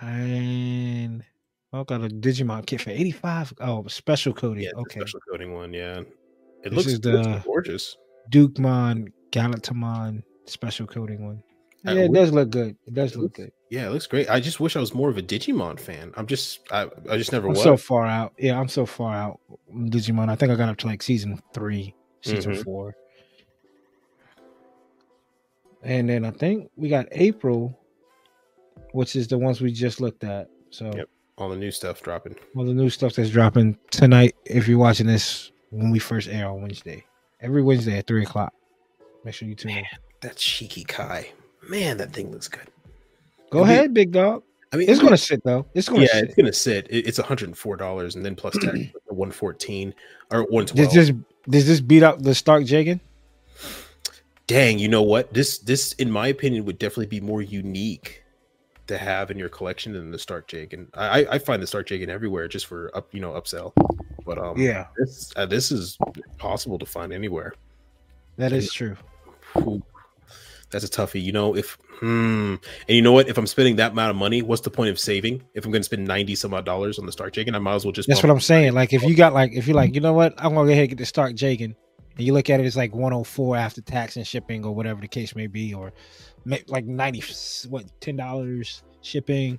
And 0.00 1.22
I 1.72 1.82
got 1.84 2.02
a 2.02 2.08
Digimon 2.08 2.66
kit 2.66 2.80
for 2.80 2.90
85. 2.90 3.54
Oh, 3.60 3.86
special 3.86 4.32
coating. 4.32 4.64
Yeah, 4.64 4.70
okay. 4.76 5.00
special 5.00 5.20
coating 5.30 5.52
one. 5.54 5.72
Yeah, 5.72 6.00
it 6.00 6.06
This 6.64 6.72
looks, 6.72 6.86
is 6.86 6.94
it 6.94 7.04
looks 7.04 7.26
the- 7.26 7.42
gorgeous. 7.44 7.96
Dukemon, 8.30 9.12
Gallantmon, 9.32 10.22
special 10.46 10.86
coating 10.86 11.24
one. 11.24 11.42
Yeah, 11.84 11.92
it 11.92 12.12
does 12.12 12.30
look 12.32 12.50
good. 12.50 12.76
It 12.86 12.94
does 12.94 13.16
look 13.16 13.34
good. 13.34 13.52
Yeah, 13.70 13.86
it 13.86 13.90
looks 13.90 14.06
great. 14.06 14.28
I 14.28 14.38
just 14.40 14.60
wish 14.60 14.76
I 14.76 14.80
was 14.80 14.92
more 14.94 15.08
of 15.08 15.16
a 15.16 15.22
Digimon 15.22 15.78
fan. 15.80 16.12
I'm 16.16 16.26
just, 16.26 16.60
I, 16.72 16.88
I 17.08 17.16
just 17.16 17.32
never 17.32 17.46
I'm 17.46 17.54
was. 17.54 17.62
so 17.62 17.76
far 17.76 18.04
out. 18.06 18.32
Yeah, 18.38 18.58
I'm 18.60 18.68
so 18.68 18.84
far 18.84 19.14
out. 19.14 19.40
Digimon. 19.72 20.28
I 20.28 20.34
think 20.34 20.52
I 20.52 20.56
got 20.56 20.68
up 20.68 20.76
to 20.78 20.86
like 20.86 21.02
season 21.02 21.40
three, 21.54 21.94
season 22.22 22.52
Mhm. 22.54 22.64
four. 22.64 22.96
And 25.82 26.08
then 26.08 26.24
I 26.24 26.30
think 26.30 26.70
we 26.76 26.88
got 26.88 27.06
April, 27.12 27.78
which 28.92 29.16
is 29.16 29.28
the 29.28 29.38
ones 29.38 29.60
we 29.60 29.72
just 29.72 30.00
looked 30.00 30.24
at. 30.24 30.48
So 30.70 30.92
Yep. 30.94 31.08
All 31.38 31.48
the 31.48 31.56
new 31.56 31.70
stuff 31.70 32.02
dropping. 32.02 32.36
all 32.54 32.66
the 32.66 32.74
new 32.74 32.90
stuff 32.90 33.14
that's 33.14 33.30
dropping 33.30 33.78
tonight. 33.90 34.34
If 34.44 34.68
you're 34.68 34.78
watching 34.78 35.06
this 35.06 35.52
when 35.70 35.90
we 35.90 35.98
first 35.98 36.28
air 36.28 36.46
on 36.48 36.60
Wednesday, 36.60 37.06
every 37.40 37.62
Wednesday 37.62 37.96
at 37.98 38.06
three 38.06 38.24
o'clock. 38.24 38.52
Make 39.24 39.34
sure 39.34 39.48
you 39.48 39.54
tune 39.54 39.70
in. 39.70 39.84
That 40.20 40.36
Shiki 40.36 40.86
Kai, 40.86 41.30
man, 41.68 41.96
that 41.98 42.12
thing 42.12 42.30
looks 42.30 42.48
good. 42.48 42.66
Go 43.50 43.58
It'll 43.58 43.66
be- 43.66 43.72
ahead, 43.72 43.94
big 43.94 44.12
dog. 44.12 44.42
I 44.72 44.76
mean, 44.76 44.88
It's 44.88 45.00
gonna 45.00 45.16
sit 45.16 45.42
though. 45.42 45.66
It's 45.74 45.88
gonna 45.88 46.02
yeah, 46.02 46.12
sit. 46.12 46.24
it's 46.24 46.34
gonna 46.36 46.52
sit. 46.52 46.86
It's 46.90 47.18
104 47.18 47.76
dollars, 47.76 48.14
and 48.14 48.24
then 48.24 48.36
plus 48.36 48.56
tax, 48.58 48.78
one 49.06 49.32
fourteen 49.32 49.92
or 50.30 50.44
one 50.44 50.64
Does 50.66 50.92
this 50.92 51.10
does 51.48 51.66
this 51.66 51.80
beat 51.80 52.04
out 52.04 52.22
the 52.22 52.34
Stark 52.36 52.62
Jagan? 52.64 53.00
Dang, 54.46 54.78
you 54.78 54.88
know 54.88 55.02
what? 55.02 55.32
This 55.34 55.58
this, 55.58 55.92
in 55.94 56.10
my 56.10 56.28
opinion, 56.28 56.64
would 56.66 56.78
definitely 56.78 57.06
be 57.06 57.20
more 57.20 57.42
unique 57.42 58.22
to 58.86 58.98
have 58.98 59.30
in 59.30 59.38
your 59.38 59.48
collection 59.48 59.92
than 59.92 60.10
the 60.12 60.18
Stark 60.18 60.48
Jagan. 60.48 60.86
I 60.94 61.22
I- 61.24 61.34
I 61.34 61.38
find 61.38 61.60
the 61.62 61.66
Stark 61.66 61.88
Jagan 61.88 62.08
everywhere 62.08 62.46
just 62.48 62.66
for 62.66 62.96
up 62.96 63.12
you 63.12 63.20
know 63.20 63.30
upsell, 63.32 63.72
but 64.24 64.38
um 64.38 64.56
Yeah, 64.58 64.86
this 64.96 65.32
uh, 65.36 65.46
this 65.46 65.72
is 65.72 65.98
possible 66.38 66.78
to 66.78 66.86
find 66.86 67.12
anywhere. 67.12 67.54
that 68.36 68.52
is 68.52 68.72
true. 68.72 68.96
Ooh, 69.56 69.82
that's 70.70 70.84
a 70.84 70.88
toughie. 70.88 71.22
You 71.22 71.32
know, 71.32 71.56
if 71.56 71.76
hmm, 71.98 72.54
and 72.88 72.96
you 72.96 73.02
know 73.02 73.12
what? 73.12 73.28
If 73.28 73.36
I'm 73.38 73.46
spending 73.46 73.76
that 73.76 73.92
amount 73.92 74.10
of 74.10 74.16
money, 74.16 74.42
what's 74.42 74.62
the 74.62 74.70
point 74.70 74.90
of 74.90 74.98
saving? 74.98 75.42
If 75.54 75.64
I'm 75.64 75.70
going 75.70 75.80
to 75.80 75.84
spend 75.84 76.06
ninety 76.06 76.34
some 76.34 76.54
odd 76.54 76.64
dollars 76.64 76.98
on 76.98 77.06
the 77.06 77.12
Stark 77.12 77.34
Jagan, 77.34 77.54
I 77.54 77.58
might 77.58 77.74
as 77.74 77.84
well 77.84 77.92
just. 77.92 78.08
That's 78.08 78.22
what 78.22 78.30
I'm 78.30 78.40
saying. 78.40 78.72
Like 78.72 78.92
if 78.92 79.02
you 79.02 79.14
got 79.14 79.32
like 79.32 79.52
if 79.52 79.66
you're 79.66 79.76
like, 79.76 79.94
you 79.94 80.00
know 80.00 80.12
what, 80.12 80.34
I'm 80.38 80.54
gonna 80.54 80.66
go 80.66 80.72
ahead 80.72 80.82
and 80.82 80.88
get 80.90 80.98
the 80.98 81.06
Stark 81.06 81.34
Jagan, 81.34 81.74
and 82.16 82.26
you 82.26 82.32
look 82.32 82.50
at 82.50 82.60
it, 82.60 82.66
it's 82.66 82.76
like 82.76 82.94
104 82.94 83.56
after 83.56 83.80
tax 83.80 84.16
and 84.16 84.26
shipping 84.26 84.64
or 84.64 84.74
whatever 84.74 85.00
the 85.00 85.08
case 85.08 85.34
may 85.36 85.46
be, 85.46 85.74
or 85.74 85.92
like 86.68 86.84
90 86.86 87.22
what 87.68 87.84
ten 88.00 88.16
dollars 88.16 88.82
shipping, 89.02 89.58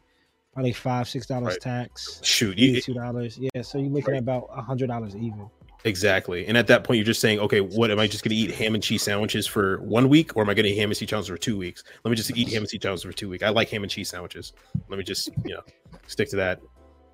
probably 0.53 0.73
five 0.73 1.07
six 1.07 1.25
dollars 1.25 1.53
Right. 1.53 1.61
tax, 1.61 2.19
Shoot, 2.23 2.57
two 2.83 2.93
dollars. 2.93 3.37
Yeah, 3.39 3.61
so 3.61 3.77
you're 3.77 3.89
looking 3.89 4.11
Right. 4.13 4.17
at 4.17 4.23
about 4.23 4.49
a 4.55 4.61
hundred 4.61 4.87
dollars 4.87 5.15
even. 5.15 5.49
Exactly. 5.83 6.45
And 6.45 6.57
at 6.57 6.67
that 6.67 6.83
point, 6.83 6.97
you're 6.97 7.05
just 7.05 7.21
saying, 7.21 7.39
okay, 7.39 7.59
what 7.59 7.89
am 7.89 7.99
I 7.99 8.07
just 8.07 8.23
going 8.23 8.29
to 8.29 8.35
eat 8.35 8.51
ham 8.51 8.75
and 8.75 8.83
cheese 8.83 9.01
sandwiches 9.01 9.47
for 9.47 9.81
one 9.81 10.09
week, 10.09 10.35
or 10.35 10.43
am 10.43 10.49
I 10.49 10.53
going 10.53 10.65
to 10.65 10.69
eat 10.69 10.77
ham 10.77 10.89
and 10.89 10.97
cheese 10.97 11.09
sandwiches 11.09 11.29
for 11.29 11.37
two 11.37 11.57
weeks? 11.57 11.83
Let 12.03 12.11
me 12.11 12.15
just 12.15 12.35
eat 12.37 12.49
ham 12.49 12.61
and 12.61 12.69
cheese 12.69 12.81
sandwiches 12.83 13.03
for 13.03 13.13
two 13.13 13.29
weeks. 13.29 13.43
I 13.43 13.49
like 13.49 13.69
ham 13.69 13.83
and 13.83 13.91
cheese 13.91 14.09
sandwiches. 14.09 14.53
Let 14.89 14.97
me 14.97 15.03
just, 15.03 15.29
you 15.43 15.55
know, 15.55 15.61
stick 16.07 16.29
to 16.29 16.35
that, 16.35 16.61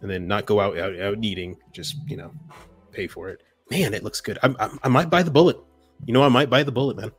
and 0.02 0.12
then 0.12 0.28
not 0.28 0.46
go 0.46 0.60
out 0.60 0.78
out, 0.78 1.00
out 1.00 1.18
eating. 1.24 1.56
Just, 1.72 1.96
you 2.08 2.18
know, 2.18 2.32
pay 2.92 3.08
for 3.08 3.30
it. 3.30 3.42
Man, 3.72 3.94
it 3.94 4.04
looks 4.04 4.20
good. 4.20 4.38
I, 4.44 4.54
I, 4.60 4.70
I 4.84 4.88
might 4.90 5.10
buy 5.10 5.24
the 5.24 5.32
bullet. 5.32 5.58
You 6.06 6.14
know, 6.14 6.24
I 6.24 6.30
might 6.30 6.50
buy 6.50 6.64
the 6.64 6.72
bullet, 6.72 6.98
man. 6.98 7.12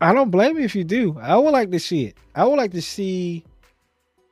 I 0.00 0.12
don't 0.14 0.30
blame 0.30 0.56
you 0.56 0.64
if 0.64 0.74
you 0.74 0.84
do. 0.84 1.18
I 1.20 1.36
would 1.36 1.50
like 1.50 1.70
to 1.72 1.80
see 1.80 2.04
it. 2.06 2.16
I 2.34 2.44
would 2.44 2.56
like 2.56 2.70
to 2.72 2.82
see 2.82 3.44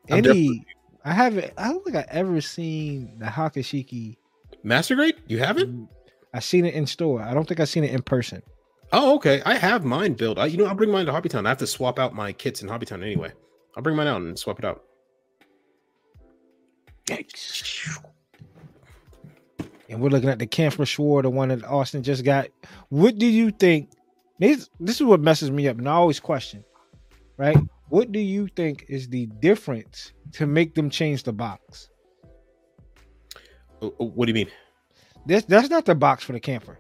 any. 0.09 0.65
I 1.05 1.13
haven't. 1.13 1.53
I 1.59 1.69
don't 1.69 1.85
think 1.85 1.97
I 1.97 2.07
ever 2.09 2.41
seen 2.41 3.19
the 3.19 3.27
Hakushiki. 3.27 4.17
Master 4.63 4.95
grade? 4.95 5.17
You 5.27 5.39
have 5.39 5.59
it? 5.59 5.71
Mm, 5.71 5.89
I 6.35 6.41
seen 6.41 6.65
it 6.65 6.75
in 6.75 6.87
store. 6.87 7.21
I 7.23 7.35
don't 7.35 7.47
think 7.47 7.61
I 7.61 7.65
seen 7.65 7.85
it 7.85 7.93
in 7.93 8.03
person. 8.03 8.43
Oh, 8.93 9.15
okay. 9.17 9.43
I 9.45 9.55
have 9.55 9.85
mine 9.85 10.15
built. 10.15 10.39
I, 10.39 10.47
you 10.47 10.59
know, 10.59 10.67
I'll 10.67 10.75
bring 10.75 10.91
mine 10.91 11.07
to 11.07 11.13
Hobbytown. 11.13 11.47
I 11.47 11.51
have 11.51 11.59
to 11.59 11.67
swap 11.67 11.99
out 11.99 12.15
my 12.15 12.33
kits 12.33 12.63
in 12.63 12.69
Hobbytown 12.69 13.03
anyway. 13.03 13.33
I'll 13.77 13.83
bring 13.83 13.97
mine 13.97 14.07
out 14.07 14.21
and 14.21 14.39
swap 14.39 14.59
it 14.59 14.65
out. 14.65 14.83
And 19.89 20.01
we're 20.01 20.09
looking 20.09 20.29
at 20.29 20.39
the 20.39 20.47
Kampfer 20.47 20.87
Sword, 20.87 21.25
the 21.25 21.31
one 21.31 21.51
that 21.51 21.65
Austen 21.65 22.03
just 22.03 22.25
got. 22.25 22.49
What 22.89 23.19
do 23.19 23.27
you 23.27 23.51
think? 23.51 23.91
This 24.39 24.71
this 24.81 24.97
is 24.97 25.07
what 25.07 25.21
messes 25.21 25.51
me 25.51 25.69
up, 25.69 25.79
and 25.79 25.89
I 25.89 25.93
always 25.93 26.19
question, 26.19 26.65
right? 27.37 27.57
What 27.91 28.11
do 28.11 28.19
you 28.19 28.49
think 28.57 28.87
is 28.89 29.09
the 29.09 29.27
difference 29.41 30.13
to 30.33 30.47
make 30.47 30.75
them 30.75 30.89
change 30.89 31.23
the 31.23 31.33
box? 31.33 31.91
Oh, 33.83 33.95
oh, 33.99 34.07
What 34.07 34.27
do 34.27 34.31
you 34.31 34.35
mean? 34.35 34.49
This 35.27 35.45
that's 35.45 35.69
not 35.69 35.85
the 35.85 35.95
box 35.95 36.25
for 36.25 36.33
the 36.33 36.41
Kampfer. 36.41 36.77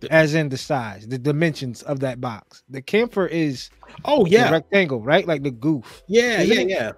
The- 0.00 0.12
As 0.12 0.34
in 0.34 0.48
the 0.48 0.58
size, 0.58 1.08
the 1.08 1.18
dimensions 1.18 1.82
of 1.82 2.00
that 2.00 2.20
box. 2.20 2.62
The 2.68 2.82
Kampfer 2.82 3.28
is 3.28 3.70
Oh 4.04 4.26
yeah, 4.26 4.50
rectangle, 4.50 5.02
right? 5.02 5.26
Like 5.26 5.42
the 5.42 5.50
Gouf. 5.50 6.02
yeah, 6.06 6.40
yeah, 6.42 6.60
it? 6.60 6.68
yeah, 6.68 6.92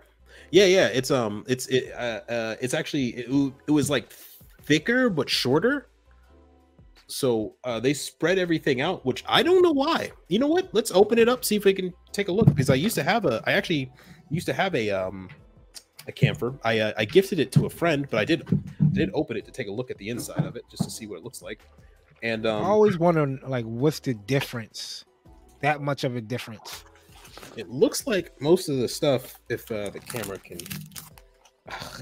yeah, 0.51 0.64
yeah. 0.66 0.87
It's 0.89 1.11
um, 1.11 1.45
it's 1.49 1.66
it, 1.68 1.93
uh, 1.95 2.20
uh 2.28 2.57
it's 2.61 2.74
actually 2.74 3.09
it, 3.09 3.53
it 3.66 3.70
was 3.70 3.89
like 3.89 4.12
thicker 4.64 5.09
but 5.09 5.31
shorter. 5.31 5.87
So 7.07 7.57
uh, 7.64 7.81
they 7.81 7.93
spread 7.93 8.39
everything 8.39 8.81
out, 8.81 9.05
which 9.05 9.24
I 9.26 9.43
don't 9.43 9.62
know 9.62 9.72
why. 9.72 10.12
You 10.28 10.39
know 10.39 10.47
what? 10.47 10.68
Let's 10.72 10.93
open 10.93 11.18
it 11.18 11.28
up, 11.28 11.45
see 11.45 11.57
if 11.57 11.64
we 11.64 11.72
can 11.72 11.93
take 12.12 12.28
a 12.28 12.33
look. 12.33 12.47
Because 12.47 12.70
I 12.70 12.74
used 12.74 12.95
to 12.97 13.03
have 13.03 13.24
a, 13.24 13.43
I 13.47 13.53
actually 13.53 13.91
used 14.31 14.47
to 14.47 14.53
have 14.53 14.74
a 14.76 14.91
um, 14.91 15.28
a 16.11 16.12
Kampfer. 16.12 16.58
I 16.64 16.78
uh, 16.80 16.92
I 16.98 17.04
gifted 17.04 17.38
it 17.40 17.50
to 17.52 17.66
a 17.66 17.70
friend, 17.70 18.06
but 18.11 18.18
I 18.20 18.24
did 18.24 18.46
did 18.92 19.11
open 19.14 19.36
it 19.36 19.44
to 19.46 19.50
take 19.50 19.68
a 19.68 19.72
look 19.72 19.90
at 19.90 19.96
the 19.98 20.08
inside 20.11 20.44
of 20.44 20.56
it 20.56 20.64
just 20.70 20.82
to 20.84 20.90
see 20.90 21.06
what 21.06 21.16
it 21.18 21.24
looks 21.24 21.40
like. 21.42 21.61
And 22.22 22.44
um, 22.46 22.64
I 22.64 22.68
always 22.68 22.98
wonder, 22.98 23.26
like, 23.46 23.64
what's 23.64 24.00
the 24.00 24.12
difference? 24.14 25.04
That 25.62 25.80
much 25.80 26.04
of 26.04 26.16
a 26.16 26.20
difference. 26.20 26.84
it 27.56 27.70
looks 27.70 28.06
like 28.06 28.38
most 28.40 28.68
of 28.68 28.76
the 28.76 28.88
stuff, 28.88 29.38
if 29.48 29.70
uh, 29.70 29.88
the 29.90 30.00
camera 30.00 30.38
can, 30.38 30.58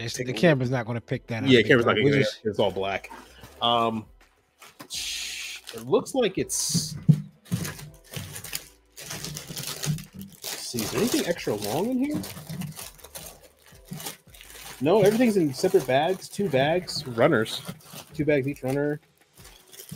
It's- 0.01 0.17
the 0.17 0.33
camera's 0.33 0.71
not 0.71 0.87
going 0.87 0.97
to 0.97 1.01
pick 1.01 1.27
that 1.29 1.45
up. 1.45 1.49
yeah, 1.49 1.63
camera's 1.63 1.87
not 1.87 1.97
We're 2.03 2.19
just- 2.19 2.41
It's 2.45 2.59
all 2.59 2.71
black. 2.73 3.11
Um, 3.63 4.07
it 5.75 5.85
looks 5.87 6.15
like 6.15 6.39
it's 6.39 6.97
see, 10.41 10.79
is 10.79 10.91
there 10.91 11.01
anything 11.01 11.27
extra 11.27 11.55
long 11.55 11.91
in 11.91 11.99
here? 12.05 12.21
No, 14.81 15.03
everything's 15.03 15.37
in 15.37 15.53
separate 15.53 15.87
bags, 15.87 16.29
two 16.29 16.49
bags, 16.49 17.07
runners, 17.09 17.63
two 18.15 18.25
bags 18.25 18.47
each 18.47 18.63
runner. 18.63 19.01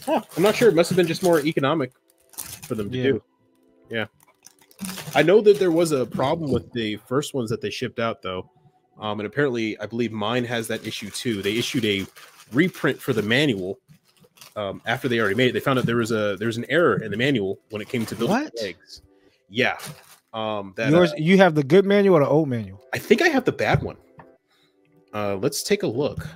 Huh, 0.05 0.23
I'm 0.37 0.43
not 0.43 0.57
sure. 0.57 0.69
It 0.69 0.75
must 0.75 0.91
have 0.91 0.97
been 0.97 1.07
just 1.07 1.23
more 1.23 1.41
economic 1.41 1.93
for 2.67 2.75
them 2.75 2.91
to 2.91 2.97
Yeah. 2.97 3.03
do. 3.05 3.23
Yeah. 3.91 4.07
I 5.15 5.23
know 5.23 5.41
that 5.43 5.59
there 5.59 5.71
was 5.71 5.93
a 5.93 6.05
problem 6.07 6.51
with 6.51 6.73
the 6.73 6.97
first 7.07 7.35
ones 7.35 7.51
that 7.51 7.61
they 7.61 7.71
shipped 7.71 8.01
out, 8.01 8.23
though. 8.23 8.51
Um, 8.99 9.21
and 9.21 9.27
apparently, 9.27 9.79
I 9.79 9.87
believe 9.87 10.11
mine 10.13 10.45
has 10.45 10.67
that 10.69 10.87
issue 10.87 11.11
too. 11.11 11.43
They 11.43 11.57
issued 11.57 11.85
a 11.85 12.07
reprint 12.53 13.01
for 13.01 13.13
the 13.13 13.23
manual 13.23 13.79
um, 14.57 14.83
after 14.87 15.09
they 15.09 15.21
already 15.21 15.35
made 15.35 15.51
it. 15.51 15.53
They 15.53 15.61
found 15.61 15.79
out 15.79 15.87
there 15.87 15.97
was 15.97 16.11
a 16.11 16.37
there 16.39 16.47
was 16.47 16.57
an 16.57 16.67
error 16.69 17.03
in 17.03 17.11
the 17.11 17.17
manual 17.17 17.59
when 17.71 17.81
it 17.81 17.89
came 17.89 18.05
to 18.07 18.15
building 18.17 18.49
legs. 18.61 19.03
Yeah. 19.49 19.79
Um, 20.35 20.73
that 20.77 20.91
Yours, 20.91 21.13
uh, 21.13 21.17
you 21.19 21.37
have 21.39 21.55
the 21.55 21.63
good 21.63 21.85
manual 21.85 22.17
or 22.17 22.21
the 22.21 22.29
old 22.29 22.49
manual? 22.49 22.83
I 22.95 22.99
think 22.99 23.23
I 23.23 23.29
have 23.29 23.45
the 23.45 23.53
bad 23.53 23.83
one. 23.83 23.97
Uh, 25.13 25.37
let's 25.37 25.63
take 25.63 25.83
a 25.83 25.87
look. 25.87 26.27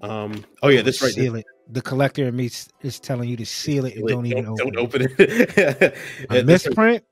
Um, 0.00 0.44
oh 0.62 0.68
yeah, 0.68 0.82
this 0.82 1.02
right. 1.02 1.12
Seal 1.12 1.36
it. 1.36 1.46
The 1.70 1.82
collector 1.82 2.26
in 2.26 2.36
me 2.36 2.50
is 2.82 3.00
telling 3.00 3.28
you 3.28 3.36
to 3.36 3.44
seal 3.44 3.84
it 3.84 3.94
and 3.96 4.04
Wait, 4.04 4.12
don't 4.12 4.26
even 4.26 4.46
open 4.46 4.72
don't 4.72 4.74
it. 4.74 5.10
open 5.10 5.14
it. 5.18 5.96
A 6.30 6.42
misprint? 6.42 7.04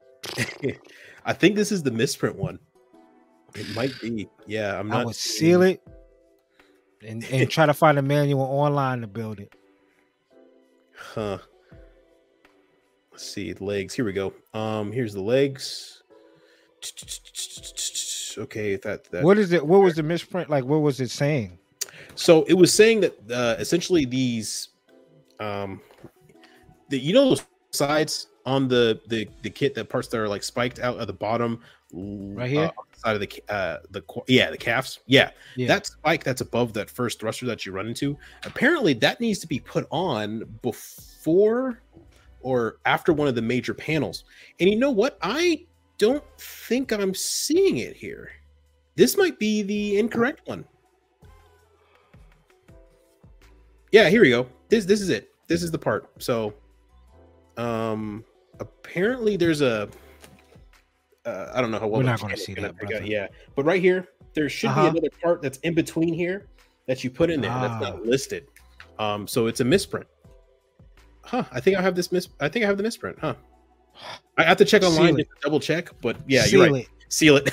I 1.26 1.32
think 1.32 1.56
this 1.56 1.72
is 1.72 1.82
the 1.82 1.90
misprint 1.90 2.36
one. 2.36 2.58
It 3.54 3.74
might 3.74 3.92
be. 4.00 4.28
Yeah, 4.46 4.78
I'm 4.78 4.90
I 4.92 4.98
not. 4.98 5.06
would 5.06 5.16
seal 5.16 5.62
it 5.62 5.82
and, 7.06 7.24
and 7.24 7.50
try 7.50 7.66
to 7.66 7.74
find 7.74 7.98
a 7.98 8.02
manual 8.02 8.42
online 8.42 9.00
to 9.00 9.06
build 9.06 9.40
it. 9.40 9.52
Huh. 10.96 11.38
Let's 13.10 13.30
see 13.30 13.54
legs. 13.54 13.94
Here 13.94 14.04
we 14.04 14.12
go. 14.12 14.32
Um, 14.54 14.92
here's 14.92 15.14
the 15.14 15.22
legs. 15.22 16.02
Okay, 18.38 18.76
that 18.76 19.04
that. 19.10 19.24
What 19.24 19.38
is 19.38 19.52
it? 19.52 19.64
What 19.66 19.82
was 19.82 19.94
the 19.94 20.02
misprint 20.02 20.50
like? 20.50 20.64
What 20.64 20.80
was 20.82 21.00
it 21.00 21.10
saying? 21.10 21.58
So 22.14 22.42
it 22.44 22.54
was 22.54 22.72
saying 22.72 23.00
that 23.00 23.14
uh, 23.30 23.56
essentially 23.58 24.04
these, 24.04 24.68
um, 25.40 25.80
the 26.90 26.98
you 26.98 27.12
know 27.14 27.30
those 27.30 27.44
sides 27.72 28.28
on 28.44 28.68
the 28.68 29.00
the 29.08 29.28
the 29.42 29.50
kit 29.50 29.74
that 29.74 29.88
parts 29.88 30.08
that 30.08 30.18
are 30.18 30.28
like 30.28 30.42
spiked 30.42 30.78
out 30.78 31.00
at 31.00 31.06
the 31.06 31.12
bottom, 31.12 31.60
Right 31.92 32.50
here? 32.50 32.64
uh, 32.64 32.70
side 32.98 33.14
of 33.14 33.20
the 33.20 33.42
uh 33.48 33.78
the 33.90 34.02
yeah 34.26 34.50
the 34.50 34.56
calves 34.56 35.00
yeah 35.06 35.30
Yeah. 35.54 35.68
that 35.68 35.86
spike 35.86 36.24
that's 36.24 36.40
above 36.40 36.72
that 36.72 36.88
first 36.88 37.20
thruster 37.20 37.44
that 37.46 37.66
you 37.66 37.72
run 37.72 37.86
into 37.86 38.16
apparently 38.44 38.94
that 38.94 39.20
needs 39.20 39.38
to 39.40 39.46
be 39.46 39.60
put 39.60 39.86
on 39.90 40.44
before 40.62 41.82
or 42.40 42.78
after 42.86 43.12
one 43.12 43.28
of 43.28 43.34
the 43.34 43.42
major 43.42 43.74
panels 43.74 44.24
and 44.60 44.70
you 44.70 44.76
know 44.76 44.90
what 44.90 45.18
i 45.20 45.62
don't 45.98 46.24
think 46.38 46.92
i'm 46.92 47.14
seeing 47.14 47.78
it 47.78 47.96
here. 47.96 48.30
This 48.96 49.16
might 49.16 49.38
be 49.38 49.62
the 49.62 49.98
incorrect 49.98 50.46
one. 50.46 50.64
Yeah 53.92 54.08
here 54.08 54.22
we 54.22 54.30
go. 54.30 54.46
This 54.68 54.84
this 54.84 55.00
is 55.00 55.08
it. 55.10 55.30
This 55.48 55.62
is 55.62 55.70
the 55.70 55.78
part. 55.78 56.10
So 56.22 56.54
um 57.56 58.24
apparently 58.60 59.36
there's 59.36 59.60
a 59.62 59.88
uh, 61.24 61.50
i 61.54 61.60
don't 61.60 61.70
know 61.70 61.78
how 61.78 61.86
well 61.86 62.00
We're 62.00 62.06
not 62.06 62.20
gonna 62.20 62.36
see 62.36 62.54
that, 62.54 62.74
out- 62.82 63.06
yeah 63.06 63.28
but 63.54 63.64
right 63.64 63.80
here 63.80 64.08
there 64.34 64.48
should 64.48 64.68
Uh-huh. 64.70 64.82
be 64.82 64.98
another 64.98 65.10
part 65.22 65.40
that's 65.42 65.58
in 65.58 65.74
between 65.74 66.12
here 66.14 66.46
that 66.86 67.02
you 67.02 67.10
put 67.10 67.30
in 67.30 67.40
there 67.40 67.50
that's 67.50 67.74
Ah. 67.74 67.80
not 67.90 68.04
listed. 68.06 68.46
Um 68.98 69.26
so 69.26 69.46
it's 69.46 69.60
a 69.60 69.64
misprint. 69.64 70.06
Huh 71.24 71.44
i 71.52 71.60
think 71.60 71.76
i 71.78 71.82
have 71.82 71.94
this 71.94 72.12
mis 72.12 72.28
i 72.40 72.48
think 72.48 72.64
i 72.64 72.68
have 72.68 72.76
the 72.76 72.82
misprint 72.82 73.18
huh 73.18 73.34
i 74.36 74.42
have 74.42 74.56
to 74.56 74.64
check 74.64 74.82
online 74.82 75.16
to 75.16 75.24
double 75.42 75.60
check 75.60 75.88
but 76.00 76.16
yeah 76.26 76.42
seal 76.42 76.64
you're 76.64 76.72
right 76.72 76.84
it. 76.84 77.12
seal 77.12 77.36
it 77.36 77.50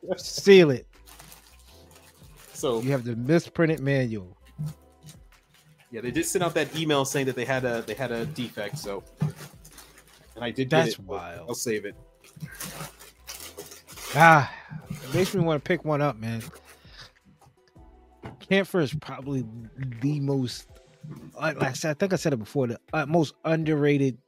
Seal 0.18 0.70
it. 0.70 0.86
so 2.52 2.80
You 2.80 2.90
have 2.92 3.04
the 3.04 3.14
misprinted 3.16 3.80
manual. 3.80 4.36
Yeah, 5.90 6.00
they 6.00 6.10
did 6.10 6.24
send 6.26 6.42
out 6.42 6.54
that 6.54 6.74
email 6.76 7.04
saying 7.04 7.26
that 7.26 7.36
they 7.36 7.44
had 7.44 7.64
a 7.64 7.82
they 7.82 7.94
had 7.94 8.10
a 8.12 8.24
defect. 8.26 8.78
So, 8.78 9.02
and 9.20 10.42
I 10.44 10.50
did. 10.50 10.68
get 10.70 10.70
That's 10.70 10.94
it. 10.94 11.00
wild. 11.00 11.46
I'll 11.48 11.54
save 11.54 11.84
it. 11.84 11.94
Ah, 14.14 14.52
it 14.90 15.14
makes 15.14 15.34
me 15.34 15.40
want 15.42 15.62
to 15.62 15.68
pick 15.68 15.84
one 15.84 16.00
up, 16.02 16.16
man. 16.18 16.42
Kampfer 18.50 18.82
is 18.82 18.94
probably 18.94 19.44
the 20.00 20.18
most, 20.20 20.66
like 21.40 21.62
I 21.62 21.72
said, 21.72 21.90
I 21.90 21.94
think 21.94 22.12
I 22.12 22.16
said 22.16 22.32
it 22.32 22.38
before, 22.38 22.66
the 22.68 22.80
uh, 22.92 23.06
most 23.06 23.34
underrated 23.44 24.16
s- 24.16 24.23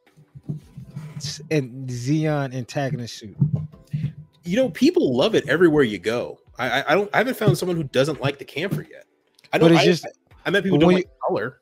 and 1.50 1.88
Zeon 1.88 2.54
antagonist 2.54 3.18
suit. 3.18 3.36
You 4.44 4.56
know, 4.56 4.70
people 4.70 5.14
love 5.16 5.34
it 5.34 5.48
everywhere 5.48 5.82
you 5.82 5.98
go. 5.98 6.38
I 6.58 6.80
I, 6.80 6.92
I 6.92 6.94
don't 6.94 7.10
I 7.14 7.18
haven't 7.18 7.36
found 7.36 7.58
someone 7.58 7.76
who 7.76 7.84
doesn't 7.84 8.20
like 8.20 8.38
the 8.38 8.44
Kampfer 8.44 8.88
yet. 8.88 9.06
I 9.52 9.58
know. 9.58 9.64
But 9.64 9.72
it's 9.72 9.80
I, 9.80 9.84
just, 9.84 10.06
I 10.44 10.50
met 10.50 10.62
people 10.62 10.78
don't 10.78 10.92
like 10.92 11.08
color. 11.26 11.60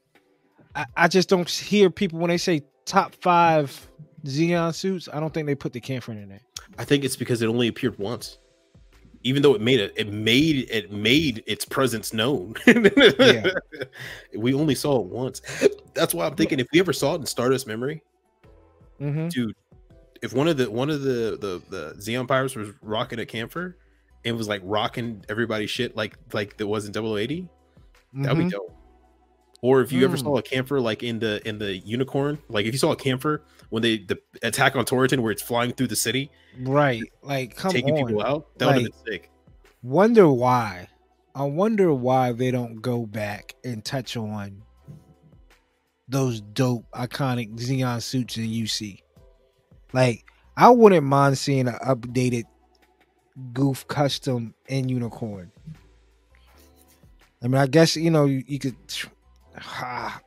I, 0.75 0.87
I 0.97 1.09
just 1.09 1.29
don't 1.29 1.49
hear 1.49 1.91
people 1.91 2.19
when 2.19 2.31
they 2.31 2.39
say 2.39 2.63
top 2.85 3.15
five 3.17 3.89
Zeon 4.25 4.75
suits. 4.75 5.09
I 5.13 5.21
don't 5.21 5.33
think 5.33 5.47
they 5.47 5.55
put 5.55 5.73
the 5.73 5.81
Kampfer 5.81 6.11
in 6.11 6.29
there. 6.29 6.41
I 6.79 6.85
think 6.85 7.05
it's 7.05 7.17
because 7.17 7.43
it 7.43 7.47
only 7.47 7.69
appeared 7.69 7.99
once. 7.99 8.39
Even 9.23 9.43
though 9.43 9.55
it 9.55 9.61
made 9.61 9.81
it, 9.81 9.93
it 9.97 10.13
made 10.13 10.69
it 10.71 10.93
made 10.93 11.43
its 11.47 11.65
presence 11.65 12.13
known. 12.13 12.55
Yeah. 12.67 13.51
we 14.37 14.53
only 14.53 14.75
saw 14.75 15.01
it 15.01 15.07
once. 15.07 15.41
That's 15.95 16.13
why 16.13 16.27
I'm 16.27 16.35
thinking 16.35 16.61
if 16.61 16.67
we 16.73 16.81
ever 16.81 16.93
saw 16.93 17.15
it 17.15 17.21
in 17.21 17.27
Stardust 17.27 17.67
Memory, 17.67 18.03
Mm-hmm. 19.01 19.29
dude 19.29 19.55
if 20.23 20.33
one 20.33 20.49
of 20.49 20.57
the 20.57 20.71
one 20.71 20.89
of 20.91 21.03
the 21.03 21.37
the 21.41 21.63
the 21.69 21.95
zeon 21.99 22.27
pirates 22.29 22.55
was 22.57 22.71
rocking 22.81 23.19
a 23.21 23.25
Kampfer 23.25 23.75
and 24.25 24.37
was 24.37 24.49
like 24.49 24.61
rocking 24.65 25.25
everybody's 25.29 25.71
shit 25.71 25.97
like 25.97 26.17
like 26.33 26.57
there 26.57 26.67
was 26.67 26.87
in 26.87 26.93
0080 26.95 27.49
that'd 28.15 28.39
be 28.39 28.49
dope 28.49 28.71
or 29.63 29.81
if 29.81 29.91
you 29.93 30.05
ever 30.05 30.17
Mm. 30.17 30.21
saw 30.23 30.37
a 30.39 30.43
Kampfer 30.43 30.81
like 30.83 31.03
in 31.03 31.19
the 31.19 31.47
in 31.47 31.59
the 31.59 31.77
unicorn 31.79 32.39
like 32.49 32.67
if 32.67 32.73
you 32.73 32.79
saw 32.79 32.93
a 32.93 32.97
camphor 32.97 33.43
when 33.71 33.83
they 33.83 33.99
the 33.99 34.19
attack 34.43 34.77
on 34.77 34.85
Torrington 34.85 35.21
where 35.23 35.33
it's 35.33 35.43
flying 35.43 35.73
through 35.73 35.89
the 35.89 35.97
city 35.97 36.31
right. 36.61 37.03
Like, 37.23 37.57
come 37.57 37.73
taking 37.73 37.99
on. 37.99 38.07
people 38.07 38.23
out 38.23 38.57
that 38.59 38.67
would 38.67 38.75
have 38.77 38.85
been 38.85 38.93
sick 39.13 39.31
wonder 39.83 40.31
why 40.31 40.89
i 41.35 41.43
wonder 41.43 41.93
why 41.93 42.31
they 42.33 42.51
don't 42.53 42.81
go 42.81 43.05
back 43.05 43.55
and 43.65 43.85
touch 43.85 44.17
on 44.17 44.63
those 46.15 46.41
dope 46.41 46.85
iconic 46.93 47.55
zeon 47.57 48.01
suits 48.01 48.37
in 48.37 48.45
uc 48.45 49.01
like 49.93 50.25
i 50.57 50.69
wouldn't 50.71 51.05
mind 51.05 51.37
seeing 51.37 51.69
an 51.69 51.75
updated 51.87 52.45
Gouf 53.53 53.85
custom 53.89 54.55
in 54.69 54.89
unicorn. 54.89 55.51
I 57.43 57.49
mean 57.49 57.61
i 57.61 57.67
guess 57.67 57.97
you 57.97 58.11
know 58.11 58.27
you, 58.27 58.45
you 58.47 58.59
could 58.61 58.77
ah, 59.59 60.21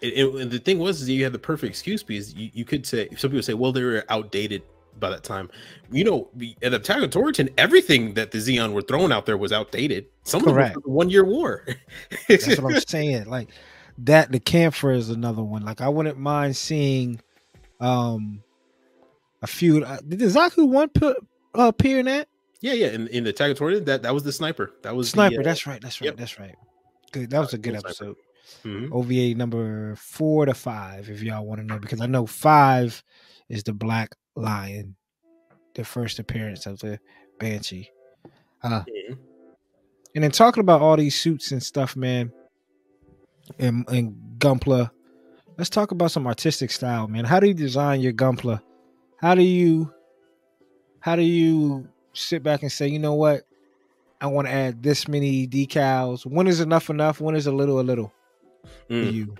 It- 0.00 0.14
it- 0.14 0.34
and 0.34 0.50
the 0.50 0.58
thing 0.58 0.78
was 0.78 1.02
is 1.02 1.08
you 1.10 1.22
had 1.24 1.32
the 1.32 1.38
perfect 1.38 1.68
excuse 1.70 2.02
because 2.02 2.34
you, 2.34 2.50
you 2.54 2.64
could 2.64 2.86
say 2.86 3.08
some 3.16 3.30
people 3.30 3.42
say 3.42 3.54
well 3.54 3.70
they 3.72 3.82
were 3.82 4.04
outdated 4.08 4.62
by 5.00 5.10
that 5.10 5.24
time. 5.24 5.50
You 5.90 6.04
know 6.04 6.28
at 6.32 6.38
the- 6.38 6.56
at 6.62 6.72
attack 6.74 7.02
on 7.02 7.10
Torrington 7.10 7.50
everything 7.58 8.14
that 8.14 8.30
the 8.30 8.38
zeon 8.38 8.72
were 8.72 8.82
throwing 8.82 9.12
out 9.12 9.26
there 9.26 9.36
was 9.36 9.52
outdated. 9.52 10.06
Some 10.22 10.40
of 10.40 10.46
them 10.46 10.54
Correct. 10.54 10.76
one 10.86 11.10
year 11.10 11.24
war. 11.24 11.66
That's 12.28 12.46
what 12.60 12.74
i'm 12.76 12.80
saying. 12.88 13.24
Like 13.26 13.50
that 13.98 14.32
the 14.32 14.40
Kampfer 14.40 14.96
is 14.96 15.10
another 15.10 15.42
one 15.42 15.64
like 15.64 15.80
i 15.80 15.88
wouldn't 15.88 16.18
mind 16.18 16.56
seeing 16.56 17.20
um 17.80 18.42
a 19.42 19.46
few 19.46 19.84
uh, 19.84 19.98
did 20.06 20.20
zaku 20.20 20.68
one 20.68 20.88
put 20.88 21.16
uh, 21.56 21.68
appear 21.68 22.00
in 22.00 22.06
that 22.06 22.28
Yeah, 22.60 22.72
yeah. 22.72 22.88
In, 22.88 23.08
in 23.08 23.24
the 23.24 23.32
Torian, 23.32 23.84
that 23.84 24.02
that 24.02 24.14
was 24.14 24.24
the 24.24 24.32
sniper. 24.32 24.72
That 24.82 24.96
was 24.96 25.08
the, 25.08 25.16
sniper 25.16 25.40
uh, 25.40 25.44
that's 25.44 25.66
right 25.66 25.80
that's 25.80 26.00
right 26.00 26.06
yep. 26.06 26.16
that's 26.16 26.38
right 26.38 26.56
good 27.12 27.30
that 27.30 27.38
was 27.38 27.54
a 27.54 27.58
good 27.58 27.76
episode 27.76 28.16
mhm. 28.64 28.90
ova 28.92 29.34
number 29.38 29.94
four 29.96 30.46
to 30.46 30.54
five 30.54 31.08
if 31.08 31.22
y'all 31.22 31.46
want 31.46 31.60
to 31.60 31.66
know 31.66 31.78
because 31.78 32.00
i 32.00 32.06
know 32.06 32.26
five 32.26 33.02
is 33.48 33.62
the 33.62 33.72
black 33.72 34.16
lion 34.34 34.96
the 35.74 35.84
first 35.84 36.18
appearance 36.18 36.66
of 36.66 36.78
the 36.80 36.98
banshee 37.38 37.88
Mhm. 38.64 39.18
and 40.14 40.24
then 40.24 40.30
talking 40.30 40.62
about 40.62 40.80
all 40.80 40.96
these 40.96 41.14
suits 41.14 41.52
and 41.52 41.62
stuff 41.62 41.94
man 41.94 42.32
and, 43.58 43.88
and 43.88 44.14
gunpla 44.38 44.90
let's 45.58 45.70
talk 45.70 45.90
about 45.90 46.10
some 46.10 46.26
artistic 46.26 46.70
style 46.70 47.08
man 47.08 47.24
how 47.24 47.40
do 47.40 47.46
you 47.46 47.54
design 47.54 48.00
your 48.00 48.12
gunpla 48.12 48.60
how 49.18 49.34
do 49.34 49.42
you 49.42 49.92
how 51.00 51.16
do 51.16 51.22
you 51.22 51.88
sit 52.12 52.42
back 52.42 52.62
and 52.62 52.72
say 52.72 52.86
you 52.86 52.98
know 52.98 53.14
what 53.14 53.42
i 54.20 54.26
want 54.26 54.46
to 54.46 54.52
add 54.52 54.82
this 54.82 55.08
many 55.08 55.46
decals 55.46 56.24
when 56.26 56.46
is 56.46 56.60
enough 56.60 56.90
enough 56.90 57.20
when 57.20 57.34
is 57.34 57.46
a 57.46 57.52
little 57.52 57.80
a 57.80 57.82
little 57.82 58.12
Mm. 58.90 59.12
you 59.12 59.36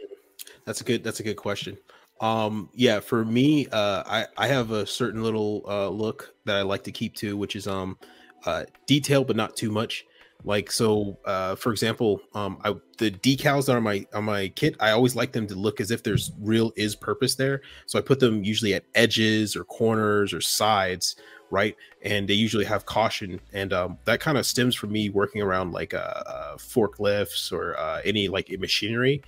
That's 0.64 0.80
a 0.80 0.84
good. 0.84 1.04
That's 1.04 1.20
a 1.20 1.22
good 1.22 1.36
question. 1.36 1.78
Um, 2.20 2.70
yeah, 2.72 3.00
for 3.00 3.24
me, 3.24 3.66
uh, 3.68 4.02
I 4.06 4.26
I 4.36 4.46
have 4.46 4.70
a 4.70 4.86
certain 4.86 5.22
little 5.22 5.64
uh 5.68 5.88
look 5.88 6.34
that 6.44 6.56
I 6.56 6.62
like 6.62 6.84
to 6.84 6.92
keep 6.92 7.14
to, 7.16 7.36
which 7.36 7.56
is 7.56 7.66
um, 7.66 7.98
uh, 8.46 8.64
detail 8.86 9.24
but 9.24 9.36
not 9.36 9.56
too 9.56 9.70
much. 9.70 10.04
Like 10.44 10.70
so, 10.70 11.16
uh, 11.24 11.54
for 11.56 11.72
example, 11.72 12.20
um, 12.34 12.58
I, 12.64 12.74
the 12.98 13.10
decals 13.10 13.66
that 13.66 13.76
are 13.76 13.80
my 13.80 14.06
on 14.12 14.24
my 14.24 14.48
kit, 14.48 14.76
I 14.78 14.90
always 14.90 15.16
like 15.16 15.32
them 15.32 15.46
to 15.46 15.54
look 15.54 15.80
as 15.80 15.90
if 15.90 16.02
there's 16.02 16.32
real 16.38 16.70
is 16.76 16.94
purpose 16.94 17.34
there. 17.34 17.62
So 17.86 17.98
I 17.98 18.02
put 18.02 18.20
them 18.20 18.44
usually 18.44 18.74
at 18.74 18.84
edges 18.94 19.56
or 19.56 19.64
corners 19.64 20.34
or 20.34 20.42
sides, 20.42 21.16
right? 21.50 21.74
And 22.02 22.28
they 22.28 22.34
usually 22.34 22.66
have 22.66 22.84
caution, 22.84 23.40
and 23.54 23.72
um, 23.72 23.98
that 24.04 24.20
kind 24.20 24.36
of 24.36 24.44
stems 24.44 24.74
from 24.74 24.92
me 24.92 25.08
working 25.08 25.40
around 25.40 25.72
like 25.72 25.94
uh, 25.94 26.22
uh 26.26 26.56
forklifts 26.56 27.50
or 27.50 27.78
uh, 27.78 28.02
any 28.04 28.28
like 28.28 28.50
machinery. 28.60 29.22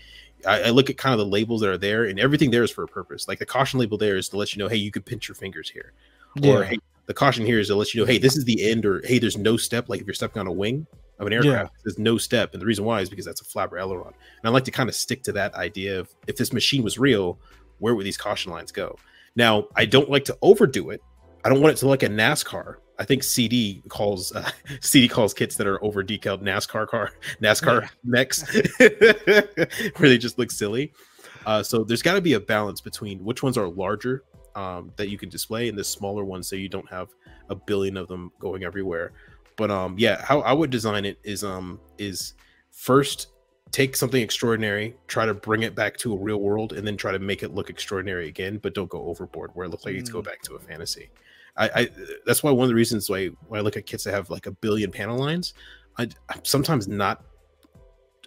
I, 0.47 0.65
I, 0.65 0.71
look 0.71 0.91
at 0.91 0.99
kind 0.99 1.15
of 1.15 1.19
the 1.19 1.33
labels 1.33 1.63
that 1.63 1.71
are 1.71 1.79
there, 1.79 2.05
and 2.05 2.21
everything 2.21 2.51
there 2.51 2.63
is 2.63 2.71
for 2.71 2.85
a 2.85 2.89
purpose. 2.89 3.27
Like 3.27 3.39
the 3.39 3.47
caution 3.47 3.81
label 3.81 3.97
there 3.97 4.19
is 4.19 4.29
to 4.29 4.37
let 4.37 4.55
you 4.55 4.63
know, 4.63 4.69
hey, 4.69 4.77
you 4.77 4.91
could 4.91 5.07
pinch 5.07 5.29
your 5.29 5.35
fingers 5.35 5.71
here, 5.71 5.93
yeah. 6.37 6.53
or 6.53 6.65
hey, 6.65 6.79
the 7.07 7.15
caution 7.15 7.47
here 7.47 7.59
is 7.59 7.69
to 7.69 7.75
let 7.75 7.95
you 7.95 8.03
know, 8.03 8.07
hey, 8.07 8.19
this 8.19 8.37
is 8.37 8.45
the 8.45 8.71
end, 8.71 8.85
or 8.85 9.01
hey, 9.07 9.19
there's 9.19 9.39
no 9.39 9.57
step. 9.57 9.89
Like 9.89 10.03
if 10.03 10.07
you're 10.07 10.15
stepping 10.15 10.41
on 10.41 10.47
a 10.47 10.53
wing, 10.53 10.87
of 11.19 11.27
an 11.27 11.33
aircraft. 11.33 11.73
Yeah. 11.75 11.81
There's 11.85 11.99
no 11.99 12.19
step, 12.19 12.53
and 12.53 12.61
the 12.61 12.67
reason 12.67 12.85
why 12.85 13.01
is 13.01 13.11
because 13.11 13.25
that's 13.25 13.41
a 13.41 13.45
flabber 13.45 13.79
aileron. 13.79 14.13
And 14.13 14.45
I 14.45 14.49
like 14.51 14.65
to 14.65 14.71
kind 14.71 14.89
of 14.89 14.95
stick 14.95 15.23
to 15.25 15.33
that 15.33 15.55
idea 15.55 15.99
of 16.01 16.15
if 16.27 16.37
this 16.37 16.53
machine 16.53 16.83
was 16.83 16.99
real, 16.99 17.39
where 17.79 17.95
would 17.95 18.07
these 18.07 18.17
caution 18.17 18.53
lines 18.53 18.73
go? 18.73 18.99
Now, 19.35 19.69
I 19.77 19.85
don't 19.85 20.11
like 20.11 20.25
to 20.27 20.39
overdo 20.43 20.91
it. 20.91 21.03
I 21.45 21.49
don't 21.49 21.61
want 21.61 21.77
it 21.77 21.79
to 21.79 21.87
look 21.87 22.03
like 22.03 22.11
a 22.11 22.13
NASCAR. 22.13 22.77
I 22.99 23.05
think 23.05 23.23
CD 23.23 23.83
calls 23.89 24.35
uh, 24.35 24.51
CD 24.81 25.09
calls 25.09 25.35
kits 25.35 25.57
that 25.57 25.67
are 25.67 25.83
over 25.85 26.03
decaled 26.03 26.43
NASCAR 26.43 26.89
car 26.89 27.13
NASCAR 27.43 27.83
yeah. 27.83 27.89
mechs, 28.05 28.43
where 29.99 30.09
they 30.09 30.19
just 30.19 30.39
look 30.39 30.51
silly. 30.51 30.93
Uh, 31.45 31.63
so 31.63 31.85
there's 31.85 32.03
got 32.03 32.15
to 32.15 32.21
be 32.21 32.33
a 32.33 32.41
balance 32.41 32.81
between 32.81 33.23
which 33.23 33.43
ones 33.43 33.57
are 33.57 33.69
larger 33.69 34.25
um, 34.57 34.91
that 34.97 35.09
you 35.09 35.19
can 35.19 35.29
display 35.29 35.69
and 35.69 35.79
the 35.79 35.85
smaller 35.85 36.25
ones, 36.25 36.49
so 36.49 36.57
you 36.57 36.69
don't 36.69 36.89
have 36.89 37.09
a 37.51 37.55
billion 37.55 37.97
of 37.97 38.09
them 38.09 38.33
going 38.41 38.65
everywhere. 38.65 39.13
But 39.57 39.71
um, 39.71 39.95
yeah, 39.99 40.23
how 40.23 40.41
I 40.41 40.53
would 40.53 40.71
design 40.71 41.05
it 41.05 41.19
is 41.25 41.43
um 41.43 41.81
is 41.99 42.35
first 42.71 43.29
take 43.73 43.97
something 43.97 44.23
extraordinary, 44.23 44.97
try 45.07 45.27
to 45.27 45.35
bring 45.35 45.63
it 45.63 45.75
back 45.75 45.97
to 45.99 46.13
a 46.15 46.17
real 46.17 46.39
world, 46.39 46.73
and 46.73 46.87
then 46.87 46.97
try 46.97 47.13
to 47.13 47.19
make 47.19 47.43
it 47.43 47.55
look 47.55 47.69
extraordinary 47.69 48.29
again, 48.29 48.59
but 48.59 48.75
don't 48.75 48.89
go 48.89 49.03
overboard 49.07 49.51
where 49.55 49.67
it 49.67 49.71
looks 49.71 49.85
like 49.85 49.95
mm. 49.95 49.99
it's 49.99 50.11
go 50.11 50.23
back 50.23 50.41
to 50.43 50.55
a 50.55 50.59
fantasy. 50.59 51.11
I, 51.57 51.71
I 51.75 51.89
that's 52.27 52.43
why 52.43 52.51
one 52.51 52.65
of 52.65 52.69
the 52.69 52.75
reasons 52.75 53.09
why 53.09 53.27
when 53.49 53.59
I 53.59 53.63
look 53.63 53.77
at 53.77 53.87
kits 53.87 54.05
that 54.05 54.13
have 54.13 54.31
like 54.31 54.47
a 54.47 54.51
billion 54.51 54.91
panel 54.91 55.19
lines, 55.19 55.55
I, 55.99 56.05
am 56.05 56.45
sometimes 56.45 56.87
not 56.87 57.25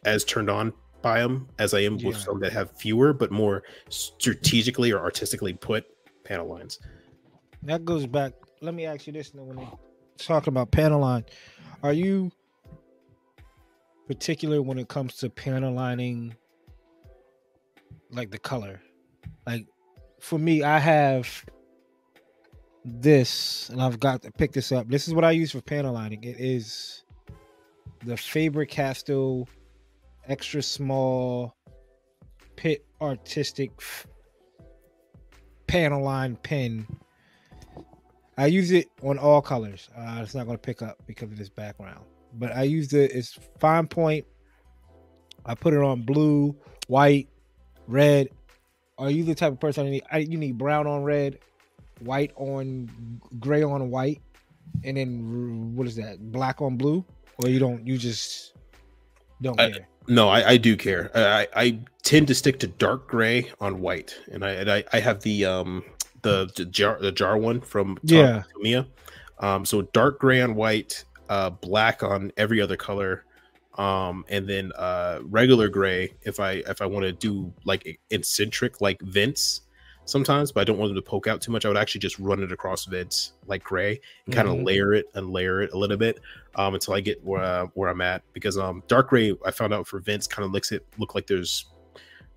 as 0.06 0.24
turned 0.24 0.50
on 0.50 0.74
by 1.02 1.20
them 1.20 1.48
as 1.60 1.74
I 1.74 1.80
am 1.82 1.98
yeah. 1.98 2.08
with 2.10 2.18
some 2.18 2.40
that 2.42 2.52
have 2.54 2.72
fewer 2.78 3.14
but 3.14 3.32
more 3.32 3.64
strategically 3.90 4.92
or 4.92 5.00
artistically 5.00 5.54
put 5.54 5.86
panel 6.24 6.48
lines. 6.48 6.80
That 7.64 7.86
goes 7.86 8.06
back. 8.06 8.34
Let 8.62 8.74
me 8.74 8.86
ask 8.86 9.08
you 9.08 9.14
this: 9.14 9.32
when 9.34 9.58
they 9.58 9.70
talking 10.26 10.52
about 10.52 10.72
panel 10.72 11.02
line, 11.02 11.26
are 11.84 11.94
you 11.94 12.32
particular 14.08 14.62
when 14.62 14.80
it 14.80 14.88
comes 14.88 15.16
to 15.18 15.30
panel 15.30 15.74
lining 15.74 16.36
like 18.12 18.32
the 18.32 18.40
color? 18.40 18.82
Like 19.46 19.68
for 20.20 20.40
me, 20.40 20.64
I 20.64 20.80
have 20.80 21.46
this 22.86 23.70
and 23.70 23.82
I've 23.82 24.00
got 24.00 24.22
to 24.24 24.32
pick 24.32 24.52
this 24.52 24.72
up. 24.72 24.88
This 24.90 25.08
is 25.08 25.14
what 25.14 25.24
I 25.24 25.32
use 25.32 25.52
for 25.52 25.62
panel 25.62 25.94
lining. 25.94 26.24
It 26.24 26.40
is 26.40 27.04
the 28.06 28.18
Faber 28.18 28.66
Castell 28.66 29.48
extra 30.28 30.62
small 30.62 31.56
pit 32.56 32.86
artistic 33.02 33.72
panel 35.68 36.04
line 36.04 36.36
pen 36.38 36.86
I 38.40 38.46
use 38.46 38.72
it 38.72 38.90
on 39.04 39.18
all 39.18 39.42
colors. 39.42 39.90
Uh, 39.98 40.22
it's 40.24 40.34
not 40.34 40.46
going 40.46 40.58
to 40.58 40.62
pick 40.62 40.82
up 40.82 40.98
because 41.06 41.30
of 41.30 41.38
this 41.38 41.50
background, 41.50 42.06
but 42.36 42.56
I 42.56 42.64
use 42.64 42.94
it. 42.94 43.12
It's 43.12 43.38
fine 43.60 43.86
point. 43.86 44.26
I 45.46 45.56
put 45.56 45.74
it 45.74 45.82
on 45.82 46.04
blue, 46.04 46.56
white, 46.88 47.28
red. 47.86 48.30
Are 48.98 49.12
you 49.12 49.26
the 49.26 49.36
type 49.36 49.52
of 49.52 49.60
person 49.60 49.88
I 49.88 49.90
need? 49.90 50.04
I, 50.10 50.18
you 50.20 50.38
need 50.38 50.58
brown 50.58 50.88
on 50.88 51.04
red, 51.04 51.40
white 52.00 52.32
on 52.38 52.90
gray 53.42 53.62
on 53.62 53.90
white, 53.90 54.22
and 54.86 54.96
then 54.96 55.76
what 55.76 55.86
is 55.86 55.98
that? 55.98 56.32
Black 56.32 56.62
on 56.62 56.78
blue, 56.78 57.04
or 57.44 57.50
you 57.50 57.60
don't? 57.60 57.86
You 57.86 57.98
just 57.98 58.54
don't 59.42 59.60
I, 59.60 59.72
care. 59.72 59.88
No, 60.08 60.30
I, 60.30 60.52
I 60.52 60.58
do 60.58 60.78
care. 60.78 61.12
I, 61.14 61.48
I 61.56 61.80
tend 62.04 62.30
to 62.30 62.36
stick 62.36 62.60
to 62.60 62.68
dark 62.68 63.10
gray 63.10 63.52
on 63.60 63.82
white, 63.82 64.18
and 64.32 64.46
I 64.46 64.52
and 64.52 64.72
I, 64.72 64.86
I 64.94 65.02
have 65.02 65.22
the 65.24 65.44
um 65.44 65.84
the, 66.22 66.50
the 66.56 66.66
jar 66.66 67.00
the 67.00 67.12
jar 67.12 67.38
one 67.38 67.62
from 67.62 67.98
yeah 68.04 68.44
Mia. 68.60 68.88
Um, 69.40 69.66
so 69.66 69.84
dark 69.84 70.20
gray 70.20 70.42
on 70.42 70.56
white, 70.56 71.04
uh, 71.30 71.50
black 71.50 72.04
on 72.04 72.32
every 72.38 72.62
other 72.62 72.76
color, 72.76 73.26
um, 73.78 74.26
and 74.30 74.48
then 74.48 74.72
uh, 74.76 75.20
regular 75.24 75.70
gray 75.70 76.14
if 76.24 76.40
I 76.40 76.64
if 76.68 76.82
I 76.82 76.86
want 76.86 77.06
to 77.06 77.12
do 77.12 77.54
like 77.66 78.00
eccentric 78.10 78.82
like 78.82 79.02
vents 79.02 79.62
sometimes, 80.06 80.52
but 80.52 80.62
I 80.62 80.64
don't 80.64 80.78
want 80.78 80.90
them 80.90 80.96
to 80.96 81.08
poke 81.08 81.28
out 81.28 81.42
too 81.42 81.52
much. 81.52 81.66
I 81.66 81.70
would 81.70 81.78
actually 81.78 82.02
just 82.02 82.20
run 82.20 82.42
it 82.42 82.52
across 82.52 82.86
vents 82.86 83.34
like 83.46 83.64
gray 83.64 84.02
and 84.26 84.36
kind 84.36 84.48
of 84.48 84.56
mm-hmm. 84.56 84.66
layer 84.66 84.94
it 84.94 85.06
and 85.14 85.30
layer 85.32 85.62
it 85.62 85.72
a 85.74 85.78
little 85.78 85.98
bit 85.98 86.20
um, 86.56 86.74
until 86.74 86.96
I 86.96 87.00
get 87.00 87.24
where 87.24 87.42
uh, 87.42 87.68
where 87.76 87.90
I'm 87.90 88.02
at. 88.02 88.24
Because 88.34 88.58
um, 88.58 88.84
dark 88.88 89.10
gray 89.10 89.36
I 89.46 89.52
found 89.52 89.74
out 89.74 89.88
for 89.88 90.00
vents 90.00 90.28
kind 90.28 90.46
of 90.46 90.52
looks 90.52 90.72
it 90.72 90.86
look 90.98 91.16
like 91.16 91.28
there's 91.28 91.66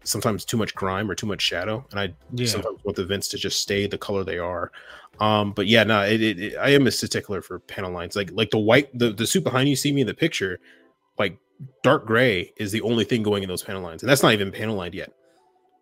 sometimes 0.05 0.45
too 0.45 0.57
much 0.57 0.75
grime 0.75 1.11
or 1.11 1.15
too 1.15 1.27
much 1.27 1.43
shadow, 1.43 1.85
and 1.91 2.01
I 2.01 2.15
yeah. 2.33 2.47
sometimes 2.47 2.83
want 2.85 2.97
the 2.97 3.05
vents 3.05 3.29
to 3.29 3.39
just 3.39 3.61
stay 3.61 3.87
the 3.87 3.99
color 3.99 4.25
they 4.25 4.39
are. 4.39 4.71
Um, 5.21 5.53
but 5.53 5.67
yeah, 5.67 5.85
no, 5.85 6.03
it, 6.03 6.23
it, 6.23 6.41
it, 6.41 6.57
I 6.57 6.71
am 6.71 6.87
a 6.87 6.91
stickler 6.91 7.43
for 7.43 7.59
panel 7.59 7.91
lines. 7.91 8.17
Like 8.17 8.31
like 8.33 8.51
the 8.51 8.59
white, 8.59 8.97
the 8.99 9.13
the 9.13 9.27
suit 9.27 9.45
behind 9.45 9.69
you 9.69 9.77
see 9.77 9.93
me 9.93 10.01
in 10.01 10.07
the 10.07 10.15
picture, 10.15 10.61
like 11.19 11.39
dark 11.83 12.07
gray 12.07 12.53
is 12.57 12.73
the 12.73 12.81
only 12.83 13.05
thing 13.05 13.23
going 13.23 13.43
in 13.43 13.49
those 13.49 13.63
panel 13.63 13.83
lines, 13.83 14.03
and 14.03 14.11
that's 14.11 14.23
not 14.23 14.33
even 14.33 14.51
panel 14.51 14.77
lined 14.77 14.95
yet. 14.95 15.13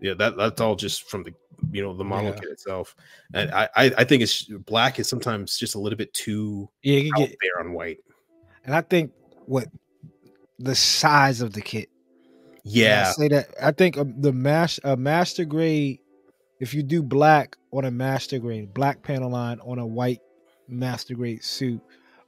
Yeah, 0.01 0.15
that 0.15 0.37
that's 0.37 0.61
all 0.61 0.77
just 0.77 1.09
from 1.11 1.23
the 1.23 1.35
you 1.71 1.83
know 1.83 1.95
the 1.95 2.05
model 2.05 2.31
yeah. 2.31 2.41
kit 2.41 2.51
itself, 2.51 2.97
and 3.35 3.51
I, 3.51 3.69
I 3.77 3.93
I 3.99 4.05
think 4.05 4.23
it's 4.23 4.45
black 4.45 4.99
is 4.99 5.09
sometimes 5.09 5.59
just 5.59 5.75
a 5.75 5.79
little 5.79 5.97
bit 5.97 6.13
too 6.15 6.69
yeah 6.83 6.99
you 6.99 7.13
get 7.15 7.37
there 7.41 7.61
on 7.61 7.73
white, 7.73 7.99
and 8.65 8.75
I 8.75 8.81
think 8.81 9.13
what 9.47 9.69
the 10.59 10.75
size 10.75 11.41
of 11.41 11.53
the 11.53 11.61
kit 11.61 11.90
yeah, 12.65 13.07
I 13.09 13.13
say 13.13 13.29
that. 13.29 13.55
I 13.63 13.73
think 13.73 13.97
um, 13.99 14.15
the 14.21 14.33
mash 14.33 14.79
a 14.85 14.97
master 14.97 15.45
grade. 15.45 16.01
If 16.61 16.75
you 16.75 16.83
do 16.83 17.03
black 17.03 17.57
on 17.73 17.85
a 17.85 17.91
master 17.91 18.39
grade, 18.39 18.75
black 18.75 19.03
panel 19.03 19.31
line 19.31 19.61
on 19.61 19.79
a 19.79 19.87
white 19.87 20.21
master 20.69 21.15
grade 21.15 21.43
suit 21.43 21.81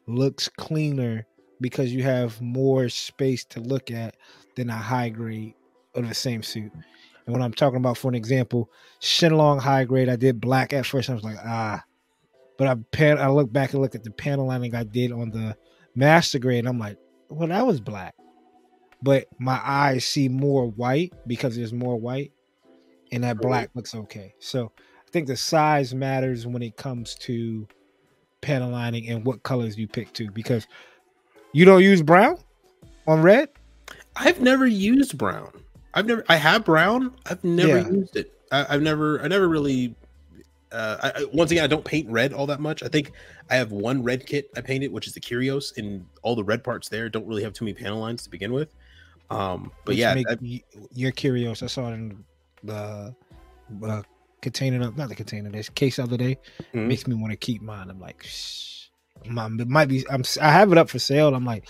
looks 0.06 0.48
cleaner 0.48 1.26
because 1.60 1.92
you 1.92 2.02
have 2.02 2.40
more 2.40 2.88
space 2.88 3.44
to 3.44 3.60
look 3.60 3.90
at 3.90 4.16
than 4.56 4.70
a 4.70 4.76
high 4.76 5.10
grade 5.10 5.54
of 5.94 6.08
the 6.08 6.14
same 6.14 6.42
suit. 6.42 6.72
And 7.26 7.32
when 7.32 7.42
I'm 7.42 7.52
talking 7.52 7.76
about, 7.76 7.98
for 7.98 8.08
an 8.08 8.14
example, 8.14 8.70
Shenlong 9.00 9.60
high 9.60 9.84
grade, 9.84 10.08
I 10.08 10.16
did 10.16 10.40
black 10.40 10.72
at 10.72 10.86
first. 10.86 11.10
I 11.10 11.14
was 11.14 11.22
like, 11.22 11.38
ah, 11.44 11.82
but 12.58 12.66
I 12.66 12.74
pan, 12.90 13.18
I 13.18 13.28
look 13.28 13.52
back 13.52 13.74
and 13.74 13.82
look 13.82 13.94
at 13.94 14.02
the 14.02 14.10
panel 14.10 14.46
lining 14.46 14.74
I 14.74 14.84
did 14.84 15.12
on 15.12 15.30
the 15.30 15.56
master 15.94 16.38
grade. 16.38 16.60
And 16.60 16.68
I'm 16.68 16.78
like, 16.78 16.96
well, 17.28 17.48
that 17.48 17.66
was 17.66 17.80
black 17.80 18.14
but 19.02 19.26
my 19.38 19.60
eyes 19.64 20.06
see 20.06 20.28
more 20.28 20.68
white 20.70 21.12
because 21.26 21.56
there's 21.56 21.72
more 21.72 21.96
white, 21.96 22.32
and 23.10 23.24
that 23.24 23.38
black 23.38 23.70
looks 23.74 23.94
okay. 23.94 24.34
So 24.38 24.72
I 24.78 25.10
think 25.10 25.26
the 25.26 25.36
size 25.36 25.94
matters 25.94 26.46
when 26.46 26.62
it 26.62 26.76
comes 26.76 27.14
to 27.16 27.66
panel 28.40 28.70
lining 28.70 29.08
and 29.08 29.24
what 29.24 29.42
colors 29.42 29.76
you 29.76 29.88
pick 29.88 30.12
too, 30.12 30.30
because 30.30 30.66
you 31.52 31.64
don't 31.64 31.82
use 31.82 32.02
brown 32.02 32.38
on 33.06 33.22
red. 33.22 33.48
I've 34.16 34.40
never 34.40 34.66
used 34.66 35.18
brown. 35.18 35.50
I've 35.94 36.06
never. 36.06 36.24
I 36.28 36.36
have 36.36 36.64
brown. 36.64 37.14
I've 37.26 37.42
never 37.44 37.78
yeah. 37.78 37.88
used 37.88 38.16
it. 38.16 38.32
I, 38.50 38.64
have 38.64 38.82
never. 38.82 39.22
I 39.22 39.28
never 39.28 39.48
really. 39.48 39.94
Uh, 40.70 41.10
I, 41.14 41.24
once 41.34 41.50
again, 41.50 41.64
I 41.64 41.66
don't 41.66 41.84
paint 41.84 42.08
red 42.08 42.32
all 42.32 42.46
that 42.46 42.60
much. 42.60 42.82
I 42.82 42.88
think 42.88 43.12
I 43.50 43.56
have 43.56 43.72
one 43.72 44.02
red 44.02 44.26
kit 44.26 44.50
I 44.56 44.62
painted, 44.62 44.90
which 44.90 45.06
is 45.06 45.12
the 45.12 45.20
Kyrios, 45.20 45.76
and 45.76 46.06
all 46.22 46.34
the 46.34 46.44
red 46.44 46.64
parts 46.64 46.88
there 46.88 47.08
don't 47.08 47.26
really 47.26 47.42
have 47.42 47.52
too 47.52 47.64
many 47.64 47.74
panel 47.74 48.00
lines 48.00 48.22
to 48.22 48.30
begin 48.30 48.52
with. 48.52 48.74
Um, 49.32 49.72
but 49.84 49.92
Which 49.92 49.98
yeah, 49.98 50.14
that, 50.14 50.60
you're 50.92 51.12
curious. 51.12 51.62
I 51.62 51.66
saw 51.66 51.88
it 51.88 51.94
in 51.94 52.24
the 52.62 53.14
uh, 53.82 54.02
container, 54.42 54.78
not 54.78 55.08
the 55.08 55.14
container, 55.14 55.50
this 55.50 55.68
case 55.68 55.96
the 55.96 56.02
other 56.02 56.16
day. 56.16 56.38
Mm-hmm. 56.60 56.88
Makes 56.88 57.06
me 57.06 57.14
want 57.14 57.30
to 57.32 57.36
keep 57.36 57.62
mine. 57.62 57.88
I'm 57.88 58.00
like, 58.00 58.22
Shh. 58.24 58.88
Mom, 59.26 59.60
it 59.60 59.68
might 59.68 59.88
be. 59.88 60.04
I'm. 60.10 60.24
I 60.40 60.50
have 60.50 60.72
it 60.72 60.78
up 60.78 60.90
for 60.90 60.98
sale. 60.98 61.34
I'm 61.34 61.44
like, 61.44 61.68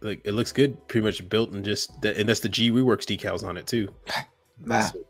like 0.00 0.20
it 0.24 0.32
looks 0.32 0.52
good, 0.52 0.88
pretty 0.88 1.04
much 1.04 1.26
built 1.28 1.52
and 1.52 1.64
just, 1.64 2.04
and 2.04 2.28
that's 2.28 2.40
the 2.40 2.48
G 2.48 2.70
Reworks 2.70 3.04
decals 3.04 3.44
on 3.44 3.56
it 3.56 3.66
too. 3.66 3.88
So, 4.68 5.02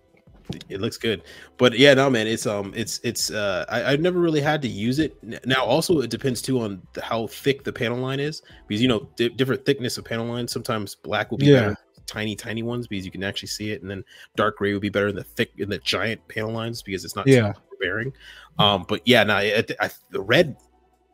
it 0.68 0.80
looks 0.80 0.96
good 0.96 1.22
but 1.56 1.78
yeah 1.78 1.94
no 1.94 2.08
man 2.08 2.26
it's 2.26 2.46
um 2.46 2.72
it's 2.74 3.00
it's 3.02 3.30
uh 3.30 3.64
I, 3.68 3.90
have 3.90 4.00
never 4.00 4.18
really 4.18 4.40
had 4.40 4.62
to 4.62 4.68
use 4.68 4.98
it 4.98 5.16
now 5.46 5.64
also 5.64 6.00
it 6.00 6.10
depends 6.10 6.42
too 6.42 6.60
on 6.60 6.82
the, 6.92 7.02
how 7.02 7.26
thick 7.26 7.64
the 7.64 7.72
panel 7.72 7.98
line 7.98 8.20
is 8.20 8.42
because 8.66 8.80
you 8.80 8.88
know 8.88 9.08
di- 9.16 9.28
different 9.30 9.64
thickness 9.64 9.98
of 9.98 10.04
panel 10.04 10.26
lines 10.26 10.52
sometimes 10.52 10.94
black 10.94 11.30
will 11.30 11.38
be 11.38 11.46
yeah. 11.46 11.60
better 11.60 11.76
tiny 12.06 12.34
tiny 12.34 12.62
ones 12.62 12.86
because 12.86 13.04
you 13.04 13.10
can 13.10 13.22
actually 13.22 13.48
see 13.48 13.70
it 13.70 13.82
and 13.82 13.90
then 13.90 14.02
dark 14.34 14.58
gray 14.58 14.72
would 14.72 14.82
be 14.82 14.88
better 14.88 15.08
in 15.08 15.16
the 15.16 15.24
thick 15.24 15.52
in 15.58 15.68
the 15.68 15.78
giant 15.78 16.26
panel 16.28 16.50
lines 16.50 16.82
because 16.82 17.04
it's 17.04 17.14
not 17.14 17.26
yeah 17.26 17.52
bearing 17.80 18.12
um 18.58 18.84
but 18.88 19.00
yeah 19.06 19.22
now 19.22 19.38
I, 19.38 19.64
I, 19.80 19.90
the 20.10 20.20
red 20.20 20.56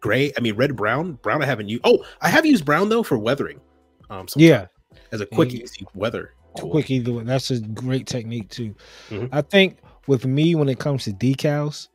gray. 0.07 0.33
I 0.37 0.41
mean, 0.41 0.55
red, 0.55 0.77
brown, 0.77 1.15
brown. 1.15 1.43
I 1.43 1.47
haven't 1.47 1.69
used. 1.69 1.83
Oh, 1.85 2.05
I 2.21 2.29
have 2.29 2.47
used 2.47 2.65
brown 2.65 2.89
though 2.89 3.03
for 3.03 3.19
weathering. 3.19 3.61
Um, 4.09 4.27
yeah, 4.37 4.67
as 5.13 5.21
a 5.21 5.27
quick, 5.27 5.53
easy 5.53 5.87
weather 5.95 6.35
tool. 6.57 6.71
Quick 6.71 6.91
either 6.91 7.13
way. 7.13 7.25
That's 7.25 7.51
a 7.51 7.61
great 7.61 8.07
technique 8.07 8.49
too. 8.49 8.75
Mm-hmm. 9.11 9.27
I 9.33 9.43
think 9.43 9.79
with 10.07 10.27
me 10.27 10.55
when 10.55 10.69
it 10.69 10.79
comes 10.79 11.05
to 11.05 11.13
decals, 11.13 11.89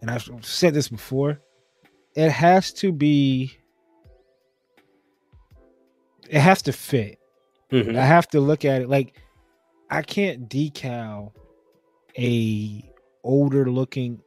and 0.00 0.10
I've 0.10 0.28
said 0.42 0.74
this 0.74 0.88
before, 0.88 1.40
it 2.14 2.30
has 2.30 2.72
to 2.74 2.92
be. 2.92 3.52
It 6.28 6.40
has 6.40 6.62
to 6.62 6.72
fit. 6.72 7.18
Mm-hmm. 7.72 7.96
I 7.96 8.02
have 8.02 8.28
to 8.28 8.40
look 8.40 8.64
at 8.64 8.82
it 8.82 8.88
like 8.88 9.20
I 9.90 10.02
can't 10.02 10.48
decal 10.48 11.32
a 12.18 12.90
older 13.24 13.70
looking 13.70 14.20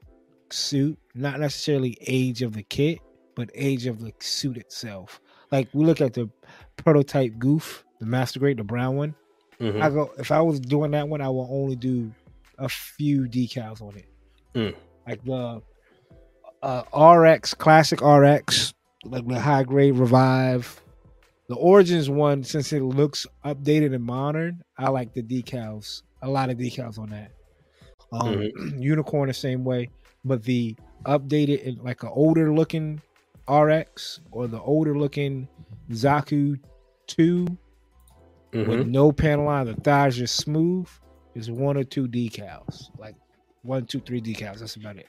suit, 0.49 0.97
not 1.15 1.39
necessarily 1.39 1.97
age 2.07 2.41
of 2.41 2.53
the 2.53 2.63
kit, 2.63 2.99
but 3.35 3.49
age 3.53 3.85
of 3.85 3.99
the 4.01 4.13
suit 4.19 4.57
itself. 4.57 5.19
Like 5.51 5.67
we 5.73 5.85
look 5.85 6.01
at 6.01 6.13
the 6.13 6.29
prototype 6.77 7.33
Gouf, 7.33 7.83
the 7.99 8.05
master 8.05 8.39
grade, 8.39 8.57
the 8.57 8.63
brown 8.63 8.95
one. 8.95 9.15
Mm-hmm. 9.61 9.81
I 9.81 9.89
go 9.89 10.11
if 10.17 10.31
I 10.31 10.41
was 10.41 10.59
doing 10.59 10.91
that 10.91 11.07
one, 11.07 11.21
I 11.21 11.29
will 11.29 11.47
only 11.51 11.75
do 11.75 12.11
a 12.57 12.67
few 12.67 13.23
decals 13.23 13.81
on 13.81 13.95
it. 13.95 14.07
Mm. 14.55 14.75
Like 15.07 15.23
the 15.23 15.61
uh, 16.63 17.15
RX 17.15 17.53
classic 17.53 18.01
RX, 18.01 18.73
like 19.05 19.27
the 19.27 19.39
high 19.39 19.63
grade 19.63 19.95
revive. 19.95 20.81
The 21.47 21.55
Origins 21.57 22.09
one, 22.09 22.43
since 22.43 22.71
it 22.71 22.81
looks 22.81 23.27
updated 23.43 23.93
and 23.93 24.03
modern, 24.03 24.63
I 24.77 24.89
like 24.89 25.13
the 25.13 25.21
decals. 25.21 26.01
A 26.21 26.29
lot 26.29 26.49
of 26.49 26.57
decals 26.57 26.97
on 26.97 27.09
that. 27.09 27.31
Um, 28.13 28.35
mm-hmm. 28.35 28.79
Unicorn 28.81 29.27
the 29.27 29.33
same 29.33 29.63
way, 29.63 29.89
but 30.23 30.43
the 30.43 30.75
updated 31.05 31.67
and 31.67 31.79
like 31.83 32.03
an 32.03 32.09
older 32.13 32.53
looking 32.53 33.01
RX 33.49 34.21
or 34.31 34.47
the 34.47 34.61
older 34.61 34.97
looking 34.97 35.47
Zaku 35.91 36.59
2 37.07 37.47
mm-hmm. 38.51 38.69
with 38.69 38.87
no 38.87 39.11
panel 39.11 39.45
line, 39.45 39.67
the 39.67 39.73
thighs 39.75 40.17
just 40.17 40.35
smooth, 40.35 40.87
is 41.35 41.49
one 41.49 41.77
or 41.77 41.83
two 41.83 42.07
decals. 42.07 42.89
Like 42.97 43.15
one, 43.63 43.85
two, 43.85 43.99
three 43.99 44.21
decals. 44.21 44.59
That's 44.59 44.75
about 44.75 44.97
it. 44.97 45.07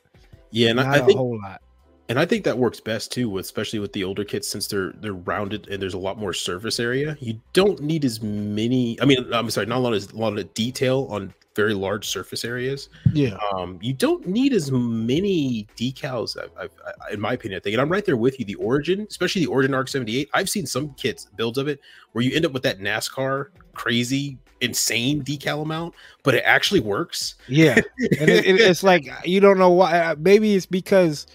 Yeah, 0.50 0.70
and 0.70 0.76
Not 0.76 0.86
I, 0.86 0.94
I 0.96 0.98
think 1.00 1.12
a 1.12 1.18
whole 1.18 1.40
lot. 1.40 1.62
And 2.08 2.18
I 2.18 2.26
think 2.26 2.44
that 2.44 2.58
works 2.58 2.80
best 2.80 3.12
too, 3.12 3.38
especially 3.38 3.78
with 3.78 3.92
the 3.92 4.04
older 4.04 4.24
kits, 4.24 4.48
since 4.48 4.66
they're 4.66 4.92
they're 5.00 5.14
rounded 5.14 5.68
and 5.68 5.80
there's 5.80 5.94
a 5.94 5.98
lot 5.98 6.18
more 6.18 6.32
surface 6.32 6.78
area. 6.80 7.16
You 7.20 7.40
don't 7.52 7.80
need 7.80 8.04
as 8.04 8.20
many. 8.22 9.00
I 9.00 9.04
mean, 9.04 9.32
I'm 9.32 9.48
sorry, 9.50 9.66
not 9.66 9.78
a 9.78 9.80
lot 9.80 9.94
of 9.94 10.12
a 10.12 10.16
lot 10.16 10.36
of 10.36 10.54
detail 10.54 11.06
on 11.10 11.32
very 11.54 11.74
large 11.74 12.08
surface 12.08 12.44
areas. 12.44 12.88
Yeah. 13.12 13.36
Um, 13.54 13.78
you 13.82 13.92
don't 13.92 14.26
need 14.26 14.52
as 14.52 14.70
many 14.72 15.66
decals, 15.76 16.36
I, 16.38 16.64
I, 16.64 16.68
I, 17.08 17.12
in 17.12 17.20
my 17.20 17.34
opinion. 17.34 17.60
I 17.60 17.62
think, 17.62 17.74
and 17.74 17.80
I'm 17.80 17.90
right 17.90 18.04
there 18.04 18.16
with 18.16 18.38
you. 18.38 18.44
The 18.44 18.54
Origin, 18.56 19.06
especially 19.08 19.44
the 19.44 19.50
Origin 19.50 19.74
RX 19.74 19.92
78, 19.92 20.30
I've 20.32 20.48
seen 20.48 20.66
some 20.66 20.94
kits 20.94 21.28
builds 21.36 21.58
of 21.58 21.68
it 21.68 21.80
where 22.12 22.24
you 22.24 22.34
end 22.34 22.46
up 22.46 22.52
with 22.52 22.62
that 22.62 22.78
NASCAR 22.78 23.48
crazy, 23.74 24.38
insane 24.60 25.22
decal 25.22 25.62
amount, 25.62 25.94
but 26.22 26.34
it 26.34 26.42
actually 26.44 26.80
works. 26.80 27.34
Yeah, 27.48 27.76
and 28.20 28.30
it, 28.30 28.46
it, 28.46 28.60
it's 28.60 28.82
like 28.82 29.08
you 29.24 29.40
don't 29.40 29.58
know 29.58 29.70
why. 29.70 29.98
Uh, 29.98 30.14
maybe 30.18 30.54
it's 30.54 30.66
because 30.66 31.26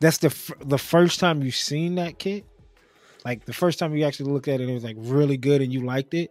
that's 0.00 0.18
the 0.18 0.28
f- 0.28 0.52
the 0.64 0.78
first 0.78 1.20
time 1.20 1.42
you've 1.42 1.54
seen 1.54 1.96
that 1.96 2.18
kit. 2.18 2.44
Like 3.24 3.44
the 3.44 3.52
first 3.52 3.78
time 3.78 3.94
you 3.94 4.04
actually 4.04 4.32
looked 4.32 4.48
at 4.48 4.60
it, 4.60 4.64
and 4.64 4.70
it 4.70 4.74
was 4.74 4.84
like 4.84 4.96
really 4.98 5.36
good, 5.36 5.60
and 5.60 5.72
you 5.72 5.84
liked 5.84 6.14
it. 6.14 6.30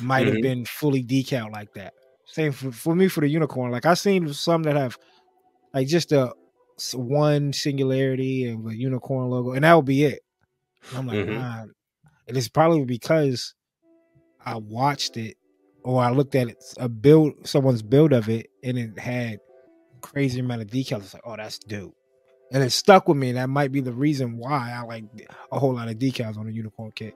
Might 0.00 0.26
mm-hmm. 0.26 0.34
have 0.34 0.42
been 0.42 0.64
fully 0.64 1.02
decal 1.02 1.50
like 1.52 1.72
that. 1.74 1.94
Same 2.24 2.52
for, 2.52 2.70
for 2.70 2.94
me 2.94 3.08
for 3.08 3.20
the 3.20 3.28
unicorn. 3.28 3.72
Like 3.72 3.86
I've 3.86 3.98
seen 3.98 4.32
some 4.32 4.62
that 4.64 4.76
have 4.76 4.96
like 5.74 5.88
just 5.88 6.12
a 6.12 6.32
one 6.94 7.52
singularity 7.52 8.46
and 8.46 8.66
the 8.66 8.76
unicorn 8.76 9.30
logo, 9.30 9.52
and 9.52 9.64
that 9.64 9.74
would 9.74 9.84
be 9.84 10.04
it. 10.04 10.20
And 10.90 10.98
I'm 10.98 11.06
like, 11.06 11.18
mm-hmm. 11.18 11.68
and 12.28 12.36
it's 12.36 12.48
probably 12.48 12.84
because 12.84 13.54
I 14.44 14.56
watched 14.56 15.16
it 15.16 15.36
or 15.82 16.02
I 16.02 16.10
looked 16.10 16.34
at 16.34 16.48
it, 16.48 16.62
a 16.78 16.88
build, 16.88 17.46
someone's 17.46 17.82
build 17.82 18.12
of 18.12 18.28
it, 18.28 18.48
and 18.62 18.78
it 18.78 18.98
had 18.98 19.38
crazy 20.00 20.40
amount 20.40 20.62
of 20.62 20.68
decals. 20.68 21.00
It's 21.00 21.14
like, 21.14 21.22
oh, 21.24 21.36
that's 21.36 21.58
dope, 21.58 21.94
and 22.52 22.62
it 22.62 22.70
stuck 22.70 23.08
with 23.08 23.16
me. 23.16 23.30
And 23.30 23.38
that 23.38 23.48
might 23.48 23.72
be 23.72 23.80
the 23.80 23.92
reason 23.92 24.36
why 24.36 24.72
I 24.76 24.82
like 24.82 25.04
a 25.52 25.58
whole 25.58 25.74
lot 25.74 25.88
of 25.88 25.96
decals 25.96 26.36
on 26.36 26.48
a 26.48 26.50
unicorn 26.50 26.92
kit 26.94 27.14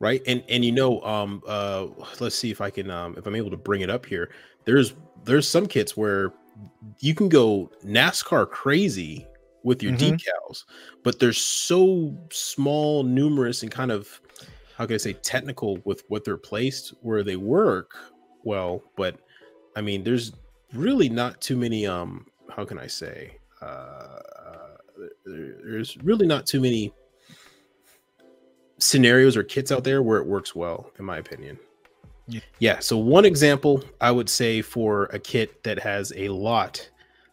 right 0.00 0.22
and 0.26 0.42
and 0.48 0.64
you 0.64 0.72
know 0.72 1.00
um 1.02 1.42
uh 1.46 1.86
let's 2.20 2.36
see 2.36 2.50
if 2.50 2.60
i 2.60 2.70
can 2.70 2.90
um 2.90 3.14
if 3.16 3.26
i'm 3.26 3.34
able 3.34 3.50
to 3.50 3.56
bring 3.56 3.80
it 3.80 3.90
up 3.90 4.04
here 4.04 4.30
there's 4.64 4.94
there's 5.24 5.48
some 5.48 5.66
kits 5.66 5.96
where 5.96 6.32
you 7.00 7.14
can 7.14 7.28
go 7.28 7.70
nascar 7.84 8.48
crazy 8.48 9.26
with 9.62 9.82
your 9.82 9.92
mm-hmm. 9.92 10.14
decals 10.14 10.64
but 11.02 11.18
they're 11.18 11.32
so 11.32 12.16
small 12.30 13.02
numerous 13.02 13.62
and 13.62 13.70
kind 13.70 13.90
of 13.90 14.20
how 14.76 14.84
can 14.84 14.94
i 14.94 14.98
say 14.98 15.12
technical 15.12 15.78
with 15.84 16.04
what 16.08 16.24
they're 16.24 16.36
placed 16.36 16.94
where 17.00 17.22
they 17.22 17.36
work 17.36 17.96
well 18.42 18.82
but 18.96 19.18
i 19.76 19.80
mean 19.80 20.02
there's 20.02 20.32
really 20.72 21.08
not 21.08 21.40
too 21.40 21.56
many 21.56 21.86
um 21.86 22.26
how 22.54 22.64
can 22.64 22.78
i 22.78 22.86
say 22.86 23.36
uh, 23.64 24.20
uh 24.46 25.06
there's 25.24 25.96
really 25.98 26.26
not 26.26 26.46
too 26.46 26.60
many 26.60 26.92
scenarios 28.78 29.36
or 29.36 29.42
kits 29.42 29.72
out 29.72 29.84
there 29.84 30.02
where 30.02 30.18
it 30.18 30.26
works 30.26 30.54
well, 30.54 30.90
in 30.98 31.04
my 31.04 31.18
opinion. 31.18 31.58
Yeah. 32.26 32.40
yeah. 32.58 32.78
So 32.78 32.96
one 32.96 33.24
example 33.24 33.82
I 34.00 34.10
would 34.10 34.28
say 34.28 34.62
for 34.62 35.04
a 35.06 35.18
kit 35.18 35.62
that 35.64 35.78
has 35.78 36.12
a 36.16 36.28
lot 36.28 36.88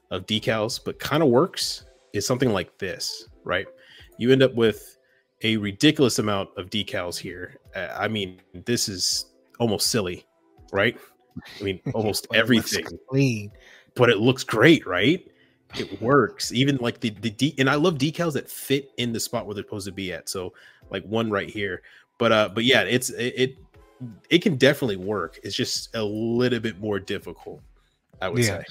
of 0.09 0.25
decals 0.25 0.83
but 0.83 0.99
kind 0.99 1.23
of 1.23 1.29
works 1.29 1.85
is 2.13 2.25
something 2.25 2.51
like 2.51 2.77
this, 2.77 3.27
right? 3.43 3.65
You 4.17 4.31
end 4.31 4.43
up 4.43 4.53
with 4.55 4.97
a 5.43 5.57
ridiculous 5.57 6.19
amount 6.19 6.49
of 6.57 6.69
decals 6.69 7.17
here. 7.17 7.57
Uh, 7.75 7.87
I 7.97 8.07
mean, 8.07 8.41
this 8.53 8.89
is 8.89 9.25
almost 9.59 9.89
silly, 9.89 10.25
right? 10.71 10.97
I 11.59 11.63
mean, 11.63 11.79
almost 11.93 12.27
everything 12.33 12.85
clean, 13.09 13.51
but 13.95 14.09
it 14.09 14.19
looks 14.19 14.43
great, 14.43 14.85
right? 14.85 15.25
It 15.77 16.01
works. 16.01 16.51
Even 16.51 16.77
like 16.77 16.99
the 16.99 17.09
the 17.09 17.29
de- 17.29 17.55
and 17.57 17.69
I 17.69 17.75
love 17.75 17.95
decals 17.95 18.33
that 18.33 18.49
fit 18.49 18.91
in 18.97 19.13
the 19.13 19.19
spot 19.19 19.45
where 19.45 19.55
they're 19.55 19.63
supposed 19.63 19.87
to 19.87 19.91
be 19.91 20.11
at. 20.13 20.29
So 20.29 20.53
like 20.89 21.03
one 21.03 21.29
right 21.29 21.49
here. 21.49 21.81
But 22.17 22.31
uh, 22.31 22.49
but 22.53 22.65
yeah, 22.65 22.81
it's 22.81 23.09
it, 23.09 23.33
it 23.37 23.57
it 24.29 24.39
can 24.39 24.55
definitely 24.57 24.97
work. 24.97 25.39
It's 25.43 25.55
just 25.55 25.95
a 25.95 26.03
little 26.03 26.59
bit 26.59 26.79
more 26.79 26.99
difficult, 26.99 27.61
I 28.21 28.29
would 28.29 28.43
yeah. 28.43 28.59
say. 28.59 28.65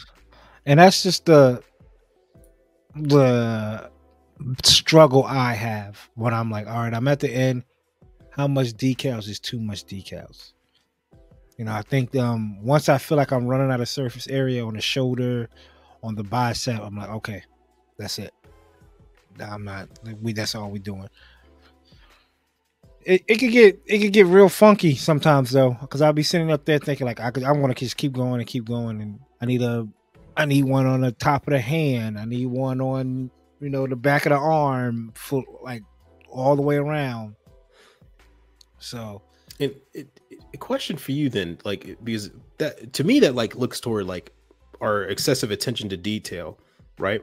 And 0.66 0.78
that's 0.80 1.02
just 1.02 1.26
the 1.26 1.62
the 2.94 3.90
struggle 4.64 5.24
I 5.24 5.54
have 5.54 6.08
when 6.14 6.34
I'm 6.34 6.50
like, 6.50 6.66
all 6.66 6.74
right, 6.74 6.94
I'm 6.94 7.08
at 7.08 7.20
the 7.20 7.30
end. 7.30 7.64
How 8.30 8.46
much 8.46 8.68
decals 8.68 9.28
is 9.28 9.40
too 9.40 9.60
much 9.60 9.86
decals? 9.86 10.52
You 11.56 11.64
know, 11.64 11.72
I 11.72 11.82
think 11.82 12.14
um 12.16 12.62
once 12.62 12.88
I 12.88 12.98
feel 12.98 13.18
like 13.18 13.32
I'm 13.32 13.46
running 13.46 13.70
out 13.70 13.80
of 13.80 13.88
surface 13.88 14.28
area 14.28 14.64
on 14.64 14.74
the 14.74 14.80
shoulder, 14.80 15.48
on 16.02 16.14
the 16.14 16.24
bicep, 16.24 16.80
I'm 16.80 16.96
like, 16.96 17.10
okay, 17.10 17.42
that's 17.98 18.18
it. 18.18 18.32
I'm 19.40 19.64
not 19.64 19.88
we 20.20 20.32
that's 20.32 20.54
all 20.54 20.70
we're 20.70 20.78
doing 20.78 21.08
it, 23.02 23.24
it 23.26 23.36
could 23.36 23.50
get 23.50 23.80
it 23.86 23.98
could 24.00 24.12
get 24.12 24.26
real 24.26 24.48
funky 24.48 24.94
sometimes 24.94 25.50
though, 25.50 25.76
because 25.80 26.02
I'll 26.02 26.12
be 26.12 26.22
sitting 26.22 26.50
up 26.50 26.64
there 26.64 26.78
thinking 26.78 27.06
like 27.06 27.20
I 27.20 27.30
could 27.30 27.44
I 27.44 27.52
want 27.52 27.76
to 27.76 27.84
just 27.84 27.96
keep 27.96 28.12
going 28.12 28.40
and 28.40 28.46
keep 28.46 28.66
going, 28.66 29.00
and 29.00 29.20
I 29.40 29.46
need 29.46 29.62
a 29.62 29.88
I 30.36 30.44
need 30.44 30.64
one 30.64 30.86
on 30.86 31.00
the 31.00 31.12
top 31.12 31.46
of 31.46 31.52
the 31.52 31.60
hand, 31.60 32.18
I 32.18 32.24
need 32.24 32.46
one 32.46 32.80
on 32.80 33.30
you 33.60 33.70
know 33.70 33.86
the 33.86 33.96
back 33.96 34.26
of 34.26 34.30
the 34.30 34.36
arm, 34.36 35.12
full 35.14 35.44
like 35.62 35.82
all 36.28 36.56
the 36.56 36.62
way 36.62 36.76
around. 36.76 37.36
So, 38.78 39.22
and 39.58 39.74
it, 39.92 40.20
a 40.52 40.56
question 40.58 40.96
for 40.96 41.12
you 41.12 41.30
then, 41.30 41.58
like 41.64 41.98
because 42.04 42.30
that 42.58 42.92
to 42.94 43.04
me 43.04 43.20
that 43.20 43.34
like 43.34 43.56
looks 43.56 43.80
toward 43.80 44.06
like 44.06 44.32
our 44.80 45.04
excessive 45.04 45.50
attention 45.50 45.88
to 45.90 45.96
detail, 45.96 46.58
right? 46.98 47.22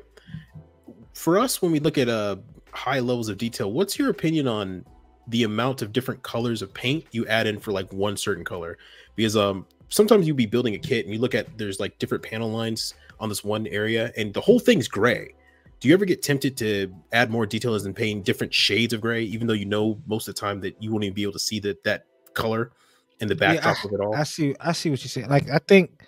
For 1.13 1.39
us, 1.39 1.61
when 1.61 1.71
we 1.71 1.79
look 1.79 1.97
at 1.97 2.09
uh 2.09 2.37
high 2.71 2.99
levels 2.99 3.29
of 3.29 3.37
detail, 3.37 3.71
what's 3.71 3.97
your 3.97 4.09
opinion 4.09 4.47
on 4.47 4.85
the 5.27 5.43
amount 5.43 5.81
of 5.81 5.91
different 5.91 6.23
colors 6.23 6.61
of 6.61 6.73
paint 6.73 7.05
you 7.11 7.25
add 7.27 7.47
in 7.47 7.59
for 7.59 7.71
like 7.71 7.91
one 7.91 8.17
certain 8.17 8.45
color? 8.45 8.77
Because 9.15 9.35
um 9.35 9.65
sometimes 9.89 10.27
you'll 10.27 10.37
be 10.37 10.45
building 10.45 10.75
a 10.75 10.79
kit 10.79 11.05
and 11.05 11.13
you 11.13 11.19
look 11.19 11.35
at 11.35 11.57
there's 11.57 11.79
like 11.79 11.97
different 11.99 12.23
panel 12.23 12.49
lines 12.49 12.93
on 13.19 13.29
this 13.29 13.43
one 13.43 13.67
area 13.67 14.11
and 14.17 14.33
the 14.33 14.41
whole 14.41 14.59
thing's 14.59 14.87
gray. 14.87 15.33
Do 15.79 15.87
you 15.87 15.93
ever 15.93 16.05
get 16.05 16.23
tempted 16.23 16.57
to 16.57 16.91
add 17.13 17.29
more 17.29 17.45
details 17.45 17.85
and 17.85 17.95
paint 17.95 18.25
different 18.25 18.53
shades 18.53 18.93
of 18.93 19.01
gray 19.01 19.23
even 19.23 19.47
though 19.47 19.53
you 19.53 19.65
know 19.65 19.99
most 20.07 20.27
of 20.27 20.35
the 20.35 20.39
time 20.39 20.61
that 20.61 20.81
you 20.81 20.91
won't 20.91 21.03
even 21.03 21.13
be 21.13 21.23
able 21.23 21.33
to 21.33 21.39
see 21.39 21.59
that 21.61 21.83
that 21.83 22.05
color 22.33 22.71
in 23.19 23.27
the 23.27 23.35
backdrop 23.35 23.77
yeah, 23.77 23.81
I, 23.83 23.87
of 23.87 23.93
it 23.93 24.03
all? 24.03 24.15
I 24.15 24.23
see 24.23 24.55
i 24.59 24.71
see 24.71 24.89
what 24.89 25.01
you're 25.03 25.09
saying. 25.09 25.29
Like 25.29 25.49
i 25.49 25.59
think 25.67 26.03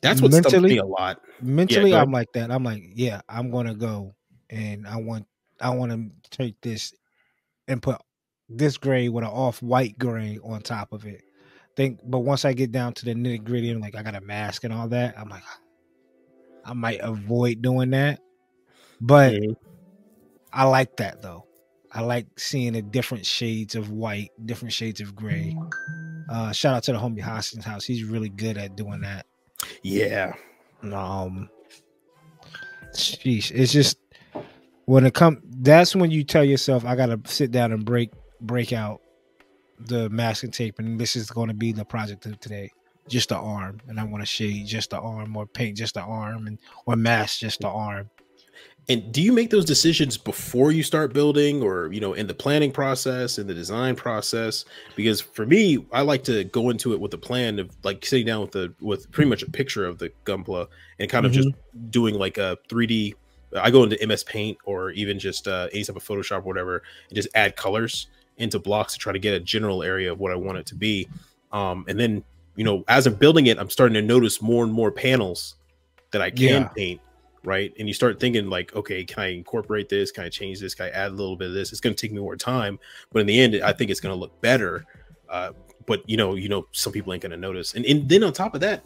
that's 0.00 0.20
what 0.20 0.32
mentally 0.32 0.70
me 0.74 0.78
a 0.78 0.84
lot 0.84 1.20
mentally 1.40 1.90
yeah, 1.90 2.00
i'm 2.00 2.12
like 2.12 2.32
that 2.32 2.50
i'm 2.50 2.64
like 2.64 2.82
yeah 2.94 3.20
i'm 3.28 3.50
gonna 3.50 3.74
go 3.74 4.14
and 4.50 4.86
i 4.86 4.96
want 4.96 5.26
i 5.60 5.70
want 5.70 5.90
to 5.90 6.30
take 6.30 6.60
this 6.60 6.94
and 7.68 7.82
put 7.82 8.00
this 8.48 8.78
gray 8.78 9.08
with 9.08 9.24
an 9.24 9.30
off 9.30 9.62
white 9.62 9.98
gray 9.98 10.38
on 10.42 10.62
top 10.62 10.92
of 10.92 11.04
it. 11.06 11.22
Think, 11.76 12.00
but 12.04 12.20
once 12.20 12.44
I 12.44 12.54
get 12.54 12.72
down 12.72 12.94
to 12.94 13.04
the 13.04 13.14
nitty 13.14 13.44
gritty 13.44 13.70
and 13.70 13.80
like 13.80 13.94
I 13.94 14.02
got 14.02 14.16
a 14.16 14.20
mask 14.20 14.64
and 14.64 14.72
all 14.72 14.88
that, 14.88 15.16
I'm 15.16 15.28
like, 15.28 15.44
I 16.64 16.72
might 16.72 17.00
avoid 17.00 17.62
doing 17.62 17.90
that. 17.90 18.20
But 19.00 19.34
mm-hmm. 19.34 19.52
I 20.52 20.64
like 20.64 20.96
that 20.96 21.22
though. 21.22 21.44
I 21.92 22.00
like 22.00 22.26
seeing 22.38 22.72
the 22.72 22.82
different 22.82 23.24
shades 23.24 23.74
of 23.74 23.90
white, 23.90 24.30
different 24.44 24.74
shades 24.74 25.00
of 25.00 25.14
gray. 25.14 25.56
Uh, 26.28 26.52
shout 26.52 26.74
out 26.74 26.82
to 26.84 26.92
the 26.92 26.98
homie 26.98 27.20
Hoskins 27.20 27.64
house. 27.64 27.84
He's 27.84 28.04
really 28.04 28.28
good 28.28 28.58
at 28.58 28.76
doing 28.76 29.00
that. 29.02 29.26
Yeah. 29.82 30.34
Um, 30.82 31.48
sheesh, 32.92 33.50
it's 33.52 33.72
just 33.72 33.98
when 34.84 35.04
it 35.06 35.14
come. 35.14 35.42
That's 35.44 35.96
when 35.96 36.10
you 36.10 36.24
tell 36.24 36.44
yourself, 36.44 36.84
I 36.84 36.96
gotta 36.96 37.20
sit 37.24 37.50
down 37.50 37.72
and 37.72 37.84
break 37.84 38.10
break 38.40 38.72
out 38.72 39.00
the 39.78 40.08
masking 40.10 40.50
tape, 40.50 40.78
and 40.78 40.98
this 40.98 41.16
is 41.16 41.30
to 41.48 41.54
be 41.54 41.72
the 41.72 41.84
project 41.84 42.26
of 42.26 42.38
today. 42.40 42.70
Just 43.08 43.30
the 43.30 43.36
arm, 43.36 43.80
and 43.88 43.98
I 43.98 44.04
want 44.04 44.22
to 44.22 44.26
shade 44.26 44.66
just 44.66 44.90
the 44.90 44.98
arm, 44.98 45.34
or 45.36 45.46
paint 45.46 45.78
just 45.78 45.94
the 45.94 46.02
arm, 46.02 46.46
and 46.46 46.58
or 46.84 46.94
mask 46.94 47.40
just 47.40 47.60
the 47.60 47.68
arm. 47.68 48.10
And 48.90 49.12
do 49.12 49.20
you 49.20 49.32
make 49.32 49.50
those 49.50 49.66
decisions 49.66 50.16
before 50.16 50.72
you 50.72 50.82
start 50.82 51.12
building 51.12 51.62
or, 51.62 51.92
you 51.92 52.00
know, 52.00 52.14
in 52.14 52.26
the 52.26 52.32
planning 52.32 52.72
process, 52.72 53.38
in 53.38 53.46
the 53.46 53.52
design 53.52 53.94
process? 53.94 54.64
Because 54.96 55.20
for 55.20 55.44
me, 55.44 55.84
I 55.92 56.00
like 56.00 56.24
to 56.24 56.44
go 56.44 56.70
into 56.70 56.94
it 56.94 57.00
with 57.00 57.12
a 57.12 57.18
plan 57.18 57.58
of 57.58 57.70
like 57.84 58.04
sitting 58.06 58.24
down 58.24 58.40
with 58.40 58.52
the 58.52 58.72
with 58.80 59.10
pretty 59.12 59.28
much 59.28 59.42
a 59.42 59.50
picture 59.50 59.84
of 59.84 59.98
the 59.98 60.10
Gunpla 60.24 60.68
and 60.98 61.10
kind 61.10 61.26
of 61.26 61.32
mm-hmm. 61.32 61.42
just 61.42 61.90
doing 61.90 62.14
like 62.14 62.38
a 62.38 62.56
3D 62.70 63.14
I 63.56 63.70
go 63.70 63.82
into 63.82 64.06
MS 64.06 64.24
Paint 64.24 64.58
or 64.64 64.90
even 64.92 65.18
just 65.18 65.48
uh, 65.48 65.68
any 65.72 65.84
type 65.84 65.96
of 65.96 66.04
Photoshop 66.04 66.38
or 66.38 66.42
whatever 66.42 66.82
and 67.08 67.16
just 67.16 67.28
add 67.34 67.56
colors 67.56 68.08
into 68.36 68.58
blocks 68.58 68.92
to 68.94 68.98
try 68.98 69.12
to 69.12 69.18
get 69.18 69.34
a 69.34 69.40
general 69.40 69.82
area 69.82 70.12
of 70.12 70.18
what 70.18 70.32
I 70.32 70.36
want 70.36 70.58
it 70.58 70.66
to 70.66 70.74
be. 70.74 71.08
Um, 71.52 71.84
and 71.88 71.98
then, 71.98 72.24
you 72.56 72.64
know, 72.64 72.84
as 72.88 73.06
I'm 73.06 73.14
building 73.14 73.46
it, 73.46 73.58
I'm 73.58 73.70
starting 73.70 73.94
to 73.94 74.02
notice 74.02 74.42
more 74.42 74.64
and 74.64 74.72
more 74.72 74.90
panels 74.90 75.56
that 76.10 76.22
I 76.22 76.30
can 76.30 76.62
yeah. 76.62 76.68
paint 76.68 77.00
right? 77.44 77.72
And 77.78 77.88
you 77.88 77.94
start 77.94 78.20
thinking 78.20 78.48
like, 78.48 78.74
okay, 78.74 79.04
can 79.04 79.22
I 79.22 79.26
incorporate 79.28 79.88
this? 79.88 80.10
Can 80.10 80.24
I 80.24 80.28
change 80.28 80.60
this? 80.60 80.74
Can 80.74 80.86
I 80.86 80.90
add 80.90 81.12
a 81.12 81.14
little 81.14 81.36
bit 81.36 81.48
of 81.48 81.54
this? 81.54 81.72
It's 81.72 81.80
going 81.80 81.94
to 81.94 82.00
take 82.00 82.12
me 82.12 82.20
more 82.20 82.36
time, 82.36 82.78
but 83.12 83.20
in 83.20 83.26
the 83.26 83.38
end, 83.40 83.56
I 83.62 83.72
think 83.72 83.90
it's 83.90 84.00
going 84.00 84.14
to 84.14 84.18
look 84.18 84.40
better. 84.40 84.84
Uh, 85.28 85.52
but 85.86 86.08
you 86.08 86.16
know, 86.16 86.34
you 86.34 86.48
know, 86.48 86.66
some 86.72 86.92
people 86.92 87.12
ain't 87.12 87.22
going 87.22 87.30
to 87.30 87.38
notice. 87.38 87.74
And, 87.74 87.84
and 87.86 88.08
then 88.08 88.22
on 88.24 88.32
top 88.32 88.54
of 88.54 88.60
that, 88.60 88.82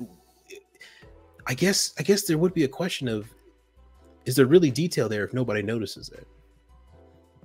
I 1.47 1.55
guess, 1.55 1.93
I 1.99 2.03
guess 2.03 2.23
there 2.23 2.39
would 2.39 2.55
be 2.55 2.65
a 2.65 2.69
question 2.69 3.09
of, 3.09 3.29
is 4.25 4.37
there 4.37 4.47
really 4.47 4.71
detail 4.71 5.09
there 5.09 5.25
if 5.25 5.33
nobody 5.33 5.63
notices 5.63 6.09
it? 6.11 6.27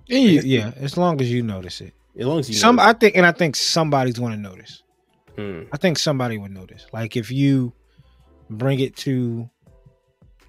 Yeah, 0.06 0.42
yeah, 0.42 0.72
as 0.78 0.96
long 0.96 1.20
as 1.20 1.32
you 1.32 1.42
notice 1.44 1.82
it. 1.82 1.94
As 2.18 2.26
long 2.26 2.40
as 2.40 2.50
you 2.50 2.56
some, 2.56 2.80
I 2.80 2.94
think, 2.94 3.18
and 3.18 3.26
I 3.26 3.32
think 3.32 3.56
somebody's 3.56 4.18
going 4.18 4.32
to 4.32 4.38
notice. 4.38 4.84
Hmm. 5.36 5.64
I 5.72 5.78
think 5.78 6.00
somebody 6.00 6.38
would 6.38 6.52
notice. 6.52 6.86
Like 6.94 7.16
if 7.16 7.32
you 7.32 7.74
bring 8.50 8.80
it 8.80 8.96
to 8.98 9.50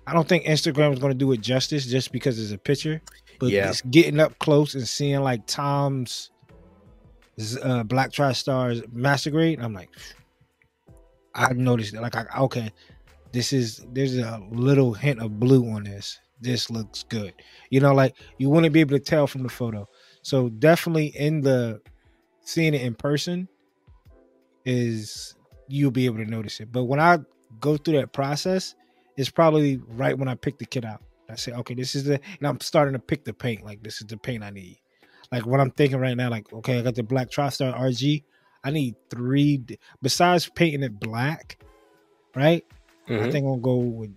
I 0.09 0.15
don't 0.15 0.27
think 0.27 0.45
Instagram 0.45 0.95
is 0.95 0.99
going 0.99 1.13
to 1.13 1.19
do 1.19 1.31
it 1.33 1.43
justice 1.43 1.85
just 1.85 2.13
because 2.13 2.41
it's 2.41 2.53
a 2.53 2.57
picture. 2.57 3.03
But 3.39 3.51
yeah. 3.51 3.69
it's 3.69 3.83
getting 3.83 4.21
up 4.21 4.39
close 4.39 4.75
and 4.75 4.89
seeing 4.89 5.21
like 5.21 5.47
Tom's 5.47 6.31
uh, 7.63 7.83
Black 7.83 8.11
TriStar's 8.11 8.83
Master 8.91 9.31
Grade. 9.31 9.61
I'm 9.61 9.75
like, 9.75 9.91
I've 11.35 11.59
noticed 11.59 11.93
it. 11.93 12.01
Like, 12.01 12.17
I, 12.17 12.25
okay, 12.39 12.73
this 13.33 13.53
is 13.53 13.85
there's 13.93 14.17
a 14.17 14.41
little 14.51 14.95
hint 14.95 15.21
of 15.21 15.39
blue 15.39 15.71
on 15.71 15.85
this. 15.85 16.19
This 16.41 16.71
looks 16.71 17.03
good. 17.03 17.35
You 17.69 17.81
know, 17.81 17.93
like 17.93 18.15
you 18.39 18.49
wouldn't 18.49 18.73
be 18.73 18.81
able 18.81 18.97
to 18.97 19.05
tell 19.05 19.27
from 19.27 19.43
the 19.43 19.49
photo. 19.51 19.87
So 20.23 20.49
definitely 20.49 21.09
in 21.09 21.43
the 21.43 21.83
seeing 22.41 22.73
it 22.73 22.81
in 22.81 22.95
person 22.95 23.47
is 24.65 25.35
you'll 25.69 25.91
be 25.91 26.07
able 26.07 26.19
to 26.19 26.25
notice 26.25 26.61
it. 26.61 26.73
But 26.73 26.85
when 26.85 26.99
I 26.99 27.19
go 27.61 27.77
through 27.77 27.99
that 27.99 28.15
process, 28.15 28.75
it's 29.19 29.31
probably 29.31 29.81
right 29.89 30.17
when 30.17 30.29
I 30.29 30.37
pick 30.37 30.59
the 30.59 30.65
kit 30.65 30.85
out. 30.85 31.03
I 31.29 31.35
say, 31.35 31.53
okay, 31.53 31.75
this 31.75 31.95
is 31.95 32.05
the, 32.05 32.15
and 32.39 32.47
I'm 32.47 32.61
starting 32.61 32.95
to 32.95 33.01
pick 33.01 33.25
the 33.25 33.35
paint. 33.35 33.65
Like 33.65 33.83
this 33.83 34.01
is 34.01 34.07
the 34.07 34.17
paint 34.17 34.45
I 34.45 34.51
need. 34.51 34.79
Like 35.31 35.45
what 35.45 35.61
I'm 35.61 35.73
thinking 35.73 35.99
right 35.99 36.17
now, 36.17 36.31
like 36.31 36.51
okay, 36.53 36.79
I 36.79 36.83
got 36.83 36.95
the 36.95 37.03
black 37.03 37.29
TriStar 37.29 37.79
RG. 37.79 38.23
I 38.65 38.71
need 38.71 38.95
three. 39.11 39.63
Besides 40.01 40.49
painting 40.55 40.85
it 40.85 40.99
black, 40.99 41.63
right? 42.35 42.65
Mm-hmm. 43.09 43.25
I 43.25 43.31
think 43.31 43.45
I'll 43.45 43.57
go 43.57 43.77
with 43.77 44.17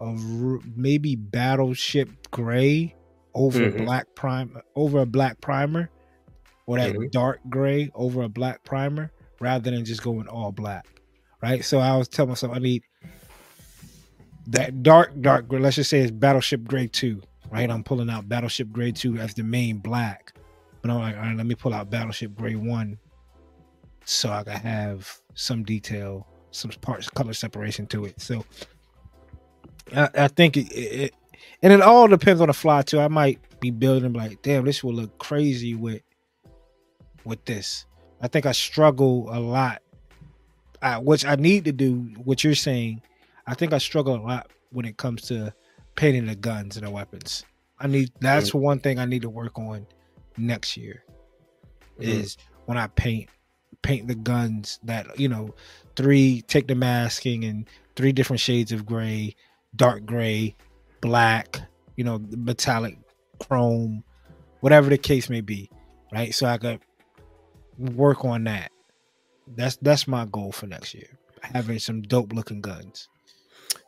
a 0.00 0.58
maybe 0.76 1.16
battleship 1.16 2.30
gray 2.30 2.94
over 3.34 3.58
mm-hmm. 3.58 3.84
black 3.84 4.14
prime 4.14 4.56
over 4.76 5.00
a 5.00 5.06
black 5.06 5.40
primer, 5.40 5.90
or 6.66 6.78
that 6.78 6.92
mm-hmm. 6.92 7.08
dark 7.10 7.40
gray 7.48 7.90
over 7.94 8.22
a 8.22 8.28
black 8.28 8.62
primer, 8.64 9.10
rather 9.40 9.70
than 9.70 9.84
just 9.84 10.02
going 10.02 10.28
all 10.28 10.52
black, 10.52 10.86
right? 11.42 11.64
So 11.64 11.80
I 11.80 11.96
was 11.96 12.08
telling 12.08 12.28
myself 12.28 12.52
I 12.54 12.58
need 12.58 12.82
that 14.48 14.82
dark, 14.82 15.12
dark 15.20 15.46
let's 15.50 15.76
just 15.76 15.90
say 15.90 16.00
it's 16.00 16.10
Battleship 16.10 16.64
Gray 16.64 16.86
2, 16.86 17.20
right? 17.50 17.70
I'm 17.70 17.84
pulling 17.84 18.10
out 18.10 18.28
Battleship 18.28 18.70
Gray 18.70 18.92
2 18.92 19.18
as 19.18 19.34
the 19.34 19.42
main 19.42 19.78
black. 19.78 20.32
But 20.80 20.90
I'm 20.90 20.98
like, 20.98 21.16
all 21.16 21.22
right, 21.22 21.36
let 21.36 21.46
me 21.46 21.54
pull 21.54 21.72
out 21.72 21.90
Battleship 21.90 22.34
Gray 22.34 22.56
1 22.56 22.98
so 24.04 24.30
I 24.30 24.42
can 24.42 24.54
have 24.54 25.16
some 25.34 25.62
detail, 25.62 26.26
some 26.50 26.70
parts, 26.80 27.08
color 27.08 27.32
separation 27.32 27.86
to 27.88 28.04
it. 28.04 28.20
So 28.20 28.44
I, 29.94 30.08
I 30.14 30.28
think 30.28 30.56
it, 30.56 30.72
it, 30.72 31.14
and 31.62 31.72
it 31.72 31.80
all 31.80 32.08
depends 32.08 32.40
on 32.40 32.48
the 32.48 32.52
fly 32.52 32.82
too. 32.82 33.00
I 33.00 33.08
might 33.08 33.38
be 33.60 33.70
building 33.70 34.12
like, 34.12 34.42
damn, 34.42 34.64
this 34.64 34.82
will 34.82 34.94
look 34.94 35.18
crazy 35.18 35.74
with 35.74 36.02
with 37.24 37.44
this. 37.44 37.86
I 38.20 38.26
think 38.28 38.46
I 38.46 38.52
struggle 38.52 39.28
a 39.30 39.38
lot, 39.38 39.82
uh, 40.82 40.98
which 40.98 41.24
I 41.24 41.36
need 41.36 41.64
to 41.66 41.72
do. 41.72 41.94
What 42.24 42.42
you're 42.42 42.56
saying 42.56 43.02
I 43.46 43.54
think 43.54 43.72
I 43.72 43.78
struggle 43.78 44.16
a 44.16 44.22
lot 44.22 44.50
when 44.70 44.86
it 44.86 44.96
comes 44.96 45.22
to 45.22 45.52
painting 45.96 46.26
the 46.26 46.36
guns 46.36 46.76
and 46.76 46.86
the 46.86 46.90
weapons. 46.90 47.44
I 47.78 47.86
need 47.86 48.12
that's 48.20 48.50
mm-hmm. 48.50 48.58
one 48.58 48.78
thing 48.80 48.98
I 48.98 49.04
need 49.04 49.22
to 49.22 49.30
work 49.30 49.58
on 49.58 49.86
next 50.36 50.76
year. 50.76 51.04
Mm-hmm. 51.98 52.02
Is 52.02 52.36
when 52.66 52.78
I 52.78 52.86
paint 52.88 53.28
paint 53.82 54.06
the 54.06 54.14
guns 54.14 54.78
that 54.84 55.18
you 55.18 55.28
know 55.28 55.54
three 55.96 56.42
take 56.42 56.68
the 56.68 56.74
masking 56.74 57.44
and 57.44 57.68
three 57.96 58.12
different 58.12 58.40
shades 58.40 58.72
of 58.72 58.86
gray, 58.86 59.34
dark 59.76 60.06
gray, 60.06 60.54
black, 61.00 61.60
you 61.96 62.04
know, 62.04 62.18
metallic, 62.30 62.98
chrome, 63.40 64.04
whatever 64.60 64.88
the 64.88 64.98
case 64.98 65.28
may 65.28 65.40
be, 65.40 65.70
right? 66.12 66.34
So 66.34 66.46
I 66.46 66.58
could 66.58 66.80
work 67.78 68.24
on 68.24 68.44
that. 68.44 68.70
That's 69.56 69.76
that's 69.76 70.08
my 70.08 70.24
goal 70.26 70.52
for 70.52 70.66
next 70.66 70.94
year. 70.94 71.18
Having 71.42 71.80
some 71.80 72.02
dope 72.02 72.32
looking 72.32 72.60
guns. 72.60 73.08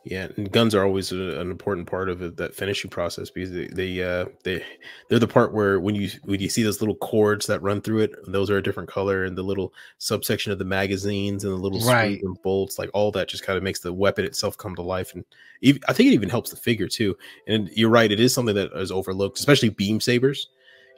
Yeah, 0.03 0.27
and 0.37 0.51
guns 0.51 0.75
are 0.75 0.85
always 0.85 1.11
a, 1.11 1.39
an 1.41 1.49
important 1.49 1.87
part 1.87 2.09
of 2.09 2.21
it, 2.21 2.37
that 2.37 2.53
finishing 2.53 2.91
process 2.91 3.31
because 3.31 3.51
they 3.51 3.67
they 3.67 4.03
uh, 4.03 4.25
they 4.43 4.63
they're 5.09 5.17
the 5.17 5.27
part 5.27 5.51
where 5.51 5.79
when 5.79 5.95
you 5.95 6.09
when 6.25 6.39
you 6.39 6.47
see 6.47 6.61
those 6.61 6.79
little 6.79 6.95
cords 6.97 7.47
that 7.47 7.61
run 7.61 7.81
through 7.81 8.01
it, 8.01 8.15
those 8.27 8.51
are 8.51 8.57
a 8.57 8.63
different 8.63 8.87
color, 8.87 9.23
and 9.23 9.35
the 9.35 9.43
little 9.43 9.73
subsection 9.97 10.51
of 10.51 10.59
the 10.59 10.65
magazines 10.65 11.43
and 11.43 11.51
the 11.51 11.57
little 11.57 11.79
right. 11.81 12.21
and 12.21 12.39
bolts, 12.43 12.77
like 12.77 12.91
all 12.93 13.11
that, 13.11 13.27
just 13.27 13.43
kind 13.43 13.57
of 13.57 13.63
makes 13.63 13.79
the 13.79 13.91
weapon 13.91 14.25
itself 14.25 14.57
come 14.57 14.75
to 14.75 14.83
life. 14.83 15.13
And 15.15 15.25
even, 15.61 15.81
I 15.87 15.93
think 15.93 16.07
it 16.09 16.13
even 16.13 16.29
helps 16.29 16.51
the 16.51 16.57
figure 16.57 16.87
too. 16.87 17.17
And 17.47 17.69
you're 17.69 17.89
right, 17.89 18.11
it 18.11 18.19
is 18.19 18.33
something 18.33 18.55
that 18.55 18.71
is 18.75 18.91
overlooked, 18.91 19.39
especially 19.39 19.69
beam 19.69 19.99
sabers. 19.99 20.49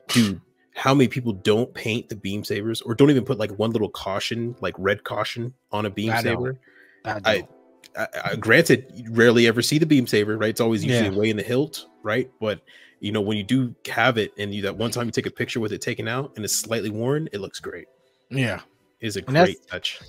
To 0.09 0.39
how 0.73 0.93
many 0.93 1.07
people 1.07 1.33
don't 1.33 1.73
paint 1.73 2.07
the 2.07 2.15
beam 2.15 2.43
sabers 2.43 2.81
or 2.81 2.93
don't 2.93 3.09
even 3.09 3.25
put 3.25 3.37
like 3.39 3.51
one 3.57 3.71
little 3.71 3.89
caution, 3.89 4.55
like 4.61 4.75
red 4.77 5.03
caution, 5.03 5.53
on 5.71 5.85
a 5.85 5.89
beam 5.89 6.11
I 6.11 6.21
saber? 6.21 6.59
I, 7.03 7.21
I 7.25 7.47
uh, 7.95 8.35
granted, 8.35 8.91
you 8.93 9.11
rarely 9.11 9.47
ever 9.47 9.61
see 9.61 9.77
the 9.77 9.85
beam 9.85 10.07
saber, 10.07 10.37
right? 10.37 10.49
It's 10.49 10.61
always 10.61 10.83
usually 10.83 11.09
yeah. 11.09 11.19
way 11.19 11.29
in 11.29 11.37
the 11.37 11.43
hilt, 11.43 11.87
right? 12.03 12.29
But 12.39 12.61
you 12.99 13.11
know, 13.11 13.21
when 13.21 13.37
you 13.37 13.43
do 13.43 13.75
have 13.87 14.17
it, 14.17 14.33
and 14.37 14.53
you 14.53 14.63
that 14.63 14.75
one 14.75 14.91
time 14.91 15.05
you 15.05 15.11
take 15.11 15.25
a 15.25 15.31
picture 15.31 15.59
with 15.59 15.71
it 15.71 15.81
taken 15.81 16.07
out 16.07 16.33
and 16.35 16.43
it's 16.43 16.55
slightly 16.55 16.89
worn, 16.89 17.29
it 17.31 17.39
looks 17.39 17.59
great. 17.59 17.87
Yeah, 18.29 18.61
is 18.99 19.15
a 19.15 19.21
great 19.21 19.65
touch. 19.67 19.99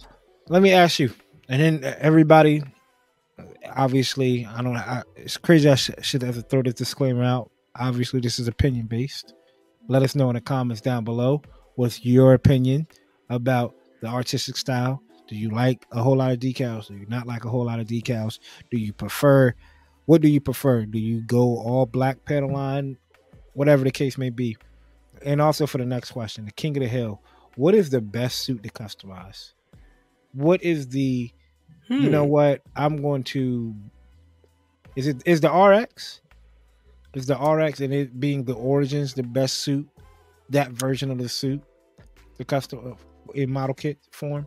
Let 0.48 0.62
me 0.62 0.72
ask 0.72 0.98
you, 0.98 1.12
and 1.48 1.60
then 1.60 1.94
everybody, 1.98 2.62
obviously, 3.74 4.46
I 4.46 4.62
don't. 4.62 4.76
I, 4.76 5.02
it's 5.16 5.36
crazy. 5.36 5.68
I 5.68 5.74
sh- 5.74 5.90
should 6.02 6.22
have 6.22 6.36
to 6.36 6.42
throw 6.42 6.62
this 6.62 6.74
disclaimer 6.74 7.24
out. 7.24 7.50
Obviously, 7.76 8.20
this 8.20 8.38
is 8.38 8.48
opinion 8.48 8.86
based. 8.86 9.34
Let 9.88 10.02
us 10.02 10.14
know 10.14 10.28
in 10.30 10.34
the 10.34 10.40
comments 10.40 10.80
down 10.80 11.04
below 11.04 11.42
what's 11.76 12.04
your 12.04 12.34
opinion 12.34 12.86
about 13.30 13.74
the 14.00 14.08
artistic 14.08 14.56
style 14.56 15.02
do 15.28 15.36
you 15.36 15.50
like 15.50 15.86
a 15.92 16.02
whole 16.02 16.16
lot 16.16 16.32
of 16.32 16.38
decals? 16.38 16.88
Do 16.88 16.94
you 16.94 17.06
not 17.06 17.26
like 17.26 17.44
a 17.44 17.48
whole 17.48 17.66
lot 17.66 17.80
of 17.80 17.86
decals? 17.86 18.38
Do 18.70 18.78
you 18.78 18.92
prefer 18.92 19.54
what 20.08 20.22
do 20.22 20.28
you 20.28 20.40
prefer? 20.40 20.86
Do 20.86 20.98
you 20.98 21.20
go 21.20 21.58
all 21.58 21.84
black 21.84 22.24
pedal 22.24 22.50
line? 22.50 22.96
Whatever 23.52 23.84
the 23.84 23.90
case 23.90 24.16
may 24.16 24.30
be. 24.30 24.56
And 25.22 25.42
also 25.42 25.66
for 25.66 25.76
the 25.76 25.84
next 25.84 26.12
question, 26.12 26.46
the 26.46 26.50
King 26.50 26.78
of 26.78 26.82
the 26.82 26.88
Hill, 26.88 27.20
what 27.56 27.74
is 27.74 27.90
the 27.90 28.00
best 28.00 28.38
suit 28.38 28.62
to 28.62 28.70
customize? 28.70 29.52
What 30.32 30.62
is 30.62 30.88
the 30.88 31.30
hmm. 31.88 31.94
you 31.98 32.08
know 32.08 32.24
hmm. 32.24 32.30
what? 32.30 32.62
I'm 32.74 33.02
going 33.02 33.22
to 33.24 33.74
is 34.96 35.08
it 35.08 35.22
is 35.26 35.42
the 35.42 35.52
RX? 35.52 36.22
Is 37.12 37.26
the 37.26 37.36
RX 37.36 37.80
and 37.80 37.92
it 37.92 38.18
being 38.18 38.44
the 38.44 38.54
origins 38.54 39.12
the 39.12 39.22
best 39.22 39.58
suit? 39.58 39.86
That 40.48 40.70
version 40.70 41.10
of 41.10 41.18
the 41.18 41.28
suit, 41.28 41.62
the 42.38 42.46
custom 42.46 42.96
in 43.34 43.50
model 43.50 43.74
kit 43.74 43.98
form? 44.10 44.46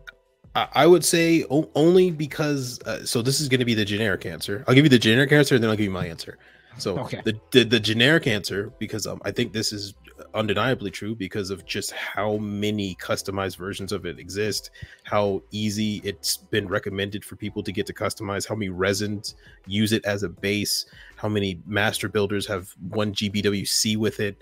I 0.56 0.86
would 0.86 1.06
say 1.06 1.46
only 1.50 2.12
because 2.12 2.80
uh, 2.82 3.06
so 3.06 3.22
this 3.22 3.40
is 3.40 3.48
going 3.48 3.60
to 3.60 3.66
be 3.66 3.74
the 3.74 3.86
generic 3.86 4.26
answer. 4.26 4.66
I'll 4.68 4.76
give 4.76 4.84
you 4.84 4.90
the 4.90 5.00
generic 5.00 5.32
answer, 5.32 5.56
and 5.56 5.64
then 5.64 5.70
I'll 5.72 5.78
give 5.78 5.86
you 5.86 5.92
my 5.92 6.08
answer. 6.08 6.38
So 6.78 7.00
Okay. 7.00 7.22
the, 7.24 7.40
the 7.52 7.64
the 7.64 7.80
generic 7.80 8.28
answer, 8.28 8.72
because 8.80 9.08
um, 9.08 9.22
I 9.24 9.32
think 9.32 9.54
this 9.54 9.72
is 9.72 9.94
undeniably 10.34 10.92
true 10.92 11.16
because 11.16 11.50
of 11.50 11.66
just 11.66 11.92
how 11.92 12.38
many 12.38 12.96
customized 12.96 13.58
versions 13.58 13.92
of 13.92 14.06
it 14.06 14.20
exist, 14.20 14.72
how 15.04 15.42
easy 15.52 16.02
it's 16.04 16.38
been 16.38 16.68
recommended 16.68 17.24
for 17.26 17.36
people 17.36 17.64
to 17.64 17.72
get 17.72 17.86
to 17.88 17.94
customize, 17.94 18.48
how 18.48 18.56
many 18.56 18.70
resins 18.70 19.36
use 19.68 19.92
it 19.94 20.04
as 20.06 20.24
a 20.24 20.30
base, 20.30 20.86
how 21.16 21.28
many 21.28 21.60
master 21.66 22.08
builders 22.08 22.46
have 22.48 22.74
one 22.90 23.14
GBWC 23.14 23.98
with 23.98 24.20
it. 24.20 24.38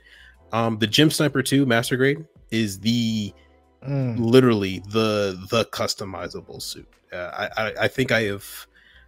Um, 0.51 0.77
the 0.79 0.87
GM 0.87 1.11
Sniper 1.11 1.41
2 1.43 1.65
Master 1.65 1.95
Grade 1.97 2.25
is 2.51 2.79
the 2.79 3.33
Mm. 3.87 4.19
literally 4.19 4.79
the 4.89 5.39
the 5.49 5.63
customizable 5.65 6.61
suit. 6.61 6.87
Uh, 7.13 7.49
I, 7.57 7.65
I 7.65 7.73
I 7.83 7.87
think 7.87 8.11
I 8.11 8.23
have. 8.23 8.67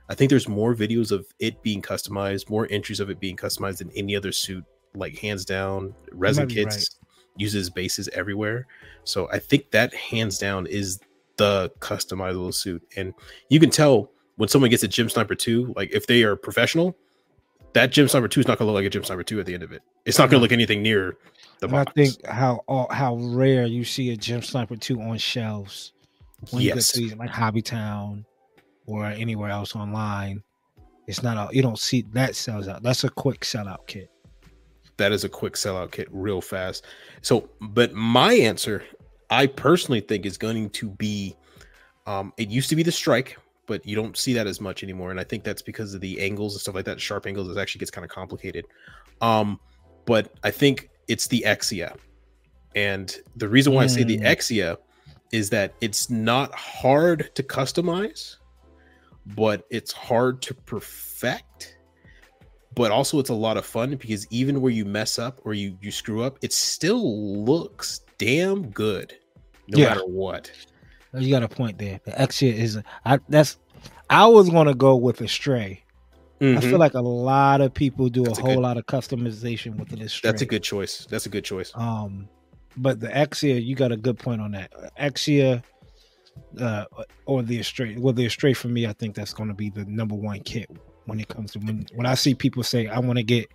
I 0.10 0.16
think 0.16 0.30
there's 0.30 0.48
more 0.48 0.74
videos 0.76 1.12
of 1.12 1.26
it 1.40 1.62
being 1.62 1.82
customized, 1.82 2.50
more 2.50 2.68
entries 2.70 3.00
of 3.00 3.10
it 3.10 3.20
being 3.20 3.36
customized 3.36 3.78
than 3.80 3.92
any 3.96 4.16
other 4.16 4.32
suit. 4.32 4.64
Like 4.94 5.18
hands 5.18 5.46
down, 5.46 5.94
resin 6.12 6.48
kits 6.48 6.98
uses 7.38 7.70
bases 7.70 8.10
everywhere. 8.10 8.68
So 9.04 9.30
I 9.32 9.40
think 9.40 9.72
that 9.72 9.94
hands 9.94 10.38
down 10.38 10.68
is 10.68 11.00
the 11.38 11.72
customizable 11.80 12.54
suit, 12.54 12.82
and 12.96 13.14
you 13.50 13.60
can 13.60 13.70
tell 13.70 14.12
when 14.38 14.50
someone 14.50 14.70
gets 14.70 14.84
a 14.84 14.88
GM 14.88 15.12
Sniper 15.12 15.36
two, 15.36 15.74
like 15.76 15.92
if 15.92 16.08
they 16.08 16.24
are 16.24 16.36
professional, 16.36 16.98
that 17.74 17.92
GM 17.92 18.10
Sniper 18.10 18.28
two 18.28 18.42
is 18.42 18.48
not 18.48 18.58
gonna 18.58 18.72
look 18.72 18.84
like 18.84 18.94
a 18.94 18.98
GM 18.98 19.06
Sniper 19.06 19.24
two 19.24 19.40
at 19.40 19.46
the 19.46 19.54
end 19.54 19.64
of 19.64 19.72
it. 19.72 19.82
It's 20.06 20.18
not 20.18 20.30
gonna 20.30 20.42
look 20.42 20.52
anything 20.52 20.82
near 20.82 21.18
the 21.62 21.68
And 21.68 21.78
I 21.78 21.86
think 21.94 22.26
how 22.26 22.64
how 22.90 23.16
rare 23.16 23.66
you 23.66 23.86
see 23.86 24.12
a 24.12 24.18
GM 24.18 24.44
Sniper 24.44 24.76
2 24.76 25.00
on 25.00 25.18
shelves 25.18 25.94
when 26.50 26.64
you 26.64 26.70
go 26.72 26.76
yes, 26.76 26.92
to 26.94 27.16
like 27.16 27.30
Hobbytown 27.30 28.26
or 28.88 29.06
anywhere 29.06 29.50
else 29.50 29.76
online. 29.76 30.44
It's 31.08 31.24
not 31.24 31.38
a 31.38 31.56
you 31.56 31.62
don't 31.62 31.80
see 31.80 32.02
that 32.14 32.36
sells 32.36 32.68
out. 32.68 32.84
That's 32.84 33.04
a 33.04 33.10
quick 33.10 33.42
sellout 33.42 33.88
kit. 33.88 34.10
that 34.98 35.12
is 35.12 35.24
a 35.24 35.30
quick 35.30 35.54
sellout 35.54 35.92
kit 35.92 36.08
real 36.12 36.42
fast. 36.42 36.86
So, 37.22 37.50
but 37.60 37.94
my 37.94 38.34
answer, 38.34 38.84
I 39.30 39.48
personally 39.48 40.02
think 40.02 40.26
is 40.26 40.38
going 40.38 40.72
to 40.72 40.90
be 40.90 41.36
um 42.08 42.34
it 42.38 42.50
used 42.50 42.70
to 42.70 42.76
be 42.76 42.84
the 42.84 42.92
strike, 42.92 43.38
but 43.72 43.86
you 43.86 43.96
don't 43.96 44.18
see 44.18 44.34
that 44.34 44.48
as 44.48 44.60
much 44.60 44.84
anymore. 44.84 45.12
And 45.12 45.20
I 45.20 45.24
think 45.24 45.46
that's 45.46 45.62
because 45.62 45.94
of 45.94 46.02
the 46.02 46.20
angles 46.20 46.54
and 46.56 46.62
stuff 46.62 46.76
like 46.76 46.84
that, 46.84 47.00
sharp 47.00 47.26
angles, 47.26 47.48
it 47.56 47.58
actually 47.58 47.80
gets 47.80 47.90
kind 47.90 48.04
of 48.04 48.12
complicated. 48.12 48.66
Um, 49.22 49.62
but 50.06 50.34
I 50.44 50.52
think 50.52 50.90
it's 51.08 51.28
the 51.28 51.42
Exia. 51.48 51.96
And 52.76 53.16
the 53.38 53.48
reason 53.48 53.74
why 53.74 53.84
I 53.84 53.88
say 53.88 54.04
the 54.04 54.18
Mm. 54.18 54.26
Exia 54.26 54.76
is 55.32 55.50
that 55.52 55.74
it's 55.80 56.10
not 56.10 56.54
hard 56.54 57.34
to 57.36 57.44
customize, 57.44 58.36
but 59.38 59.64
it's 59.70 59.94
hard 59.94 60.42
to 60.42 60.54
perfect 60.54 61.78
but 62.74 62.90
also 62.90 63.20
it's 63.20 63.30
a 63.30 63.34
lot 63.34 63.58
of 63.58 63.66
fun 63.66 63.96
because 63.98 64.26
even 64.32 64.62
where 64.62 64.72
you 64.72 64.86
mess 64.86 65.20
up 65.20 65.40
or 65.44 65.54
you 65.54 65.78
you 65.82 65.92
screw 65.92 66.24
up 66.24 66.38
it 66.42 66.54
still 66.54 67.04
looks 67.44 68.00
damn 68.18 68.70
good 68.70 69.14
no 69.68 69.78
Yeah. 69.78 69.90
matter 69.90 70.06
what 70.06 70.50
You 71.14 71.30
got 71.30 71.44
a 71.44 71.50
point 71.50 71.78
there. 71.78 72.00
The 72.06 72.12
Exia 72.12 72.54
is 72.54 72.80
I 73.06 73.20
that's 73.28 73.58
I 74.10 74.26
was 74.28 74.50
gonna 74.50 74.74
go 74.76 74.96
with 74.96 75.22
Astray. 75.22 75.84
I 76.40 76.44
Mhm. 76.44 76.62
feel 76.62 76.80
like 76.80 76.96
a 76.96 77.02
lot 77.02 77.62
of 77.62 77.72
people 77.74 78.10
do 78.10 78.24
That's 78.24 78.40
a 78.40 78.42
a 78.42 78.46
whole 78.46 78.56
good- 78.56 78.62
lot 78.62 78.78
of 78.78 78.86
customization 78.88 79.78
with 79.78 79.90
the 79.90 80.10
stray. 80.10 80.32
that's 80.32 80.42
a 80.42 80.46
good 80.48 80.64
choice 80.64 81.06
that's 81.10 81.28
a 81.28 81.30
good 81.30 81.44
choice 81.46 81.72
Um, 81.76 82.28
but 82.76 83.00
the 83.00 83.08
Exia, 83.10 83.64
you 83.64 83.76
got 83.76 83.92
a 83.92 83.98
good 83.98 84.18
point 84.18 84.42
on 84.42 84.52
that. 84.54 84.72
Exia, 85.00 85.62
uh, 86.60 86.86
or 87.26 87.44
the 87.44 87.60
Astray. 87.60 87.96
Well, 87.98 88.14
the 88.14 88.26
Astray 88.26 88.54
for 88.54 88.70
me, 88.70 88.88
I 88.88 88.94
think 88.94 89.14
that's 89.16 89.34
going 89.34 89.50
to 89.50 89.56
be 89.56 89.70
the 89.70 89.86
number 89.86 90.16
one 90.16 90.40
kit 90.40 90.70
when 91.06 91.20
it 91.20 91.28
comes 91.28 91.52
to 91.52 91.60
when 91.60 91.86
when 91.94 92.06
I 92.08 92.16
see 92.16 92.34
people 92.34 92.64
say 92.64 92.88
I 92.88 93.00
want 93.00 93.18
to 93.18 93.24
get 93.24 93.48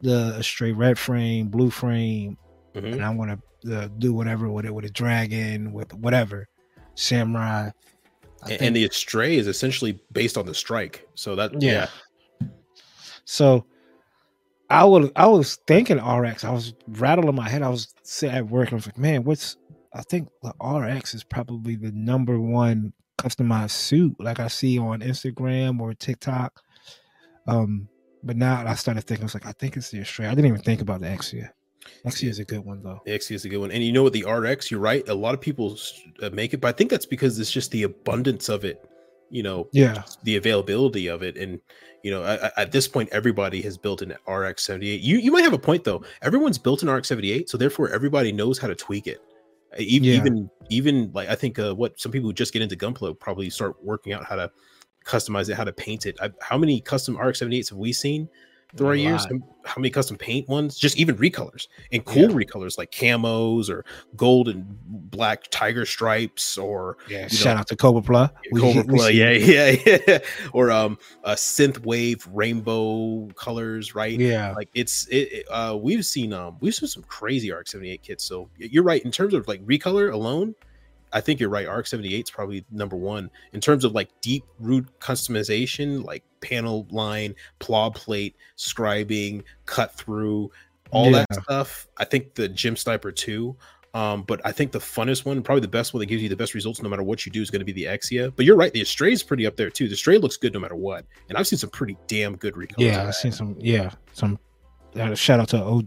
the 0.00 0.34
Astray 0.36 0.72
red 0.72 0.98
frame, 0.98 1.48
blue 1.48 1.70
frame, 1.70 2.36
Mhm. 2.74 2.92
and 2.94 3.04
I 3.04 3.10
want 3.10 3.40
to 3.62 3.76
uh, 3.76 3.88
do 3.98 4.12
whatever 4.14 4.48
with 4.50 4.64
it 4.66 4.74
with 4.74 4.84
a 4.86 4.90
dragon, 4.90 5.72
with 5.72 5.92
whatever 5.94 6.48
samurai. 6.94 7.70
I 8.42 8.50
and, 8.52 8.58
think- 8.58 8.74
the 8.74 8.88
stray 8.92 9.36
is 9.36 9.46
essentially 9.46 10.00
based 10.12 10.38
on 10.38 10.46
the 10.46 10.54
strike 10.54 11.06
so 11.14 11.34
that 11.36 11.60
yeah, 11.60 11.88
Yeah. 12.40 12.48
So 13.24 13.66
I 14.70 14.84
would 14.84 15.12
I 15.16 15.26
was 15.26 15.56
thinking 15.66 15.98
RX. 15.98 16.44
I 16.44 16.50
was 16.50 16.74
rattling 16.88 17.34
my 17.34 17.48
head. 17.48 17.62
I 17.62 17.68
was 17.68 17.94
sitting 18.02 18.36
at 18.36 18.48
work. 18.48 18.72
I 18.72 18.76
was 18.76 18.86
like, 18.86 18.98
man, 18.98 19.24
what's 19.24 19.56
I 19.94 20.02
think 20.02 20.28
the 20.42 20.52
RX 20.64 21.14
is 21.14 21.24
probably 21.24 21.76
the 21.76 21.92
number 21.92 22.38
one 22.38 22.92
customized 23.18 23.70
suit 23.70 24.14
like 24.18 24.40
I 24.40 24.48
see 24.48 24.78
on 24.78 25.00
Instagram 25.00 25.80
or 25.80 25.92
TikTok. 25.94 26.62
Um, 27.46 27.88
but 28.22 28.36
now 28.36 28.64
I 28.66 28.74
started 28.74 29.04
thinking, 29.04 29.24
I 29.24 29.26
was 29.26 29.34
like, 29.34 29.46
I 29.46 29.52
think 29.52 29.76
it's 29.76 29.90
the 29.90 30.00
Australia. 30.00 30.32
I 30.32 30.34
didn't 30.34 30.50
even 30.50 30.62
think 30.62 30.80
about 30.80 31.00
the 31.00 31.06
Exia. 31.06 31.50
Exia 32.06 32.28
is 32.28 32.38
a 32.38 32.44
good 32.44 32.64
one 32.64 32.82
though. 32.82 33.00
the 33.04 33.12
is 33.12 33.44
a 33.44 33.48
good 33.48 33.58
one. 33.58 33.70
And 33.70 33.82
you 33.84 33.92
know 33.92 34.02
what? 34.02 34.12
The 34.12 34.24
rx 34.24 34.70
you're 34.70 34.80
right. 34.80 35.06
A 35.08 35.14
lot 35.14 35.34
of 35.34 35.40
people 35.40 35.76
uh, 36.22 36.30
make 36.30 36.54
it 36.54 36.60
but 36.60 36.68
i 36.68 36.72
think 36.72 36.90
that's 36.90 37.06
because 37.06 37.38
it's 37.38 37.50
just 37.50 37.70
the 37.70 37.82
abundance 37.84 38.48
of 38.48 38.64
it 38.64 38.84
you 39.30 39.42
know 39.42 39.68
Yeah. 39.72 40.02
the 40.24 40.36
availability 40.36 41.06
of 41.08 41.22
it. 41.22 41.36
And 41.36 41.60
you 42.02 42.10
know 42.10 42.22
I- 42.22 42.46
I- 42.46 42.52
at 42.62 42.72
this 42.72 42.88
point 42.88 43.08
everybody 43.12 43.60
has 43.62 43.76
built 43.76 44.00
an 44.02 44.14
rx 44.28 44.62
78 44.64 45.00
you 45.00 45.18
you 45.18 45.30
might 45.30 45.44
have 45.44 45.52
a 45.52 45.58
point 45.58 45.84
though. 45.84 46.02
Everyone's 46.22 46.58
built 46.58 46.82
an 46.82 46.88
rx 46.90 47.08
78 47.08 47.48
so 47.50 47.58
therefore 47.58 47.88
everybody 47.90 48.32
knows 48.32 48.58
how 48.58 48.68
to 48.68 48.74
tweak 48.74 49.06
it. 49.06 49.20
Even 49.78 50.04
Yeah. 50.08 50.14
even 50.16 50.50
even 50.70 51.10
like 51.12 51.28
i 51.28 51.34
think 51.34 51.58
uh, 51.58 51.74
what 51.74 52.00
some 52.00 52.10
people 52.12 52.28
who 52.28 52.32
just 52.32 52.52
get 52.54 52.62
into 52.62 52.76
gunpla 52.76 53.18
probably 53.18 53.50
start 53.50 53.76
working 53.84 54.12
out 54.14 54.24
how 54.24 54.36
to 54.36 54.50
customize 55.04 55.48
it 55.50 55.54
how 55.56 55.64
to 55.64 55.72
paint 55.72 56.04
it. 56.06 56.16
I, 56.20 56.30
how 56.40 56.56
many 56.58 56.80
custom 56.80 57.16
rx 57.18 57.40
78s 57.40 57.68
have 57.70 57.78
we 57.78 57.92
seen 57.92 58.28
through 58.76 58.86
our 58.88 58.92
A 58.94 58.98
years 58.98 59.26
how, 59.64 59.80
many 59.80 59.90
custom 59.90 60.16
paint 60.16 60.48
ones 60.48 60.76
just 60.78 60.96
even 60.98 61.16
recolors 61.16 61.68
and 61.92 62.04
cool 62.04 62.22
Yeah. 62.30 62.36
recolors 62.44 62.76
like 62.78 62.90
camos 62.90 63.68
or 63.70 63.84
gold 64.16 64.48
and 64.48 64.64
black 65.10 65.44
tiger 65.50 65.84
stripes 65.86 66.56
or 66.58 66.96
Yeah. 67.08 67.28
Shout 67.28 67.54
know, 67.56 67.60
out 67.60 67.66
to 67.68 67.76
Cobra 67.76 68.02
Pla. 68.02 68.28
Cobra 68.56 68.98
see- 68.98 69.18
yeah, 69.18 69.30
yeah, 69.86 70.00
yeah, 70.06 70.18
or 70.52 70.70
um, 70.70 70.98
a 71.24 71.32
synth 71.32 71.78
wave 71.84 72.26
rainbow 72.32 73.28
colors, 73.36 73.94
right? 73.94 74.18
Yeah. 74.18 74.52
Like 74.52 74.68
it's 74.74 75.06
it. 75.08 75.32
it, 75.32 75.46
Uh, 75.50 75.76
we've 75.80 76.04
seen 76.04 76.32
um, 76.32 76.56
we've 76.60 76.74
seen 76.74 76.88
some 76.88 77.02
crazy 77.04 77.50
RX 77.52 77.72
seventy 77.72 77.90
eight 77.90 78.02
kits. 78.02 78.24
So 78.24 78.48
you're 78.56 78.84
right 78.84 79.02
in 79.04 79.10
terms 79.10 79.34
of 79.34 79.46
like 79.48 79.64
recolor 79.66 80.12
alone. 80.12 80.54
I 81.12 81.20
think 81.20 81.40
you're 81.40 81.48
right. 81.48 81.66
RX 81.68 81.90
seventy 81.90 82.14
eight 82.14 82.26
is 82.26 82.30
probably 82.30 82.64
number 82.70 82.96
one 82.96 83.30
in 83.52 83.60
terms 83.60 83.84
of 83.84 83.92
like 83.92 84.08
deep 84.20 84.44
root 84.58 84.86
customization, 85.00 86.04
like 86.04 86.22
panel 86.40 86.86
line, 86.90 87.34
plow 87.58 87.90
plate, 87.90 88.36
scribing, 88.56 89.42
cut 89.66 89.94
through, 89.94 90.50
all 90.90 91.10
that 91.12 91.26
stuff. 91.42 91.88
I 91.96 92.04
think 92.04 92.34
the 92.34 92.48
GM 92.48 92.76
Sniper 92.76 93.12
two. 93.12 93.56
Um, 93.94 94.22
but 94.22 94.40
I 94.44 94.52
think 94.52 94.70
the 94.70 94.78
funnest 94.78 95.24
one, 95.24 95.42
probably 95.42 95.62
the 95.62 95.66
best 95.68 95.94
one 95.94 96.00
that 96.00 96.06
gives 96.06 96.22
you 96.22 96.28
the 96.28 96.36
best 96.36 96.52
results 96.52 96.82
no 96.82 96.90
matter 96.90 97.02
what 97.02 97.24
you 97.24 97.32
do, 97.32 97.40
is 97.40 97.50
going 97.50 97.60
to 97.60 97.64
be 97.64 97.72
the 97.72 97.84
Exia. 97.84 98.30
But 98.36 98.44
you're 98.44 98.54
right, 98.54 98.70
the 98.72 98.82
Astray 98.82 99.12
is 99.12 99.22
pretty 99.22 99.46
up 99.46 99.56
there 99.56 99.70
too. 99.70 99.88
The 99.88 99.96
Stray 99.96 100.18
looks 100.18 100.36
good 100.36 100.52
no 100.52 100.60
matter 100.60 100.76
what, 100.76 101.06
and 101.30 101.38
I've 101.38 101.46
seen 101.46 101.58
some 101.58 101.70
pretty 101.70 101.96
damn 102.06 102.36
good 102.36 102.54
recolors. 102.54 102.74
Yeah, 102.78 103.06
I've 103.08 103.14
seen 103.14 103.32
some. 103.32 103.56
Yeah, 103.58 103.90
some. 104.12 104.38
Uh, 104.94 105.14
shout 105.14 105.40
out 105.40 105.48
to 105.48 105.62
o, 105.64 105.82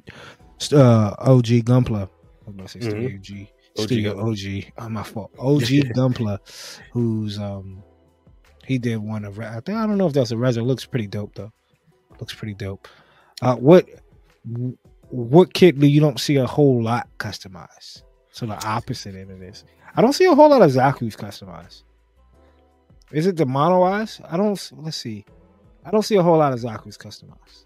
uh, 0.74 1.16
OG 1.20 1.62
Gunpla. 1.62 2.10
I'm 2.48 2.58
gonna 2.58 2.68
say 2.68 2.80
Mhm. 2.80 2.90
Studio 2.90 3.18
G. 3.22 3.52
OG 3.78 3.86
Studio. 3.86 4.30
OG. 4.30 4.74
Oh, 4.78 4.90
my 4.90 5.04
fault. 5.04 5.32
OG 5.40 5.62
Gunpla, 5.96 6.40
who's 6.92 7.40
um, 7.40 7.84
he 8.66 8.78
did 8.78 8.98
one 8.98 9.26
of. 9.26 9.40
I 9.40 9.60
think 9.62 9.78
I 9.78 9.86
don't 9.86 9.98
know 9.98 10.08
if 10.08 10.14
that's 10.14 10.32
a 10.32 10.38
res. 10.38 10.58
It 10.58 10.64
looks 10.64 10.86
pretty 10.86 11.08
dope 11.08 11.36
though. 11.36 11.52
Looks 12.20 12.34
pretty 12.34 12.54
dope. 12.54 12.88
Uh, 13.42 13.56
what 13.56 13.88
what 15.10 15.54
kit 15.54 15.80
do 15.80 15.88
you 15.88 16.00
don't 16.00 16.20
see 16.20 16.38
a 16.38 16.46
whole 16.46 16.82
lot 16.82 17.08
customized? 17.18 18.04
So 18.32 18.46
the 18.46 18.66
opposite 18.66 19.16
end 19.16 19.32
of 19.32 19.40
this, 19.40 19.66
I 19.96 20.02
don't 20.02 20.14
see 20.14 20.26
a 20.26 20.34
whole 20.34 20.50
lot 20.50 20.62
of 20.62 20.72
Zaku's 20.72 21.16
customized. 21.16 21.84
Is 23.12 23.28
it 23.28 23.36
the 23.36 23.46
mono 23.46 23.84
eyes? 23.84 24.22
I 24.30 24.38
don't. 24.38 24.72
Let's 24.78 24.98
see. 24.98 25.26
I 25.84 25.92
don't 25.92 26.04
see 26.04 26.16
a 26.16 26.24
whole 26.24 26.38
lot 26.38 26.54
of 26.54 26.60
Zaku's 26.60 26.98
customized, 26.98 27.66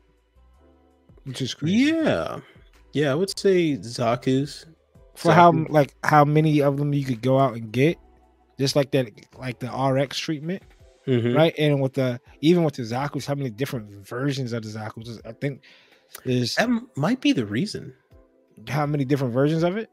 which 1.23 1.41
is 1.41 1.53
crazy. 1.53 1.91
Yeah, 1.91 2.39
yeah, 2.93 3.11
I 3.11 3.15
would 3.15 3.37
say 3.37 3.77
Zaku's 3.77 4.65
For 5.15 5.31
how 5.31 5.51
like 5.69 5.95
how 6.03 6.25
many 6.25 6.61
of 6.61 6.77
them 6.77 6.93
you 6.93 7.05
could 7.05 7.21
go 7.21 7.39
out 7.39 7.53
and 7.55 7.71
get, 7.71 7.97
just 8.59 8.75
like 8.75 8.91
that, 8.91 9.09
like 9.37 9.59
the 9.59 9.67
RX 9.71 10.17
treatment, 10.17 10.61
Mhm. 11.07 11.35
right? 11.35 11.53
And 11.57 11.81
with 11.81 11.93
the 11.93 12.19
even 12.41 12.63
with 12.63 12.75
the 12.75 12.83
Zaku's, 12.83 13.25
how 13.25 13.35
many 13.35 13.49
different 13.49 13.89
versions 14.07 14.53
of 14.53 14.63
the 14.63 14.69
Zaku's? 14.69 15.21
I 15.25 15.31
think 15.33 15.61
there's 16.25 16.55
That 16.55 16.69
might 16.95 17.21
be 17.21 17.31
the 17.31 17.45
reason. 17.45 17.93
how 18.67 18.85
many 18.85 19.03
different 19.05 19.33
versions 19.33 19.63
of 19.63 19.77
it. 19.77 19.89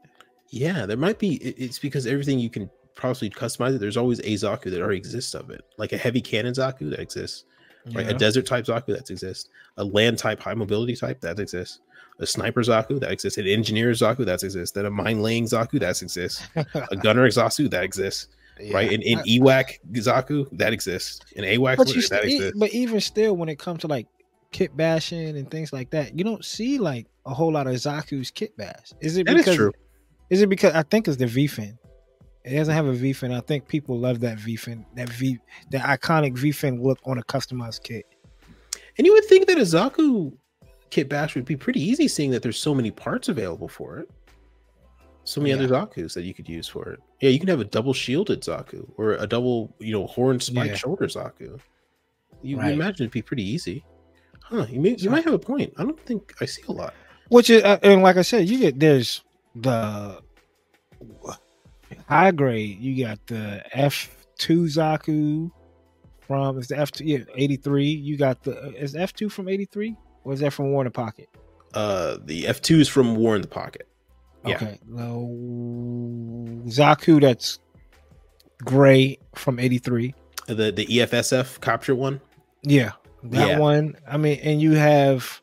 Yeah, 0.49 0.85
there 0.85 0.97
might 0.97 1.19
be. 1.19 1.35
It's 1.35 1.79
because 1.79 2.05
everything 2.05 2.39
you 2.39 2.49
can 2.49 2.69
possibly 2.95 3.29
customize 3.29 3.75
it. 3.75 3.79
There's 3.79 3.97
always 3.97 4.19
a 4.19 4.33
Zaku 4.33 4.69
that 4.71 4.79
already 4.81 4.97
exists 4.97 5.33
of 5.33 5.49
it, 5.49 5.61
like 5.77 5.93
a 5.93 5.97
heavy 5.97 6.21
cannon 6.21 6.53
Zaku 6.53 6.89
that 6.91 6.99
exists, 6.99 7.45
right? 7.93 8.07
A 8.07 8.13
desert 8.13 8.45
type 8.45 8.65
Zaku 8.65 8.87
that 8.87 9.09
exists, 9.09 9.49
a 9.77 9.83
land 9.83 10.17
type 10.19 10.39
high 10.39 10.53
mobility 10.53 10.95
type 10.95 11.19
that 11.21 11.39
exists, 11.39 11.79
a 12.19 12.25
sniper 12.25 12.61
Zaku 12.61 12.99
that 12.99 13.11
exists, 13.11 13.37
an 13.37 13.47
engineer 13.47 13.91
Zaku 13.91 14.25
that 14.25 14.43
exists, 14.43 14.71
then 14.75 14.85
a 14.85 14.89
mine 14.89 15.21
laying 15.21 15.45
Zaku 15.45 15.79
that 15.79 16.01
exists, 16.01 16.43
a 16.55 16.95
gunner 16.95 17.27
Zaku 17.29 17.69
that 17.71 17.83
exists, 17.83 18.27
right? 18.71 18.87
Yeah. 18.87 18.93
And 18.95 19.03
in 19.03 19.19
I- 19.19 19.23
EWAC 19.23 19.79
Zaku 19.93 20.47
that 20.57 20.73
exists, 20.73 21.19
an 21.35 21.43
AWAC 21.43 21.77
but 21.77 21.87
you 21.89 22.01
that 22.01 22.03
st- 22.03 22.23
exists. 22.25 22.59
but 22.59 22.69
even 22.71 22.99
still, 23.01 23.35
when 23.35 23.49
it 23.49 23.57
comes 23.59 23.81
to 23.81 23.87
like 23.87 24.07
kit 24.51 24.75
bashing 24.77 25.35
and 25.37 25.49
things 25.49 25.73
like 25.73 25.89
that, 25.91 26.17
you 26.17 26.23
don't 26.23 26.45
see 26.45 26.77
like 26.77 27.07
a 27.25 27.33
whole 27.33 27.51
lot 27.51 27.65
of 27.67 27.73
Zaku's 27.73 28.29
kit 28.31 28.55
bash. 28.57 28.91
Is 29.01 29.17
it 29.17 29.25
That 29.25 29.35
is 29.37 29.41
because 29.43 29.55
true. 29.55 29.71
is 30.29 30.41
it 30.41 30.49
because 30.49 30.73
I 30.75 30.83
think 30.83 31.07
it's 31.07 31.17
the 31.17 31.27
V 31.27 31.47
fin? 31.47 31.77
It 32.45 32.57
doesn't 32.57 32.73
have 32.73 32.85
a 32.85 32.91
V 32.93 33.13
fin. 33.13 33.31
I 33.31 33.39
think 33.39 33.67
people 33.69 33.97
love 33.97 34.19
that 34.19 34.37
V 34.37 34.57
fin, 34.57 34.85
that 34.95 35.07
V, 35.09 35.39
that 35.71 35.81
iconic 35.81 36.37
V 36.37 36.51
fin 36.51 36.83
look 36.83 36.99
on 37.05 37.17
a 37.17 37.23
customized 37.23 37.83
kit. 37.83 38.05
And 38.97 39.07
you 39.07 39.13
would 39.13 39.25
think 39.25 39.47
that 39.47 39.57
a 39.57 39.61
Zaku 39.61 40.33
kit 40.93 41.09
bash 41.09 41.33
would 41.33 41.45
be 41.45 41.55
pretty 41.55 41.81
easy, 41.81 42.07
seeing 42.07 42.29
that 42.29 42.43
there's 42.43 42.59
so 42.59 42.75
many 42.75 42.91
parts 42.91 43.27
available 43.27 43.67
for 43.67 43.97
it. 43.97 44.07
So 45.23 45.41
many 45.41 45.49
Yeah. 45.49 45.57
other 45.57 45.67
Zaku's 45.69 46.13
that 46.13 46.21
you 46.23 46.33
could 46.35 46.47
use 46.47 46.67
for 46.67 46.87
it. 46.91 46.99
Yeah, 47.19 47.31
you 47.31 47.39
can 47.39 47.47
have 47.49 47.59
a 47.59 47.65
double 47.65 47.93
shielded 47.93 48.41
Zaku 48.41 48.87
or 48.97 49.13
a 49.13 49.25
double, 49.25 49.73
you 49.79 49.91
know, 49.91 50.05
horn 50.05 50.39
spike 50.39 50.69
Yeah. 50.69 50.75
shoulder 50.75 51.07
Zaku. 51.07 51.59
You, 52.43 52.57
Right. 52.57 52.67
you 52.67 52.73
imagine 52.73 53.05
it'd 53.05 53.11
be 53.11 53.23
pretty 53.23 53.41
easy. 53.43 53.83
Huh? 54.41 54.67
You 54.69 54.79
may, 54.81 54.95
you 54.95 55.09
might 55.09 55.23
have 55.23 55.33
a 55.33 55.39
point. 55.39 55.73
I 55.77 55.83
don't 55.83 55.99
think 56.01 56.35
I 56.39 56.45
see 56.45 56.61
a 56.67 56.71
lot. 56.71 56.93
Which 57.29 57.49
is, 57.49 57.63
uh, 57.63 57.79
and 57.81 58.03
like 58.03 58.17
I 58.17 58.21
said, 58.21 58.47
you 58.47 58.59
get 58.59 58.79
there's 58.79 59.23
the 59.55 60.21
high 62.07 62.31
grade. 62.31 62.79
You 62.79 63.03
got 63.03 63.25
the 63.25 63.63
F 63.71 64.15
two 64.37 64.63
Zaku 64.65 65.49
from 66.27 66.59
it's 66.59 66.67
the 66.67 66.77
F 66.77 66.91
two 66.91 67.05
yeah 67.05 67.19
eighty 67.35 67.55
three. 67.55 67.89
You 67.89 68.17
got 68.17 68.43
the 68.43 68.75
is 68.75 68.93
F 68.93 69.13
two 69.13 69.29
from 69.29 69.47
eighty 69.49 69.65
three 69.65 69.95
or 70.23 70.33
is 70.33 70.39
that 70.41 70.53
from 70.53 70.71
War 70.71 70.81
in 70.81 70.85
the 70.85 70.91
Pocket? 70.91 71.29
Uh, 71.73 72.17
the 72.23 72.47
F 72.47 72.61
two 72.61 72.79
is 72.79 72.87
from 72.87 73.15
War 73.15 73.35
in 73.35 73.41
the 73.41 73.47
Pocket. 73.47 73.87
Yeah. 74.45 74.55
Okay, 74.55 74.79
no 74.87 75.27
Zaku 76.67 77.21
that's 77.21 77.59
gray 78.63 79.17
from 79.35 79.59
eighty 79.59 79.77
three. 79.77 80.13
The 80.47 80.71
the 80.71 80.85
EFSF 80.85 81.61
capture 81.61 81.95
one. 81.95 82.19
Yeah, 82.63 82.91
that 83.23 83.49
Yeah. 83.49 83.59
one. 83.59 83.95
I 84.07 84.17
mean, 84.17 84.39
and 84.43 84.61
you 84.61 84.73
have 84.73 85.41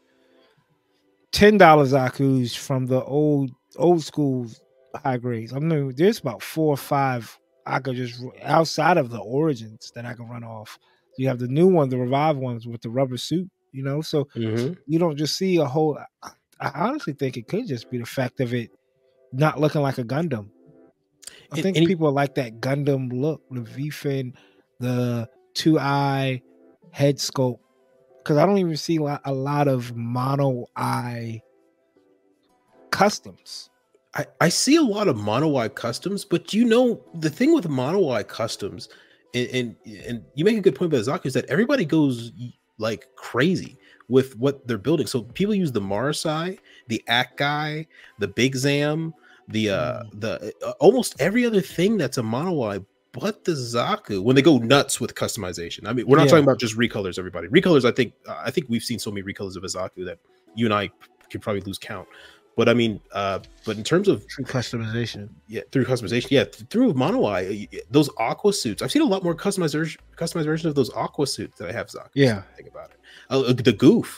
ten 1.33 1.57
dollars 1.59 1.93
Zaku's 1.93 2.55
from 2.55 2.87
the 2.87 3.03
old 3.03 3.51
old 3.77 4.03
school 4.03 4.47
high 4.95 5.17
grades. 5.17 5.53
I 5.53 5.59
mean, 5.59 5.95
there's 5.97 6.19
about 6.19 6.43
four 6.43 6.75
or 6.75 6.77
five 6.77 7.39
I 7.67 7.79
could 7.79 7.97
just 7.97 8.23
outside 8.43 8.97
of 8.99 9.11
the 9.11 9.19
origins 9.21 9.93
that 9.95 10.05
I 10.05 10.15
can 10.15 10.29
run 10.29 10.45
off. 10.45 10.79
You 11.17 11.29
have 11.29 11.39
the 11.39 11.49
new 11.49 11.67
one, 11.69 11.89
the 11.89 11.99
revived 11.99 12.39
ones 12.39 12.67
with 12.67 12.83
the 12.83 12.91
rubber 12.91 13.17
suit. 13.17 13.49
You 13.73 13.83
know, 13.85 14.01
so 14.03 14.25
Mm-hmm. 14.37 14.75
you 14.87 14.99
don't 14.99 15.17
just 15.17 15.37
see 15.37 15.57
a 15.59 15.65
whole. 15.65 15.99
I- 16.23 16.31
I 16.63 16.71
honestly 16.89 17.15
think 17.15 17.39
it 17.39 17.49
could 17.49 17.67
just 17.67 17.91
be 17.91 17.97
the 17.99 18.05
fact 18.05 18.41
of 18.41 18.53
it 18.53 18.71
not 19.33 19.59
looking 19.59 19.81
like 19.81 19.97
a 19.99 20.05
Gundam. 20.05 20.49
I 21.51 21.57
And- 21.57 21.63
think 21.63 21.77
and- 21.79 21.87
people 21.87 22.13
like 22.13 22.35
that 22.35 22.61
Gundam 22.61 23.11
look, 23.13 23.43
the 23.51 23.63
V 23.63 23.89
fin, 23.91 24.35
the 24.79 25.29
two 25.55 25.79
eye 25.79 26.43
head 26.91 27.17
sculpt, 27.17 27.61
because 28.19 28.37
I 28.37 28.45
don't 28.45 28.59
even 28.59 28.77
see 28.77 28.97
a 28.99 29.33
lot 29.33 29.69
of 29.69 29.97
mono 29.97 30.67
eye 30.77 31.41
customs. 32.91 33.71
I, 34.15 34.27
I 34.41 34.49
see 34.49 34.77
a 34.77 34.83
lot 34.83 35.07
of 35.09 35.17
mono 35.17 35.57
eye 35.57 35.69
customs, 35.69 36.25
but 36.25 36.53
you 36.53 36.65
know 36.65 37.01
the 37.15 37.31
thing 37.31 37.55
with 37.55 37.69
mono 37.69 38.11
eye 38.11 38.25
customs, 38.25 38.89
and, 39.35 39.49
and 39.49 39.77
and 40.07 40.25
you 40.35 40.45
make 40.45 40.59
a 40.59 40.61
good 40.61 40.75
point 40.75 40.93
about 40.93 41.05
Zaku 41.07 41.27
is 41.27 41.35
that 41.35 41.45
everybody 41.47 41.85
goes 41.85 42.33
like 42.81 43.07
crazy 43.17 43.77
with 44.09 44.37
what 44.37 44.67
they're 44.67 44.79
building. 44.79 45.07
So 45.07 45.23
people 45.23 45.55
use 45.55 45.71
the 45.71 45.81
Marasai, 45.81 46.59
the 46.89 47.03
Akai, 47.09 47.87
the 48.19 48.29
Big 48.29 48.57
Zam, 48.57 49.15
the 49.49 49.71
uh 49.71 50.03
the 50.15 50.53
uh, 50.65 50.73
almost 50.81 51.21
every 51.21 51.45
other 51.45 51.61
thing 51.61 51.99
that's 51.99 52.19
a 52.19 52.23
mono 52.23 52.63
eye, 52.63 52.81
but 53.13 53.45
the 53.45 53.53
Zaku 53.53 54.23
when 54.23 54.37
they 54.37 54.43
go 54.43 54.59
nuts 54.59 55.01
with 55.01 55.15
customization. 55.15 55.87
I 55.87 55.93
mean, 55.93 56.07
we're 56.07 56.17
not 56.17 56.25
Yeah. 56.25 56.31
talking 56.31 56.45
about 56.45 56.59
just 56.59 56.77
recolors. 56.77 57.19
Everybody 57.19 57.49
recolors. 57.49 57.85
I 57.85 57.93
think 57.93 58.15
uh, 58.27 58.41
I 58.45 58.51
think 58.51 58.67
we've 58.69 58.83
seen 58.83 58.99
so 58.99 59.11
many 59.11 59.23
recolors 59.23 59.57
of 59.57 59.65
a 59.65 59.67
Zaku 59.67 60.05
that 60.07 60.19
you 60.55 60.67
and 60.67 60.75
I 60.75 60.91
could 61.31 61.43
probably 61.43 61.63
lose 61.63 61.79
count. 61.79 62.09
But 62.61 62.69
I 62.69 62.75
mean, 62.75 63.01
uh, 63.21 63.39
but 63.65 63.75
in 63.79 63.85
terms 63.85 64.07
of 64.13 64.17
True 64.29 64.45
customization. 64.45 65.31
yeah 65.49 65.63
through 65.73 65.87
customization 65.93 66.31
yeah 66.31 66.45
th- 66.45 66.69
through 66.69 66.93
mono 66.93 67.25
eye 67.25 67.67
those 67.97 68.09
aqua 68.19 68.53
suits 68.53 68.83
i've 68.83 68.93
seen 68.93 69.01
a 69.09 69.11
lot 69.15 69.25
more 69.25 69.35
customized 69.35 69.97
customized 70.23 70.45
version 70.53 70.69
of 70.69 70.75
those 70.75 70.91
aqua 71.05 71.27
suits 71.27 71.57
that 71.59 71.69
i 71.71 71.73
have 71.73 71.89
Zach. 71.95 72.11
Yeah. 72.15 72.43
think 72.57 72.69
about 72.69 72.91
it 72.91 72.99
uh, 73.31 73.41
uh, 73.41 73.53
the 73.71 73.73
Gouf 73.85 74.09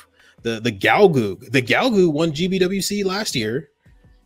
the 0.47 0.59
the 0.69 0.73
Gelgoog 0.73 1.53
the 1.57 1.63
Gelgoog 1.63 2.13
won 2.13 2.33
gbwc 2.33 3.05
last 3.05 3.33
year 3.37 3.55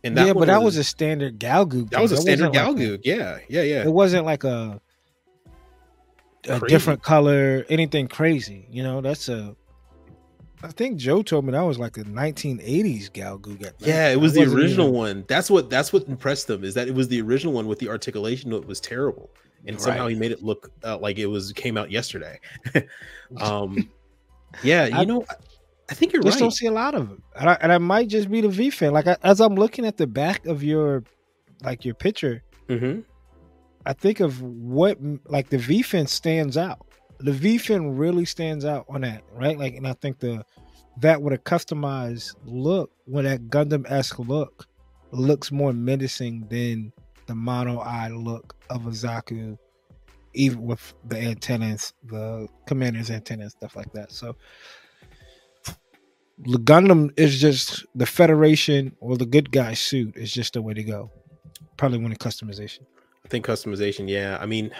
and 0.03 0.17
that 0.17 0.25
yeah, 0.27 0.33
but 0.33 0.47
that 0.47 0.63
was 0.63 0.77
a 0.77 0.83
standard 0.83 1.33
Gelgoog. 1.39 1.91
that 1.91 2.01
was 2.01 2.11
a 2.11 2.17
standard 2.17 2.49
wasn't 2.49 2.67
like 2.67 2.75
Gelgoog 2.77 2.99
yeah 3.03 3.37
yeah 3.55 3.61
yeah 3.73 3.83
It 3.89 3.93
wasn't 4.01 4.25
like 4.25 4.43
a 4.43 4.81
a 6.49 6.59
Crazy. 6.59 6.73
different 6.73 7.03
color, 7.03 7.65
anything 7.69 8.07
crazy. 8.07 8.67
You 8.71 8.81
know, 8.83 9.01
that's 9.01 9.27
a. 9.27 9.55
I 10.63 10.69
think 10.69 10.97
Joe 10.97 11.21
told 11.21 11.45
me 11.45 11.51
that 11.51 11.61
was 11.61 11.77
like 11.77 11.97
a 11.97 12.03
1980s 12.03 13.11
Gelgoog. 13.11 13.63
at 13.65 13.77
that. 13.79 13.87
yeah 13.87 14.09
it 14.09 14.19
was 14.19 14.33
That 14.33 14.45
the 14.49 14.55
original 14.55 14.87
even- 14.87 14.97
one 14.97 15.25
that's 15.27 15.49
what 15.49 15.69
that's 15.69 15.93
what 15.93 16.07
impressed 16.07 16.47
them 16.47 16.63
is 16.63 16.73
that 16.73 16.87
it 16.87 16.95
was 16.95 17.07
the 17.07 17.21
original 17.21 17.53
one 17.53 17.67
with 17.67 17.79
the 17.79 17.89
articulation 17.89 18.49
that 18.51 18.65
was 18.65 18.79
terrible 18.79 19.29
and 19.65 19.79
somehow 19.79 20.03
Right. 20.03 20.13
he 20.13 20.15
made 20.19 20.31
it 20.31 20.43
look 20.43 20.71
uh, 20.83 20.97
like 20.97 21.17
it 21.19 21.27
was 21.27 21.51
came 21.53 21.77
out 21.77 21.91
yesterday 21.91 22.39
um 23.37 23.89
yeah 24.63 24.85
you 24.87 24.95
I- 24.95 25.05
know 25.05 25.23
I, 25.29 25.33
I 25.89 25.93
think 25.93 26.11
you're 26.11 26.21
just 26.23 26.35
right 26.35 26.41
don't 26.41 26.51
see 26.51 26.65
a 26.67 26.71
lot 26.71 26.95
of 26.95 27.11
it, 27.13 27.19
and 27.39 27.49
I, 27.49 27.57
and 27.61 27.71
I 27.71 27.77
might 27.77 28.09
just 28.09 28.29
be 28.29 28.41
the 28.41 28.49
V 28.49 28.71
fin. 28.71 28.91
Like 28.91 29.07
I, 29.07 29.15
as 29.23 29.39
I'm 29.39 29.55
looking 29.55 29.85
at 29.85 29.95
the 29.95 30.05
back 30.05 30.45
of 30.45 30.61
your, 30.61 31.05
like 31.63 31.85
your 31.85 31.95
picture, 31.95 32.43
Mhm. 32.67 33.05
I 33.85 33.93
think 33.93 34.19
of 34.19 34.41
what 34.41 34.97
like 35.27 35.47
the 35.49 35.57
V 35.57 35.81
fin 35.83 36.05
stands 36.07 36.57
out. 36.57 36.85
The 37.19 37.31
V 37.31 37.57
fin 37.57 37.97
really 37.97 38.25
stands 38.25 38.63
out 38.63 38.85
on 38.89 39.01
that, 39.01 39.23
right? 39.33 39.57
Like, 39.57 39.75
and 39.75 39.87
I 39.87 39.93
think 39.93 40.19
the 40.19 40.45
that 40.99 41.21
with 41.21 41.33
a 41.33 41.37
customized 41.37 42.35
look, 42.45 42.91
with 43.05 43.25
that 43.25 43.49
Gundam 43.49 43.89
esque 43.89 44.19
look, 44.19 44.67
looks 45.11 45.51
more 45.51 45.73
menacing 45.73 46.47
than 46.49 46.91
the 47.27 47.35
mono 47.35 47.79
eye 47.79 48.09
look 48.09 48.55
of 48.69 48.87
a 48.87 48.89
Zaku, 48.89 49.57
even 50.33 50.61
with 50.63 50.93
the 51.05 51.17
antennas, 51.17 51.93
the 52.05 52.47
commander's 52.65 53.11
antenna 53.11 53.43
and 53.43 53.51
stuff 53.51 53.75
like 53.75 53.91
that. 53.93 54.11
So 54.11 54.35
the 56.39 56.57
Gundam 56.57 57.11
is 57.17 57.39
just 57.39 57.85
the 57.95 58.05
Federation 58.05 58.95
or 58.99 59.17
the 59.17 59.25
good 59.25 59.51
guy 59.51 59.73
suit 59.73 60.15
is 60.15 60.31
just 60.31 60.53
the 60.53 60.61
way 60.61 60.73
to 60.73 60.83
go. 60.83 61.11
Probably 61.77 61.99
when 61.99 62.11
the 62.11 62.17
customization. 62.17 62.81
I 63.25 63.27
think 63.29 63.45
customization, 63.45 64.09
yeah. 64.09 64.37
I 64.39 64.45
mean, 64.45 64.71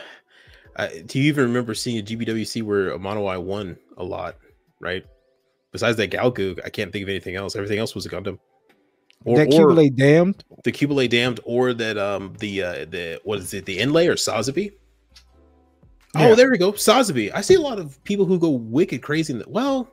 I, 0.78 1.02
do 1.06 1.20
you 1.20 1.26
even 1.26 1.46
remember 1.46 1.74
seeing 1.74 1.98
a 2.00 2.04
GBWC 2.04 2.62
where 2.64 2.92
a 2.92 3.00
mono 3.00 3.26
eye 3.26 3.38
won 3.38 3.78
a 3.98 4.04
lot, 4.04 4.36
right? 4.80 5.04
Besides 5.72 5.98
that 5.98 6.12
Gelgoog, 6.12 6.60
I 6.64 6.70
can't 6.70 6.94
think 6.94 7.04
of 7.04 7.10
anything 7.10 7.36
else. 7.36 7.56
Everything 7.56 7.80
else 7.80 7.96
was 7.96 8.06
a 8.06 8.10
Gundam. 8.10 8.38
Or, 9.26 9.38
that 9.38 9.54
or 9.54 9.68
Qubeley 9.68 9.94
Damned. 9.96 10.44
the 10.64 10.72
Qubeley 10.72 11.10
Damned, 11.10 11.40
or 11.44 11.74
that 11.74 11.98
um 11.98 12.34
the 12.40 12.62
uh 12.64 12.86
the 12.86 13.20
what 13.24 13.40
is 13.40 13.54
it, 13.54 13.66
the 13.66 13.80
Inlay 13.80 14.08
or 14.08 14.16
Sazabi? 14.16 14.72
Yeah. 16.16 16.30
Oh, 16.30 16.36
there 16.36 16.50
we 16.52 16.58
go. 16.58 16.72
Sazabi. 16.72 17.32
I 17.34 17.42
see 17.42 17.56
a 17.56 17.62
lot 17.62 17.80
of 17.80 18.02
people 18.04 18.26
who 18.26 18.40
go 18.40 18.50
wicked 18.50 19.02
crazy 19.02 19.34
in 19.34 19.40
that. 19.40 19.50
Well, 19.50 19.90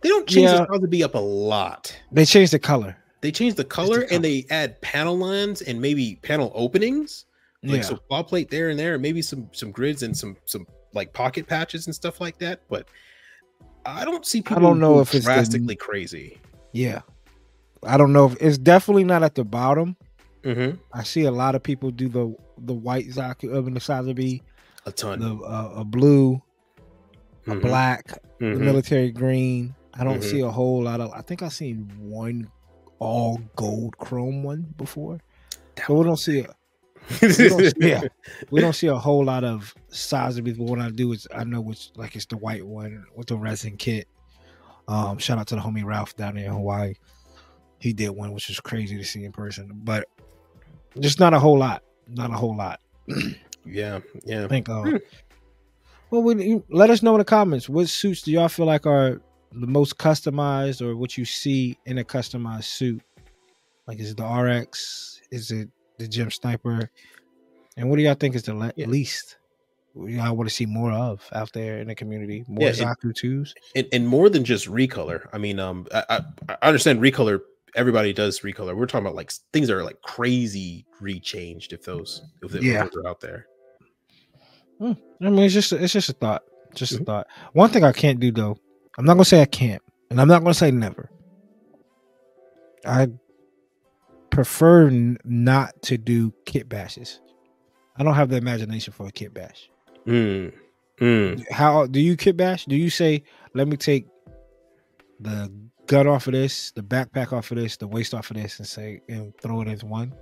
they 0.00 0.08
don't 0.08 0.26
change 0.26 0.50
Yeah. 0.50 0.64
the 0.70 0.78
Sazabi 0.78 1.04
up 1.04 1.14
a 1.14 1.18
lot. 1.18 1.94
They 2.10 2.24
change 2.24 2.50
the 2.50 2.58
color. 2.58 2.96
They 3.20 3.30
change 3.30 3.54
the 3.54 3.64
color 3.64 4.06
and 4.10 4.24
they 4.24 4.46
add 4.50 4.80
panel 4.80 5.16
lines 5.18 5.60
and 5.62 5.80
maybe 5.80 6.18
panel 6.22 6.50
openings 6.54 7.26
like 7.64 7.76
yeah. 7.82 7.82
so 7.82 7.96
claw 7.96 8.22
plate 8.22 8.50
there 8.50 8.68
and 8.68 8.78
there 8.78 8.94
and 8.94 9.02
maybe 9.02 9.20
some 9.22 9.48
some 9.52 9.70
grids 9.72 10.02
and 10.02 10.16
some 10.16 10.36
some 10.44 10.66
like 10.94 11.12
pocket 11.12 11.46
patches 11.46 11.86
and 11.86 11.94
stuff 11.94 12.20
like 12.20 12.38
that 12.38 12.60
but 12.68 12.88
i 13.84 14.04
don't 14.04 14.24
see 14.26 14.40
people 14.40 14.58
I 14.58 14.60
don't 14.60 14.78
know 14.78 15.00
if 15.00 15.14
it's 15.14 15.24
the- 15.26 15.32
drastically 15.32 15.76
crazy 15.76 16.38
yeah. 16.72 17.00
I 17.84 17.96
don't 17.96 18.12
know 18.12 18.26
if 18.26 18.36
it's 18.42 18.58
definitely 18.58 19.04
not 19.04 19.22
at 19.22 19.34
the 19.36 19.44
bottom. 19.44 19.96
mm-hmm. 20.42 20.76
I 20.92 21.02
see 21.04 21.24
a 21.24 21.30
lot 21.30 21.54
of 21.54 21.62
people 21.62 21.90
do 21.92 22.08
the 22.08 22.34
the 22.58 22.74
white 22.74 23.06
Zaku 23.08 23.54
of 23.54 23.64
the 23.72 23.78
Sazabi, 23.80 24.42
a 24.84 24.90
ton 24.92 25.20
the 25.20 25.36
uh, 25.44 25.74
a 25.76 25.84
blue, 25.84 26.42
a 27.46 27.50
Mhm, 27.52 27.62
black, 27.62 28.08
the 28.40 28.46
mhm. 28.46 28.58
military 28.58 29.12
green. 29.12 29.74
I 29.94 30.02
don't 30.04 30.18
Mhm. 30.18 30.24
see 30.30 30.40
a 30.40 30.50
whole 30.50 30.82
lot 30.82 31.00
of. 31.00 31.12
I 31.12 31.22
think 31.22 31.40
I've 31.42 31.52
seen 31.52 31.88
one 31.98 32.50
all 32.98 33.40
gold 33.56 33.96
chrome 33.98 34.42
one 34.42 34.74
before, 34.76 35.20
but 35.86 35.88
we 35.96 36.04
don't 36.04 36.16
see 36.18 36.40
a 36.40 36.54
we 37.22 37.48
don't, 37.48 37.74
yeah, 37.80 38.02
we 38.50 38.60
don't 38.60 38.74
see 38.74 38.86
a 38.86 38.96
whole 38.96 39.24
lot 39.24 39.44
of 39.44 39.74
Sazabis. 39.90 40.58
But 40.58 40.64
what 40.64 40.78
I 40.78 40.90
do 40.90 41.12
is 41.12 41.26
I 41.34 41.44
know 41.44 41.60
which 41.60 41.90
like 41.96 42.16
it's 42.16 42.26
the 42.26 42.36
white 42.36 42.66
one 42.66 43.04
with 43.14 43.28
the 43.28 43.36
resin 43.36 43.76
kit. 43.76 44.08
Um, 44.86 45.18
shout 45.18 45.38
out 45.38 45.46
to 45.48 45.54
the 45.54 45.60
homie 45.60 45.84
Ralph 45.84 46.16
down 46.16 46.34
there 46.36 46.46
in 46.46 46.52
Hawaii. 46.52 46.94
He 47.78 47.92
did 47.92 48.10
one, 48.10 48.32
which 48.32 48.48
was 48.48 48.60
crazy 48.60 48.96
to 48.96 49.04
see 49.04 49.24
in 49.24 49.32
person, 49.32 49.70
but 49.84 50.08
just 50.98 51.20
not 51.20 51.34
a 51.34 51.38
whole 51.38 51.58
lot. 51.58 51.82
Not 52.08 52.30
a 52.30 52.34
whole 52.34 52.56
lot. 52.56 52.80
yeah 53.64 54.00
yeah 54.24 54.44
I 54.44 54.48
think. 54.48 54.68
Uh, 54.68 54.82
Hmm. 54.82 54.96
Well, 56.10 56.22
we, 56.22 56.62
let 56.70 56.88
us 56.88 57.02
know 57.02 57.14
in 57.14 57.18
the 57.18 57.24
comments. 57.24 57.68
What 57.68 57.88
suits 57.88 58.22
do 58.22 58.32
y'all 58.32 58.48
feel 58.48 58.64
like 58.64 58.86
are 58.86 59.20
the 59.52 59.66
most 59.66 59.98
customized, 59.98 60.80
or 60.80 60.96
what 60.96 61.18
you 61.18 61.26
see 61.26 61.78
in 61.84 61.98
a 61.98 62.04
customized 62.04 62.64
suit? 62.64 63.02
Like, 63.86 64.00
is 64.00 64.12
it 64.12 64.16
the 64.16 64.26
RX? 64.26 65.20
Is 65.30 65.50
it 65.50 65.68
the 65.98 66.06
GM 66.08 66.32
Sniper? 66.32 66.90
And 67.76 67.88
what 67.88 67.96
do 67.96 68.02
y'all 68.02 68.14
think 68.14 68.34
is 68.34 68.42
the 68.44 68.54
le- 68.54 68.72
Yeah. 68.76 68.86
least? 68.86 69.36
I 70.20 70.30
want 70.30 70.48
to 70.48 70.54
see 70.54 70.66
more 70.66 70.92
of 70.92 71.26
out 71.32 71.52
there 71.52 71.80
in 71.80 71.88
the 71.88 71.94
community. 71.94 72.44
More 72.46 72.68
Yeah, 72.68 72.72
Zaku 72.72 73.14
twos. 73.14 73.52
and, 73.74 73.86
and 73.92 74.06
more 74.06 74.28
than 74.30 74.44
just 74.44 74.66
recolor. 74.68 75.26
I 75.32 75.38
mean, 75.38 75.58
um, 75.58 75.86
I, 75.92 76.04
I, 76.08 76.20
I 76.62 76.68
understand 76.68 77.00
recolor. 77.00 77.40
Everybody 77.74 78.12
does 78.12 78.40
recolor. 78.40 78.76
We're 78.76 78.86
talking 78.86 79.06
about 79.06 79.16
like 79.16 79.32
things 79.52 79.68
that 79.68 79.76
are 79.76 79.82
like 79.84 80.00
crazy 80.02 80.86
rechanged. 81.02 81.72
If 81.72 81.84
those, 81.84 82.22
if 82.42 82.52
they 82.52 82.60
Yeah. 82.60 82.84
are 82.94 83.06
out 83.08 83.20
there, 83.20 83.46
I 84.80 84.94
mean, 85.20 85.38
it's 85.40 85.54
just 85.54 85.72
it's 85.72 85.92
just 85.92 86.08
a 86.10 86.12
thought, 86.12 86.42
just 86.74 86.92
a 86.92 86.98
Mhm. 86.98 87.06
thought. 87.06 87.26
One 87.52 87.70
thing 87.70 87.82
I 87.84 87.92
can't 87.92 88.20
do 88.20 88.30
though, 88.30 88.56
I'm 88.98 89.04
not 89.04 89.14
gonna 89.14 89.24
say 89.24 89.42
I 89.42 89.46
can't, 89.46 89.82
and 90.10 90.20
I'm 90.20 90.28
not 90.28 90.42
gonna 90.42 90.54
say 90.54 90.70
never. 90.70 91.10
I 92.86 93.08
prefer 94.38 94.86
n- 94.86 95.18
not 95.24 95.82
to 95.82 95.98
do 95.98 96.32
kit 96.44 96.68
bashes. 96.68 97.20
I 97.96 98.04
don't 98.04 98.14
have 98.14 98.28
the 98.28 98.36
imagination 98.36 98.92
for 98.92 99.08
a 99.08 99.10
kit 99.10 99.34
bash. 99.34 99.68
Mm, 100.06 100.52
mm. 101.00 101.50
How 101.50 101.86
do 101.86 101.98
you 101.98 102.16
kit 102.16 102.36
bash? 102.36 102.64
Do 102.66 102.76
you 102.76 102.88
say, 102.88 103.24
"Let 103.54 103.66
me 103.66 103.76
take 103.76 104.06
the 105.18 105.52
gut 105.88 106.06
off 106.06 106.28
of 106.28 106.34
this, 106.34 106.70
the 106.70 106.82
backpack 106.82 107.32
off 107.32 107.50
of 107.50 107.56
this, 107.56 107.78
the 107.78 107.88
waist 107.88 108.14
off 108.14 108.30
of 108.30 108.36
this, 108.36 108.60
and 108.60 108.68
say 108.68 109.00
and 109.08 109.36
throw 109.38 109.60
it 109.62 109.66
as 109.66 109.82
one"? 109.82 110.14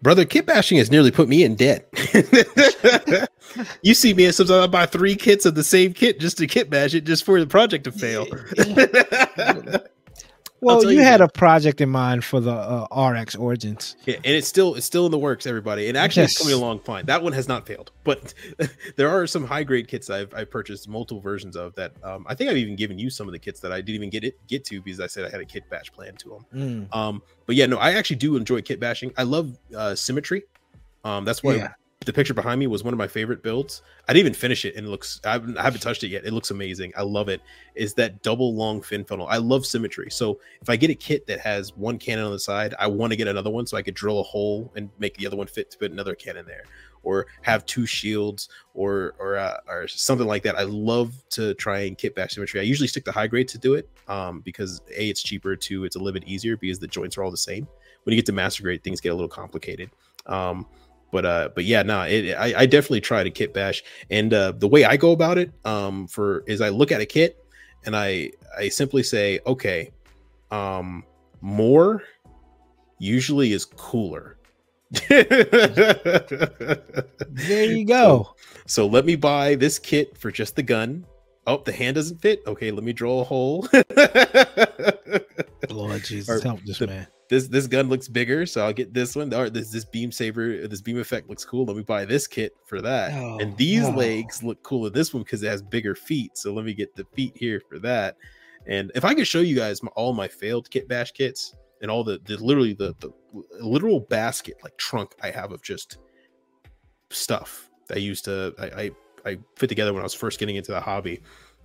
brother, 0.00 0.24
kit 0.24 0.46
bashing 0.46 0.78
has 0.78 0.90
nearly 0.90 1.10
put 1.10 1.28
me 1.28 1.44
in 1.44 1.56
debt. 1.56 1.86
you 3.82 3.92
see 3.92 4.14
me, 4.14 4.24
and 4.24 4.34
sometimes 4.34 4.64
I 4.64 4.66
buy 4.66 4.86
three 4.86 5.14
kits 5.14 5.44
of 5.44 5.54
the 5.54 5.62
same 5.62 5.92
kit 5.92 6.20
just 6.20 6.38
to 6.38 6.46
kit 6.46 6.70
bash 6.70 6.94
it, 6.94 7.04
just 7.04 7.22
for 7.22 7.38
the 7.38 7.46
project 7.46 7.84
to 7.84 7.92
fail. 7.92 8.26
Well, 10.60 10.82
you 10.82 10.98
you, 10.98 11.02
had 11.02 11.20
a 11.20 11.28
project 11.28 11.80
in 11.80 11.88
mind 11.88 12.24
for 12.24 12.40
the 12.40 12.52
uh, 12.52 13.10
RX 13.10 13.34
Origins. 13.36 13.96
Yeah, 14.04 14.16
and 14.16 14.26
it's 14.26 14.48
still 14.48 14.74
it's 14.74 14.86
still 14.86 15.06
in 15.06 15.12
the 15.12 15.18
works, 15.18 15.46
everybody. 15.46 15.88
And 15.88 15.96
actually, 15.96 16.24
it's 16.24 16.38
coming 16.38 16.54
along 16.54 16.80
fine. 16.80 17.06
That 17.06 17.22
one 17.22 17.32
has 17.32 17.48
not 17.48 17.66
failed, 17.66 17.92
but 18.04 18.32
there 18.96 19.08
are 19.08 19.26
some 19.26 19.44
high 19.44 19.64
grade 19.64 19.88
kits 19.88 20.08
I've 20.08 20.32
I 20.34 20.44
purchased 20.44 20.88
multiple 20.88 21.20
versions 21.20 21.56
of 21.56 21.74
that. 21.74 21.92
Um, 22.02 22.26
I 22.28 22.34
think 22.34 22.50
I've 22.50 22.56
even 22.56 22.76
given 22.76 22.98
you 22.98 23.10
some 23.10 23.28
of 23.28 23.32
the 23.32 23.38
kits 23.38 23.60
that 23.60 23.72
I 23.72 23.80
didn't 23.80 23.96
even 23.96 24.10
get 24.10 24.24
it 24.24 24.38
get 24.46 24.64
to 24.66 24.80
because 24.80 25.00
I 25.00 25.06
said 25.06 25.24
I 25.24 25.30
had 25.30 25.40
a 25.40 25.44
kit 25.44 25.68
bash 25.68 25.92
plan 25.92 26.16
to 26.16 26.28
them. 26.28 26.88
Mm. 26.90 26.96
Um, 26.96 27.22
but 27.46 27.56
yeah, 27.56 27.66
no, 27.66 27.76
I 27.76 27.92
actually 27.92 28.16
do 28.16 28.36
enjoy 28.36 28.62
kit 28.62 28.80
bashing. 28.80 29.12
I 29.16 29.24
love 29.24 29.58
uh, 29.76 29.94
symmetry. 29.94 30.44
Um, 31.04 31.24
that's 31.24 31.42
why 31.42 31.56
Yeah. 31.56 31.72
The 32.04 32.12
picture 32.12 32.34
behind 32.34 32.60
me 32.60 32.66
was 32.66 32.84
one 32.84 32.92
of 32.92 32.98
my 32.98 33.08
favorite 33.08 33.42
builds. 33.42 33.82
I 34.06 34.12
didn't 34.12 34.26
even 34.26 34.34
finish 34.34 34.64
it, 34.64 34.76
and 34.76 34.86
it 34.86 34.90
looks 34.90 35.20
I 35.24 35.32
haven't, 35.32 35.56
I 35.56 35.62
haven't 35.62 35.80
touched 35.80 36.04
it 36.04 36.08
yet. 36.08 36.24
It 36.24 36.32
looks 36.32 36.50
amazing. 36.50 36.92
I 36.96 37.02
love 37.02 37.28
it. 37.28 37.40
Is 37.74 37.94
that 37.94 38.22
double 38.22 38.54
long 38.54 38.82
fin 38.82 39.04
funnel? 39.04 39.26
I 39.28 39.38
love 39.38 39.64
symmetry. 39.64 40.10
So 40.10 40.38
if 40.60 40.68
I 40.68 40.76
get 40.76 40.90
a 40.90 40.94
kit 40.94 41.26
that 41.26 41.40
has 41.40 41.74
one 41.74 41.98
cannon 41.98 42.26
on 42.26 42.32
the 42.32 42.38
side, 42.38 42.74
I 42.78 42.86
want 42.86 43.12
to 43.12 43.16
get 43.16 43.28
another 43.28 43.50
one 43.50 43.66
so 43.66 43.76
I 43.76 43.82
could 43.82 43.94
drill 43.94 44.20
a 44.20 44.22
hole 44.22 44.72
and 44.76 44.90
make 44.98 45.16
the 45.16 45.26
other 45.26 45.36
one 45.36 45.46
fit 45.46 45.70
to 45.70 45.78
put 45.78 45.90
another 45.90 46.14
cannon 46.14 46.44
there, 46.46 46.64
or 47.02 47.26
have 47.42 47.64
two 47.64 47.86
shields, 47.86 48.50
or 48.74 49.14
or 49.18 49.36
uh, 49.36 49.56
or 49.66 49.88
something 49.88 50.26
like 50.26 50.42
that. 50.42 50.56
I 50.56 50.64
love 50.64 51.14
to 51.30 51.54
try 51.54 51.80
and 51.80 51.96
kit 51.96 52.14
bash 52.14 52.34
symmetry. 52.34 52.60
I 52.60 52.64
usually 52.64 52.88
stick 52.88 53.06
to 53.06 53.12
high 53.12 53.26
grade 53.26 53.48
to 53.48 53.58
do 53.58 53.74
it, 53.74 53.88
um, 54.06 54.40
because 54.40 54.82
a 54.90 55.08
it's 55.08 55.22
cheaper, 55.22 55.56
two 55.56 55.84
it's 55.84 55.96
a 55.96 55.98
little 55.98 56.12
bit 56.12 56.28
easier 56.28 56.58
because 56.58 56.78
the 56.78 56.88
joints 56.88 57.16
are 57.16 57.24
all 57.24 57.30
the 57.30 57.36
same. 57.36 57.66
When 58.04 58.12
you 58.12 58.16
get 58.18 58.26
to 58.26 58.32
master 58.32 58.62
grade, 58.62 58.84
things 58.84 59.00
get 59.00 59.08
a 59.08 59.14
little 59.14 59.28
complicated. 59.28 59.90
Um, 60.26 60.66
but 61.12 61.24
uh 61.24 61.48
but 61.54 61.64
yeah 61.64 61.82
nah 61.82 62.04
it, 62.04 62.34
I, 62.34 62.62
I 62.62 62.66
definitely 62.66 63.00
try 63.00 63.22
to 63.22 63.30
kit 63.30 63.54
bash. 63.54 63.82
And 64.10 64.32
uh 64.34 64.52
the 64.52 64.68
way 64.68 64.84
i 64.84 64.96
go 64.96 65.12
about 65.12 65.38
it 65.38 65.52
um 65.64 66.06
for 66.06 66.44
is 66.46 66.60
i 66.60 66.68
look 66.68 66.92
at 66.92 67.00
a 67.00 67.06
kit 67.06 67.44
and 67.84 67.96
i 67.96 68.30
i 68.58 68.68
simply 68.68 69.02
say 69.02 69.40
okay 69.46 69.90
um 70.50 71.04
more 71.40 72.02
usually 72.98 73.52
is 73.52 73.64
cooler. 73.64 74.38
There 75.08 75.24
you 77.64 77.84
go. 77.88 78.34
so 78.66 78.86
let 78.86 79.04
me 79.04 79.16
buy 79.16 79.54
this 79.56 79.78
kit 79.78 80.16
for 80.16 80.30
just 80.30 80.56
the 80.56 80.62
gun 80.62 81.04
oh 81.46 81.62
the 81.64 81.72
hand 81.72 81.94
doesn't 81.94 82.20
fit 82.20 82.40
okay 82.46 82.70
let 82.70 82.84
me 82.84 82.92
draw 82.92 83.20
a 83.20 83.24
hole 83.24 83.66
Lord 85.70 86.04
Jesus, 86.04 86.42
help 86.42 86.60
this 86.64 86.78
the- 86.78 86.86
man. 86.86 87.06
this 87.28 87.48
this 87.48 87.66
gun 87.66 87.88
looks 87.88 88.08
bigger, 88.08 88.46
so 88.46 88.64
I'll 88.64 88.72
get 88.72 88.94
this 88.94 89.14
one. 89.16 89.32
Or 89.32 89.50
this 89.50 89.70
this 89.70 89.84
beam 89.84 90.12
saber, 90.12 90.66
this 90.68 90.80
beam 90.80 90.98
effect 90.98 91.28
looks 91.28 91.44
cool. 91.44 91.64
Let 91.64 91.76
me 91.76 91.82
buy 91.82 92.04
this 92.04 92.26
kit 92.26 92.52
for 92.66 92.80
that. 92.82 93.12
Oh, 93.14 93.38
and 93.38 93.56
these 93.56 93.88
legs 93.88 94.42
look 94.42 94.62
cool 94.62 94.86
in 94.86 94.92
this 94.92 95.12
one 95.12 95.22
because 95.22 95.42
it 95.42 95.48
has 95.48 95.62
bigger 95.62 95.94
feet. 95.94 96.36
So 96.36 96.52
let 96.52 96.64
me 96.64 96.74
get 96.74 96.94
the 96.94 97.04
feet 97.14 97.32
here 97.34 97.60
for 97.68 97.78
that. 97.80 98.16
And 98.66 98.90
if 98.94 99.04
I 99.04 99.14
could 99.14 99.26
show 99.26 99.40
you 99.40 99.56
guys 99.56 99.82
my, 99.82 99.90
all 99.96 100.12
my 100.12 100.28
failed 100.28 100.70
kit 100.70 100.88
bash 100.88 101.12
kits 101.12 101.54
and 101.82 101.90
all 101.90 102.04
the, 102.04 102.20
the 102.24 102.36
literally 102.36 102.72
the 102.72 102.94
the 103.00 103.10
literal 103.60 104.00
basket 104.00 104.56
like 104.62 104.76
trunk 104.76 105.14
I 105.22 105.30
have 105.30 105.52
of 105.52 105.62
just 105.62 105.98
stuff 107.10 107.70
I 107.92 107.96
used 107.96 108.24
to 108.24 108.54
I, 108.58 108.64
I 108.82 108.90
I 109.26 109.36
put 109.56 109.68
together 109.68 109.92
when 109.92 110.00
I 110.00 110.04
was 110.04 110.14
first 110.14 110.38
getting 110.38 110.56
into 110.56 110.72
the 110.72 110.80
hobby. 110.80 111.20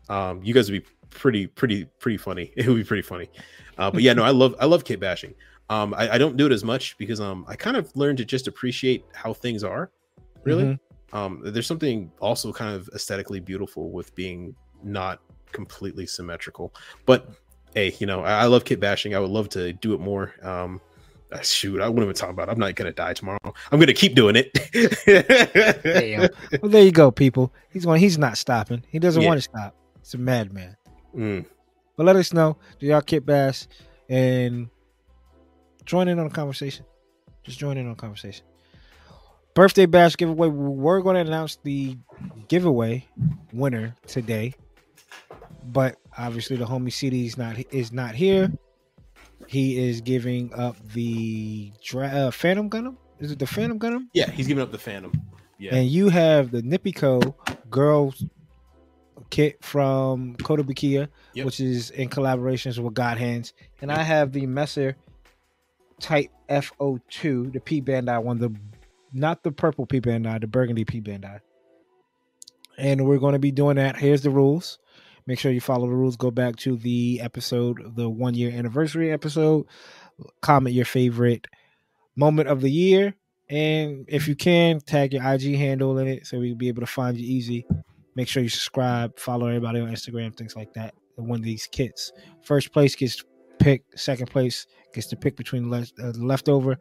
Um, 0.10 0.44
you 0.44 0.54
guys 0.54 0.70
would 0.72 0.84
be 0.84 0.90
pretty 1.10 1.48
pretty 1.48 1.86
pretty 2.00 2.18
funny. 2.18 2.52
It 2.58 2.68
would 2.68 2.76
be 2.76 2.84
pretty 2.84 3.04
funny. 3.04 3.30
Uh, 3.78 3.92
but 3.92 4.02
yeah, 4.02 4.14
no, 4.14 4.24
I 4.24 4.32
love 4.32 4.56
I 4.60 4.66
love 4.66 4.84
kit 4.84 5.00
bashing. 5.00 5.34
Um, 5.70 5.94
I, 5.94 6.16
I 6.16 6.18
don't 6.18 6.36
do 6.36 6.46
it 6.46 6.52
as 6.52 6.64
much 6.64 6.98
because 6.98 7.22
um 7.22 7.46
I 7.48 7.56
kind 7.56 7.78
of 7.78 7.96
learned 7.96 8.18
to 8.18 8.26
just 8.26 8.48
appreciate 8.48 9.06
how 9.14 9.34
things 9.34 9.64
are. 9.64 9.90
Really, 10.44 10.64
Mhm. 10.64 10.80
um, 11.14 11.42
there's 11.44 11.68
something 11.68 12.12
also 12.20 12.52
kind 12.52 12.76
of 12.76 12.90
aesthetically 12.96 13.40
beautiful 13.40 13.92
with 13.92 14.14
being 14.16 14.56
not 14.84 15.22
completely 15.52 16.06
symmetrical. 16.08 16.74
But 17.06 17.30
hey, 17.76 17.96
you 18.00 18.08
know, 18.08 18.22
I, 18.22 18.44
I 18.44 18.46
love 18.48 18.66
kit 18.66 18.80
bashing. 18.80 19.16
I 19.16 19.20
would 19.20 19.30
love 19.30 19.50
to 19.50 19.72
do 19.74 19.94
it 19.94 20.00
more. 20.00 20.34
Um, 20.42 20.82
shoot, 21.41 21.82
I 21.82 21.88
wouldn't 21.88 22.03
even 22.03 22.16
talk 22.16 22.30
about. 22.30 22.49
It. 22.49 22.52
I'm 22.52 22.60
not 22.60 22.76
gonna 22.76 22.91
die 22.91 23.14
tomorrow. 23.14 23.40
I'm 23.72 23.80
gonna 23.80 23.94
keep 23.94 24.16
doing 24.16 24.36
it. 24.36 24.53
Damn. 25.84 26.30
Well, 26.62 26.72
there 26.72 26.84
you 26.84 26.91
go, 26.91 27.12
people. 27.12 27.53
He's 27.70 27.86
going. 27.86 27.99
He's 27.99 28.18
not 28.18 28.38
stopping. 28.38 28.84
He 28.90 28.99
doesn't 28.99 29.22
Yeah. 29.22 29.28
want 29.30 29.38
to 29.40 29.41
stop. 29.44 29.76
He's 29.99 30.14
a 30.14 30.18
madman. 30.18 30.76
Mm, 31.16 31.45
But 31.98 32.06
let 32.06 32.16
us 32.16 32.34
know. 32.34 32.58
Do 32.80 32.86
y'all 32.86 33.02
kick 33.02 33.26
bash 33.26 33.68
and 34.10 34.70
join 35.86 36.08
in 36.08 36.20
on 36.20 36.28
the 36.30 36.34
conversation? 36.34 36.86
Just 37.44 37.60
join 37.60 37.78
in 37.78 37.86
on 37.86 37.91
the 37.91 37.99
conversation. 37.99 38.45
Birthday 39.53 39.86
bash 39.86 40.16
giveaway. 40.16 40.48
We're 40.48 41.02
going 41.02 41.16
to 41.16 41.22
announce 41.30 41.58
the 41.64 41.98
giveaway 42.48 43.06
winner 43.52 43.95
today, 44.08 44.53
but 45.66 45.98
obviously 46.18 46.56
the 46.56 46.66
homie 46.66 46.94
CD 46.94 47.26
is 47.26 47.38
not 47.38 47.58
is 47.74 47.91
not 47.91 48.16
here. 48.16 48.49
He 49.52 49.78
is 49.90 49.99
giving 49.99 50.53
up 50.53 50.78
the 50.94 51.73
dra- 51.84 52.07
uh, 52.07 52.32
Phantom 52.32 52.69
Gundam. 52.69 52.95
Is 53.19 53.32
it 53.32 53.40
the 53.40 53.45
Phantom 53.45 53.78
Gundam? 53.78 54.07
yeah, 54.14 54.32
he's 54.32 54.48
giving 54.48 54.64
up 54.64 54.72
the 54.72 54.78
Phantom. 54.78 55.11
Yeah, 55.57 55.76
And 55.76 55.88
you 55.90 56.07
have 56.07 56.52
the 56.52 56.61
Nipico 56.61 57.36
girls 57.69 58.23
kit 59.30 59.57
from 59.64 60.36
Kotobukiya, 60.38 61.10
Yep. 61.34 61.45
which 61.45 61.60
is 61.60 61.90
in 61.91 62.07
collaborations 62.07 62.80
with 62.80 62.94
God 62.94 63.18
Hands. 63.18 63.52
And 63.82 63.91
I 63.91 64.03
have 64.03 64.32
the 64.32 64.45
Messer 64.48 64.95
Type 65.99 66.32
FO2, 66.49 67.52
the 67.52 67.60
P 67.60 67.82
Bandai 67.82 68.23
one, 68.23 68.40
the 68.40 68.56
not 69.14 69.44
the 69.44 69.52
purple 69.52 69.86
P 69.86 69.99
Bandai, 69.99 70.40
the 70.40 70.48
burgundy 70.48 70.86
P 70.86 71.02
Bandai. 71.02 71.41
And 72.78 73.06
we're 73.06 73.19
going 73.19 73.34
to 73.34 73.40
be 73.40 73.52
doing 73.52 73.76
that. 73.76 73.98
Here's 73.98 74.22
the 74.22 74.30
rules. 74.32 74.80
Make 75.32 75.40
sure 75.40 75.53
you 75.53 75.62
follow 75.62 75.88
the 75.88 75.95
rules. 75.95 76.18
Go 76.18 76.30
back 76.30 76.58
to 76.58 76.76
the 76.76 77.22
episode, 77.22 77.95
the 77.95 78.10
one 78.10 78.34
year 78.34 78.52
anniversary 78.52 79.14
episode. 79.14 79.66
Comment 80.41 80.76
your 80.76 80.84
favorite 80.84 81.48
moment 82.18 82.49
of 82.49 82.60
the 82.60 82.70
year. 82.70 83.16
And 83.49 84.03
if 84.10 84.28
you 84.28 84.36
can, 84.36 84.82
tag 84.82 85.14
your 85.14 85.26
IG 85.26 85.56
handle 85.56 85.98
in 85.99 86.10
it 86.10 86.28
so 86.28 86.38
we'll 86.38 86.56
be 86.56 86.68
able 86.68 86.82
to 86.82 86.86
find 86.86 87.18
you 87.18 87.26
easy. 87.26 87.66
Make 88.14 88.28
sure 88.28 88.44
you 88.44 88.49
subscribe, 88.49 89.18
follow 89.18 89.48
everybody 89.48 89.80
on 89.80 89.88
Instagram, 89.88 90.36
things 90.36 90.58
like 90.58 90.74
that. 90.74 90.95
And 91.18 91.30
win 91.30 91.41
these 91.41 91.66
kits. 91.66 92.12
First 92.44 92.74
place 92.74 92.94
gets 92.94 93.24
picked. 93.58 93.98
Second 93.98 94.30
place 94.30 94.68
gets 94.94 95.08
to 95.08 95.16
pick 95.16 95.38
between 95.38 95.70
the 95.70 95.90
uh, 96.03 96.12
leftover. 96.18 96.78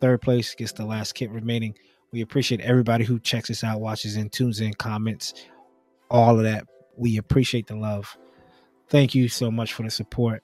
Third 0.00 0.22
place 0.22 0.56
gets 0.56 0.72
the 0.72 0.84
last 0.84 1.14
kit 1.14 1.30
remaining. 1.30 1.76
We 2.10 2.22
appreciate 2.22 2.62
everybody 2.62 3.04
who 3.04 3.20
checks 3.20 3.48
us 3.48 3.62
out, 3.62 3.80
watches 3.80 4.16
and 4.16 4.32
tunes 4.32 4.58
in, 4.58 4.74
comments, 4.74 5.34
all 6.10 6.36
of 6.36 6.42
that. 6.42 6.66
We 6.96 7.16
appreciate 7.16 7.66
the 7.66 7.76
love. 7.76 8.16
Thank 8.88 9.14
you 9.14 9.28
so 9.28 9.50
much 9.50 9.72
for 9.72 9.82
the 9.82 9.90
support. 9.90 10.42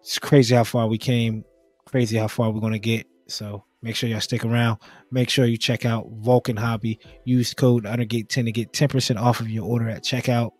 It's 0.00 0.18
crazy 0.18 0.54
how 0.54 0.64
far 0.64 0.86
we 0.86 0.98
came, 0.98 1.44
crazy 1.84 2.16
how 2.16 2.28
far 2.28 2.50
we're 2.50 2.60
going 2.60 2.72
to 2.72 2.78
get. 2.78 3.06
So 3.26 3.64
make 3.82 3.96
sure 3.96 4.08
y'all 4.08 4.20
stick 4.20 4.44
around. 4.44 4.78
Make 5.10 5.28
sure 5.28 5.44
you 5.44 5.56
check 5.56 5.84
out 5.84 6.08
Vulcan 6.10 6.56
Hobby. 6.56 7.00
Use 7.24 7.52
code 7.54 7.84
Undergate10 7.84 8.44
to 8.44 8.52
get 8.52 8.72
10% 8.72 9.20
off 9.20 9.40
of 9.40 9.50
your 9.50 9.64
order 9.64 9.88
at 9.88 10.04
checkout. 10.04 10.52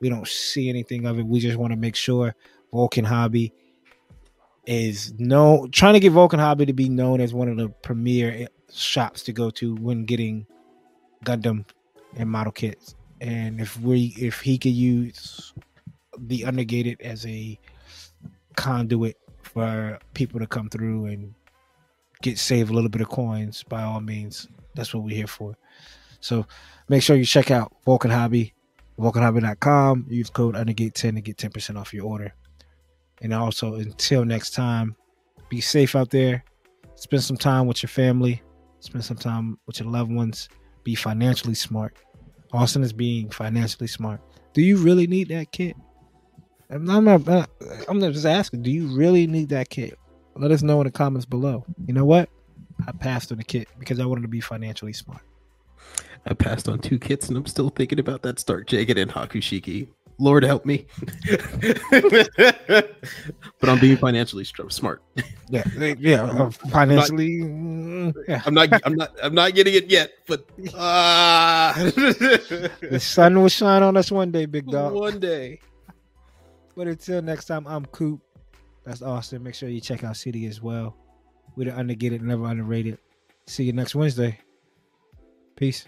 We 0.00 0.08
don't 0.08 0.26
see 0.26 0.68
anything 0.68 1.06
of 1.06 1.18
it. 1.18 1.26
We 1.26 1.40
just 1.40 1.58
want 1.58 1.72
to 1.72 1.76
make 1.76 1.94
sure 1.94 2.34
Vulcan 2.72 3.04
Hobby 3.04 3.52
is 4.66 5.12
known, 5.18 5.70
trying 5.70 5.94
to 5.94 6.00
get 6.00 6.12
Vulcan 6.12 6.38
Hobby 6.38 6.66
to 6.66 6.72
be 6.72 6.88
known 6.88 7.20
as 7.20 7.34
one 7.34 7.48
of 7.48 7.56
the 7.56 7.68
premier 7.68 8.48
shops 8.72 9.22
to 9.24 9.32
go 9.32 9.50
to 9.50 9.74
when 9.76 10.04
getting 10.04 10.46
Gundam 11.24 11.64
and 12.16 12.30
model 12.30 12.52
kits. 12.52 12.94
And 13.20 13.60
if 13.60 13.78
we, 13.80 14.14
if 14.18 14.40
he 14.40 14.58
could 14.58 14.72
use 14.72 15.52
the 16.18 16.44
Undergated 16.44 17.00
as 17.00 17.26
a 17.26 17.58
conduit 18.56 19.16
for 19.42 19.98
people 20.14 20.40
to 20.40 20.46
come 20.46 20.68
through 20.68 21.06
and 21.06 21.34
get 22.22 22.38
save 22.38 22.70
a 22.70 22.72
little 22.72 22.90
bit 22.90 23.00
of 23.00 23.08
coins, 23.08 23.62
by 23.62 23.82
all 23.82 24.00
means, 24.00 24.48
that's 24.74 24.94
what 24.94 25.04
we're 25.04 25.16
here 25.16 25.26
for. 25.26 25.56
So 26.20 26.46
make 26.88 27.02
sure 27.02 27.16
you 27.16 27.24
check 27.24 27.50
out 27.50 27.74
Vulcan 27.84 28.10
Hobby, 28.10 28.54
vulcanhobby.com. 28.98 30.06
Use 30.08 30.30
code 30.30 30.54
undergate10 30.54 31.14
to 31.14 31.20
get 31.20 31.36
10% 31.36 31.78
off 31.78 31.94
your 31.94 32.06
order. 32.06 32.34
And 33.22 33.34
also, 33.34 33.74
until 33.74 34.24
next 34.24 34.52
time, 34.52 34.96
be 35.48 35.60
safe 35.60 35.96
out 35.96 36.10
there. 36.10 36.44
Spend 36.94 37.22
some 37.22 37.36
time 37.36 37.66
with 37.66 37.82
your 37.82 37.88
family. 37.88 38.42
Spend 38.80 39.04
some 39.04 39.16
time 39.16 39.58
with 39.66 39.80
your 39.80 39.90
loved 39.90 40.12
ones. 40.12 40.48
Be 40.84 40.94
financially 40.94 41.54
smart. 41.54 41.96
Austen 42.52 42.82
is 42.82 42.92
being 42.92 43.30
financially 43.30 43.86
smart. 43.86 44.20
Do 44.52 44.62
you 44.62 44.76
really 44.76 45.06
need 45.06 45.28
that 45.28 45.52
kit? 45.52 45.76
I'm 46.68 46.84
not, 46.84 47.04
I'm 47.88 48.00
just 48.00 48.26
asking. 48.26 48.62
Do 48.62 48.70
you 48.70 48.86
really 48.88 49.26
need 49.26 49.48
that 49.50 49.70
kit? 49.70 49.98
Let 50.36 50.50
us 50.52 50.62
know 50.62 50.80
in 50.80 50.86
the 50.86 50.90
comments 50.92 51.26
below. 51.26 51.64
You 51.86 51.94
know 51.94 52.04
what? 52.04 52.28
I 52.86 52.92
passed 52.92 53.30
on 53.32 53.38
the 53.38 53.44
kit 53.44 53.68
because 53.78 54.00
I 54.00 54.04
wanted 54.06 54.22
to 54.22 54.28
be 54.28 54.40
financially 54.40 54.92
smart. 54.92 55.22
I 56.26 56.34
passed 56.34 56.68
on 56.68 56.78
two 56.78 56.98
kits 56.98 57.28
and 57.28 57.36
I'm 57.36 57.46
still 57.46 57.70
thinking 57.70 57.98
about 57.98 58.22
that 58.22 58.38
Stark 58.38 58.66
Jagan 58.66 59.00
and 59.00 59.10
Hakushiki. 59.10 59.88
Lord 60.20 60.44
help 60.44 60.66
me. 60.66 60.86
but 63.58 63.68
I'm 63.68 63.80
being 63.80 63.96
financially 63.96 64.44
smart. 64.44 65.02
Yeah, 65.48 65.64
yeah, 65.98 66.24
uh, 66.24 66.50
financially. 66.50 67.42
I'm 67.42 68.12
not, 68.12 68.14
yeah. 68.28 68.42
I'm 68.44 68.54
not. 68.54 68.68
I'm 68.84 68.94
not. 68.94 69.16
I'm 69.22 69.34
not 69.34 69.54
getting 69.54 69.74
it 69.74 69.90
yet. 69.90 70.12
But 70.28 70.44
uh... 70.74 71.72
the 71.82 73.00
sun 73.00 73.40
will 73.40 73.48
shine 73.48 73.82
on 73.82 73.96
us 73.96 74.12
one 74.12 74.30
day, 74.30 74.44
big 74.44 74.66
dog. 74.66 74.92
One 74.92 75.18
day. 75.18 75.60
But 76.76 76.86
until 76.86 77.22
next 77.22 77.46
time, 77.46 77.66
I'm 77.66 77.86
Coop. 77.86 78.20
That's 78.84 79.02
Austen. 79.02 79.42
Make 79.42 79.54
sure 79.54 79.68
you 79.68 79.80
check 79.80 80.04
out 80.04 80.16
CD 80.16 80.46
as 80.46 80.62
well. 80.62 80.96
We 81.56 81.64
don't 81.64 81.76
underget 81.76 82.12
it, 82.12 82.22
never 82.22 82.46
underrated. 82.46 82.98
See 83.46 83.64
you 83.64 83.72
next 83.72 83.94
Wednesday. 83.94 84.38
Peace. 85.56 85.86